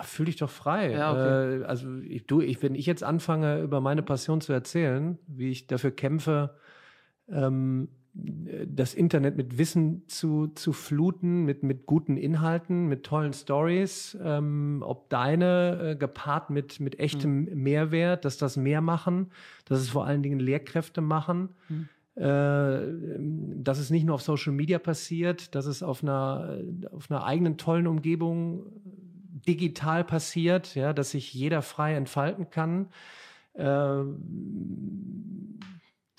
Ach, 0.00 0.06
Fühl 0.06 0.26
dich 0.26 0.36
doch 0.36 0.50
frei. 0.50 0.92
Ja, 0.92 1.12
okay. 1.12 1.62
äh, 1.62 1.64
also 1.64 1.98
ich, 1.98 2.26
du, 2.26 2.40
ich, 2.40 2.62
wenn 2.62 2.76
ich 2.76 2.86
jetzt 2.86 3.02
anfange, 3.02 3.60
über 3.60 3.80
meine 3.80 4.02
Passion 4.02 4.40
zu 4.40 4.52
erzählen, 4.52 5.18
wie 5.26 5.50
ich 5.50 5.66
dafür 5.66 5.90
kämpfe, 5.90 6.54
ähm, 7.28 7.88
das 8.14 8.94
Internet 8.94 9.36
mit 9.36 9.58
Wissen 9.58 10.02
zu, 10.08 10.48
zu 10.48 10.72
fluten, 10.72 11.44
mit, 11.44 11.62
mit 11.62 11.86
guten 11.86 12.16
Inhalten, 12.16 12.86
mit 12.86 13.04
tollen 13.04 13.32
Stories, 13.32 14.16
ähm, 14.22 14.82
ob 14.84 15.08
deine 15.10 15.90
äh, 15.92 15.96
gepaart 15.96 16.50
mit, 16.50 16.80
mit 16.80 16.98
echtem 16.98 17.44
mhm. 17.44 17.62
Mehrwert, 17.62 18.24
dass 18.24 18.38
das 18.38 18.56
mehr 18.56 18.80
machen, 18.80 19.30
dass 19.66 19.80
es 19.80 19.90
vor 19.90 20.06
allen 20.06 20.22
Dingen 20.22 20.40
Lehrkräfte 20.40 21.00
machen, 21.00 21.50
mhm. 21.68 21.88
dass 23.62 23.78
es 23.78 23.90
nicht 23.90 24.04
nur 24.04 24.16
auf 24.16 24.22
Social 24.22 24.52
Media 24.52 24.80
passiert, 24.80 25.54
dass 25.54 25.66
es 25.66 25.84
auf 25.84 26.02
einer, 26.02 26.58
auf 26.90 27.08
einer 27.08 27.24
eigenen 27.24 27.58
tollen 27.58 27.86
Umgebung 27.86 28.66
digital 29.48 30.04
passiert, 30.04 30.74
ja, 30.74 30.92
dass 30.92 31.10
sich 31.10 31.32
jeder 31.32 31.62
frei 31.62 31.94
entfalten 31.94 32.50
kann. 32.50 32.88
Äh, 33.54 34.02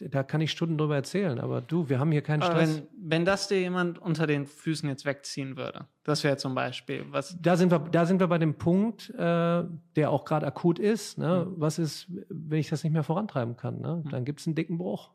da 0.07 0.23
kann 0.23 0.41
ich 0.41 0.51
Stunden 0.51 0.77
drüber 0.77 0.95
erzählen, 0.95 1.39
aber 1.39 1.61
du, 1.61 1.89
wir 1.89 1.99
haben 1.99 2.11
hier 2.11 2.21
keinen 2.21 2.41
Stress. 2.41 2.77
Wenn, 2.77 2.87
wenn, 3.09 3.25
das 3.25 3.47
dir 3.47 3.59
jemand 3.59 3.99
unter 3.99 4.27
den 4.27 4.45
Füßen 4.45 4.87
jetzt 4.87 5.05
wegziehen 5.05 5.57
würde, 5.57 5.87
das 6.03 6.23
wäre 6.23 6.37
zum 6.37 6.55
Beispiel 6.55 7.05
was. 7.09 7.37
Da 7.41 7.57
sind 7.57 7.71
wir, 7.71 7.79
da 7.79 8.05
sind 8.05 8.19
wir 8.19 8.27
bei 8.27 8.37
dem 8.37 8.55
Punkt, 8.55 9.09
äh, 9.09 9.63
der 9.95 10.09
auch 10.09 10.25
gerade 10.25 10.47
akut 10.47 10.79
ist. 10.79 11.17
Ne? 11.17 11.45
Mhm. 11.45 11.53
Was 11.57 11.79
ist, 11.79 12.07
wenn 12.29 12.59
ich 12.59 12.69
das 12.69 12.83
nicht 12.83 12.93
mehr 12.93 13.03
vorantreiben 13.03 13.57
kann? 13.57 13.81
Ne? 13.81 14.01
Mhm. 14.03 14.09
Dann 14.09 14.25
gibt 14.25 14.39
es 14.39 14.47
einen 14.47 14.55
dicken 14.55 14.77
Bruch. 14.77 15.11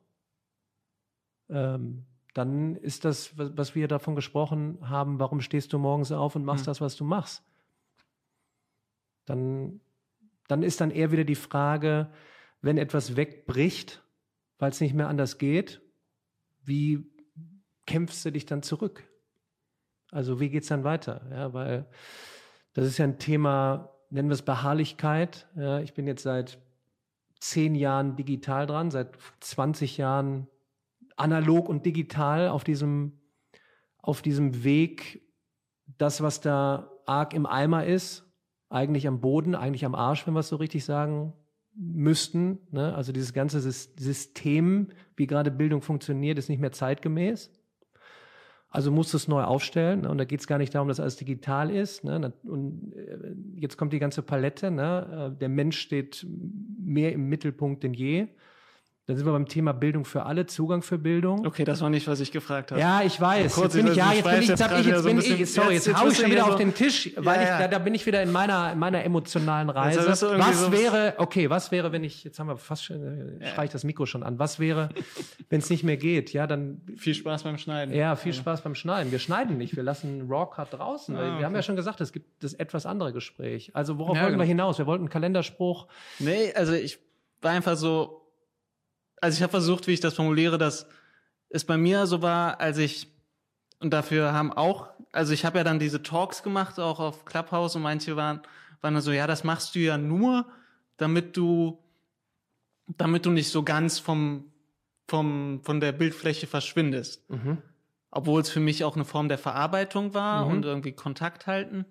Ähm, 1.49 2.05
dann 2.35 2.77
ist 2.77 3.05
das, 3.05 3.33
was 3.37 3.75
wir 3.75 3.89
davon 3.89 4.17
gesprochen 4.17 4.79
haben, 4.83 5.21
warum 5.21 5.41
stehst 5.41 5.73
du 5.73 5.79
morgens 5.79 6.11
auf 6.11 6.37
und 6.37 6.45
machst 6.45 6.65
mhm. 6.65 6.71
das, 6.71 6.81
was 6.81 6.97
du 6.97 7.05
machst? 7.05 7.43
Dann, 9.25 9.81
dann 10.49 10.63
ist 10.63 10.81
dann 10.81 10.91
eher 10.91 11.13
wieder 11.13 11.25
die 11.25 11.35
Frage, 11.35 12.11
wenn 12.61 12.79
etwas 12.79 13.17
wegbricht, 13.17 14.03
weil 14.59 14.71
es 14.71 14.81
nicht 14.81 14.95
mehr 14.95 15.09
anders 15.09 15.39
geht, 15.39 15.81
wie 16.63 17.11
kämpfst 17.87 18.25
du 18.25 18.31
dich 18.31 18.47
dann 18.47 18.63
zurück? 18.63 19.05
Also 20.11 20.41
wie 20.41 20.49
geht 20.49 20.63
es 20.63 20.69
dann 20.69 20.85
weiter? 20.85 21.27
Ja, 21.31 21.53
weil 21.53 21.87
das 22.73 22.87
ist 22.87 22.99
ja 22.99 23.05
ein 23.05 23.19
Thema, 23.19 23.91
nennen 24.11 24.29
wir 24.29 24.35
es 24.35 24.43
Beharrlichkeit. 24.43 25.49
Ja, 25.57 25.81
ich 25.81 25.95
bin 25.95 26.07
jetzt 26.07 26.23
seit 26.23 26.59
zehn 27.41 27.75
Jahren 27.75 28.17
digital 28.17 28.67
dran, 28.67 28.91
seit 28.91 29.19
20 29.41 29.99
Jahren 29.99 30.49
analog 31.17 31.69
und 31.69 31.85
digital 31.85 32.49
auf 32.49 32.65
diesem, 32.65 33.21
auf 33.99 34.23
diesem 34.23 34.65
Weg, 34.65 35.23
das, 35.99 36.23
was 36.23 36.41
da 36.41 36.91
arg 37.07 37.35
im 37.35 37.47
Eimer 37.47 37.85
ist, 37.85 38.24
eigentlich 38.75 39.07
am 39.07 39.21
Boden, 39.21 39.55
eigentlich 39.55 39.85
am 39.85 39.95
Arsch, 39.95 40.27
wenn 40.27 40.35
wir 40.35 40.41
es 40.41 40.49
so 40.49 40.57
richtig 40.57 40.85
sagen 40.85 41.33
müssten. 41.77 42.59
Ne? 42.71 42.95
Also 42.95 43.13
dieses 43.13 43.33
ganze 43.33 43.61
System, 43.61 44.89
wie 45.17 45.27
gerade 45.27 45.51
Bildung 45.51 45.81
funktioniert, 45.81 46.39
ist 46.39 46.49
nicht 46.49 46.61
mehr 46.61 46.73
zeitgemäß. 46.73 47.51
Also 48.69 48.91
muss 48.91 49.15
es 49.15 49.29
neu 49.29 49.43
aufstellen. 49.43 50.03
Ne? 50.03 50.11
Und 50.11 50.19
da 50.19 50.25
geht 50.25 50.41
es 50.41 50.49
gar 50.49 50.59
nicht 50.59 50.75
darum, 50.75 50.89
dass 50.89 50.99
alles 50.99 51.17
digital 51.17 51.71
ist. 51.71 52.03
Ne? 52.03 52.33
Und 52.43 52.93
äh, 52.97 53.61
jetzt 53.61 53.79
kommt 53.79 53.93
die 53.93 54.01
ganze 54.01 54.23
Palette. 54.23 54.73
Ne? 54.73 55.33
Äh, 55.33 55.39
der 55.39 55.49
Mensch 55.49 55.79
steht 55.79 56.27
mehr 56.79 57.13
im 57.13 57.29
Mittelpunkt 57.29 57.85
denn 57.85 57.95
je. 57.95 58.27
Dann 59.07 59.17
sind 59.19 59.27
wir 59.27 59.33
beim 59.33 59.47
Thema 59.47 59.73
Bildung 59.73 60.07
für 60.07 60.25
alle, 60.25 60.47
Zugang 60.47 60.81
für 60.81 60.97
Bildung. 60.97 61.47
Okay, 61.47 61.65
das 61.65 61.83
war 61.83 61.91
nicht, 61.91 62.09
was 62.09 62.21
ich 62.21 62.33
gefragt 62.33 62.71
habe. 62.71 62.81
Ja, 62.81 63.03
ich 63.03 63.21
weiß. 63.21 63.55
Kurz, 63.55 63.75
jetzt 63.75 63.85
bin 63.85 63.93
ich, 63.93 63.99
ja, 63.99 64.15
jetzt 64.15 64.25
bin 64.25 64.41
ich, 64.41 64.49
jetzt, 64.49 64.63
hab 64.65 64.81
ich, 64.81 64.87
jetzt 64.87 65.05
bin 65.05 65.19
ich, 65.19 65.53
sorry, 65.53 65.75
jetzt, 65.75 65.87
jetzt 65.87 66.01
hau 66.01 66.09
ich 66.09 66.17
schon 66.17 66.31
wieder 66.31 66.47
so 66.47 66.53
auf 66.53 66.57
den 66.57 66.73
Tisch, 66.73 67.13
weil 67.17 67.37
ja, 67.37 67.43
ich, 67.43 67.49
da, 67.49 67.69
da 67.69 67.79
bin 67.81 67.93
ich 67.95 68.07
wieder 68.07 68.23
in 68.23 68.33
meiner, 68.33 68.73
in 68.73 68.79
meiner 68.79 69.05
emotionalen 69.05 69.69
Reise. 69.69 70.09
Was 70.09 70.21
so 70.21 70.73
wäre, 70.73 71.17
okay, 71.19 71.51
was 71.51 71.71
wäre, 71.71 71.93
wenn 71.93 72.03
ich, 72.03 72.25
jetzt 72.25 72.39
haben 72.39 72.47
wir 72.47 72.57
fast 72.57 72.87
schon, 72.87 73.41
äh, 73.43 73.47
streich 73.53 73.69
das 73.69 73.85
Mikro 73.85 74.07
schon 74.07 74.23
an, 74.23 74.39
was 74.39 74.59
wäre, 74.59 74.89
wenn 75.51 75.61
es 75.61 75.69
nicht 75.69 75.85
mehr 75.85 75.99
geht? 75.99 76.33
Ja, 76.33 76.47
dann. 76.47 76.81
Viel 76.97 77.15
Spaß 77.15 77.43
beim 77.43 77.59
Schneiden. 77.59 77.95
Ja, 77.95 78.17
viel 78.17 78.33
Spaß 78.33 78.63
beim 78.63 78.75
Schneiden. 78.75 79.13
Wir 79.13 79.19
schneiden 79.19 79.59
nicht, 79.59 79.77
wir 79.77 79.83
lassen 79.83 80.29
Raw 80.31 80.49
Cut 80.51 80.73
draußen. 80.73 81.15
Ah, 81.15 81.19
okay. 81.19 81.39
Wir 81.41 81.45
haben 81.45 81.55
ja 81.55 81.63
schon 81.63 81.77
gesagt, 81.77 82.01
es 82.01 82.11
gibt 82.11 82.43
das 82.43 82.55
etwas 82.55 82.87
andere 82.87 83.13
Gespräch. 83.13 83.71
Also 83.75 83.99
worauf 83.99 84.17
wollten 84.17 84.33
genau. 84.33 84.39
wir 84.39 84.47
hinaus? 84.47 84.79
Wir 84.79 84.87
wollten 84.87 85.03
einen 85.03 85.11
Kalenderspruch. 85.11 85.89
Nee, 86.21 86.55
also 86.55 86.73
ich 86.73 86.99
war 87.43 87.51
einfach 87.51 87.77
so, 87.77 88.24
also 89.25 89.39
ich 89.39 89.43
habe 89.43 89.53
versucht, 89.53 89.87
wie 89.87 89.93
ich 89.93 90.01
das 90.01 90.13
formuliere, 90.13 90.59
dass 90.59 90.87
es 91.49 91.65
bei 91.65 91.79
mir 91.79 92.07
so 92.07 92.21
war, 92.21 92.61
als 92.61 92.77
ich 92.77 93.11
und 93.81 93.91
dafür 93.91 94.35
haben 94.35 94.53
auch, 94.53 94.91
also 95.13 95.33
ich 95.33 95.47
habe 95.47 95.57
ja 95.59 95.65
dann 95.65 95.79
diese 95.79 96.03
Talks 96.03 96.43
gemacht, 96.43 96.79
auch 96.79 97.01
auf 97.01 97.25
Clubhouse 97.25 97.75
und 97.75 97.83
manche 97.83 98.17
waren, 98.17 98.43
waren 98.83 98.93
dann 98.93 99.03
so, 99.03 99.13
ja, 99.13 99.27
das 99.27 99.43
machst 99.43 99.75
du 99.75 99.79
ja 99.79 99.97
nur, 99.97 100.47
damit 100.99 101.39
du, 101.39 101.83
damit 102.87 103.25
du 103.25 103.31
nicht 103.31 103.49
so 103.49 103.63
ganz 103.63 103.99
vom, 103.99 104.53
vom, 105.09 105.61
von 105.63 105.81
der 105.81 105.93
Bildfläche 105.93 106.47
verschwindest. 106.47 107.29
Mhm. 107.31 107.63
Obwohl 108.11 108.43
es 108.43 108.51
für 108.51 108.61
mich 108.61 108.85
auch 108.85 108.95
eine 108.95 109.07
Form 109.07 109.29
der 109.29 109.39
Verarbeitung 109.39 110.13
war 110.13 110.45
mhm. 110.45 110.53
und 110.53 110.65
irgendwie 110.67 110.93
Kontakt 110.93 111.47
halten. 111.47 111.87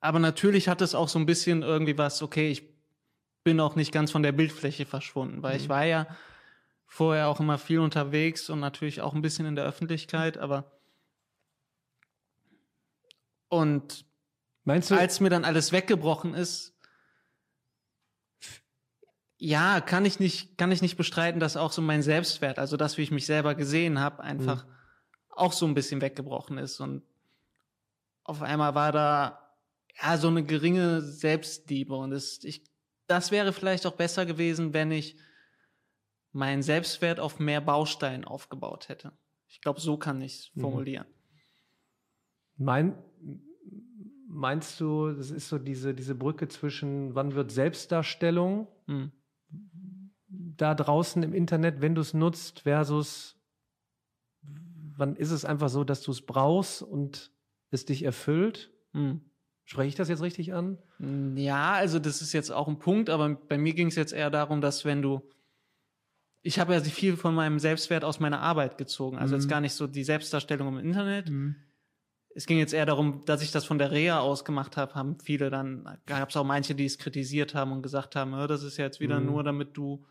Aber 0.00 0.18
natürlich 0.18 0.66
hat 0.66 0.80
es 0.80 0.94
auch 0.94 1.08
so 1.08 1.18
ein 1.18 1.26
bisschen 1.26 1.62
irgendwie 1.62 1.98
was, 1.98 2.22
okay, 2.22 2.50
ich 2.50 2.73
bin 3.44 3.60
auch 3.60 3.76
nicht 3.76 3.92
ganz 3.92 4.10
von 4.10 4.22
der 4.22 4.32
Bildfläche 4.32 4.86
verschwunden, 4.86 5.42
weil 5.42 5.54
mhm. 5.54 5.60
ich 5.60 5.68
war 5.68 5.84
ja 5.84 6.06
vorher 6.86 7.28
auch 7.28 7.40
immer 7.40 7.58
viel 7.58 7.78
unterwegs 7.78 8.50
und 8.50 8.60
natürlich 8.60 9.00
auch 9.00 9.14
ein 9.14 9.22
bisschen 9.22 9.46
in 9.46 9.56
der 9.56 9.64
Öffentlichkeit, 9.64 10.38
aber 10.38 10.72
und 13.48 14.04
Meinst 14.64 14.90
du? 14.90 14.94
als 14.94 15.20
mir 15.20 15.30
dann 15.30 15.44
alles 15.44 15.72
weggebrochen 15.72 16.34
ist, 16.34 16.74
ja, 19.36 19.80
kann 19.80 20.06
ich 20.06 20.20
nicht, 20.20 20.56
kann 20.56 20.72
ich 20.72 20.80
nicht 20.80 20.96
bestreiten, 20.96 21.38
dass 21.38 21.56
auch 21.56 21.70
so 21.70 21.82
mein 21.82 22.02
Selbstwert, 22.02 22.58
also 22.58 22.76
das, 22.76 22.96
wie 22.96 23.02
ich 23.02 23.10
mich 23.10 23.26
selber 23.26 23.54
gesehen 23.54 24.00
habe, 24.00 24.22
einfach 24.22 24.64
mhm. 24.64 24.70
auch 25.30 25.52
so 25.52 25.66
ein 25.66 25.74
bisschen 25.74 26.00
weggebrochen 26.00 26.56
ist. 26.56 26.80
Und 26.80 27.02
auf 28.22 28.40
einmal 28.40 28.74
war 28.74 28.90
da 28.90 29.54
ja 30.02 30.16
so 30.16 30.28
eine 30.28 30.44
geringe 30.44 31.02
Selbstliebe. 31.02 31.94
Und 31.94 32.12
das, 32.12 32.42
ich 32.42 32.62
das 33.06 33.30
wäre 33.30 33.52
vielleicht 33.52 33.86
auch 33.86 33.94
besser 33.94 34.26
gewesen, 34.26 34.72
wenn 34.72 34.90
ich 34.90 35.16
meinen 36.32 36.62
Selbstwert 36.62 37.20
auf 37.20 37.38
mehr 37.38 37.60
Bausteinen 37.60 38.24
aufgebaut 38.24 38.88
hätte. 38.88 39.12
Ich 39.46 39.60
glaube, 39.60 39.80
so 39.80 39.96
kann 39.96 40.20
ich 40.20 40.34
es 40.34 40.50
mhm. 40.54 40.60
formulieren. 40.60 41.06
Mein, 42.56 42.96
meinst 44.26 44.80
du, 44.80 45.12
das 45.12 45.30
ist 45.30 45.48
so 45.48 45.58
diese, 45.58 45.94
diese 45.94 46.14
Brücke 46.14 46.48
zwischen, 46.48 47.14
wann 47.14 47.34
wird 47.34 47.52
Selbstdarstellung 47.52 48.68
mhm. 48.86 49.12
da 50.28 50.74
draußen 50.74 51.22
im 51.22 51.32
Internet, 51.32 51.80
wenn 51.80 51.94
du 51.94 52.00
es 52.00 52.14
nutzt, 52.14 52.60
versus 52.60 53.36
wann 54.96 55.16
ist 55.16 55.30
es 55.30 55.44
einfach 55.44 55.68
so, 55.68 55.84
dass 55.84 56.02
du 56.02 56.10
es 56.10 56.22
brauchst 56.22 56.82
und 56.82 57.32
es 57.70 57.84
dich 57.84 58.04
erfüllt? 58.04 58.72
Mhm. 58.92 59.20
Spreche 59.64 59.88
ich 59.88 59.94
das 59.94 60.08
jetzt 60.08 60.22
richtig 60.22 60.52
an? 60.52 60.78
Ja, 61.36 61.72
also 61.72 61.98
das 61.98 62.20
ist 62.20 62.32
jetzt 62.32 62.50
auch 62.50 62.68
ein 62.68 62.78
Punkt, 62.78 63.08
aber 63.08 63.30
bei 63.30 63.56
mir 63.56 63.74
ging 63.74 63.88
es 63.88 63.96
jetzt 63.96 64.12
eher 64.12 64.30
darum, 64.30 64.60
dass 64.60 64.84
wenn 64.84 65.02
du 65.02 65.22
ich 66.46 66.58
habe 66.58 66.74
ja 66.74 66.80
viel 66.82 67.16
von 67.16 67.34
meinem 67.34 67.58
Selbstwert 67.58 68.04
aus 68.04 68.20
meiner 68.20 68.40
Arbeit 68.40 68.76
gezogen. 68.76 69.16
Also 69.16 69.34
mhm. 69.34 69.40
jetzt 69.40 69.48
gar 69.48 69.62
nicht 69.62 69.72
so 69.72 69.86
die 69.86 70.04
Selbstdarstellung 70.04 70.68
im 70.68 70.78
Internet. 70.78 71.30
Mhm. 71.30 71.56
Es 72.34 72.44
ging 72.44 72.58
jetzt 72.58 72.74
eher 72.74 72.84
darum, 72.84 73.24
dass 73.24 73.40
ich 73.40 73.50
das 73.50 73.64
von 73.64 73.78
der 73.78 73.92
Reha 73.92 74.20
aus 74.20 74.44
gemacht 74.44 74.76
habe, 74.76 74.94
haben 74.94 75.18
viele 75.20 75.48
dann, 75.48 75.88
gab 76.04 76.28
es 76.28 76.36
auch 76.36 76.44
manche, 76.44 76.74
die 76.74 76.84
es 76.84 76.98
kritisiert 76.98 77.54
haben 77.54 77.72
und 77.72 77.80
gesagt 77.80 78.14
haben, 78.14 78.32
das 78.46 78.62
ist 78.62 78.76
jetzt 78.76 79.00
wieder 79.00 79.20
mhm. 79.20 79.26
nur, 79.26 79.42
damit 79.42 79.74
du, 79.74 80.04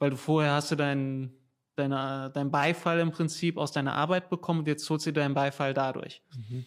weil 0.00 0.10
du 0.10 0.16
vorher 0.16 0.54
hast 0.54 0.72
du 0.72 0.76
deinen 0.76 1.38
deine, 1.76 2.30
dein 2.34 2.50
Beifall 2.50 2.98
im 2.98 3.12
Prinzip 3.12 3.56
aus 3.56 3.70
deiner 3.70 3.94
Arbeit 3.94 4.30
bekommen 4.30 4.60
und 4.60 4.68
jetzt 4.68 4.88
holst 4.90 5.06
du 5.06 5.12
deinen 5.12 5.34
Beifall 5.34 5.74
dadurch. 5.74 6.22
Mhm. 6.34 6.64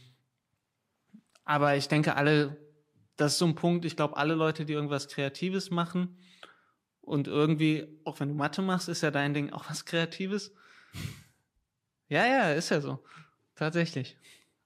Aber 1.52 1.76
ich 1.76 1.90
denke, 1.90 2.16
alle, 2.16 2.56
das 3.18 3.34
ist 3.34 3.40
so 3.40 3.46
ein 3.46 3.56
Punkt, 3.56 3.84
ich 3.84 3.98
glaube, 3.98 4.16
alle 4.16 4.36
Leute, 4.36 4.64
die 4.64 4.72
irgendwas 4.72 5.10
Kreatives 5.10 5.70
machen 5.70 6.18
und 7.02 7.28
irgendwie, 7.28 8.00
auch 8.06 8.22
wenn 8.22 8.30
du 8.30 8.36
Mathe 8.36 8.62
machst, 8.62 8.88
ist 8.88 9.02
ja 9.02 9.12
dein 9.12 9.34
Ding 9.34 9.52
auch 9.52 9.70
was 9.70 9.84
Kreatives. 9.84 10.56
Ja, 12.08 12.26
ja, 12.26 12.54
ist 12.54 12.70
ja 12.70 12.80
so. 12.80 13.04
Tatsächlich. 13.56 14.16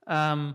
Ähm, 0.06 0.54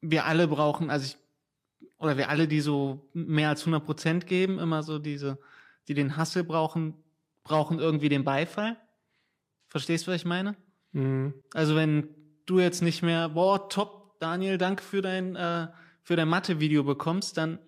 wir 0.00 0.24
alle 0.24 0.48
brauchen, 0.48 0.90
also 0.90 1.06
ich, 1.06 1.88
oder 1.98 2.16
wir 2.16 2.30
alle, 2.30 2.48
die 2.48 2.60
so 2.60 3.08
mehr 3.12 3.50
als 3.50 3.60
100 3.60 3.84
Prozent 3.84 4.26
geben, 4.26 4.58
immer 4.58 4.82
so 4.82 4.98
diese, 4.98 5.38
die 5.86 5.94
den 5.94 6.16
Hassel 6.16 6.42
brauchen, 6.42 6.94
brauchen 7.44 7.78
irgendwie 7.78 8.08
den 8.08 8.24
Beifall. 8.24 8.76
Verstehst 9.68 10.08
du, 10.08 10.10
was 10.10 10.16
ich 10.16 10.24
meine? 10.24 10.56
Mhm. 10.90 11.32
Also 11.54 11.76
wenn 11.76 12.17
du 12.48 12.60
jetzt 12.60 12.82
nicht 12.82 13.02
mehr, 13.02 13.28
boah, 13.28 13.68
top, 13.68 14.18
Daniel, 14.20 14.58
danke 14.58 14.82
für 14.82 15.02
dein, 15.02 15.36
äh, 15.36 15.68
für 16.02 16.16
dein 16.16 16.28
Mathe-Video 16.28 16.82
bekommst, 16.82 17.36
dann, 17.36 17.58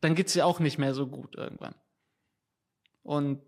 dann 0.00 0.14
geht's 0.14 0.32
dir 0.32 0.46
auch 0.46 0.60
nicht 0.60 0.78
mehr 0.78 0.94
so 0.94 1.06
gut 1.06 1.36
irgendwann. 1.36 1.74
Und 3.02 3.40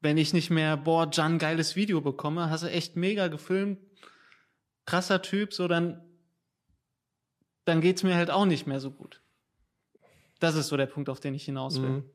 wenn 0.00 0.16
ich 0.16 0.32
nicht 0.32 0.50
mehr, 0.50 0.76
boah, 0.76 1.08
Jan, 1.12 1.38
geiles 1.38 1.76
Video 1.76 2.00
bekomme, 2.00 2.50
hast 2.50 2.64
du 2.64 2.70
echt 2.70 2.96
mega 2.96 3.28
gefilmt, 3.28 3.78
krasser 4.86 5.22
Typ, 5.22 5.52
so 5.52 5.68
dann, 5.68 6.02
dann 7.64 7.80
geht's 7.80 8.02
mir 8.02 8.16
halt 8.16 8.30
auch 8.30 8.46
nicht 8.46 8.66
mehr 8.66 8.80
so 8.80 8.90
gut. 8.90 9.20
Das 10.40 10.56
ist 10.56 10.68
so 10.68 10.76
der 10.76 10.86
Punkt, 10.86 11.08
auf 11.08 11.20
den 11.20 11.34
ich 11.34 11.44
hinaus 11.44 11.80
will. 11.80 11.90
Mhm. 11.90 12.10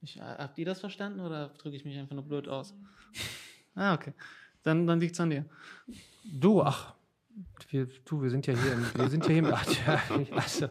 Ich, 0.00 0.20
habt 0.20 0.58
ihr 0.58 0.64
das 0.64 0.80
verstanden 0.80 1.20
oder 1.20 1.50
drücke 1.50 1.76
ich 1.76 1.84
mich 1.84 1.96
einfach 1.98 2.14
nur 2.14 2.24
blöd 2.24 2.48
aus? 2.48 2.74
ah, 3.74 3.94
okay. 3.94 4.14
Dann, 4.62 4.86
dann 4.86 4.98
liegt 4.98 5.14
es 5.14 5.20
an 5.20 5.30
dir. 5.30 5.44
Du, 6.24 6.62
ach, 6.62 6.94
wir, 7.70 7.88
du, 8.04 8.22
wir 8.22 8.30
sind 8.30 8.46
ja 8.46 8.54
hier, 8.54 8.72
im, 8.72 8.86
wir 8.94 9.08
sind 9.08 9.24
ja 9.26 9.30
hier. 9.30 9.38
Im, 9.38 10.24
ja, 10.26 10.36
also, 10.36 10.68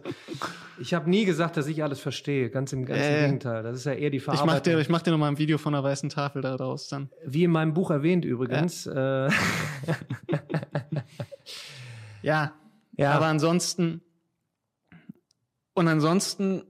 ich 0.79 0.93
habe 0.93 1.09
nie 1.09 1.25
gesagt, 1.25 1.57
dass 1.57 1.67
ich 1.67 1.83
alles 1.83 1.99
verstehe. 1.99 2.49
Ganz 2.49 2.73
im, 2.73 2.85
ganz 2.85 2.99
Äh. 3.01 3.19
im 3.19 3.25
Gegenteil. 3.25 3.63
Das 3.63 3.77
ist 3.77 3.85
ja 3.85 3.93
eher 3.93 4.09
die 4.09 4.17
Ich 4.17 4.27
mach 4.27 4.35
Verarbeitung. 4.35 4.73
dir, 4.73 4.79
ich 4.79 4.89
mach 4.89 5.01
dir 5.01 5.11
nochmal 5.11 5.31
ein 5.31 5.37
Video 5.37 5.57
von 5.57 5.73
einer 5.75 5.83
weißen 5.83 6.09
Tafel 6.09 6.41
daraus 6.41 6.87
dann. 6.87 7.09
Wie 7.25 7.43
in 7.43 7.51
meinem 7.51 7.73
Buch 7.73 7.91
erwähnt 7.91 8.25
übrigens. 8.25 8.85
Äh, 8.87 9.29
Ja, 12.23 12.53
ja, 12.97 13.11
aber 13.13 13.27
ansonsten, 13.27 14.01
und 15.75 15.87
ansonsten, 15.87 16.63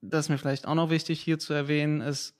das 0.00 0.24
ist 0.26 0.28
mir 0.30 0.38
vielleicht 0.38 0.66
auch 0.66 0.74
noch 0.74 0.90
wichtig 0.90 1.20
hier 1.20 1.38
zu 1.38 1.52
erwähnen, 1.52 2.00
ist, 2.00 2.34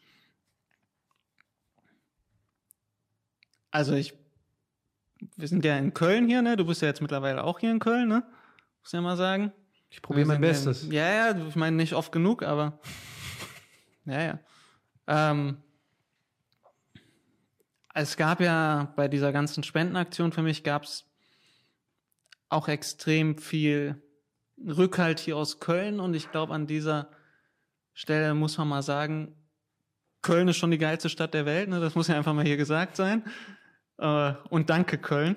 also 3.71 3.95
ich, 3.95 4.15
wir 5.37 5.49
sind 5.49 5.65
ja 5.65 5.77
in 5.77 5.95
Köln 5.95 6.27
hier, 6.29 6.43
ne? 6.43 6.57
Du 6.57 6.67
bist 6.67 6.83
ja 6.83 6.89
jetzt 6.89 7.01
mittlerweile 7.01 7.45
auch 7.45 7.59
hier 7.59 7.71
in 7.71 7.79
Köln, 7.79 8.09
ne? 8.09 8.23
Muss 8.83 8.93
ja 8.93 9.01
mal 9.01 9.17
sagen. 9.17 9.53
ich 9.91 10.03
probiere 10.03 10.27
mein 10.27 10.41
Bestes. 10.41 10.87
Ja, 10.91 11.31
ja, 11.31 11.47
ich 11.47 11.57
meine 11.57 11.77
nicht 11.77 11.95
oft 11.95 12.13
genug, 12.13 12.43
aber 12.43 12.79
ja, 14.05 14.23
ja. 14.23 14.39
Ähm, 15.07 15.59
es 17.95 18.17
gab 18.17 18.41
ja 18.41 18.93
bei 18.97 19.09
dieser 19.09 19.33
ganzen 19.33 19.63
Spendenaktion 19.63 20.33
für 20.33 20.43
mich 20.43 20.65
gab 20.65 20.85
es 20.85 21.05
auch 22.49 22.69
extrem 22.69 23.39
viel 23.39 24.03
Rückhalt 24.59 25.21
hier 25.21 25.37
aus 25.37 25.61
Köln 25.61 26.01
und 26.01 26.15
ich 26.15 26.31
glaube 26.31 26.55
an 26.55 26.67
dieser 26.67 27.11
Stelle 27.93 28.35
muss 28.35 28.59
man 28.59 28.69
mal 28.69 28.83
sagen, 28.83 29.37
Köln 30.23 30.49
ist 30.49 30.57
schon 30.57 30.71
die 30.71 30.79
geilste 30.79 31.09
Stadt 31.09 31.35
der 31.35 31.47
Welt, 31.47 31.69
ne? 31.69 31.81
das 31.81 31.95
muss 31.95 32.09
ja 32.09 32.17
einfach 32.17 32.33
mal 32.33 32.45
hier 32.45 32.57
gesagt 32.57 32.97
sein. 32.97 33.25
Äh, 33.99 34.33
und 34.51 34.71
danke 34.71 34.99
Köln. 34.99 35.37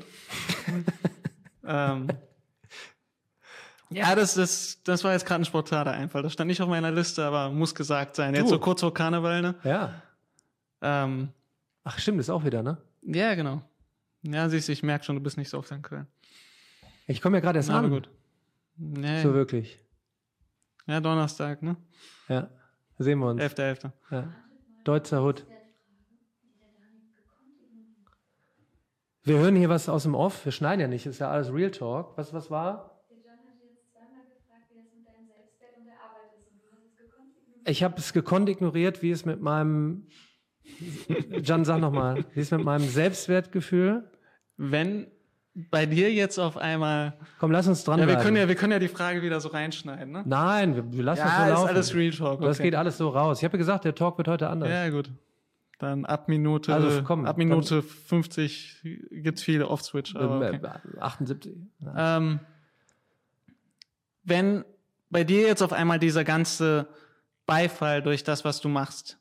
ähm, 1.65 2.07
ja, 3.89 4.15
das, 4.15 4.33
das, 4.33 4.81
das 4.83 5.03
war 5.03 5.13
jetzt 5.13 5.25
gerade 5.25 5.41
ein 5.43 5.45
spontaner 5.45 5.91
Einfall. 5.91 6.23
Das 6.23 6.33
stand 6.33 6.47
nicht 6.49 6.61
auf 6.61 6.67
meiner 6.69 6.91
Liste, 6.91 7.23
aber 7.25 7.49
muss 7.51 7.73
gesagt 7.73 8.15
sein. 8.15 8.33
Jetzt 8.35 8.45
Du. 8.45 8.49
so 8.49 8.59
kurz 8.59 8.81
vor 8.81 8.93
Karneval, 8.93 9.41
ne? 9.41 9.55
Ja. 9.63 10.01
Ähm, 10.81 11.29
Ach, 11.83 11.97
stimmt, 11.99 12.19
ist 12.19 12.29
auch 12.29 12.43
wieder, 12.43 12.61
ne? 12.63 12.77
ja, 13.03 13.33
genau. 13.35 13.61
Ja, 14.23 14.49
siehst 14.49 14.67
du, 14.67 14.73
ich 14.73 14.83
merke 14.83 15.05
schon, 15.05 15.15
du 15.15 15.21
bist 15.21 15.37
nicht 15.37 15.49
so 15.49 15.57
oft 15.57 15.71
in 15.71 15.81
Köln. 15.81 16.07
Ich 17.05 17.21
komme 17.21 17.37
ja 17.37 17.41
gerade 17.41 17.59
erst 17.59 17.69
Aber 17.69 17.85
an. 17.85 17.89
gut. 17.89 18.09
Nee. 18.75 19.21
So 19.21 19.33
wirklich. 19.33 19.79
Ja, 20.85 20.99
Donnerstag, 20.99 21.61
ne? 21.63 21.77
Ja. 22.27 22.49
Sehen 22.97 23.19
wir 23.19 23.27
uns. 23.27 23.41
11.11. 23.41 23.91
Ja. 24.11 24.33
Deutzer 24.83 25.21
Hut. 25.21 25.45
Wir 29.27 29.39
hören 29.39 29.57
hier 29.57 29.67
was 29.67 29.89
aus 29.89 30.03
dem 30.03 30.15
Off. 30.15 30.45
Wir 30.45 30.53
schneiden 30.53 30.79
ja 30.79 30.87
nicht. 30.87 31.05
Ist 31.05 31.19
ja 31.19 31.29
alles 31.29 31.53
Real 31.53 31.69
Talk. 31.69 32.17
Was, 32.17 32.33
was 32.33 32.49
war? 32.49 33.03
Der 33.09 33.17
John 33.17 33.33
hat 33.33 33.59
jetzt 33.61 33.91
zweimal 33.91 34.23
gefragt, 34.23 34.71
wie 34.71 34.77
das 34.77 34.87
mit 34.95 35.05
deinem 35.05 35.27
Selbstwert 35.27 35.77
und 35.77 35.85
der 35.85 35.95
Arbeit 35.95 36.31
ist. 36.39 36.49
Und 36.49 36.61
du 36.61 36.71
hast 36.71 36.85
es 36.85 36.95
gekonnt 36.97 37.35
ignoriert. 37.35 37.69
Ich 37.69 37.83
habe 37.83 37.95
es 37.97 38.13
gekonnt 38.13 38.47
ignoriert, 38.47 39.01
wie 39.01 39.11
es 39.11 39.25
mit 39.25 39.41
meinem. 39.41 40.07
Jan, 41.43 41.65
sag 41.65 41.81
nochmal. 41.81 42.23
Wie 42.35 42.39
es 42.39 42.51
mit 42.51 42.63
meinem 42.63 42.87
Selbstwertgefühl. 42.87 44.09
Wenn 44.55 45.07
bei 45.55 45.85
dir 45.85 46.09
jetzt 46.13 46.39
auf 46.39 46.55
einmal. 46.55 47.17
Komm, 47.37 47.51
lass 47.51 47.67
uns 47.67 47.83
dran 47.83 47.99
Ja, 47.99 48.07
wir 48.07 48.15
können 48.15 48.37
ja, 48.37 48.47
wir 48.47 48.55
können 48.55 48.71
ja 48.71 48.79
die 48.79 48.87
Frage 48.87 49.21
wieder 49.23 49.41
so 49.41 49.49
reinschneiden, 49.49 50.13
ne? 50.13 50.23
Nein, 50.25 50.73
wir, 50.73 50.93
wir 50.93 51.03
lassen 51.03 51.19
Ja, 51.19 51.25
es 51.27 51.35
so 51.35 51.43
ist 51.43 51.49
laufen. 51.49 51.67
alles 51.67 51.95
Real 51.95 52.11
Talk. 52.13 52.39
Das 52.39 52.59
okay. 52.59 52.69
geht 52.69 52.75
alles 52.75 52.97
so 52.97 53.09
raus. 53.09 53.39
Ich 53.39 53.43
habe 53.43 53.57
ja 53.57 53.59
gesagt, 53.59 53.83
der 53.83 53.93
Talk 53.93 54.17
wird 54.17 54.29
heute 54.29 54.47
anders. 54.47 54.69
Ja, 54.69 54.89
gut. 54.89 55.09
Dann 55.77 56.05
ab 56.05 56.27
Minute, 56.27 56.73
Also, 56.73 57.03
komm, 57.03 57.25
ab 57.25 57.37
Minute 57.37 57.83
50 57.83 58.81
gibt's 59.11 59.43
viele 59.43 59.67
Off-Switch. 59.67 60.15
okay. 60.15 60.59
äh, 60.63 60.99
78. 60.99 61.55
Ja. 61.79 62.17
Ähm, 62.17 62.39
wenn 64.23 64.65
bei 65.09 65.23
dir 65.23 65.43
jetzt 65.43 65.61
auf 65.61 65.73
einmal 65.73 65.99
dieser 65.99 66.23
ganze 66.23 66.87
Beifall 67.45 68.01
durch 68.01 68.23
das, 68.23 68.43
was 68.43 68.59
du 68.59 68.69
machst, 68.69 69.19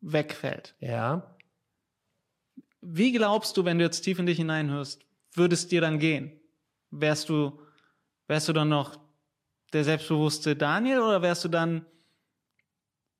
wegfällt, 0.00 0.76
ja. 0.78 1.34
wie 2.80 3.10
glaubst 3.12 3.56
du, 3.56 3.64
wenn 3.64 3.78
du 3.78 3.84
jetzt 3.84 4.02
tief 4.02 4.20
in 4.20 4.26
dich 4.26 4.36
hineinhörst, 4.38 5.04
würde 5.34 5.54
es 5.54 5.66
dir 5.66 5.80
dann 5.80 5.98
gehen? 5.98 6.32
Wärst 6.92 7.28
du, 7.28 7.60
wärst 8.28 8.48
du 8.48 8.52
dann 8.52 8.68
noch 8.68 9.00
der 9.72 9.82
selbstbewusste 9.82 10.54
Daniel 10.54 11.00
oder 11.00 11.22
wärst 11.22 11.44
du 11.44 11.48
dann, 11.48 11.84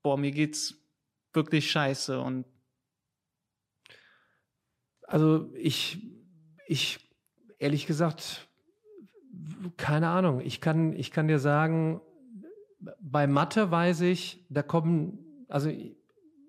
boah, 0.03 0.17
mir 0.17 0.31
geht's 0.31 0.86
wirklich 1.37 1.71
scheiße 1.71 2.21
und 2.21 2.47
Also 5.09 5.51
ich, 5.55 5.99
ich, 6.67 6.99
ehrlich 7.59 7.87
gesagt, 7.87 8.49
keine 9.77 10.09
Ahnung. 10.09 10.41
Ich 10.41 10.61
kann, 10.61 10.93
ich 10.95 11.13
kann 11.13 11.29
dir 11.29 11.39
sagen, 11.39 12.01
bei 13.01 13.27
Mathe 13.27 13.71
weiß 13.71 14.01
ich, 14.03 14.45
da 14.49 14.63
kommen, 14.63 15.47
also 15.49 15.71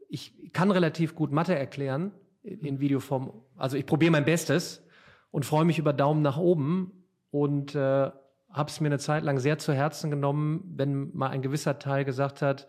ich 0.09 0.53
kann 0.53 0.72
relativ 0.72 1.14
gut 1.14 1.31
Mathe 1.31 1.55
erklären 1.55 2.11
in 2.43 2.80
Videoform. 2.80 3.31
Also 3.55 3.77
ich 3.77 3.85
probiere 3.85 4.11
mein 4.11 4.26
Bestes 4.26 4.84
und 5.31 5.45
freue 5.45 5.65
mich 5.65 5.80
über 5.80 5.93
Daumen 5.93 6.22
nach 6.22 6.38
oben 6.38 7.03
und 7.30 7.76
äh, 7.76 8.11
habe 8.49 8.69
es 8.69 8.80
mir 8.80 8.88
eine 8.88 8.99
Zeit 8.99 9.23
lang 9.23 9.39
sehr 9.39 9.57
zu 9.57 9.73
Herzen 9.73 10.09
genommen, 10.09 10.64
wenn 10.76 11.15
mal 11.15 11.30
ein 11.30 11.41
gewisser 11.41 11.77
Teil 11.80 12.05
gesagt 12.05 12.41
hat, 12.41 12.68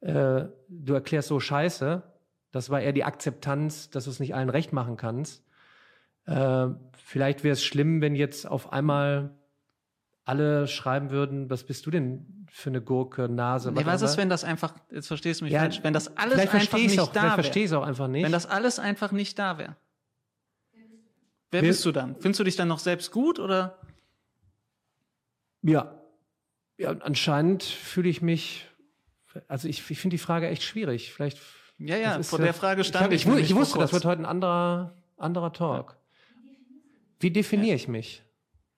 äh, 0.00 0.46
du 0.68 0.94
erklärst 0.94 1.28
so 1.28 1.40
Scheiße. 1.40 2.02
Das 2.52 2.70
war 2.70 2.80
eher 2.80 2.92
die 2.92 3.04
Akzeptanz, 3.04 3.90
dass 3.90 4.04
du 4.04 4.10
es 4.10 4.20
nicht 4.20 4.34
allen 4.34 4.48
recht 4.50 4.72
machen 4.72 4.96
kannst. 4.96 5.44
Äh, 6.26 6.68
vielleicht 6.96 7.44
wäre 7.44 7.52
es 7.52 7.62
schlimm, 7.64 8.00
wenn 8.00 8.14
jetzt 8.14 8.46
auf 8.46 8.72
einmal 8.72 9.30
alle 10.24 10.68
schreiben 10.68 11.10
würden, 11.10 11.50
was 11.50 11.64
bist 11.64 11.86
du 11.86 11.90
denn 11.90 12.46
für 12.50 12.70
eine 12.70 12.80
Gurke, 12.82 13.28
Nase? 13.28 13.72
nee, 13.72 13.84
was 13.86 14.02
ist, 14.02 14.16
wenn 14.16 14.28
das 14.28 14.44
einfach, 14.44 14.74
jetzt 14.90 15.06
verstehst 15.08 15.40
du 15.40 15.44
mich 15.44 15.52
Ja, 15.52 15.60
falsch, 15.60 15.80
wenn 15.82 15.92
das 15.92 16.16
alles 16.16 16.38
einfach 16.38 16.78
nicht 16.78 17.00
auch, 17.00 17.12
da 17.12 17.22
wäre. 17.22 17.34
verstehe 17.34 17.64
ich 17.64 17.70
es 17.70 17.76
auch 17.76 17.84
einfach 17.84 18.06
nicht. 18.08 18.24
Wenn 18.24 18.32
das 18.32 18.46
alles 18.46 18.78
einfach 18.78 19.12
nicht 19.12 19.38
da 19.38 19.58
wäre. 19.58 19.76
Wer 21.52 21.62
Wer- 21.62 21.68
bist 21.68 21.84
du 21.84 21.90
dann? 21.92 22.14
Findest 22.20 22.38
du 22.40 22.44
dich 22.44 22.54
dann 22.56 22.68
noch 22.68 22.78
selbst 22.78 23.10
gut 23.10 23.38
oder? 23.40 23.78
ja. 25.62 25.94
ja, 26.78 26.90
anscheinend 27.00 27.62
fühle 27.62 28.08
ich 28.08 28.22
mich, 28.22 28.68
also 29.48 29.68
ich, 29.68 29.88
ich 29.90 29.98
finde 29.98 30.14
die 30.14 30.18
Frage 30.22 30.48
echt 30.48 30.62
schwierig. 30.62 31.12
Vielleicht 31.12 31.38
Ja, 31.78 31.96
ja, 31.96 32.22
vor 32.22 32.38
ja- 32.38 32.46
der 32.46 32.54
Frage 32.54 32.80
ich, 32.82 32.86
stand 32.88 33.12
ich. 33.12 33.26
ich, 33.26 33.34
ich 33.36 33.50
vor 33.52 33.60
wusste, 33.62 33.78
das 33.78 33.92
wird 33.92 34.04
heute 34.04 34.22
ein 34.22 34.26
anderer, 34.26 34.94
anderer 35.16 35.52
Talk. 35.52 35.96
Wie 37.18 37.30
definiere 37.30 37.76
ich 37.76 37.88
mich? 37.88 38.22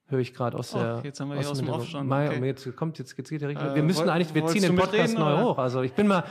Höre 0.07 0.19
ich 0.19 0.33
gerade 0.33 0.57
aus 0.57 0.75
Oh, 0.75 0.79
der. 0.79 1.01
jetzt 1.03 1.19
haben 1.21 1.29
wir 1.29 1.39
hier 1.39 1.49
aus 1.49 1.57
dem 1.57 1.83
schon, 1.85 2.07
Mai, 2.07 2.27
okay. 2.27 2.45
Jetzt 2.45 2.75
kommt 2.75 2.99
jetzt, 2.99 3.17
jetzt 3.17 3.29
geht 3.29 3.41
der 3.41 3.49
richtig. 3.49 3.65
Äh, 3.67 3.75
wir 3.75 3.83
müssen 3.83 4.09
eigentlich, 4.09 4.33
wir 4.35 4.45
ziehen 4.47 4.61
den 4.61 4.75
Podcast 4.75 5.13
mitreden, 5.13 5.19
neu 5.19 5.33
oder? 5.33 5.43
hoch. 5.45 5.57
Also 5.57 5.81
ich 5.81 5.93
bin 5.93 6.07
mal, 6.07 6.25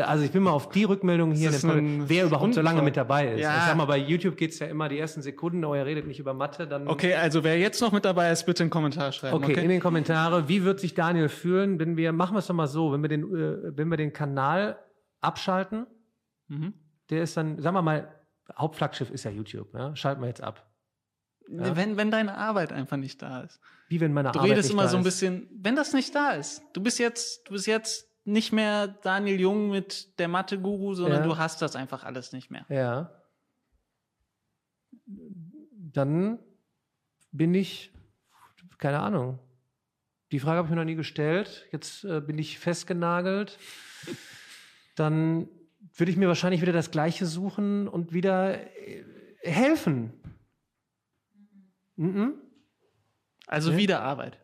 also 0.00 0.24
ich 0.24 0.30
bin 0.30 0.42
mal 0.42 0.52
auf 0.52 0.70
die 0.70 0.84
Rückmeldung 0.84 1.32
hier, 1.32 1.50
Podcast, 1.50 1.68
wer 2.08 2.24
überhaupt 2.24 2.54
so 2.54 2.62
lange 2.62 2.80
mit 2.82 2.96
dabei 2.96 3.32
ist. 3.34 3.40
Ja. 3.40 3.58
Ich 3.58 3.62
sag 3.64 3.76
mal, 3.76 3.84
bei 3.84 3.98
YouTube 3.98 4.36
geht's 4.38 4.58
ja 4.60 4.66
immer 4.68 4.88
die 4.88 4.98
ersten 4.98 5.20
Sekunden, 5.20 5.62
oh, 5.66 5.74
ihr 5.74 5.84
redet 5.84 6.06
nicht 6.06 6.18
über 6.18 6.32
Mathe, 6.32 6.66
dann. 6.66 6.88
Okay, 6.88 7.14
also 7.14 7.44
wer 7.44 7.58
jetzt 7.58 7.82
noch 7.82 7.92
mit 7.92 8.06
dabei 8.06 8.32
ist, 8.32 8.44
bitte 8.46 8.62
einen 8.62 8.70
Kommentar 8.70 9.12
schreiben. 9.12 9.36
Okay, 9.36 9.52
Okay, 9.52 9.62
in 9.62 9.68
den 9.68 9.80
Kommentare, 9.80 10.48
wie 10.48 10.64
wird 10.64 10.80
sich 10.80 10.94
Daniel 10.94 11.28
fühlen, 11.28 11.78
wenn 11.78 11.96
wir, 11.98 12.12
machen 12.12 12.34
wir 12.34 12.38
es 12.38 12.46
doch 12.46 12.54
mal 12.54 12.66
so, 12.66 12.92
wenn 12.92 13.02
wir 13.02 13.08
den, 13.10 13.24
äh, 13.24 13.76
wenn 13.76 13.88
wir 13.90 13.96
den 13.98 14.12
Kanal 14.12 14.78
abschalten, 15.20 15.86
Mhm. 16.48 16.72
der 17.10 17.22
ist 17.24 17.36
dann, 17.36 17.60
sagen 17.60 17.76
wir 17.76 17.82
mal, 17.82 18.08
Hauptflaggschiff 18.56 19.10
ist 19.10 19.24
ja 19.24 19.30
YouTube, 19.30 19.74
ja? 19.74 19.94
Schalten 19.94 20.22
wir 20.22 20.28
jetzt 20.28 20.42
ab. 20.42 20.67
Ja. 21.50 21.76
Wenn, 21.76 21.96
wenn 21.96 22.10
deine 22.10 22.36
Arbeit 22.36 22.72
einfach 22.72 22.96
nicht 22.98 23.22
da 23.22 23.40
ist. 23.40 23.58
Wie 23.88 24.00
wenn 24.00 24.12
meine 24.12 24.32
Du 24.32 24.38
Arbeit 24.40 24.50
redest 24.52 24.68
nicht 24.68 24.72
immer 24.74 24.82
da 24.82 24.88
so 24.90 24.96
ein 24.98 25.00
ist. 25.00 25.04
bisschen, 25.06 25.48
wenn 25.52 25.76
das 25.76 25.92
nicht 25.94 26.14
da 26.14 26.32
ist. 26.32 26.62
Du 26.74 26.82
bist 26.82 26.98
jetzt, 26.98 27.46
du 27.48 27.52
bist 27.52 27.66
jetzt 27.66 28.06
nicht 28.24 28.52
mehr 28.52 28.88
Daniel 28.88 29.40
Jung 29.40 29.70
mit 29.70 30.18
der 30.18 30.28
Mathe-Guru, 30.28 30.92
sondern 30.94 31.20
Ja. 31.22 31.26
du 31.26 31.38
hast 31.38 31.62
das 31.62 31.74
einfach 31.76 32.04
alles 32.04 32.32
nicht 32.32 32.50
mehr. 32.50 32.66
Ja. 32.68 33.10
Dann 35.06 36.38
bin 37.32 37.54
ich, 37.54 37.92
keine 38.78 39.00
Ahnung. 39.00 39.38
Die 40.32 40.40
Frage 40.40 40.58
habe 40.58 40.66
ich 40.66 40.70
mir 40.70 40.76
noch 40.76 40.84
nie 40.84 40.94
gestellt. 40.94 41.66
Jetzt 41.72 42.04
äh, 42.04 42.20
bin 42.20 42.38
ich 42.38 42.58
festgenagelt. 42.58 43.58
Dann 44.94 45.48
würde 45.94 46.12
ich 46.12 46.18
mir 46.18 46.28
wahrscheinlich 46.28 46.60
wieder 46.60 46.72
das 46.74 46.90
Gleiche 46.90 47.24
suchen 47.24 47.88
und 47.88 48.12
wieder 48.12 48.60
äh, 48.60 49.04
helfen. 49.42 50.12
Mhm. 51.98 52.34
Also 53.46 53.72
Ja. 53.72 53.76
wieder 53.76 54.02
Arbeit. 54.02 54.38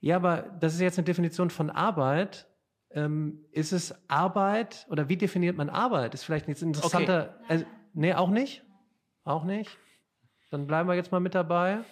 Ja, 0.00 0.16
aber 0.16 0.42
das 0.60 0.74
ist 0.74 0.80
jetzt 0.80 0.98
eine 0.98 1.04
Definition 1.04 1.50
von 1.50 1.70
Arbeit. 1.70 2.48
Ähm, 2.90 3.44
ist 3.52 3.72
es 3.72 3.94
Arbeit 4.08 4.86
oder 4.90 5.08
wie 5.08 5.16
definiert 5.16 5.56
man 5.56 5.70
Arbeit? 5.70 6.12
Ist 6.14 6.24
vielleicht 6.24 6.46
ein 6.48 6.52
interessanter. 6.52 7.38
Also, 7.48 7.64
nee, 7.94 8.12
auch 8.12 8.30
nicht? 8.30 8.64
Auch 9.24 9.44
nicht? 9.44 9.78
Dann 10.50 10.66
bleiben 10.66 10.88
wir 10.88 10.94
jetzt 10.94 11.12
mal 11.12 11.20
mit 11.20 11.34
dabei. 11.34 11.84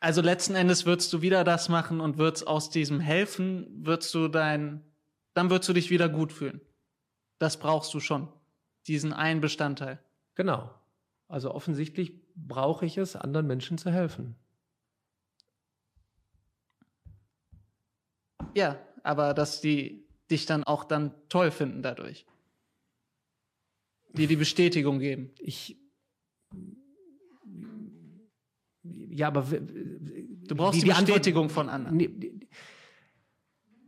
Also 0.00 0.20
letzten 0.22 0.54
Endes 0.54 0.86
würdest 0.86 1.12
du 1.12 1.22
wieder 1.22 1.44
das 1.44 1.68
machen 1.68 2.00
und 2.00 2.18
würdest 2.18 2.46
aus 2.46 2.70
diesem 2.70 3.00
Helfen, 3.00 3.66
würdest 3.86 4.12
du 4.14 4.28
dein, 4.28 4.84
dann 5.34 5.50
würdest 5.50 5.68
du 5.68 5.72
dich 5.72 5.90
wieder 5.90 6.08
gut 6.08 6.32
fühlen. 6.32 6.60
Das 7.38 7.58
brauchst 7.58 7.92
du 7.94 8.00
schon. 8.00 8.28
Diesen 8.86 9.12
einen 9.12 9.40
Bestandteil. 9.40 9.98
Genau. 10.34 10.74
Also 11.28 11.54
offensichtlich 11.54 12.12
brauche 12.34 12.86
ich 12.86 12.96
es, 12.96 13.14
anderen 13.14 13.46
Menschen 13.46 13.76
zu 13.76 13.90
helfen. 13.90 14.34
Ja, 18.54 18.78
aber 19.02 19.34
dass 19.34 19.60
die 19.60 20.08
dich 20.30 20.46
dann 20.46 20.64
auch 20.64 20.84
dann 20.84 21.14
toll 21.28 21.50
finden 21.50 21.82
dadurch. 21.82 22.26
Die 24.14 24.26
die 24.26 24.36
Bestätigung 24.36 24.98
geben. 24.98 25.30
Ich. 25.38 25.78
Ja, 28.82 29.28
aber. 29.28 29.42
Du 29.42 30.56
brauchst 30.56 30.76
die, 30.76 30.84
die 30.84 30.88
Bestätigung 30.88 31.44
Antwort, 31.44 31.66
von 31.66 31.68
anderen. 31.68 31.96
Nee, 31.96 32.48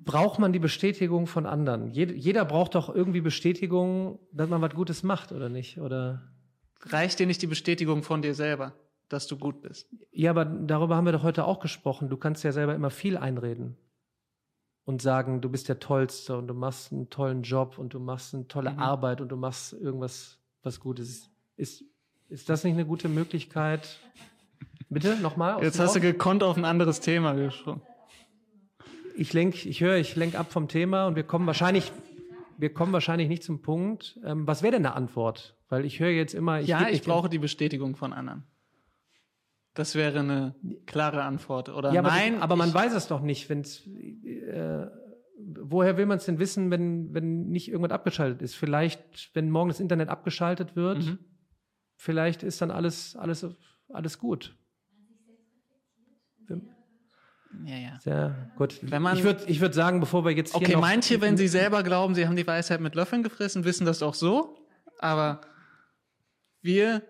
braucht 0.01 0.39
man 0.39 0.53
die 0.53 0.59
Bestätigung 0.59 1.27
von 1.27 1.47
anderen? 1.47 1.91
Jeder, 1.91 2.15
jeder 2.15 2.45
braucht 2.45 2.75
doch 2.75 2.95
irgendwie 2.95 3.23
Bestätigung, 3.23 4.19
dass 4.33 4.51
man 4.51 4.61
was 4.61 4.75
Gutes 4.75 5.03
macht, 5.03 5.33
oder 5.33 5.49
nicht? 5.49 5.81
Oder? 5.81 6.31
Reicht 6.83 7.19
dir 7.19 7.27
nicht 7.27 7.43
die 7.43 7.47
Bestätigung 7.47 8.03
von 8.03 8.23
dir 8.23 8.35
selber, 8.35 8.73
dass 9.09 9.27
du 9.27 9.37
gut 9.37 9.61
bist? 9.61 9.89
Ja, 10.13 10.31
aber 10.31 10.45
darüber 10.45 10.97
haben 10.97 11.05
wir 11.05 11.13
doch 11.13 11.23
heute 11.23 11.45
auch 11.45 11.61
gesprochen. 11.61 12.09
Du 12.09 12.17
kannst 12.17 12.43
ja 12.45 12.53
selber 12.53 12.75
immer 12.75 12.91
viel 12.91 13.17
einreden 13.17 13.77
und 14.85 15.03
sagen, 15.03 15.41
du 15.41 15.49
bist 15.49 15.69
der 15.69 15.79
Tollste 15.79 16.37
und 16.37 16.49
du 16.49 16.55
machst 16.55 16.93
einen 16.93 17.11
tollen 17.11 17.43
Job 17.43 17.79
und 17.79 17.95
du 17.95 18.01
machst 18.01 18.35
eine 18.35 18.49
tolle 18.49 18.73
mhm. 18.73 18.79
Arbeit 18.79 19.21
und 19.21 19.29
du 19.29 19.37
machst 19.37 19.73
irgendwas, 19.73 20.39
was 20.63 20.81
Gutes. 20.81 21.31
Ist, 21.57 21.85
ist 22.29 22.49
das 22.49 22.65
nicht 22.65 22.75
eine 22.75 22.87
gute 22.87 23.09
Möglichkeit? 23.09 23.99
Bitte, 24.89 25.17
nochmal? 25.17 25.63
Jetzt 25.63 25.79
hast 25.79 25.95
du 25.95 26.01
gekonnt 26.01 26.43
auf 26.43 26.57
ein 26.57 26.65
anderes 26.65 27.01
Thema 27.01 27.35
gesprochen. 27.35 27.83
Ich 29.17 29.33
lenk, 29.33 29.67
ich 29.67 29.81
höre, 29.81 29.97
ich 29.97 30.17
lenk 30.17 30.35
ab 30.35 30.51
vom 30.51 30.67
Thema 30.67 31.07
und 31.07 31.15
wir 31.15 31.25
kommen 31.25 31.47
wahrscheinlich, 31.47 31.93
wir 32.61 32.73
kommen 32.73 32.93
wahrscheinlich 32.93 33.29
nicht 33.29 33.43
zum 33.43 33.63
Punkt. 33.63 34.19
Ähm, 34.25 34.47
was 34.47 34.63
wäre 34.63 34.73
denn 34.73 34.87
eine 34.87 34.95
Antwort? 34.95 35.57
Weil 35.69 35.85
ich 35.85 36.01
höre 36.01 36.11
jetzt 36.11 36.35
immer, 36.35 36.61
ich 36.61 36.69
ja, 36.69 36.89
ich 36.89 37.03
brauche 37.03 37.29
die 37.29 37.39
Bestätigung 37.39 37.97
von 37.97 38.13
anderen. 38.13 38.45
Das 39.75 39.95
wäre 39.95 40.21
eine 40.21 40.55
klare 40.87 41.23
Antwort. 41.23 41.69
Oder 41.69 41.93
ja, 41.93 42.03
nein. 42.03 42.35
Aber, 42.35 42.45
aber 42.45 42.57
man 42.57 42.75
weiß 42.75 42.93
es 42.93 43.07
doch 43.07 43.21
nicht, 43.21 43.49
wenn 43.49 43.61
äh, 43.61 44.87
woher 45.57 45.97
will 45.97 46.07
man 46.07 46.19
es 46.19 46.27
denn 46.27 46.39
wissen, 46.39 46.71
wenn, 46.71 47.15
wenn 47.15 47.49
nicht 47.49 47.69
irgendwas 47.69 47.93
abgeschaltet 47.93 48.43
ist? 48.43 48.55
Vielleicht, 48.55 49.31
wenn 49.35 49.51
morgen 49.51 49.69
das 49.69 49.81
Internet 49.81 50.09
abgeschaltet 50.09 50.77
wird, 50.77 51.05
mhm. 51.05 51.19
vielleicht 51.97 52.43
ist 52.43 52.61
dann 52.61 52.71
alles, 52.71 53.17
alles, 53.17 53.47
alles 53.89 54.19
gut. 54.19 54.57
Ja, 57.65 57.77
ja. 57.77 57.99
Sehr 58.01 58.51
gut. 58.57 58.79
Wenn 58.83 59.03
man, 59.03 59.17
ich 59.17 59.25
würde 59.25 59.45
ich 59.47 59.61
würd 59.61 59.75
sagen, 59.75 60.01
bevor 60.01 60.25
wir 60.25 60.33
jetzt 60.33 60.57
hier 60.57 60.69
Okay, 60.69 60.77
manche, 60.77 61.21
wenn 61.21 61.37
sie 61.37 61.49
selber 61.49 61.83
glauben, 61.83 62.15
sie 62.15 62.27
haben 62.27 62.37
die 62.37 62.47
Weisheit 62.47 62.81
mit 62.81 62.95
Löffeln 62.95 63.23
gefressen, 63.23 63.65
wissen 63.65 63.85
das 63.85 64.03
auch 64.03 64.15
so. 64.15 64.57
Aber 64.99 65.41
wir 66.63 67.03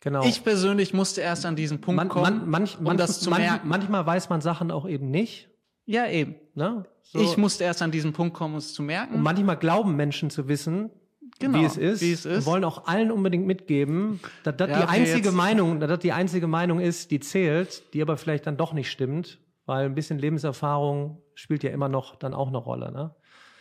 Genau. 0.00 0.24
Ich 0.24 0.44
persönlich 0.44 0.94
musste 0.94 1.20
erst 1.20 1.46
an 1.46 1.56
diesen 1.56 1.80
Punkt 1.80 1.96
man, 1.96 2.08
kommen, 2.08 2.38
man, 2.38 2.48
manch, 2.48 2.78
um 2.78 2.84
manch, 2.84 2.98
das 2.98 3.18
zu 3.18 3.28
merken. 3.28 3.66
Manchmal 3.66 4.06
weiß 4.06 4.28
man 4.28 4.40
Sachen 4.40 4.70
auch 4.70 4.86
eben 4.86 5.10
nicht. 5.10 5.48
Ja, 5.84 6.06
eben. 6.06 6.36
Ne? 6.54 6.84
So. 7.02 7.18
Ich 7.18 7.36
musste 7.36 7.64
erst 7.64 7.82
an 7.82 7.90
diesen 7.90 8.12
Punkt 8.12 8.34
kommen, 8.34 8.54
um 8.54 8.58
es 8.58 8.72
zu 8.72 8.82
merken. 8.82 9.14
Und 9.14 9.22
manchmal 9.22 9.56
glauben 9.56 9.96
Menschen 9.96 10.30
zu 10.30 10.46
wissen, 10.46 10.90
genau, 11.38 11.60
wie, 11.60 11.64
es 11.64 11.76
ist, 11.76 12.00
wie 12.02 12.12
es 12.12 12.24
ist. 12.24 12.38
Und 12.38 12.46
wollen 12.46 12.64
auch 12.64 12.86
allen 12.86 13.10
unbedingt 13.10 13.46
mitgeben, 13.46 14.20
dass 14.42 14.56
das 14.56 14.70
ja, 14.70 14.80
die 14.80 14.88
einzige 14.88 15.32
Meinung, 15.32 15.80
dass 15.80 15.88
das 15.88 15.98
die 16.00 16.12
einzige 16.12 16.46
Meinung 16.46 16.80
ist, 16.80 17.10
die 17.10 17.20
zählt, 17.20 17.92
die 17.94 18.02
aber 18.02 18.16
vielleicht 18.16 18.46
dann 18.46 18.56
doch 18.56 18.72
nicht 18.72 18.90
stimmt, 18.90 19.38
weil 19.66 19.86
ein 19.86 19.94
bisschen 19.94 20.18
Lebenserfahrung 20.18 21.22
spielt 21.34 21.62
ja 21.62 21.70
immer 21.70 21.88
noch 21.88 22.16
dann 22.16 22.34
auch 22.34 22.48
eine 22.48 22.58
Rolle. 22.58 22.92
Ne? 22.92 23.14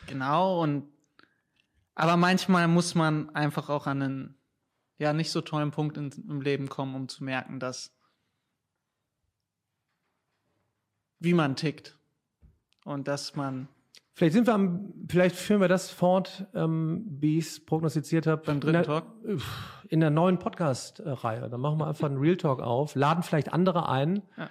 Genau 0.07 0.61
und 0.61 0.87
aber 1.95 2.17
manchmal 2.17 2.67
muss 2.67 2.93
man 2.93 3.29
einfach 3.29 3.69
auch 3.69 3.87
an 3.87 4.01
einen 4.01 4.37
ja 4.97 5.13
nicht 5.13 5.31
so 5.31 5.41
tollen 5.41 5.71
Punkt 5.71 5.97
in, 5.97 6.11
im 6.27 6.41
Leben 6.41 6.69
kommen, 6.69 6.95
um 6.95 7.07
zu 7.07 7.23
merken, 7.23 7.59
dass 7.59 7.93
wie 11.19 11.33
man 11.33 11.55
tickt 11.55 11.97
und 12.83 13.07
dass 13.07 13.35
man 13.35 13.67
Vielleicht 14.15 14.33
sind 14.33 14.47
wir 14.47 14.53
am, 14.53 14.93
vielleicht 15.07 15.35
führen 15.35 15.61
wir 15.61 15.67
das 15.67 15.91
fort, 15.91 16.47
ähm, 16.55 17.05
wie 17.19 17.37
ich 17.37 17.47
es 17.47 17.65
prognostiziert 17.65 18.25
habe. 18.25 18.41
Beim 18.45 18.59
dritten 18.59 18.67
in 18.67 18.73
der, 18.73 18.83
Talk? 18.83 19.05
In 19.89 19.99
der 19.99 20.09
neuen 20.09 20.39
Podcast-Reihe. 20.39 21.49
Dann 21.49 21.61
machen 21.61 21.79
wir 21.79 21.87
einfach 21.87 22.07
einen 22.07 22.17
Real 22.17 22.37
Talk 22.37 22.61
auf, 22.61 22.95
laden 22.95 23.23
vielleicht 23.23 23.53
andere 23.53 23.87
ein. 23.87 24.23
Ja 24.37 24.49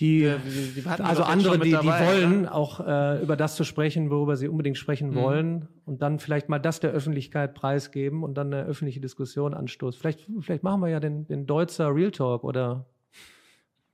die, 0.00 0.20
ja, 0.20 0.36
die, 0.36 0.82
die 0.82 0.86
also 0.86 1.22
andere, 1.22 1.58
die, 1.58 1.70
dabei, 1.70 1.82
die 1.82 2.06
wollen 2.06 2.44
ja? 2.44 2.52
auch 2.52 2.86
äh, 2.86 3.22
über 3.22 3.34
das 3.34 3.56
zu 3.56 3.64
sprechen, 3.64 4.10
worüber 4.10 4.36
sie 4.36 4.46
unbedingt 4.46 4.76
sprechen 4.76 5.10
mhm. 5.10 5.14
wollen 5.14 5.68
und 5.86 6.02
dann 6.02 6.18
vielleicht 6.18 6.50
mal 6.50 6.58
das 6.58 6.80
der 6.80 6.90
Öffentlichkeit 6.90 7.54
preisgeben 7.54 8.22
und 8.22 8.34
dann 8.34 8.52
eine 8.52 8.64
öffentliche 8.64 9.00
Diskussion 9.00 9.54
anstoßen. 9.54 9.98
Vielleicht, 9.98 10.26
vielleicht 10.40 10.62
machen 10.62 10.82
wir 10.82 10.88
ja 10.88 11.00
den, 11.00 11.26
den 11.26 11.46
Deutzer 11.46 11.94
Real 11.94 12.10
Talk 12.10 12.44
oder 12.44 12.84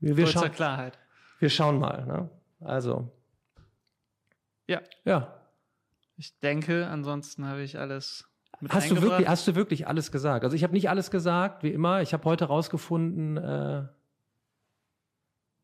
wir, 0.00 0.16
wir 0.16 0.24
Deutzer 0.24 0.48
Klarheit. 0.48 0.98
Wir 1.38 1.50
schauen 1.50 1.78
mal. 1.78 2.04
Ne? 2.04 2.28
Also. 2.60 3.08
Ja. 4.66 4.80
Ja. 5.04 5.34
Ich 6.16 6.38
denke, 6.40 6.86
ansonsten 6.86 7.46
habe 7.46 7.62
ich 7.62 7.78
alles 7.78 8.28
hast 8.68 8.90
du 8.90 9.02
wirklich 9.02 9.28
Hast 9.28 9.48
du 9.48 9.54
wirklich 9.54 9.86
alles 9.86 10.12
gesagt? 10.12 10.44
Also 10.44 10.54
ich 10.54 10.62
habe 10.62 10.72
nicht 10.72 10.88
alles 10.88 11.10
gesagt, 11.10 11.62
wie 11.62 11.70
immer. 11.70 12.02
Ich 12.02 12.12
habe 12.12 12.24
heute 12.24 12.44
rausgefunden, 12.44 13.36
äh, 13.36 13.86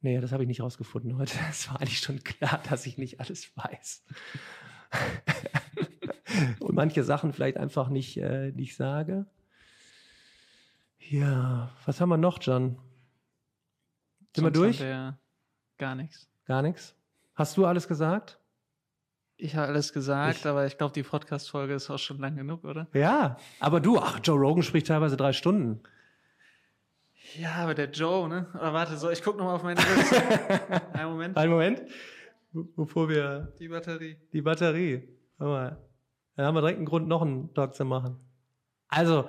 Nee, 0.01 0.21
das 0.21 0.31
habe 0.33 0.45
ich 0.45 0.47
nicht 0.47 0.61
rausgefunden 0.61 1.17
heute. 1.17 1.35
Es 1.51 1.69
war 1.69 1.81
eigentlich 1.81 1.99
schon 1.99 2.23
klar, 2.23 2.61
dass 2.69 2.87
ich 2.87 2.99
nicht 2.99 3.21
alles 3.21 3.51
weiß. 3.57 4.05
Und 6.61 6.75
manche 6.75 7.03
Sachen 7.03 7.33
vielleicht 7.33 7.57
einfach 7.57 7.89
nicht, 7.89 8.17
äh, 8.19 8.53
nicht 8.53 8.77
sage. 8.77 9.27
Ja, 11.01 11.71
was 11.85 12.01
haben 12.01 12.11
wir 12.11 12.17
noch, 12.17 12.39
John? 12.41 12.79
Sind 14.35 14.45
wir 14.45 14.51
durch? 14.51 14.79
Wir 14.79 15.19
gar 15.79 15.95
nichts. 15.95 16.29
Gar 16.45 16.63
nichts? 16.63 16.95
Hast 17.35 17.57
du 17.57 17.67
alles 17.67 17.89
gesagt? 17.89 18.39
Ich 19.41 19.55
habe 19.55 19.69
alles 19.69 19.93
gesagt, 19.93 20.41
ich. 20.41 20.47
aber 20.47 20.67
ich 20.67 20.77
glaube, 20.77 20.93
die 20.93 21.05
Podcast-Folge 21.05 21.75
ist 21.75 21.89
auch 21.91 21.99
schon 21.99 22.19
lang 22.19 22.35
genug, 22.35 22.65
oder? 22.65 22.89
Ja, 22.93 23.37
aber 23.61 23.79
du, 23.79 23.97
ach, 23.97 24.19
Joe 24.23 24.37
Rogan 24.37 24.65
spricht 24.65 24.89
teilweise 24.89 25.17
drei 25.17 25.33
Stunden. 25.33 25.81
Ja, 27.37 27.53
aber 27.55 27.75
der 27.75 27.89
Joe, 27.89 28.29
ne? 28.29 28.49
Oder 28.55 28.73
warte, 28.73 28.97
so, 28.97 29.11
ich 29.11 29.23
guck 29.23 29.37
noch 29.37 29.45
mal 29.45 29.55
auf 29.55 29.63
meine 29.63 29.81
Liste. 29.81 30.17
Einen 30.93 31.11
Moment. 31.11 31.37
Einen 31.37 31.53
Moment. 31.53 31.83
Bevor 32.53 33.09
wir. 33.09 33.53
Die 33.61 33.69
Batterie. 33.69 34.17
Die 34.33 34.43
Batterie. 34.43 35.09
Hör 35.39 35.49
mal. 35.49 35.79
Dann 36.35 36.47
haben 36.47 36.55
wir 36.57 36.61
direkt 36.61 36.79
einen 36.79 36.87
Grund, 36.87 37.07
noch 37.07 37.23
einen 37.23 37.55
Talk 37.55 37.75
zu 37.75 37.85
machen. 37.85 38.19
Also, 38.89 39.29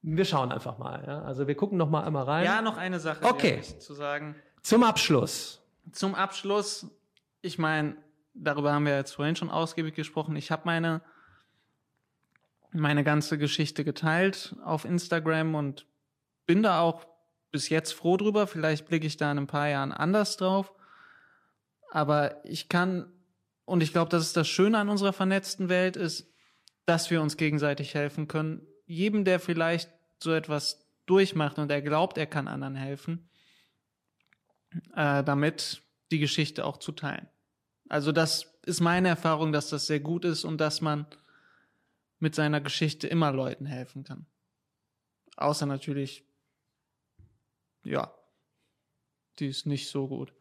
wir 0.00 0.24
schauen 0.24 0.50
einfach 0.50 0.78
mal. 0.78 1.04
Ja? 1.06 1.22
Also, 1.22 1.46
wir 1.46 1.56
gucken 1.56 1.76
noch 1.76 1.90
mal 1.90 2.04
einmal 2.04 2.24
rein. 2.24 2.44
Ja, 2.46 2.62
noch 2.62 2.78
eine 2.78 3.00
Sache 3.00 3.22
okay. 3.26 3.60
zu 3.60 3.92
sagen. 3.92 4.36
Zum 4.62 4.82
Abschluss. 4.82 5.62
Zum 5.92 6.14
Abschluss, 6.14 6.86
ich 7.42 7.58
meine, 7.58 7.96
darüber 8.34 8.72
haben 8.72 8.86
wir 8.86 8.96
jetzt 8.96 9.12
vorhin 9.12 9.36
schon 9.36 9.50
ausgiebig 9.50 9.94
gesprochen. 9.94 10.36
Ich 10.36 10.50
habe 10.50 10.62
meine 10.66 11.00
meine 12.74 13.04
ganze 13.04 13.38
Geschichte 13.38 13.84
geteilt 13.84 14.56
auf 14.64 14.84
Instagram 14.84 15.54
und 15.54 15.86
bin 16.44 16.62
da 16.62 16.80
auch 16.80 17.06
bis 17.52 17.68
jetzt 17.68 17.92
froh 17.92 18.16
drüber. 18.16 18.46
Vielleicht 18.46 18.86
blicke 18.86 19.06
ich 19.06 19.16
da 19.16 19.30
in 19.30 19.38
ein 19.38 19.46
paar 19.46 19.68
Jahren 19.68 19.92
anders 19.92 20.36
drauf. 20.36 20.72
Aber 21.90 22.44
ich 22.44 22.68
kann, 22.68 23.12
und 23.64 23.80
ich 23.82 23.92
glaube, 23.92 24.10
das 24.10 24.24
ist 24.24 24.36
das 24.36 24.48
Schöne 24.48 24.78
an 24.78 24.88
unserer 24.88 25.12
vernetzten 25.12 25.68
Welt, 25.68 25.96
ist, 25.96 26.28
dass 26.84 27.10
wir 27.10 27.22
uns 27.22 27.36
gegenseitig 27.36 27.94
helfen 27.94 28.26
können. 28.26 28.66
Jedem, 28.86 29.24
der 29.24 29.38
vielleicht 29.38 29.90
so 30.18 30.32
etwas 30.32 30.84
durchmacht 31.06 31.58
und 31.58 31.70
er 31.70 31.80
glaubt, 31.80 32.18
er 32.18 32.26
kann 32.26 32.48
anderen 32.48 32.74
helfen, 32.74 33.30
äh, 34.96 35.22
damit 35.22 35.82
die 36.10 36.18
Geschichte 36.18 36.64
auch 36.64 36.78
zu 36.78 36.90
teilen. 36.90 37.28
Also 37.88 38.12
das 38.12 38.58
ist 38.66 38.80
meine 38.80 39.08
Erfahrung, 39.08 39.52
dass 39.52 39.68
das 39.68 39.86
sehr 39.86 40.00
gut 40.00 40.24
ist 40.24 40.44
und 40.44 40.58
dass 40.58 40.80
man 40.80 41.06
mit 42.18 42.34
seiner 42.34 42.60
Geschichte 42.60 43.06
immer 43.06 43.32
Leuten 43.32 43.66
helfen 43.66 44.04
kann. 44.04 44.26
Außer 45.36 45.66
natürlich 45.66 46.24
ja, 47.84 48.10
die 49.38 49.46
ist 49.46 49.66
nicht 49.66 49.88
so 49.88 50.08
gut. 50.08 50.32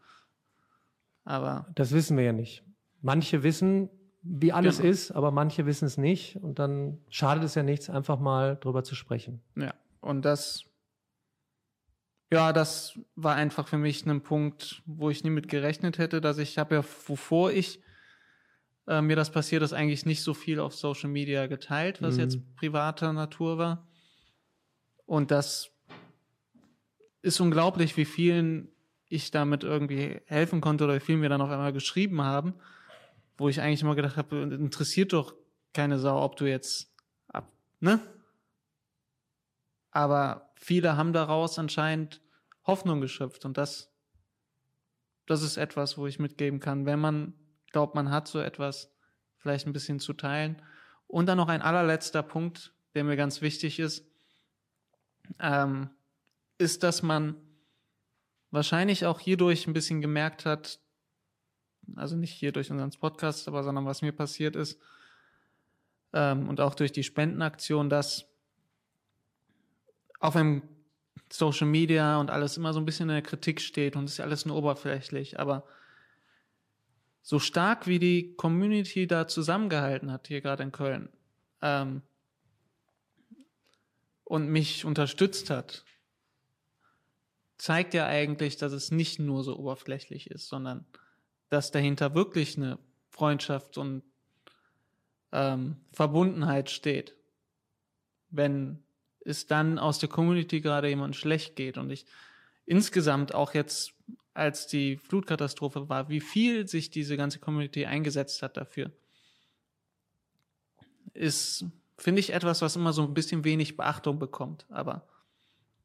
Aber. 1.25 1.67
Das 1.75 1.91
wissen 1.91 2.17
wir 2.17 2.23
ja 2.23 2.33
nicht. 2.33 2.63
Manche 3.01 3.43
wissen, 3.43 3.89
wie 4.21 4.53
alles 4.53 4.77
genau. 4.77 4.89
ist, 4.89 5.11
aber 5.11 5.31
manche 5.31 5.65
wissen 5.65 5.85
es 5.85 5.97
nicht. 5.97 6.37
Und 6.37 6.59
dann 6.59 6.99
schadet 7.09 7.43
es 7.43 7.55
ja 7.55 7.63
nichts, 7.63 7.89
einfach 7.89 8.19
mal 8.19 8.55
drüber 8.55 8.83
zu 8.83 8.95
sprechen. 8.95 9.41
Ja, 9.55 9.73
und 9.99 10.23
das, 10.23 10.65
ja, 12.31 12.53
das 12.53 12.99
war 13.15 13.35
einfach 13.35 13.67
für 13.67 13.77
mich 13.77 14.05
ein 14.05 14.21
Punkt, 14.21 14.81
wo 14.85 15.09
ich 15.09 15.23
nie 15.23 15.29
mit 15.29 15.47
gerechnet 15.47 15.97
hätte, 15.97 16.21
dass 16.21 16.37
ich 16.37 16.57
habe 16.57 16.75
ja, 16.75 16.83
wovor 17.07 17.51
ich 17.51 17.79
äh, 18.87 19.01
mir 19.01 19.15
das 19.15 19.31
passiert 19.31 19.61
ist, 19.61 19.73
eigentlich 19.73 20.05
nicht 20.05 20.23
so 20.23 20.33
viel 20.33 20.59
auf 20.59 20.73
Social 20.75 21.09
Media 21.09 21.47
geteilt, 21.47 22.01
was 22.01 22.15
mhm. 22.15 22.21
jetzt 22.21 22.55
privater 22.55 23.13
Natur 23.13 23.57
war. 23.57 23.87
Und 25.05 25.31
das 25.31 25.71
ist 27.21 27.39
unglaublich, 27.39 27.97
wie 27.97 28.05
vielen 28.05 28.69
ich 29.07 29.31
damit 29.31 29.63
irgendwie 29.63 30.21
helfen 30.25 30.59
konnte 30.59 30.83
oder 30.85 30.95
wie 30.95 30.99
vielen 30.99 31.19
mir 31.19 31.29
dann 31.29 31.41
auf 31.41 31.49
einmal 31.49 31.73
geschrieben 31.73 32.21
haben. 32.21 32.55
wo 33.37 33.49
ich 33.49 33.61
eigentlich 33.61 33.81
immer 33.81 33.95
gedacht 33.95 34.15
habe, 34.15 34.41
interessiert 34.43 35.11
doch 35.11 35.33
keine 35.73 35.97
Sau, 35.97 36.23
ob 36.23 36.35
du 36.35 36.45
jetzt 36.45 36.93
ab, 37.27 37.51
ne? 37.79 37.99
Aber 39.93 40.51
viele 40.55 40.97
haben 40.97 41.13
daraus 41.13 41.59
anscheinend 41.59 42.19
Hoffnung 42.65 42.99
geschöpft. 42.99 43.45
Und 43.45 43.57
das, 43.57 43.93
das 45.27 45.43
ist 45.43 45.57
etwas, 45.57 45.97
wo 45.97 46.07
ich 46.07 46.17
mitgeben 46.17 46.59
kann, 46.59 46.87
wenn 46.87 46.99
man 46.99 47.33
glaubt, 47.71 47.93
man 47.93 48.09
hat 48.09 48.27
so 48.27 48.39
etwas, 48.39 48.91
vielleicht 49.37 49.67
ein 49.67 49.73
bisschen 49.73 49.99
zu 49.99 50.13
teilen. 50.13 50.61
Und 51.05 51.27
dann 51.27 51.37
noch 51.37 51.47
ein 51.47 51.61
allerletzter 51.61 52.23
Punkt, 52.23 52.73
der 52.95 53.03
mir 53.03 53.15
ganz 53.15 53.41
wichtig 53.41 53.79
ist, 53.79 54.03
ähm, 55.39 55.91
ist, 56.57 56.81
dass 56.81 57.03
man 57.03 57.35
wahrscheinlich 58.49 59.05
auch 59.05 59.19
hierdurch 59.19 59.67
ein 59.67 59.73
bisschen 59.73 60.01
gemerkt 60.01 60.45
hat, 60.45 60.79
also 61.95 62.15
nicht 62.15 62.33
hier 62.33 62.51
durch 62.51 62.71
unseren 62.71 62.91
Podcast, 62.91 63.47
aber 63.47 63.63
sondern 63.63 63.85
was 63.85 64.01
mir 64.01 64.11
passiert 64.11 64.55
ist 64.55 64.79
ähm, 66.13 66.49
und 66.49 66.61
auch 66.61 66.73
durch 66.73 66.91
die 66.91 67.03
Spendenaktion, 67.03 67.89
dass 67.89 68.32
auf 70.23 70.37
einem 70.37 70.61
Social 71.29 71.67
Media 71.67 72.17
und 72.17 72.29
alles 72.29 72.55
immer 72.55 72.71
so 72.71 72.79
ein 72.79 72.85
bisschen 72.85 73.09
in 73.09 73.15
der 73.15 73.21
Kritik 73.21 73.59
steht 73.59 73.97
und 73.97 74.05
ist 74.05 74.17
ja 74.17 74.25
alles 74.25 74.45
nur 74.45 74.55
oberflächlich, 74.55 75.37
aber 75.37 75.65
so 77.21 77.39
stark 77.39 77.87
wie 77.87 77.99
die 77.99 78.33
Community 78.35 79.05
da 79.05 79.27
zusammengehalten 79.27 80.13
hat, 80.13 80.29
hier 80.29 80.39
gerade 80.39 80.63
in 80.63 80.71
Köln, 80.71 81.09
ähm, 81.61 82.03
und 84.23 84.47
mich 84.47 84.85
unterstützt 84.85 85.49
hat, 85.49 85.83
zeigt 87.57 87.93
ja 87.93 88.05
eigentlich, 88.05 88.55
dass 88.55 88.71
es 88.71 88.91
nicht 88.91 89.19
nur 89.19 89.43
so 89.43 89.57
oberflächlich 89.57 90.31
ist, 90.31 90.47
sondern 90.47 90.85
dass 91.49 91.71
dahinter 91.71 92.15
wirklich 92.15 92.55
eine 92.55 92.79
Freundschaft 93.09 93.77
und 93.77 94.03
ähm, 95.33 95.81
Verbundenheit 95.91 96.69
steht. 96.69 97.13
Wenn 98.29 98.82
es 99.25 99.47
dann 99.47 99.79
aus 99.79 99.99
der 99.99 100.09
Community 100.09 100.61
gerade 100.61 100.89
jemand 100.89 101.15
schlecht 101.15 101.55
geht 101.55 101.77
und 101.77 101.89
ich 101.89 102.05
insgesamt 102.65 103.33
auch 103.33 103.53
jetzt, 103.53 103.93
als 104.33 104.67
die 104.67 104.97
Flutkatastrophe 104.97 105.89
war, 105.89 106.09
wie 106.09 106.21
viel 106.21 106.67
sich 106.67 106.89
diese 106.89 107.17
ganze 107.17 107.39
Community 107.39 107.85
eingesetzt 107.85 108.41
hat 108.41 108.57
dafür, 108.57 108.91
ist, 111.13 111.65
finde 111.97 112.19
ich, 112.19 112.33
etwas, 112.33 112.61
was 112.61 112.75
immer 112.75 112.93
so 112.93 113.03
ein 113.03 113.13
bisschen 113.13 113.43
wenig 113.43 113.77
Beachtung 113.77 114.19
bekommt, 114.19 114.65
aber 114.69 115.07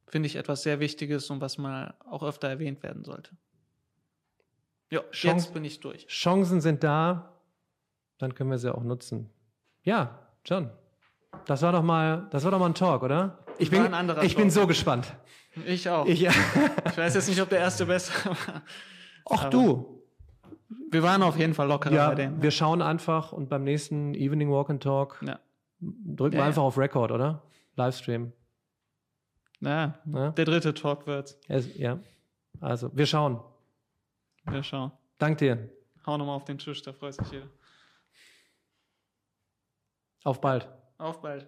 finde 0.07 0.27
ich 0.27 0.35
etwas 0.35 0.63
sehr 0.63 0.79
Wichtiges 0.79 1.29
und 1.29 1.41
was 1.41 1.57
mal 1.57 1.93
auch 2.09 2.23
öfter 2.23 2.47
erwähnt 2.47 2.81
werden 2.81 3.03
sollte. 3.03 3.31
Ja, 4.91 5.03
jetzt 5.11 5.53
bin 5.53 5.63
ich 5.63 5.79
durch. 5.79 6.07
Chancen 6.07 6.61
sind 6.61 6.83
da, 6.83 7.39
dann 8.17 8.33
können 8.33 8.49
wir 8.49 8.57
sie 8.57 8.73
auch 8.73 8.83
nutzen. 8.83 9.29
Ja, 9.83 10.27
John. 10.43 10.71
Das 11.45 11.61
war 11.61 11.71
doch 11.71 11.83
mal, 11.83 12.27
das 12.31 12.43
war 12.43 12.51
doch 12.51 12.59
mal 12.59 12.67
ein 12.67 12.75
Talk, 12.75 13.03
oder? 13.03 13.39
Ich 13.57 13.69
bin, 13.69 13.93
ich 14.21 14.35
bin 14.35 14.49
so 14.49 14.67
gespannt. 14.67 15.13
Ich 15.65 15.89
auch. 15.89 16.05
Ich, 16.05 16.21
ja. 16.21 16.31
ich 16.85 16.97
weiß 16.97 17.15
jetzt 17.15 17.27
nicht, 17.27 17.41
ob 17.41 17.49
der 17.49 17.59
erste 17.59 17.85
besser 17.85 18.29
war. 18.47 18.61
Ach 19.29 19.49
du. 19.49 20.03
Wir 20.91 21.03
waren 21.03 21.23
auf 21.23 21.37
jeden 21.37 21.53
Fall 21.53 21.67
lockerer 21.67 21.93
ja, 21.93 22.09
bei 22.09 22.15
denen. 22.15 22.41
Wir 22.41 22.51
schauen 22.51 22.81
einfach 22.81 23.31
und 23.31 23.49
beim 23.49 23.63
nächsten 23.63 24.13
Evening 24.13 24.51
Walk 24.51 24.69
and 24.69 24.81
Talk 24.81 25.21
ja. 25.25 25.39
drücken 25.79 26.35
ja, 26.35 26.41
wir 26.41 26.45
einfach 26.45 26.63
auf 26.63 26.77
Record, 26.77 27.11
oder? 27.11 27.43
Livestream. 27.75 28.33
Ja, 29.61 29.99
ja, 30.05 30.31
der 30.31 30.45
dritte 30.45 30.73
Talk 30.73 31.05
wird's. 31.05 31.37
Ja. 31.75 31.99
Also, 32.61 32.95
wir 32.95 33.05
schauen. 33.05 33.39
Wir 34.45 34.63
schauen. 34.63 34.91
Dank 35.17 35.37
dir. 35.39 35.69
Hau 36.05 36.17
nochmal 36.17 36.35
auf 36.35 36.45
den 36.45 36.57
Tisch, 36.57 36.81
da 36.81 36.93
freut 36.93 37.13
sich 37.13 37.31
jeder. 37.31 37.47
Auf 40.23 40.41
bald. 40.41 40.67
Auf 40.99 41.21
bald. 41.21 41.47